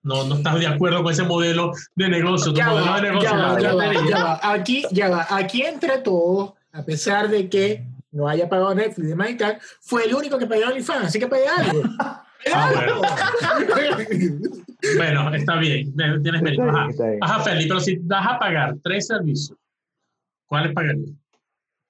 no, 0.08 0.24
no, 0.24 0.36
estás 0.36 0.58
de 0.58 0.66
acuerdo 0.66 1.02
con 1.02 1.12
ese 1.12 1.22
modelo 1.22 1.72
de 1.94 2.08
negocio. 2.08 2.54
Ya, 2.54 2.72
va, 2.72 2.96
de 2.96 3.10
negocio 3.10 3.30
ya, 3.30 3.36
va, 3.36 3.60
ya, 3.60 4.24
va, 4.24 4.40
Aquí, 4.42 4.82
ya 4.90 5.10
va. 5.10 5.26
Aquí 5.28 5.62
entre 5.62 5.98
todos, 5.98 6.54
a 6.72 6.82
pesar 6.82 7.28
de 7.28 7.50
que 7.50 7.84
no 8.10 8.26
haya 8.26 8.48
pagado 8.48 8.74
Netflix 8.74 9.14
y 9.30 9.34
tal, 9.36 9.58
fue 9.82 10.06
el 10.06 10.14
único 10.14 10.38
que 10.38 10.46
pagó 10.46 10.62
OnlyFans, 10.62 11.06
así 11.06 11.18
que 11.18 11.28
pagué 11.28 11.46
algo. 11.46 11.82
Ah, 12.52 12.72
bueno. 14.96 15.34
está 15.34 15.56
bien, 15.56 15.92
tienes 16.22 16.40
mérito. 16.40 16.62
Ajá, 16.62 16.88
Ajá 17.20 17.40
Feli, 17.40 17.66
pero 17.66 17.80
si 17.80 17.96
vas 17.96 18.26
a 18.26 18.38
pagar 18.38 18.76
tres 18.82 19.08
servicios, 19.08 19.58
¿cuáles 20.46 20.72
pagarías? 20.72 21.10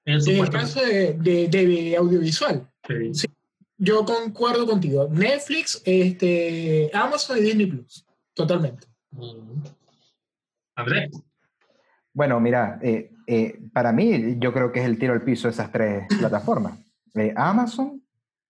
En, 0.07 0.27
el 0.27 0.49
caso 0.49 0.81
de, 0.81 1.13
de, 1.13 1.97
audiovisual. 1.97 2.67
Sí. 3.13 3.29
Yo 3.77 4.05
concuerdo 4.05 4.67
contigo. 4.67 5.07
Netflix, 5.09 5.83
este, 5.85 6.91
Amazon 6.95 7.39
y 7.39 7.43
Disney 7.43 7.67
Plus. 7.67 8.05
Totalmente. 8.39 8.87
Andrés. 10.77 11.11
Bueno, 12.13 12.39
mira, 12.39 12.79
eh, 12.81 13.11
eh, 13.27 13.59
para 13.73 13.93
mí 13.93 14.37
yo 14.39 14.53
creo 14.53 14.71
que 14.71 14.79
es 14.79 14.87
el 14.87 14.97
tiro 14.97 15.13
al 15.13 15.23
piso 15.23 15.49
de 15.49 15.53
esas 15.53 15.73
tres 15.73 16.07
plataformas. 16.21 16.79
Eh, 17.17 17.35
Amazon, 17.37 18.01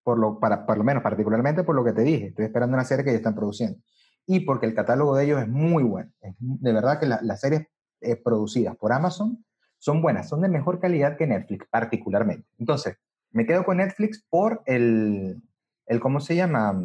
por 0.03 0.18
lo, 0.18 0.39
para, 0.39 0.66
por 0.66 0.76
lo 0.76 0.84
menos 0.84 1.03
particularmente 1.03 1.64
por 1.64 1.74
lo 1.74 1.82
que 1.82 1.95
te 1.95 2.03
dije, 2.03 2.26
estoy 2.26 2.45
esperando 2.45 2.74
una 2.74 2.84
serie 2.84 3.03
que 3.03 3.12
ya 3.12 3.16
están 3.16 3.34
produciendo. 3.34 3.78
Y 4.26 4.41
porque 4.41 4.66
el 4.66 4.74
catálogo 4.74 5.16
de 5.16 5.24
ellos 5.24 5.41
es 5.41 5.49
muy 5.49 5.82
bueno. 5.84 6.11
de 6.39 6.72
verdad 6.72 7.01
que 7.01 7.07
las 7.07 7.41
series 7.41 7.66
eh, 8.03 8.16
producidas 8.16 8.76
por 8.76 8.93
Amazon 8.93 9.43
son 9.78 10.03
buenas, 10.03 10.28
son 10.28 10.43
de 10.43 10.49
mejor 10.49 10.80
calidad 10.80 11.16
que 11.16 11.26
Netflix, 11.26 11.66
particularmente. 11.70 12.47
Entonces, 12.59 12.99
me 13.30 13.47
quedo 13.47 13.64
con 13.64 13.78
Netflix 13.78 14.22
por 14.28 14.61
el, 14.66 15.43
el 15.86 16.01
¿cómo 16.01 16.20
se 16.20 16.36
llama? 16.36 16.78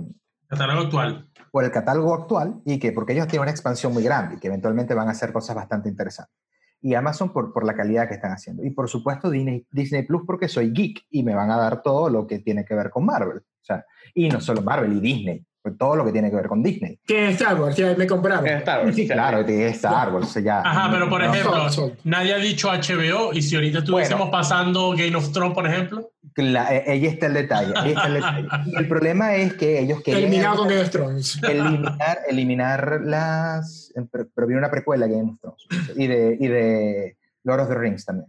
Catálogo 0.47 0.81
actual. 0.81 1.29
Por 1.51 1.63
el 1.63 1.71
catálogo 1.71 2.13
actual 2.13 2.61
y 2.65 2.79
que 2.79 2.91
porque 2.91 3.13
ellos 3.13 3.27
tienen 3.27 3.43
una 3.43 3.51
expansión 3.51 3.93
muy 3.93 4.03
grande 4.03 4.35
y 4.35 4.39
que 4.39 4.47
eventualmente 4.47 4.93
van 4.93 5.07
a 5.07 5.11
hacer 5.11 5.31
cosas 5.31 5.55
bastante 5.55 5.89
interesantes 5.89 6.35
y 6.83 6.95
Amazon 6.95 7.31
por, 7.31 7.53
por 7.53 7.65
la 7.65 7.75
calidad 7.75 8.09
que 8.09 8.15
están 8.15 8.33
haciendo. 8.33 8.63
Y 8.63 8.69
por 8.71 8.89
supuesto 8.89 9.29
Disney, 9.29 9.65
Disney 9.71 10.03
Plus 10.03 10.23
porque 10.27 10.49
soy 10.49 10.71
geek 10.73 11.05
y 11.09 11.23
me 11.23 11.33
van 11.33 11.49
a 11.49 11.57
dar 11.57 11.81
todo 11.81 12.09
lo 12.09 12.27
que 12.27 12.39
tiene 12.39 12.65
que 12.65 12.75
ver 12.75 12.89
con 12.89 13.05
Marvel. 13.05 13.37
O 13.37 13.65
sea, 13.65 13.85
y 14.13 14.27
no 14.27 14.41
solo 14.41 14.61
Marvel 14.61 14.91
y 14.91 14.99
Disney 14.99 15.45
todo 15.71 15.95
lo 15.95 16.05
que 16.05 16.11
tiene 16.11 16.29
que 16.29 16.35
ver 16.35 16.47
con 16.47 16.61
Disney. 16.61 16.99
¿Qué 17.05 17.29
es 17.29 17.35
Star 17.35 17.59
Wars? 17.59 17.77
me 17.97 18.05
compraron. 18.05 18.45
Star 18.45 18.83
Wars. 18.83 18.95
Sí, 18.95 19.07
claro, 19.07 19.45
que 19.45 19.67
es 19.67 19.75
Star 19.75 20.13
Wars. 20.13 20.33
Ya, 20.43 20.59
Ajá, 20.59 20.89
pero 20.91 21.09
por 21.09 21.23
ejemplo, 21.23 21.67
nadie 22.03 22.33
ha 22.33 22.37
dicho 22.37 22.69
HBO 22.69 23.33
y 23.33 23.41
si 23.41 23.55
ahorita 23.55 23.79
estuviésemos 23.79 24.29
pasando 24.29 24.91
Game 24.91 25.15
of 25.15 25.31
Thrones, 25.31 25.53
por 25.53 25.65
ejemplo. 25.65 26.11
La, 26.35 26.75
eh, 26.75 26.83
ahí 26.87 27.05
está 27.05 27.27
el 27.27 27.33
detalle. 27.33 27.73
está 27.85 28.07
el, 28.07 28.13
detalle. 28.15 28.47
el 28.77 28.87
problema 28.87 29.35
es 29.35 29.53
que 29.53 29.79
ellos 29.79 30.01
quieren. 30.01 30.23
Eliminar 30.23 30.55
con 30.57 30.67
Game 30.67 30.81
of 30.81 30.89
Thrones. 30.89 31.39
Eliminar, 31.49 32.19
eliminar 32.27 33.01
las. 33.03 33.93
Pero 34.11 34.47
viene 34.47 34.59
una 34.59 34.71
precuela 34.71 35.07
Game 35.07 35.31
of 35.31 35.39
Thrones. 35.39 35.67
Y 35.95 36.07
de, 36.07 36.37
y 36.39 36.47
de 36.47 37.17
Lord 37.43 37.61
of 37.61 37.69
the 37.69 37.75
Rings 37.75 38.03
también. 38.03 38.27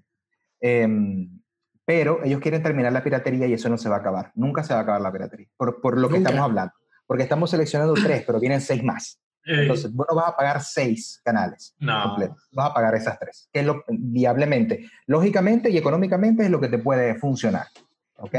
Em, 0.60 1.40
pero 1.84 2.22
ellos 2.24 2.40
quieren 2.40 2.62
terminar 2.62 2.92
la 2.92 3.02
piratería 3.02 3.46
y 3.46 3.54
eso 3.54 3.68
no 3.68 3.76
se 3.76 3.88
va 3.88 3.96
a 3.96 3.98
acabar. 4.00 4.30
Nunca 4.34 4.62
se 4.62 4.72
va 4.72 4.80
a 4.80 4.82
acabar 4.82 5.00
la 5.00 5.12
piratería. 5.12 5.48
Por, 5.56 5.80
por 5.80 5.98
lo 5.98 6.08
que 6.08 6.18
estamos 6.18 6.40
hablando 6.40 6.74
porque 7.06 7.22
estamos 7.22 7.50
seleccionando 7.50 7.94
tres, 7.94 8.24
pero 8.26 8.40
vienen 8.40 8.60
seis 8.60 8.82
más. 8.82 9.20
Entonces, 9.46 9.92
vos 9.92 10.06
no 10.08 10.16
vas 10.16 10.28
a 10.28 10.36
pagar 10.36 10.62
seis 10.62 11.20
canales 11.22 11.74
no. 11.78 12.16
vas 12.52 12.70
a 12.70 12.74
pagar 12.74 12.94
esas 12.94 13.18
tres, 13.18 13.48
que 13.52 13.60
es 13.60 13.66
lo 13.66 13.84
viablemente, 13.88 14.88
lógicamente 15.06 15.68
y 15.68 15.76
económicamente 15.76 16.44
es 16.44 16.50
lo 16.50 16.60
que 16.60 16.68
te 16.68 16.78
puede 16.78 17.16
funcionar. 17.16 17.66
¿Ok? 18.16 18.34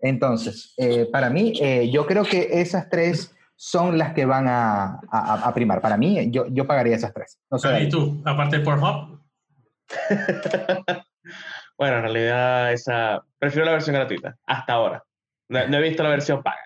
Entonces, 0.00 0.74
eh, 0.78 1.06
para 1.12 1.30
mí, 1.30 1.52
eh, 1.60 1.90
yo 1.90 2.06
creo 2.06 2.24
que 2.24 2.48
esas 2.60 2.88
tres 2.88 3.34
son 3.56 3.98
las 3.98 4.12
que 4.14 4.24
van 4.24 4.46
a, 4.48 5.00
a, 5.10 5.52
primar. 5.54 5.80
Para 5.80 5.96
mí, 5.96 6.30
yo, 6.30 6.46
yo 6.48 6.66
pagaría 6.66 6.96
esas 6.96 7.12
tres. 7.14 7.38
No 7.50 7.58
sé, 7.58 7.82
¿Y 7.82 7.88
tú, 7.88 8.22
aparte 8.24 8.58
de 8.58 8.64
Pornhub? 8.64 9.20
bueno, 11.78 11.96
en 11.96 12.02
realidad, 12.02 12.72
esa, 12.72 13.24
prefiero 13.38 13.66
la 13.66 13.72
versión 13.72 13.94
gratuita, 13.94 14.36
hasta 14.46 14.72
ahora. 14.72 15.04
no 15.48 15.76
he 15.76 15.82
visto 15.82 16.02
la 16.02 16.10
versión 16.10 16.42
paga. 16.42 16.63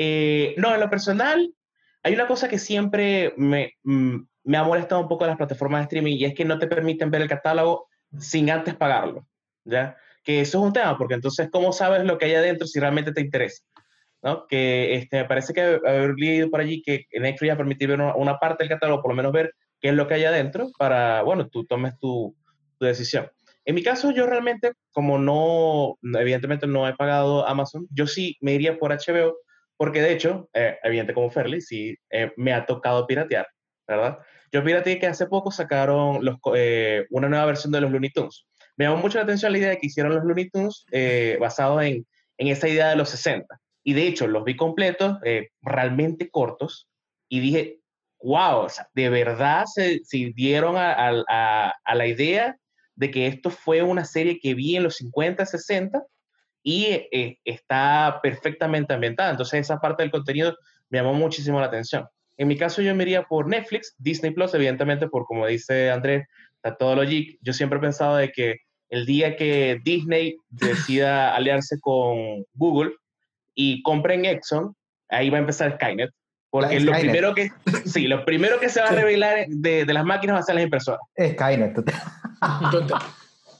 Eh, 0.00 0.54
no, 0.58 0.72
en 0.72 0.78
lo 0.78 0.88
personal, 0.88 1.52
hay 2.04 2.14
una 2.14 2.28
cosa 2.28 2.48
que 2.48 2.60
siempre 2.60 3.34
me, 3.36 3.72
mm, 3.82 4.16
me 4.44 4.56
ha 4.56 4.62
molestado 4.62 5.00
un 5.00 5.08
poco 5.08 5.26
las 5.26 5.36
plataformas 5.36 5.80
de 5.80 5.82
streaming 5.86 6.16
y 6.16 6.24
es 6.24 6.34
que 6.34 6.44
no 6.44 6.60
te 6.60 6.68
permiten 6.68 7.10
ver 7.10 7.22
el 7.22 7.28
catálogo 7.28 7.88
sin 8.16 8.48
antes 8.48 8.76
pagarlo, 8.76 9.26
¿ya? 9.64 9.96
Que 10.22 10.40
eso 10.40 10.58
es 10.58 10.64
un 10.64 10.72
tema, 10.72 10.96
porque 10.96 11.14
entonces, 11.14 11.48
¿cómo 11.50 11.72
sabes 11.72 12.04
lo 12.04 12.16
que 12.16 12.26
hay 12.26 12.34
adentro 12.36 12.68
si 12.68 12.78
realmente 12.78 13.10
te 13.10 13.20
interesa? 13.20 13.64
¿no? 14.22 14.46
Que 14.46 14.94
este, 14.94 15.24
parece 15.24 15.52
que 15.52 15.60
haber 15.62 16.14
leído 16.16 16.48
por 16.48 16.60
allí 16.60 16.80
que 16.80 17.06
Netflix 17.12 17.48
ya 17.48 17.56
permitir 17.56 17.88
ver 17.88 18.00
una, 18.00 18.38
parte 18.38 18.62
del 18.62 18.68
catálogo, 18.70 19.02
por 19.02 19.10
lo 19.10 19.16
menos 19.16 19.32
ver 19.32 19.52
qué 19.80 19.88
es 19.88 19.94
lo 19.94 20.06
que 20.06 20.14
hay 20.14 20.24
adentro 20.24 20.70
para, 20.78 21.22
bueno, 21.22 21.48
tú 21.48 21.66
tomes 21.66 21.98
tu, 21.98 22.36
tu 22.78 22.86
decisión. 22.86 23.28
En 23.64 23.74
mi 23.74 23.82
caso, 23.82 24.12
yo 24.12 24.26
realmente, 24.26 24.74
como 24.92 25.18
no, 25.18 25.98
evidentemente 26.20 26.68
no 26.68 26.88
he 26.88 26.94
pagado 26.94 27.46
Amazon, 27.48 27.88
yo 27.90 28.06
sí 28.06 28.36
me 28.40 28.52
iría 28.52 28.78
por 28.78 28.92
HBO, 28.92 29.36
porque 29.78 30.02
de 30.02 30.12
hecho, 30.12 30.50
eh, 30.52 30.76
evidente 30.82 31.14
como 31.14 31.30
Ferli, 31.30 31.62
sí 31.62 31.96
eh, 32.10 32.32
me 32.36 32.52
ha 32.52 32.66
tocado 32.66 33.06
piratear, 33.06 33.46
¿verdad? 33.86 34.18
Yo 34.52 34.62
pirateé 34.62 34.98
que 34.98 35.06
hace 35.06 35.26
poco 35.26 35.50
sacaron 35.50 36.20
eh, 36.54 37.06
una 37.10 37.28
nueva 37.28 37.46
versión 37.46 37.72
de 37.72 37.80
los 37.80 37.90
Looney 37.90 38.10
Tunes. 38.10 38.44
Me 38.76 38.84
llamó 38.84 38.98
mucho 38.98 39.18
la 39.18 39.24
atención 39.24 39.52
la 39.52 39.58
idea 39.58 39.70
de 39.70 39.78
que 39.78 39.86
hicieron 39.86 40.14
los 40.14 40.24
Looney 40.24 40.50
Tunes 40.50 40.84
eh, 40.90 41.38
basado 41.40 41.80
en, 41.80 42.06
en 42.36 42.48
esa 42.48 42.68
idea 42.68 42.90
de 42.90 42.96
los 42.96 43.08
60. 43.10 43.46
Y 43.84 43.94
de 43.94 44.06
hecho, 44.06 44.26
los 44.26 44.44
vi 44.44 44.56
completos, 44.56 45.18
realmente 45.62 46.28
cortos, 46.28 46.88
y 47.28 47.40
dije, 47.40 47.78
wow, 48.20 48.64
o 48.64 48.68
sea, 48.68 48.88
de 48.94 49.08
verdad 49.08 49.64
se, 49.66 50.00
dieron 50.34 50.74
a, 50.76 51.72
la 51.94 52.06
idea 52.06 52.56
de 52.94 53.10
que 53.10 53.26
esto 53.26 53.50
fue 53.50 53.82
una 53.82 54.04
serie 54.04 54.40
que 54.40 54.54
vi 54.54 54.76
en 54.76 54.82
los 54.82 54.96
50, 54.96 55.46
60 55.46 56.02
y 56.68 56.84
eh, 56.84 57.38
está 57.46 58.20
perfectamente 58.22 58.92
ambientada. 58.92 59.30
Entonces 59.30 59.60
esa 59.60 59.78
parte 59.78 60.02
del 60.02 60.12
contenido 60.12 60.54
me 60.90 60.98
llamó 60.98 61.14
muchísimo 61.14 61.58
la 61.58 61.66
atención. 61.66 62.06
En 62.36 62.46
mi 62.46 62.58
caso 62.58 62.82
yo 62.82 62.94
me 62.94 63.04
iría 63.04 63.22
por 63.22 63.48
Netflix, 63.48 63.94
Disney 63.96 64.32
Plus, 64.32 64.52
evidentemente, 64.52 65.08
por 65.08 65.24
como 65.24 65.46
dice 65.46 65.90
Andrés, 65.90 66.26
está 66.56 66.76
todo 66.76 66.94
lo 66.94 67.06
geek. 67.06 67.38
Yo 67.40 67.54
siempre 67.54 67.78
he 67.78 67.80
pensado 67.80 68.16
de 68.16 68.30
que 68.32 68.56
el 68.90 69.06
día 69.06 69.34
que 69.34 69.80
Disney 69.82 70.36
decida 70.50 71.34
aliarse 71.34 71.80
con 71.80 72.44
Google 72.52 72.92
y 73.54 73.80
compren 73.80 74.26
Exxon, 74.26 74.76
ahí 75.08 75.30
va 75.30 75.38
a 75.38 75.40
empezar 75.40 75.72
Skynet. 75.76 76.10
Porque 76.50 76.80
lo 76.80 76.92
primero 76.92 77.34
que, 77.34 77.50
sí, 77.86 78.08
lo 78.08 78.26
primero 78.26 78.60
que 78.60 78.68
se 78.68 78.82
va 78.82 78.88
a 78.88 78.92
revelar 78.92 79.46
de, 79.48 79.86
de 79.86 79.92
las 79.94 80.04
máquinas 80.04 80.36
va 80.36 80.40
a 80.40 80.42
ser 80.42 80.56
las 80.56 80.64
impresoras. 80.64 81.00
Skynet. 81.16 81.74
total. 82.70 83.00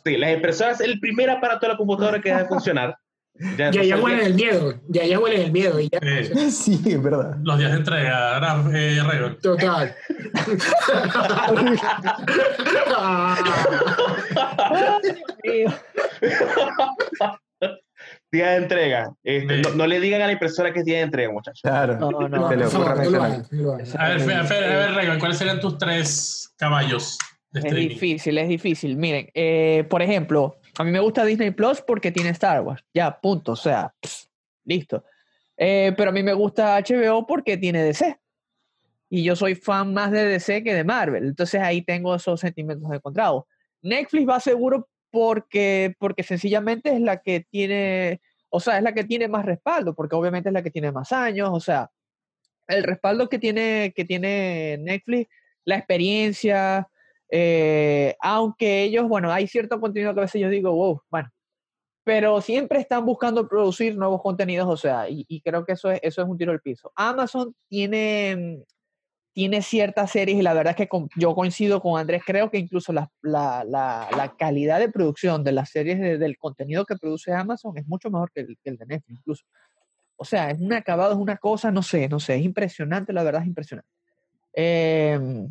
Sí, 0.09 0.17
las 0.17 0.33
impresoras 0.33 0.81
es 0.81 0.87
el 0.89 0.99
primer 1.01 1.29
aparato 1.29 1.67
de 1.67 1.73
la 1.73 1.77
computadora 1.77 2.21
que 2.21 2.31
deja 2.31 2.43
de 2.43 2.49
funcionar. 2.49 2.97
Ya, 3.57 3.71
ya, 3.71 3.83
ya 3.85 3.97
huele 3.99 4.25
el 4.27 4.35
miedo, 4.35 4.75
ya, 4.89 5.05
ya 5.05 5.19
huele 5.21 5.45
el 5.45 5.53
miedo. 5.53 5.79
y 5.79 5.89
Ya, 5.93 5.99
Eh, 6.03 6.51
Sí, 6.51 6.81
es 6.87 7.01
verdad. 7.03 7.37
los 7.43 7.59
días 7.59 7.71
de 7.73 7.77
entrega, 7.79 8.33
¿verdad, 8.41 8.75
eh, 8.75 9.01
Rayon? 9.05 9.39
Total. 9.41 9.95
Día 18.31 18.51
de 18.51 18.57
entrega. 18.57 19.11
Este, 19.25 19.57
Sí. 19.57 19.63
no, 19.63 19.71
no 19.75 19.87
le 19.87 20.01
digan 20.01 20.21
a 20.23 20.27
la 20.27 20.33
impresora 20.33 20.73
que 20.73 20.81
es 20.81 20.85
día 20.85 20.99
de 20.99 21.03
entrega, 21.05 21.33
muchachos. 21.33 21.61
Claro. 21.63 21.97
No, 21.99 22.11
no, 22.11 22.29
no. 22.29 22.47
A 22.47 22.51
ver, 22.51 22.69
Fe- 24.21 24.35
a 24.35 24.43
ver, 24.43 24.95
Rayon, 24.95 25.19
¿cuáles 25.19 25.39
serían 25.39 25.61
tus 25.61 25.79
tres 25.79 26.53
caballos 26.59 27.17
Es 27.53 27.65
streaming? 27.65 27.89
difícil, 27.89 28.39
es 28.39 28.49
difícil. 28.49 28.97
Miren, 28.97 29.31
eh, 29.35 29.87
por 29.89 30.03
ejemplo, 30.03 30.59
a 30.77 30.85
mí 30.85 30.91
me 30.91 31.01
gusta 31.01 31.25
Disney 31.25 31.51
Plus 31.51 31.81
porque 31.81 32.13
tiene 32.13 32.31
Star 32.31 32.61
Wars. 32.61 32.85
Ya, 32.93 33.19
punto. 33.19 33.53
O 33.53 33.57
sea, 33.57 33.95
pss, 34.01 34.31
listo. 34.65 35.05
Eh, 35.57 35.93
pero 35.97 36.11
a 36.11 36.13
mí 36.13 36.23
me 36.23 36.35
gusta 36.35 36.79
HBO 36.79 37.27
porque 37.27 37.57
tiene 37.57 37.83
DC. 37.83 38.19
Y 39.11 39.25
yo 39.25 39.35
soy 39.35 39.55
fan 39.55 39.95
más 39.95 40.11
de 40.13 40.25
DC 40.27 40.63
que 40.63 40.75
de 40.75 40.85
Marvel. 40.85 41.25
Entonces 41.25 41.61
ahí 41.61 41.83
tengo 41.83 42.15
esos 42.15 42.41
sentimientos 42.41 42.91
encontrados. 42.93 43.45
Netflix 43.83 44.29
va 44.29 44.41
seguro 44.41 44.89
porque, 45.11 45.95
porque 45.99 46.23
sencillamente 46.23 46.93
es 46.93 47.01
la 47.01 47.23
que 47.23 47.47
tiene, 47.51 48.21
o 48.51 48.61
sea, 48.61 48.77
es 48.77 48.83
la 48.83 48.93
que 48.93 49.05
tiene 49.05 49.27
más 49.27 49.47
respaldo, 49.47 49.95
porque 49.95 50.15
obviamente 50.15 50.51
es 50.51 50.53
la 50.53 50.63
que 50.63 50.71
tiene 50.71 50.93
más 50.93 51.13
años. 51.13 51.49
O 51.53 51.61
sea, 51.61 51.91
el 52.69 52.85
respaldo 52.85 53.29
que 53.29 53.39
tiene, 53.39 53.93
que 53.97 54.05
tiene 54.05 54.77
Netflix, 54.79 55.31
la 55.65 55.77
experiencia, 55.77 56.89
eh, 57.31 58.17
aunque 58.21 58.85
ellos, 58.85 59.09
bueno, 59.09 59.31
hay 59.33 59.47
cierto 59.47 59.81
contenido 59.81 60.15
que 60.15 60.21
a 60.21 60.23
veces 60.23 60.41
yo 60.41 60.49
digo, 60.49 60.73
wow, 60.73 61.03
bueno, 61.11 61.31
pero 62.05 62.41
siempre 62.41 62.79
están 62.81 63.05
buscando 63.05 63.47
producir 63.49 63.97
nuevos 63.97 64.23
contenidos, 64.23 64.67
o 64.69 64.77
sea, 64.77 65.09
y, 65.11 65.25
y 65.29 65.41
creo 65.43 65.65
que 65.65 65.73
eso 65.73 65.91
es, 65.91 66.01
eso 66.03 66.23
es 66.23 66.29
un 66.29 66.39
tiro 66.39 66.53
al 66.53 66.61
piso. 66.61 66.91
Amazon 66.97 67.55
tiene, 67.69 68.37
mm, 68.37 68.63
tiene 69.35 69.63
ciertas 69.63 70.11
series 70.11 70.39
y 70.39 70.43
la 70.43 70.55
verdad 70.55 70.71
es 70.71 70.77
que 70.77 70.89
con- 70.89 71.09
yo 71.17 71.35
coincido 71.35 71.81
con 71.83 72.01
Andrés, 72.01 72.23
creo 72.27 72.51
que 72.51 72.59
incluso 72.59 72.93
la, 72.93 73.11
la, 73.23 73.63
la, 73.65 74.09
la 74.17 74.35
calidad 74.37 74.79
de 74.81 74.89
producción 74.91 75.45
de 75.45 75.53
las 75.53 75.71
series, 75.71 76.01
de- 76.01 76.19
del 76.19 76.39
contenido 76.39 76.85
que 76.87 76.97
produce 76.97 77.33
Amazon 77.33 77.77
es 77.77 77.87
mucho 77.87 78.11
mejor 78.11 78.33
que 78.33 78.41
el, 78.41 78.59
que 78.63 78.71
el 78.71 78.77
de 78.79 78.87
Netflix 78.87 79.19
incluso. 79.21 79.45
O 80.17 80.25
sea, 80.25 80.51
es 80.51 80.59
un 80.59 80.73
acabado, 80.73 81.13
es 81.13 81.19
una 81.19 81.37
cosa, 81.37 81.71
no 81.71 81.83
sé, 81.83 82.09
no 82.09 82.19
sé, 82.19 82.37
es 82.37 82.43
impresionante, 82.45 83.13
la 83.13 83.23
verdad 83.23 83.43
es 83.43 83.49
impresionante. 83.49 83.89
Em, 84.55 85.49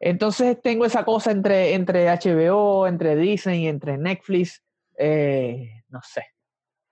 entonces 0.00 0.56
tengo 0.62 0.84
esa 0.84 1.04
cosa 1.04 1.30
entre, 1.30 1.74
entre 1.74 2.06
HBO, 2.08 2.86
entre 2.86 3.16
Disney, 3.16 3.66
entre 3.66 3.98
Netflix. 3.98 4.62
eh, 4.98 5.82
no 5.88 6.00
sé, 6.02 6.24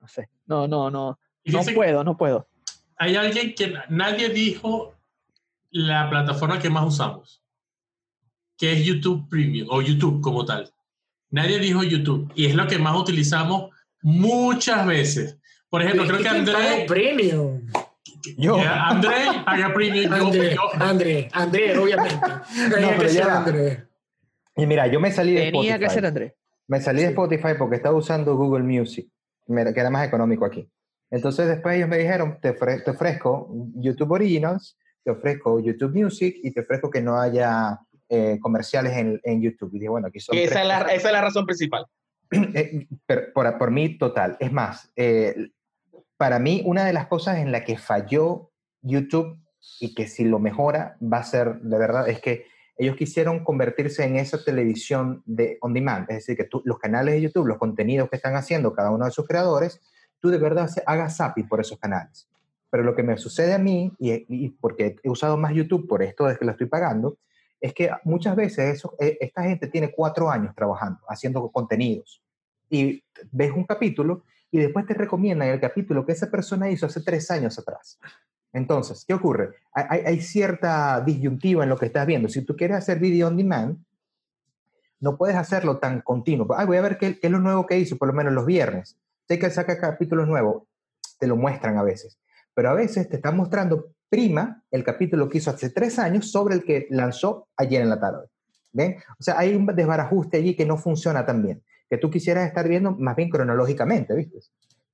no 0.00 0.08
sé. 0.08 0.30
No, 0.46 0.66
no, 0.66 0.90
no. 0.90 1.18
No 1.44 1.62
puedo, 1.74 2.02
no 2.02 2.16
puedo. 2.16 2.48
Hay 2.96 3.14
alguien 3.14 3.54
que 3.54 3.74
nadie 3.88 4.30
dijo 4.30 4.94
la 5.70 6.08
plataforma 6.08 6.58
que 6.58 6.70
más 6.70 6.86
usamos, 6.86 7.42
que 8.56 8.72
es 8.72 8.84
YouTube 8.84 9.28
Premium 9.28 9.68
o 9.70 9.82
YouTube 9.82 10.20
como 10.20 10.44
tal. 10.44 10.72
Nadie 11.30 11.58
dijo 11.58 11.82
YouTube 11.82 12.32
y 12.34 12.46
es 12.46 12.54
lo 12.54 12.66
que 12.66 12.78
más 12.78 12.96
utilizamos 12.96 13.70
muchas 14.02 14.86
veces. 14.86 15.38
Por 15.68 15.82
ejemplo, 15.82 16.06
creo 16.06 16.18
que 16.18 16.28
¿Quién 16.28 16.44
paga 16.46 16.58
André, 16.58 16.86
premium? 16.86 17.66
Yo. 18.36 18.56
eh, 18.58 18.62
André 18.66 19.74
Premium. 19.74 20.10
yo- 20.10 20.26
André, 20.26 20.54
yo- 20.54 20.82
André, 20.82 21.28
André, 21.32 21.78
obviamente. 21.78 22.14
Tenía 22.70 22.88
pero 22.90 23.00
que 23.02 23.08
ser. 23.08 23.22
André. 23.30 23.84
Y 24.56 24.66
mira, 24.66 24.86
yo 24.86 25.00
me 25.00 25.12
salí 25.12 25.32
de 25.34 25.46
Tenía 25.46 25.60
Spotify. 25.74 25.78
que 25.80 25.90
ser 25.90 26.06
Andrés. 26.06 26.32
Me 26.68 26.80
salí 26.80 27.00
de 27.00 27.06
Sí. 27.08 27.10
Spotify 27.12 27.48
porque 27.58 27.76
estaba 27.76 27.96
usando 27.96 28.36
Google 28.36 28.64
Music, 28.64 29.08
que 29.46 29.80
era 29.80 29.90
más 29.90 30.06
económico 30.06 30.44
aquí. 30.44 30.68
Entonces 31.10 31.46
después 31.46 31.76
ellos 31.76 31.88
me 31.88 31.98
dijeron, 31.98 32.38
te, 32.40 32.56
ofre- 32.58 32.82
te 32.82 32.90
ofrezco 32.90 33.48
YouTube 33.76 34.10
Originals, 34.12 34.76
te 35.04 35.10
ofrezco 35.12 35.60
YouTube 35.60 35.94
Music 35.94 36.36
y 36.42 36.50
te 36.50 36.60
ofrezco 36.62 36.90
que 36.90 37.00
no 37.00 37.20
haya 37.20 37.78
eh, 38.08 38.38
comerciales 38.40 38.96
en, 38.96 39.20
en 39.22 39.40
YouTube. 39.42 39.70
Y 39.74 39.78
dije, 39.78 39.88
bueno, 39.88 40.08
aquí 40.08 40.18
son... 40.18 40.36
Esa, 40.36 40.62
es 40.62 40.66
la, 40.68 40.80
esa 40.82 41.08
es 41.08 41.12
la 41.12 41.20
razón 41.20 41.44
principal. 41.46 41.86
Eh, 42.32 42.88
pero 43.06 43.32
por, 43.32 43.56
por 43.56 43.70
mí, 43.70 43.96
total. 43.98 44.36
Es 44.40 44.50
más, 44.50 44.90
eh, 44.96 45.32
para 46.16 46.38
mí, 46.38 46.62
una 46.64 46.84
de 46.84 46.92
las 46.92 47.06
cosas 47.06 47.38
en 47.38 47.52
la 47.52 47.64
que 47.64 47.78
falló 47.78 48.50
YouTube 48.82 49.38
y 49.80 49.94
que 49.94 50.06
si 50.06 50.24
lo 50.24 50.38
mejora 50.38 50.96
va 51.02 51.18
a 51.18 51.24
ser, 51.24 51.60
de 51.60 51.78
verdad, 51.78 52.08
es 52.08 52.20
que 52.20 52.46
ellos 52.78 52.96
quisieron 52.96 53.42
convertirse 53.42 54.04
en 54.04 54.16
esa 54.16 54.42
televisión 54.42 55.22
de 55.24 55.58
on 55.60 55.72
demand. 55.72 56.10
Es 56.10 56.16
decir, 56.16 56.36
que 56.36 56.44
tú, 56.44 56.62
los 56.64 56.78
canales 56.78 57.14
de 57.14 57.22
YouTube, 57.22 57.46
los 57.46 57.58
contenidos 57.58 58.10
que 58.10 58.16
están 58.16 58.36
haciendo 58.36 58.74
cada 58.74 58.90
uno 58.90 59.06
de 59.06 59.10
sus 59.10 59.26
creadores, 59.26 59.80
tú 60.20 60.28
de 60.28 60.38
verdad 60.38 60.70
hagas 60.86 61.16
zapping 61.16 61.48
por 61.48 61.60
esos 61.60 61.78
canales. 61.78 62.28
Pero 62.70 62.82
lo 62.82 62.94
que 62.94 63.02
me 63.02 63.16
sucede 63.16 63.54
a 63.54 63.58
mí, 63.58 63.92
y, 63.98 64.26
y 64.28 64.50
porque 64.50 64.96
he 65.02 65.08
usado 65.08 65.36
más 65.36 65.54
YouTube 65.54 65.88
por 65.88 66.02
esto 66.02 66.24
desde 66.24 66.38
que 66.38 66.44
lo 66.44 66.50
estoy 66.50 66.66
pagando, 66.66 67.18
es 67.60 67.72
que 67.72 67.90
muchas 68.04 68.36
veces 68.36 68.76
eso, 68.76 68.94
eh, 68.98 69.16
esta 69.20 69.42
gente 69.42 69.68
tiene 69.68 69.90
cuatro 69.90 70.30
años 70.30 70.54
trabajando, 70.54 71.00
haciendo 71.08 71.48
contenidos. 71.50 72.22
Y 72.68 73.02
ves 73.32 73.52
un 73.52 73.64
capítulo 73.64 74.24
y 74.50 74.58
después 74.58 74.86
te 74.86 74.94
recomiendan 74.94 75.48
el 75.48 75.60
capítulo 75.60 76.04
que 76.04 76.12
esa 76.12 76.30
persona 76.30 76.70
hizo 76.70 76.86
hace 76.86 77.00
tres 77.00 77.30
años 77.30 77.58
atrás. 77.58 77.98
Entonces, 78.52 79.04
¿qué 79.06 79.12
ocurre? 79.12 79.50
Hay, 79.72 80.20
cierta 80.20 81.00
disyuntiva 81.02 81.64
en 81.64 81.68
lo 81.68 81.76
que 81.76 81.86
estás 81.86 82.06
viendo. 82.06 82.28
Si 82.28 82.42
tú 82.42 82.56
quieres 82.56 82.78
hacer 82.78 82.98
video 82.98 83.28
on 83.28 83.36
demand, 83.36 83.78
no 85.00 85.18
puedes 85.18 85.36
hacerlo 85.36 85.78
tan 85.78 86.00
continuo. 86.00 86.46
Ay, 86.56 86.66
voy 86.66 86.78
a 86.78 86.80
ver 86.80 86.96
qué, 86.96 87.18
qué 87.18 87.26
es 87.26 87.30
lo 87.30 87.38
nuevo 87.38 87.66
que 87.66 87.78
hizo, 87.78 87.98
por 87.98 88.08
lo 88.08 88.14
menos 88.14 88.32
los 88.32 88.46
viernes. 88.46 88.96
Sé 89.28 89.38
que 89.38 89.50
saca 89.50 89.78
capítulos 89.78 90.26
nuevos, 90.26 90.62
te 91.18 91.26
lo 91.26 91.36
muestran 91.36 91.76
a 91.76 91.82
veces. 91.82 92.18
Pero 92.54 92.70
a 92.70 92.74
veces 92.74 93.08
te 93.08 93.16
están 93.16 93.36
mostrando 93.36 93.90
prima 94.08 94.62
el 94.70 94.84
capítulo 94.84 95.28
que 95.28 95.38
hizo 95.38 95.50
hace 95.50 95.70
tres 95.70 95.98
años 95.98 96.30
sobre 96.30 96.54
el 96.54 96.64
que 96.64 96.86
lanzó 96.90 97.48
ayer 97.56 97.82
en 97.82 97.90
la 97.90 98.00
tarde. 98.00 98.28
¿Ven? 98.72 98.96
O 99.18 99.22
sea, 99.22 99.38
hay 99.38 99.54
un 99.54 99.66
desbarajuste 99.66 100.38
allí 100.38 100.54
que 100.54 100.66
no 100.66 100.76
funciona 100.76 101.24
tan 101.24 101.42
bien, 101.42 101.62
que 101.88 101.98
tú 101.98 102.10
quisieras 102.10 102.46
estar 102.46 102.68
viendo 102.68 102.92
más 102.92 103.16
bien 103.16 103.28
cronológicamente, 103.30 104.14
¿viste? 104.14 104.38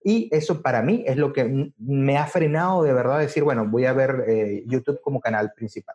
Y 0.05 0.29
eso 0.33 0.63
para 0.63 0.83
mí 0.83 1.05
es 1.07 1.17
lo 1.17 1.33
que 1.33 1.71
me 1.79 2.17
ha 2.19 2.27
frenado 2.27 2.83
de 2.83 2.93
verdad 2.93 3.21
decir, 3.21 3.45
bueno, 3.45 3.67
voy 3.69 3.85
a 3.85 3.93
ver 3.93 4.25
eh, 4.29 4.65
YouTube 4.67 5.01
como 5.01 5.21
canal 5.21 5.53
principal. 5.57 5.95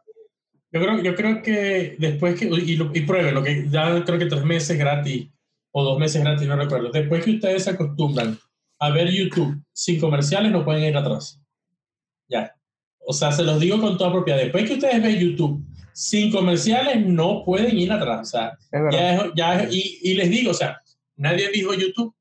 Yo 0.71 0.81
creo, 0.81 1.01
yo 1.01 1.15
creo 1.15 1.41
que 1.41 1.95
después 1.99 2.39
que, 2.39 2.45
y, 2.45 2.75
lo- 2.77 2.91
y 2.93 3.01
prueben, 3.01 3.33
lo 3.35 3.43
que 3.43 3.67
ya 3.69 4.03
creo 4.05 4.17
que 4.19 4.25
tres 4.27 4.43
meses 4.43 4.77
gratis 4.77 5.29
o 5.71 5.83
dos 5.83 5.99
meses 5.99 6.21
gratis, 6.23 6.47
no 6.47 6.55
recuerdo. 6.55 6.89
Después 6.91 7.23
que 7.23 7.31
ustedes 7.31 7.63
se 7.63 7.71
acostumbran 7.71 8.37
a 8.79 8.89
ver 8.91 9.09
YouTube 9.09 9.61
sin 9.73 9.99
comerciales, 9.99 10.51
no 10.51 10.63
pueden 10.63 10.83
ir 10.83 10.95
atrás. 10.97 11.41
Ya. 12.29 12.53
O 13.05 13.13
sea, 13.13 13.31
se 13.31 13.43
los 13.43 13.59
digo 13.59 13.79
con 13.79 13.97
toda 13.97 14.11
propiedad. 14.11 14.39
Después 14.39 14.65
que 14.67 14.73
ustedes 14.73 15.01
ven 15.01 15.17
YouTube 15.19 15.63
sin 15.93 16.31
comerciales, 16.31 17.05
no 17.05 17.43
pueden 17.45 17.77
ir 17.77 17.91
atrás. 17.91 18.21
O 18.21 18.25
sea, 18.25 18.57
Es 18.71 18.81
ya 18.93 19.15
es- 19.15 19.31
ya 19.35 19.59
es- 19.63 19.73
y, 19.75 19.99
y 20.03 20.13
les 20.15 20.29
digo, 20.29 20.51
o 20.51 20.53
sea, 20.53 20.81
nadie 21.17 21.49
dijo 21.51 21.73
YouTube, 21.73 22.15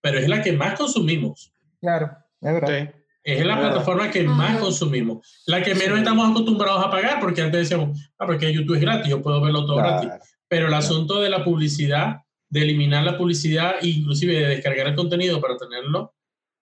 pero 0.00 0.18
es 0.18 0.28
la 0.28 0.42
que 0.42 0.52
más 0.52 0.78
consumimos. 0.78 1.52
Claro, 1.80 2.10
es 2.40 2.52
verdad. 2.52 2.92
Sí. 2.92 3.00
Es 3.22 3.44
la 3.44 3.58
plataforma 3.58 4.10
que 4.10 4.22
más 4.22 4.58
consumimos. 4.58 5.42
La 5.46 5.62
que 5.62 5.74
menos 5.74 5.98
estamos 5.98 6.30
acostumbrados 6.30 6.84
a 6.84 6.90
pagar, 6.90 7.20
porque 7.20 7.42
antes 7.42 7.60
decíamos, 7.60 7.98
ah, 8.18 8.26
porque 8.26 8.52
YouTube 8.52 8.76
es 8.76 8.80
gratis, 8.80 9.10
yo 9.10 9.22
puedo 9.22 9.40
verlo 9.40 9.66
todo 9.66 9.76
gratis. 9.76 10.10
Pero 10.48 10.68
el 10.68 10.74
asunto 10.74 11.20
de 11.20 11.28
la 11.28 11.44
publicidad, 11.44 12.22
de 12.48 12.62
eliminar 12.62 13.04
la 13.04 13.18
publicidad, 13.18 13.74
inclusive 13.82 14.34
de 14.34 14.48
descargar 14.48 14.88
el 14.88 14.94
contenido 14.94 15.40
para 15.40 15.56
tenerlo, 15.56 16.14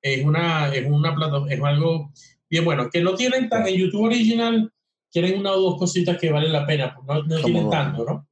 es 0.03 0.25
una, 0.25 0.75
es 0.75 0.85
una 0.87 1.15
plataforma, 1.15 1.53
es 1.53 1.63
algo 1.63 2.13
bien 2.51 2.65
bueno. 2.65 2.91
Que 2.91 3.03
no 3.03 3.15
tienen 3.15 3.49
tan, 3.49 3.67
en 3.67 3.77
YouTube 3.77 4.03
original, 4.03 4.73
quieren 5.13 5.39
una 5.39 5.53
o 5.53 5.61
dos 5.61 5.79
cositas 5.79 6.19
que 6.19 6.33
valen 6.33 6.53
la 6.53 6.67
pena, 6.67 6.97
no, 7.07 7.23
no 7.23 7.41
tienen 7.41 7.71
tanto, 7.71 8.05
¿no? 8.05 8.29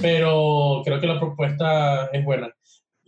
Pero 0.00 0.82
creo 0.84 1.00
que 1.00 1.06
la 1.06 1.18
propuesta 1.18 2.06
es 2.12 2.24
buena. 2.24 2.54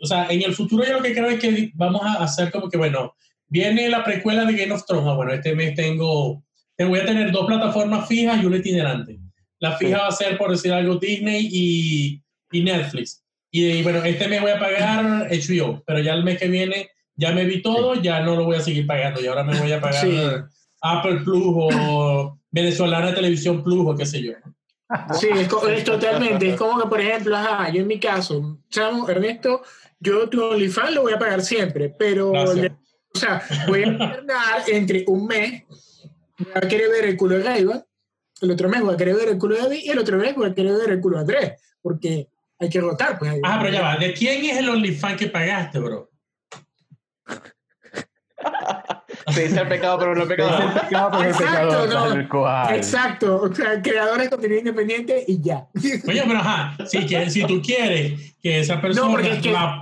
O 0.01 0.07
sea, 0.07 0.27
en 0.29 0.43
el 0.43 0.55
futuro 0.55 0.85
yo 0.85 0.95
lo 0.95 1.03
que 1.03 1.13
creo 1.13 1.29
es 1.29 1.41
que 1.41 1.71
vamos 1.75 2.03
a 2.05 2.23
hacer 2.23 2.51
como 2.51 2.69
que, 2.69 2.77
bueno, 2.77 3.15
viene 3.49 3.89
la 3.89 4.05
precuela 4.05 4.45
de 4.45 4.55
Game 4.55 4.73
of 4.73 4.85
Thrones. 4.87 5.09
Ah, 5.09 5.15
bueno, 5.15 5.33
este 5.33 5.55
mes 5.55 5.75
tengo, 5.75 6.45
voy 6.79 6.99
a 6.99 7.07
tener 7.07 7.33
dos 7.33 7.47
plataformas 7.47 8.09
fijas 8.09 8.43
y 8.43 8.47
una 8.47 8.59
itinerante. 8.59 9.19
La 9.59 9.77
fija 9.77 9.99
va 9.99 10.09
a 10.09 10.13
ser, 10.13 10.37
por 10.37 10.51
decir 10.51 10.73
algo, 10.73 10.97
Disney 10.97 11.49
y, 11.51 12.23
y 12.53 12.63
Netflix. 12.63 13.23
Y, 13.51 13.83
bueno, 13.83 14.05
este 14.05 14.29
mes 14.29 14.43
voy 14.43 14.51
a 14.51 14.59
pagar 14.59 15.29
HBO, 15.31 15.83
pero 15.87 16.01
ya 16.01 16.13
el 16.13 16.25
mes 16.25 16.39
que 16.39 16.49
viene 16.49 16.91
ya 17.15 17.33
me 17.33 17.45
vi 17.45 17.63
todo, 17.63 17.95
ya 17.95 18.21
no 18.21 18.37
lo 18.37 18.45
voy 18.45 18.57
a 18.57 18.61
seguir 18.61 18.87
pagando 18.87 19.23
y 19.23 19.27
ahora 19.27 19.43
me 19.43 19.59
voy 19.59 19.73
a 19.73 19.81
pagar 19.81 20.49
Apple 20.83 21.21
Plus 21.25 21.43
o 21.47 22.39
Venezolana 22.51 23.15
Televisión 23.15 23.65
Plus 23.65 23.87
o 23.87 23.97
qué 23.97 24.05
sé 24.05 24.23
yo. 24.23 24.33
Sí, 25.19 25.29
es, 25.35 25.85
totalmente. 25.85 26.51
Es 26.51 26.57
como 26.57 26.81
que, 26.81 26.89
por 26.89 27.01
ejemplo, 27.01 27.37
yo 27.73 27.81
en 27.81 27.87
mi 27.87 27.99
caso, 27.99 28.59
chamo, 28.71 29.09
Ernesto, 29.09 29.63
yo 30.01 30.29
tu 30.29 30.45
OnlyFans 30.45 30.95
lo 30.95 31.03
voy 31.03 31.13
a 31.13 31.19
pagar 31.19 31.43
siempre, 31.43 31.95
pero, 31.99 32.33
o 32.33 33.19
sea, 33.19 33.43
voy 33.67 33.85
a 33.85 33.87
alternar 33.87 34.63
entre 34.69 35.05
un 35.07 35.27
mes, 35.27 35.65
voy 36.39 36.53
a 36.55 36.61
querer 36.61 36.91
ver 36.91 37.05
el 37.07 37.17
culo 37.17 37.37
de 37.37 37.43
Gaiba, 37.43 37.85
el 38.41 38.51
otro 38.51 38.69
mes 38.69 38.83
voy 38.83 38.95
a 38.95 38.97
querer 38.97 39.17
ver 39.17 39.29
el 39.29 39.39
culo 39.39 39.57
de 39.57 39.63
David 39.63 39.81
y 39.83 39.91
el 39.91 39.99
otro 39.99 40.19
mes 40.19 40.35
voy 40.35 40.51
a 40.51 40.55
querer 40.55 40.75
ver 40.75 40.91
el 40.91 41.01
culo 41.01 41.17
de 41.17 41.21
Andrés, 41.23 41.53
porque 41.81 42.29
hay 42.59 42.69
que 42.69 42.81
rotar. 42.81 43.19
Pues, 43.19 43.41
ah, 43.43 43.59
pero 43.61 43.73
ya 43.73 43.83
va, 43.83 43.97
¿de 43.97 44.13
quién 44.13 44.45
es 44.45 44.59
el 44.59 44.69
OnlyFans 44.69 45.19
que 45.19 45.29
pagaste, 45.29 45.79
bro? 45.79 46.11
Se 49.33 49.49
dice 49.49 49.61
el 49.61 49.69
pecado, 49.69 49.99
pero 49.99 50.15
no 50.15 50.23
el 50.23 50.29
pecado. 50.29 50.59
el 50.61 50.73
pecado, 50.73 51.11
pero 51.11 51.31
Exacto, 51.31 52.15
pecado. 52.15 52.71
Exacto. 52.71 53.43
O 53.43 53.55
sea, 53.55 53.83
creadores 53.83 54.25
de 54.25 54.31
contenido 54.31 54.61
independiente 54.61 55.25
y 55.27 55.43
ya. 55.43 55.67
Oye, 55.75 56.23
pero 56.27 56.39
ajá, 56.39 56.77
si, 56.87 57.07
que, 57.07 57.29
si 57.29 57.45
tú 57.45 57.61
quieres 57.61 58.37
que 58.41 58.61
esa 58.61 58.81
persona 58.81 59.21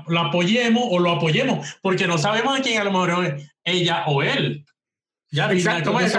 la, 0.09 0.21
apoyemos 0.21 0.85
o 0.91 0.99
lo 0.99 1.13
apoyemos, 1.13 1.77
porque 1.83 2.07
no 2.07 2.17
sabemos 2.17 2.57
de 2.57 2.63
quién 2.63 2.81
a 2.81 2.85
lo 2.85 2.93
mejor 2.93 3.27
es 3.27 3.53
ella 3.65 4.05
o 4.07 4.23
él. 4.23 4.65
Ya, 5.31 5.51
Exacto, 5.51 5.93
¿cómo 5.93 6.01
es 6.01 6.17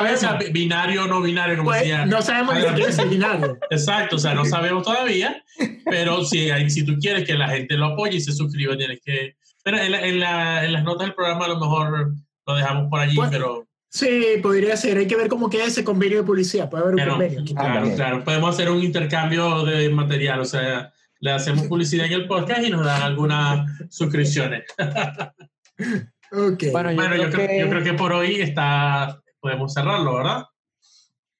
Binario 0.52 1.06
o 1.06 1.08
no 1.08 1.22
binario, 1.22 1.58
como 1.58 1.70
pues, 1.70 1.88
No 2.06 2.22
sabemos 2.22 2.56
ni 2.56 2.62
siquiera 2.62 2.90
es 2.90 3.10
binario. 3.10 3.58
Exacto, 3.72 4.18
o 4.18 4.20
sea, 4.20 4.34
no 4.34 4.44
sabemos 4.44 4.84
todavía, 4.84 5.42
pero 5.86 6.26
si, 6.26 6.50
si 6.70 6.86
tú 6.86 6.98
quieres 7.00 7.26
que 7.26 7.34
la 7.34 7.48
gente 7.48 7.76
lo 7.76 7.86
apoye 7.86 8.18
y 8.18 8.22
se 8.22 8.34
suscriba, 8.34 8.78
tienes 8.78 9.00
que... 9.04 9.38
Pero 9.64 9.78
en, 9.78 9.96
en, 9.96 10.20
la, 10.20 10.66
en 10.66 10.74
las 10.74 10.84
notas 10.84 11.08
del 11.08 11.16
programa 11.16 11.46
a 11.46 11.48
lo 11.48 11.60
mejor 11.60 12.14
lo 12.46 12.56
dejamos 12.56 12.90
por 12.90 13.00
allí, 13.00 13.18
pero... 13.30 13.68
Sí, 13.90 14.40
podría 14.44 14.76
ser. 14.76 14.98
Hay 14.98 15.08
que 15.08 15.16
ver 15.16 15.30
cómo 15.30 15.50
queda 15.50 15.66
ese 15.66 15.86
convenio 15.86 16.18
de 16.18 16.24
publicidad. 16.26 16.70
Puede 16.70 16.84
haber 16.84 16.96
un 16.96 17.10
convenio. 17.10 17.44
Claro, 17.56 17.96
claro. 17.96 18.24
Podemos 18.26 18.54
hacer 18.54 18.70
un 18.70 18.84
intercambio 18.84 19.64
de 19.64 19.90
material. 19.90 20.42
O 20.42 20.46
sea, 20.46 20.92
le 21.20 21.32
hacemos 21.32 21.64
publicidad 21.70 22.06
en 22.06 22.14
el 22.14 22.28
podcast 22.28 22.64
y 22.64 22.70
nos 22.70 22.86
dan 22.86 23.02
algunas 23.02 23.70
suscripciones. 23.90 24.64
okay. 26.32 26.72
Bueno, 26.72 26.92
yo, 26.92 27.30
creo, 27.30 27.84
que... 27.84 27.94
por 27.94 28.12
hoy 28.12 28.42
está, 28.42 29.22
podemos 29.40 29.74
cerrarlo, 29.74 30.16
¿verdad? 30.16 30.44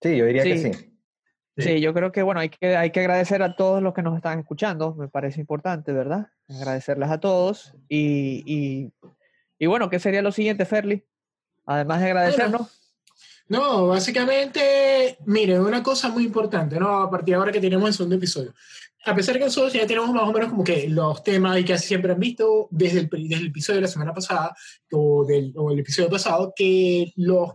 Sí, 0.02 0.16
yo 0.16 0.26
diría 0.26 0.44
que 0.44 0.58
sí. 0.58 0.72
sí. 1.58 1.82
yo 1.82 1.94
creo 1.94 2.12
que 2.12 2.22
bueno, 2.22 2.40
hay 2.40 2.50
que, 2.50 2.78
hay 2.78 2.92
que 2.92 3.02
agradecer 3.02 3.44
a 3.44 3.56
todos 3.56 3.82
los 3.82 3.94
que 3.94 4.02
nos 4.02 4.16
están 4.16 4.40
escuchando, 4.40 4.96
me 4.96 5.08
parece 5.08 5.42
importante, 5.42 5.92
¿verdad? 5.92 6.28
Agradecerles 6.48 7.10
a 7.10 7.20
todos 7.20 7.74
y, 7.90 8.44
y 8.46 8.94
y 9.58 9.66
bueno, 9.68 9.90
¿qué 9.90 10.00
sería 10.00 10.22
lo 10.22 10.32
siguiente, 10.32 10.66
Ferli? 10.66 11.04
Además 11.66 12.02
de 12.02 12.06
agradecernos. 12.08 12.68
no, 13.48 13.88
básicamente, 13.88 15.18
miren, 15.26 15.62
una 15.62 15.82
cosa 15.82 16.10
muy 16.10 16.26
importante, 16.26 16.80
¿no? 16.80 17.02
A 17.02 17.10
partir 17.10 17.34
de 17.34 17.40
ahora 17.40 17.52
que 17.52 17.62
tenemos 17.62 17.88
el 17.88 17.94
segundo 17.94 18.16
episodio. 18.16 18.54
A 19.06 19.14
pesar 19.14 19.34
de 19.34 19.40
que 19.40 19.46
nosotros 19.46 19.74
ya 19.74 19.86
tenemos 19.86 20.12
más 20.12 20.28
o 20.28 20.34
menos 20.34 20.50
como 20.50 20.64
que 20.64 20.90
los 20.90 21.24
temas 21.24 21.60
y 21.60 21.64
que 21.64 21.78
siempre 21.78 22.12
han 22.12 22.20
visto 22.20 22.68
desde 22.72 23.02
el, 23.02 23.10
desde 23.10 23.36
el 23.36 23.48
episodio 23.48 23.78
de 23.78 23.84
la 23.84 23.88
semana 23.88 24.14
pasada 24.14 24.56
o, 24.92 25.24
del, 25.26 25.54
o 25.56 25.72
el 25.72 25.80
episodio 25.80 26.10
pasado, 26.10 26.54
que 26.56 27.14
los 27.16 27.52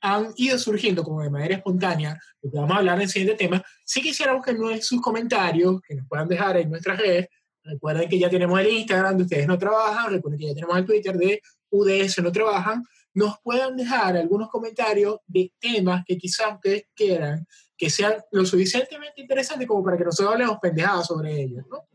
han 0.00 0.28
ido 0.36 0.58
surgiendo 0.58 1.02
como 1.02 1.22
de 1.22 1.30
manera 1.30 1.56
espontánea, 1.56 2.18
lo 2.42 2.50
que 2.50 2.56
vamos 2.56 2.76
a 2.76 2.78
hablar 2.78 2.96
en 2.96 3.02
el 3.02 3.08
siguiente 3.08 3.36
tema, 3.36 3.62
sí 3.84 4.00
quisiéramos 4.00 4.44
que 4.44 4.52
en 4.52 4.82
sus 4.82 5.00
comentarios, 5.00 5.80
que 5.82 5.96
nos 5.96 6.06
puedan 6.06 6.28
dejar 6.28 6.56
en 6.58 6.70
nuestras 6.70 6.98
redes, 6.98 7.28
Recuerden 7.68 8.08
que 8.08 8.18
ya 8.18 8.30
tenemos 8.30 8.58
el 8.58 8.68
Instagram 8.68 9.16
de 9.18 9.22
Ustedes 9.24 9.46
No 9.46 9.58
Trabajan, 9.58 10.12
recuerden 10.12 10.40
que 10.40 10.46
ya 10.46 10.54
tenemos 10.54 10.78
el 10.78 10.86
Twitter 10.86 11.16
de 11.16 11.42
UDS 11.70 12.18
No 12.22 12.32
Trabajan. 12.32 12.82
Nos 13.14 13.38
puedan 13.42 13.76
dejar 13.76 14.16
algunos 14.16 14.48
comentarios 14.48 15.18
de 15.26 15.52
temas 15.58 16.04
que 16.06 16.16
quizás 16.16 16.54
ustedes 16.54 16.84
quieran 16.94 17.46
que 17.78 17.88
sean 17.88 18.14
lo 18.32 18.44
suficientemente 18.44 19.20
interesantes 19.20 19.66
como 19.66 19.84
para 19.84 19.96
que 19.96 20.04
nosotros 20.04 20.32
hablemos 20.32 20.58
pendejadas 20.60 21.06
sobre 21.06 21.40
ellos, 21.40 21.64
¿no? 21.70 21.86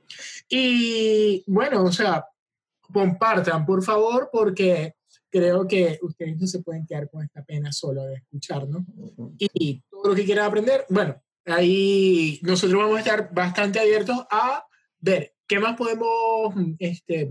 Y 0.47 1.43
bueno, 1.45 1.83
o 1.83 1.91
sea, 1.91 2.25
compartan, 2.79 3.65
por 3.65 3.83
favor, 3.83 4.29
porque 4.31 4.95
creo 5.29 5.67
que 5.67 5.99
ustedes 6.01 6.37
no 6.39 6.47
se 6.47 6.61
pueden 6.61 6.85
quedar 6.85 7.09
con 7.09 7.23
esta 7.23 7.43
pena 7.43 7.73
solo 7.73 8.03
de 8.03 8.15
escucharnos. 8.15 8.83
Y 9.39 9.83
todo 9.89 10.09
lo 10.09 10.15
que 10.15 10.23
quieran 10.23 10.45
aprender, 10.45 10.85
bueno, 10.89 11.21
ahí 11.45 12.39
nosotros 12.43 12.81
vamos 12.81 12.97
a 12.97 12.99
estar 12.99 13.33
bastante 13.33 13.79
abiertos 13.79 14.25
a 14.31 14.65
ver 14.99 15.33
¿Qué 15.53 15.59
más 15.59 15.75
podemos 15.75 16.55
este, 16.79 17.29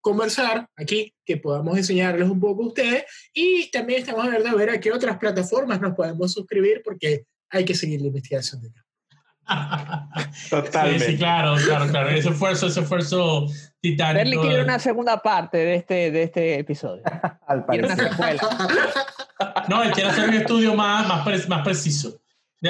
conversar 0.00 0.68
aquí 0.76 1.12
que 1.24 1.36
podamos 1.36 1.76
enseñarles 1.76 2.30
un 2.30 2.38
poco 2.38 2.62
a 2.62 2.66
ustedes? 2.68 3.04
Y 3.34 3.72
también 3.72 3.98
estamos 3.98 4.24
a 4.24 4.28
ver 4.28 4.44
de 4.44 4.54
ver 4.54 4.70
a 4.70 4.78
qué 4.78 4.92
otras 4.92 5.16
plataformas 5.16 5.80
nos 5.80 5.96
podemos 5.96 6.32
suscribir 6.32 6.80
porque 6.84 7.24
hay 7.48 7.64
que 7.64 7.74
seguir 7.74 8.02
la 8.02 8.06
investigación 8.06 8.62
de 8.62 8.70
Totalmente. 10.48 11.06
Sí, 11.06 11.16
claro, 11.16 11.56
claro, 11.56 11.88
claro. 11.88 12.10
Ese 12.10 12.28
esfuerzo, 12.28 12.68
ese 12.68 12.82
esfuerzo 12.82 13.46
titánico. 13.80 14.18
Berly 14.18 14.38
quiere 14.38 14.62
una 14.62 14.78
segunda 14.78 15.20
parte 15.20 15.58
de 15.58 15.74
este, 15.74 16.12
de 16.12 16.22
este 16.22 16.56
episodio. 16.60 17.02
Al 17.48 17.66
parecer. 17.66 18.12
no, 19.68 19.82
él 19.82 19.90
quiere 19.90 20.10
hacer 20.10 20.28
un 20.28 20.34
estudio 20.36 20.76
más, 20.76 21.08
más, 21.08 21.48
más 21.48 21.64
preciso. 21.64 22.22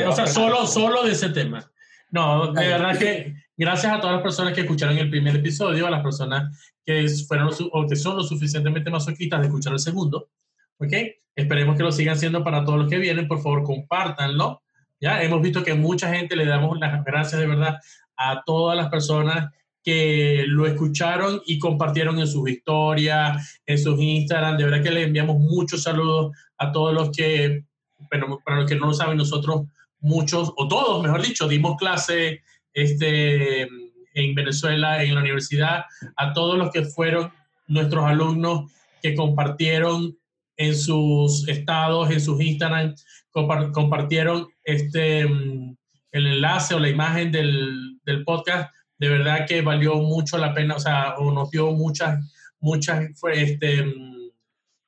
o 0.07 0.13
sea, 0.13 0.27
solo, 0.27 0.67
solo 0.67 1.03
de 1.03 1.13
ese 1.13 1.29
tema. 1.29 1.71
No, 2.13 2.53
de 2.55 2.67
verdad 2.67 2.99
que 2.99 3.35
gracias 3.61 3.93
a 3.93 4.01
todas 4.01 4.15
las 4.15 4.23
personas 4.23 4.55
que 4.55 4.63
escucharon 4.63 4.97
el 4.97 5.11
primer 5.11 5.37
episodio, 5.37 5.87
a 5.87 5.91
las 5.91 6.03
personas 6.03 6.73
que 6.83 7.07
fueron 7.29 7.51
o 7.73 7.87
que 7.87 7.95
son 7.95 8.17
lo 8.17 8.23
suficientemente 8.23 8.91
masoquistas 8.91 9.39
de 9.39 9.49
escuchar 9.49 9.75
el 9.75 9.79
segundo, 9.79 10.31
¿ok? 10.79 10.93
Esperemos 11.37 11.77
que 11.77 11.83
lo 11.83 11.93
sigan 11.93 12.19
siendo 12.19 12.43
para 12.43 12.65
todos 12.65 12.79
los 12.79 12.89
que 12.89 12.97
vienen, 12.97 13.29
por 13.29 13.43
favor, 13.43 13.63
compártanlo. 13.63 14.63
Ya 14.99 15.23
hemos 15.23 15.43
visto 15.43 15.63
que 15.63 15.75
mucha 15.75 16.11
gente 16.11 16.37
le 16.37 16.47
damos 16.47 16.79
las 16.81 17.05
gracias 17.05 17.39
de 17.39 17.47
verdad 17.47 17.79
a 18.17 18.43
todas 18.47 18.79
las 18.79 18.89
personas 18.89 19.53
que 19.83 20.45
lo 20.47 20.67
escucharon 20.67 21.43
y 21.45 21.59
compartieron 21.59 22.19
en 22.19 22.29
sus 22.29 22.49
historias, 22.49 23.61
en 23.67 23.79
sus 23.79 24.01
Instagram. 24.01 24.57
De 24.57 24.65
verdad 24.65 24.83
que 24.83 24.91
le 24.91 25.03
enviamos 25.03 25.37
muchos 25.37 25.83
saludos 25.83 26.35
a 26.57 26.73
todos 26.73 26.95
los 26.95 27.11
que, 27.11 27.67
bueno, 28.11 28.39
para 28.43 28.61
los 28.61 28.71
que 28.71 28.77
no 28.77 28.87
lo 28.87 28.95
saben, 28.95 29.19
nosotros 29.19 29.67
muchos, 29.99 30.51
o 30.57 30.67
todos, 30.67 31.03
mejor 31.03 31.21
dicho, 31.21 31.47
dimos 31.47 31.77
clase 31.77 32.41
este, 32.73 33.63
en 33.63 34.35
Venezuela, 34.35 35.03
en 35.03 35.15
la 35.15 35.21
universidad, 35.21 35.85
a 36.17 36.33
todos 36.33 36.59
los 36.59 36.71
que 36.71 36.85
fueron 36.85 37.33
nuestros 37.67 38.05
alumnos 38.05 38.73
que 39.03 39.15
compartieron 39.15 40.17
en 40.57 40.77
sus 40.77 41.49
estados, 41.49 42.11
en 42.11 42.21
sus 42.21 42.41
Instagram, 42.41 42.95
compartieron 43.33 44.49
este, 44.65 45.21
el 45.21 45.77
enlace 46.13 46.75
o 46.75 46.81
la 46.81 46.89
imagen 46.89 47.33
del, 47.33 47.99
del, 48.05 48.25
podcast. 48.25 48.71
De 48.99 49.09
verdad 49.09 49.47
que 49.47 49.63
valió 49.63 49.95
mucho 49.97 50.37
la 50.37 50.53
pena, 50.53 50.75
o 50.75 50.81
sea, 50.81 51.15
nos 51.19 51.51
dio 51.51 51.71
muchas, 51.73 52.19
muchas, 52.59 53.09
este, 53.33 53.87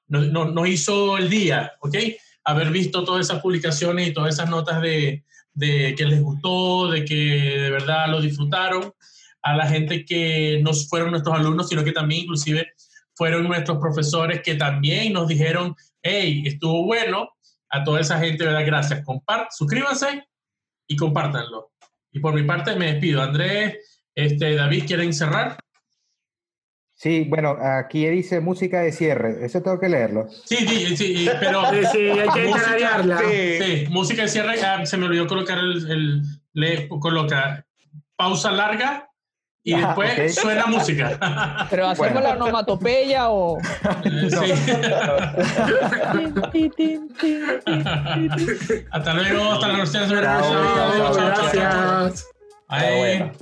nos, 0.09 0.31
nos 0.31 0.69
hizo 0.69 1.17
el 1.17 1.31
día, 1.31 1.73
¿ok? 1.81 1.97
haber 2.45 2.71
visto 2.71 3.05
todas 3.05 3.27
esas 3.27 3.41
publicaciones 3.41 4.09
y 4.09 4.13
todas 4.13 4.35
esas 4.35 4.51
notas 4.51 4.83
de, 4.83 5.25
de 5.55 5.95
que 5.97 6.05
les 6.05 6.21
gustó, 6.21 6.91
de 6.91 7.05
que 7.05 7.15
de 7.15 7.71
verdad 7.71 8.09
lo 8.09 8.21
disfrutaron, 8.21 8.93
a 9.43 9.57
la 9.57 9.67
gente 9.67 10.05
que 10.05 10.61
no 10.63 10.73
fueron 10.73 11.11
nuestros 11.11 11.37
alumnos, 11.37 11.69
sino 11.69 11.85
que 11.85 11.93
también 11.93 12.23
inclusive 12.23 12.73
fueron 13.15 13.45
nuestros 13.45 13.79
profesores 13.79 14.41
que 14.43 14.55
también 14.55 15.13
nos 15.13 15.29
dijeron, 15.29 15.75
hey, 16.03 16.45
estuvo 16.47 16.85
bueno, 16.85 17.29
a 17.71 17.83
toda 17.85 18.01
esa 18.01 18.19
gente, 18.19 18.45
¿verdad? 18.45 18.67
Gracias. 18.67 19.05
Compart 19.05 19.51
suscríbanse 19.51 20.25
y 20.87 20.97
compártanlo. 20.97 21.73
Y 22.13 22.21
por 22.21 22.35
mi 22.35 22.43
parte 22.43 22.77
me 22.77 22.93
despido. 22.93 23.23
Andrés, 23.23 23.79
este, 24.15 24.55
David, 24.55 24.85
¿quieren 24.87 25.13
cerrar? 25.13 25.57
Sí, 27.03 27.27
bueno, 27.29 27.57
aquí 27.61 28.07
dice 28.07 28.39
música 28.39 28.79
de 28.79 28.93
cierre. 28.93 29.45
Eso 29.45 29.61
tengo 29.61 29.81
que 29.81 29.89
leerlo. 29.89 30.29
Sí, 30.45 30.57
sí, 30.59 30.97
sí, 30.97 31.29
pero. 31.41 31.63
Sí, 31.73 31.79
sí, 31.91 31.99
hay 31.99 32.29
que 32.29 32.45
Música. 32.47 33.19
Sí. 33.19 33.59
Sí, 33.61 33.87
música 33.91 34.23
de 34.23 34.29
cierre. 34.29 34.63
ah, 34.65 34.87
se 34.87 34.97
me 34.97 35.07
olvidó 35.07 35.27
colocar 35.27 35.59
el. 35.59 35.91
el 35.91 36.23
le 36.53 36.89
coloca 36.89 37.67
pausa 38.15 38.53
larga 38.53 39.09
y 39.65 39.73
Ah, 39.75 39.79
después 39.97 40.33
suena 40.37 40.67
música. 40.67 41.19
Pero 41.71 41.89
hacemos 41.89 42.13
Bueno. 42.13 42.29
la 42.29 42.35
onomatopeya 42.37 43.31
o. 43.31 43.59
Eh, 43.59 44.31
sí. 44.31 44.53
hasta 48.93 49.15
luego, 49.15 49.53
hasta 49.55 49.69
la 49.69 49.75
próxima 49.75 50.07
semana. 50.07 50.41
Gracias. 51.17 52.29
Ahí. 52.69 52.99
bueno. 52.99 53.33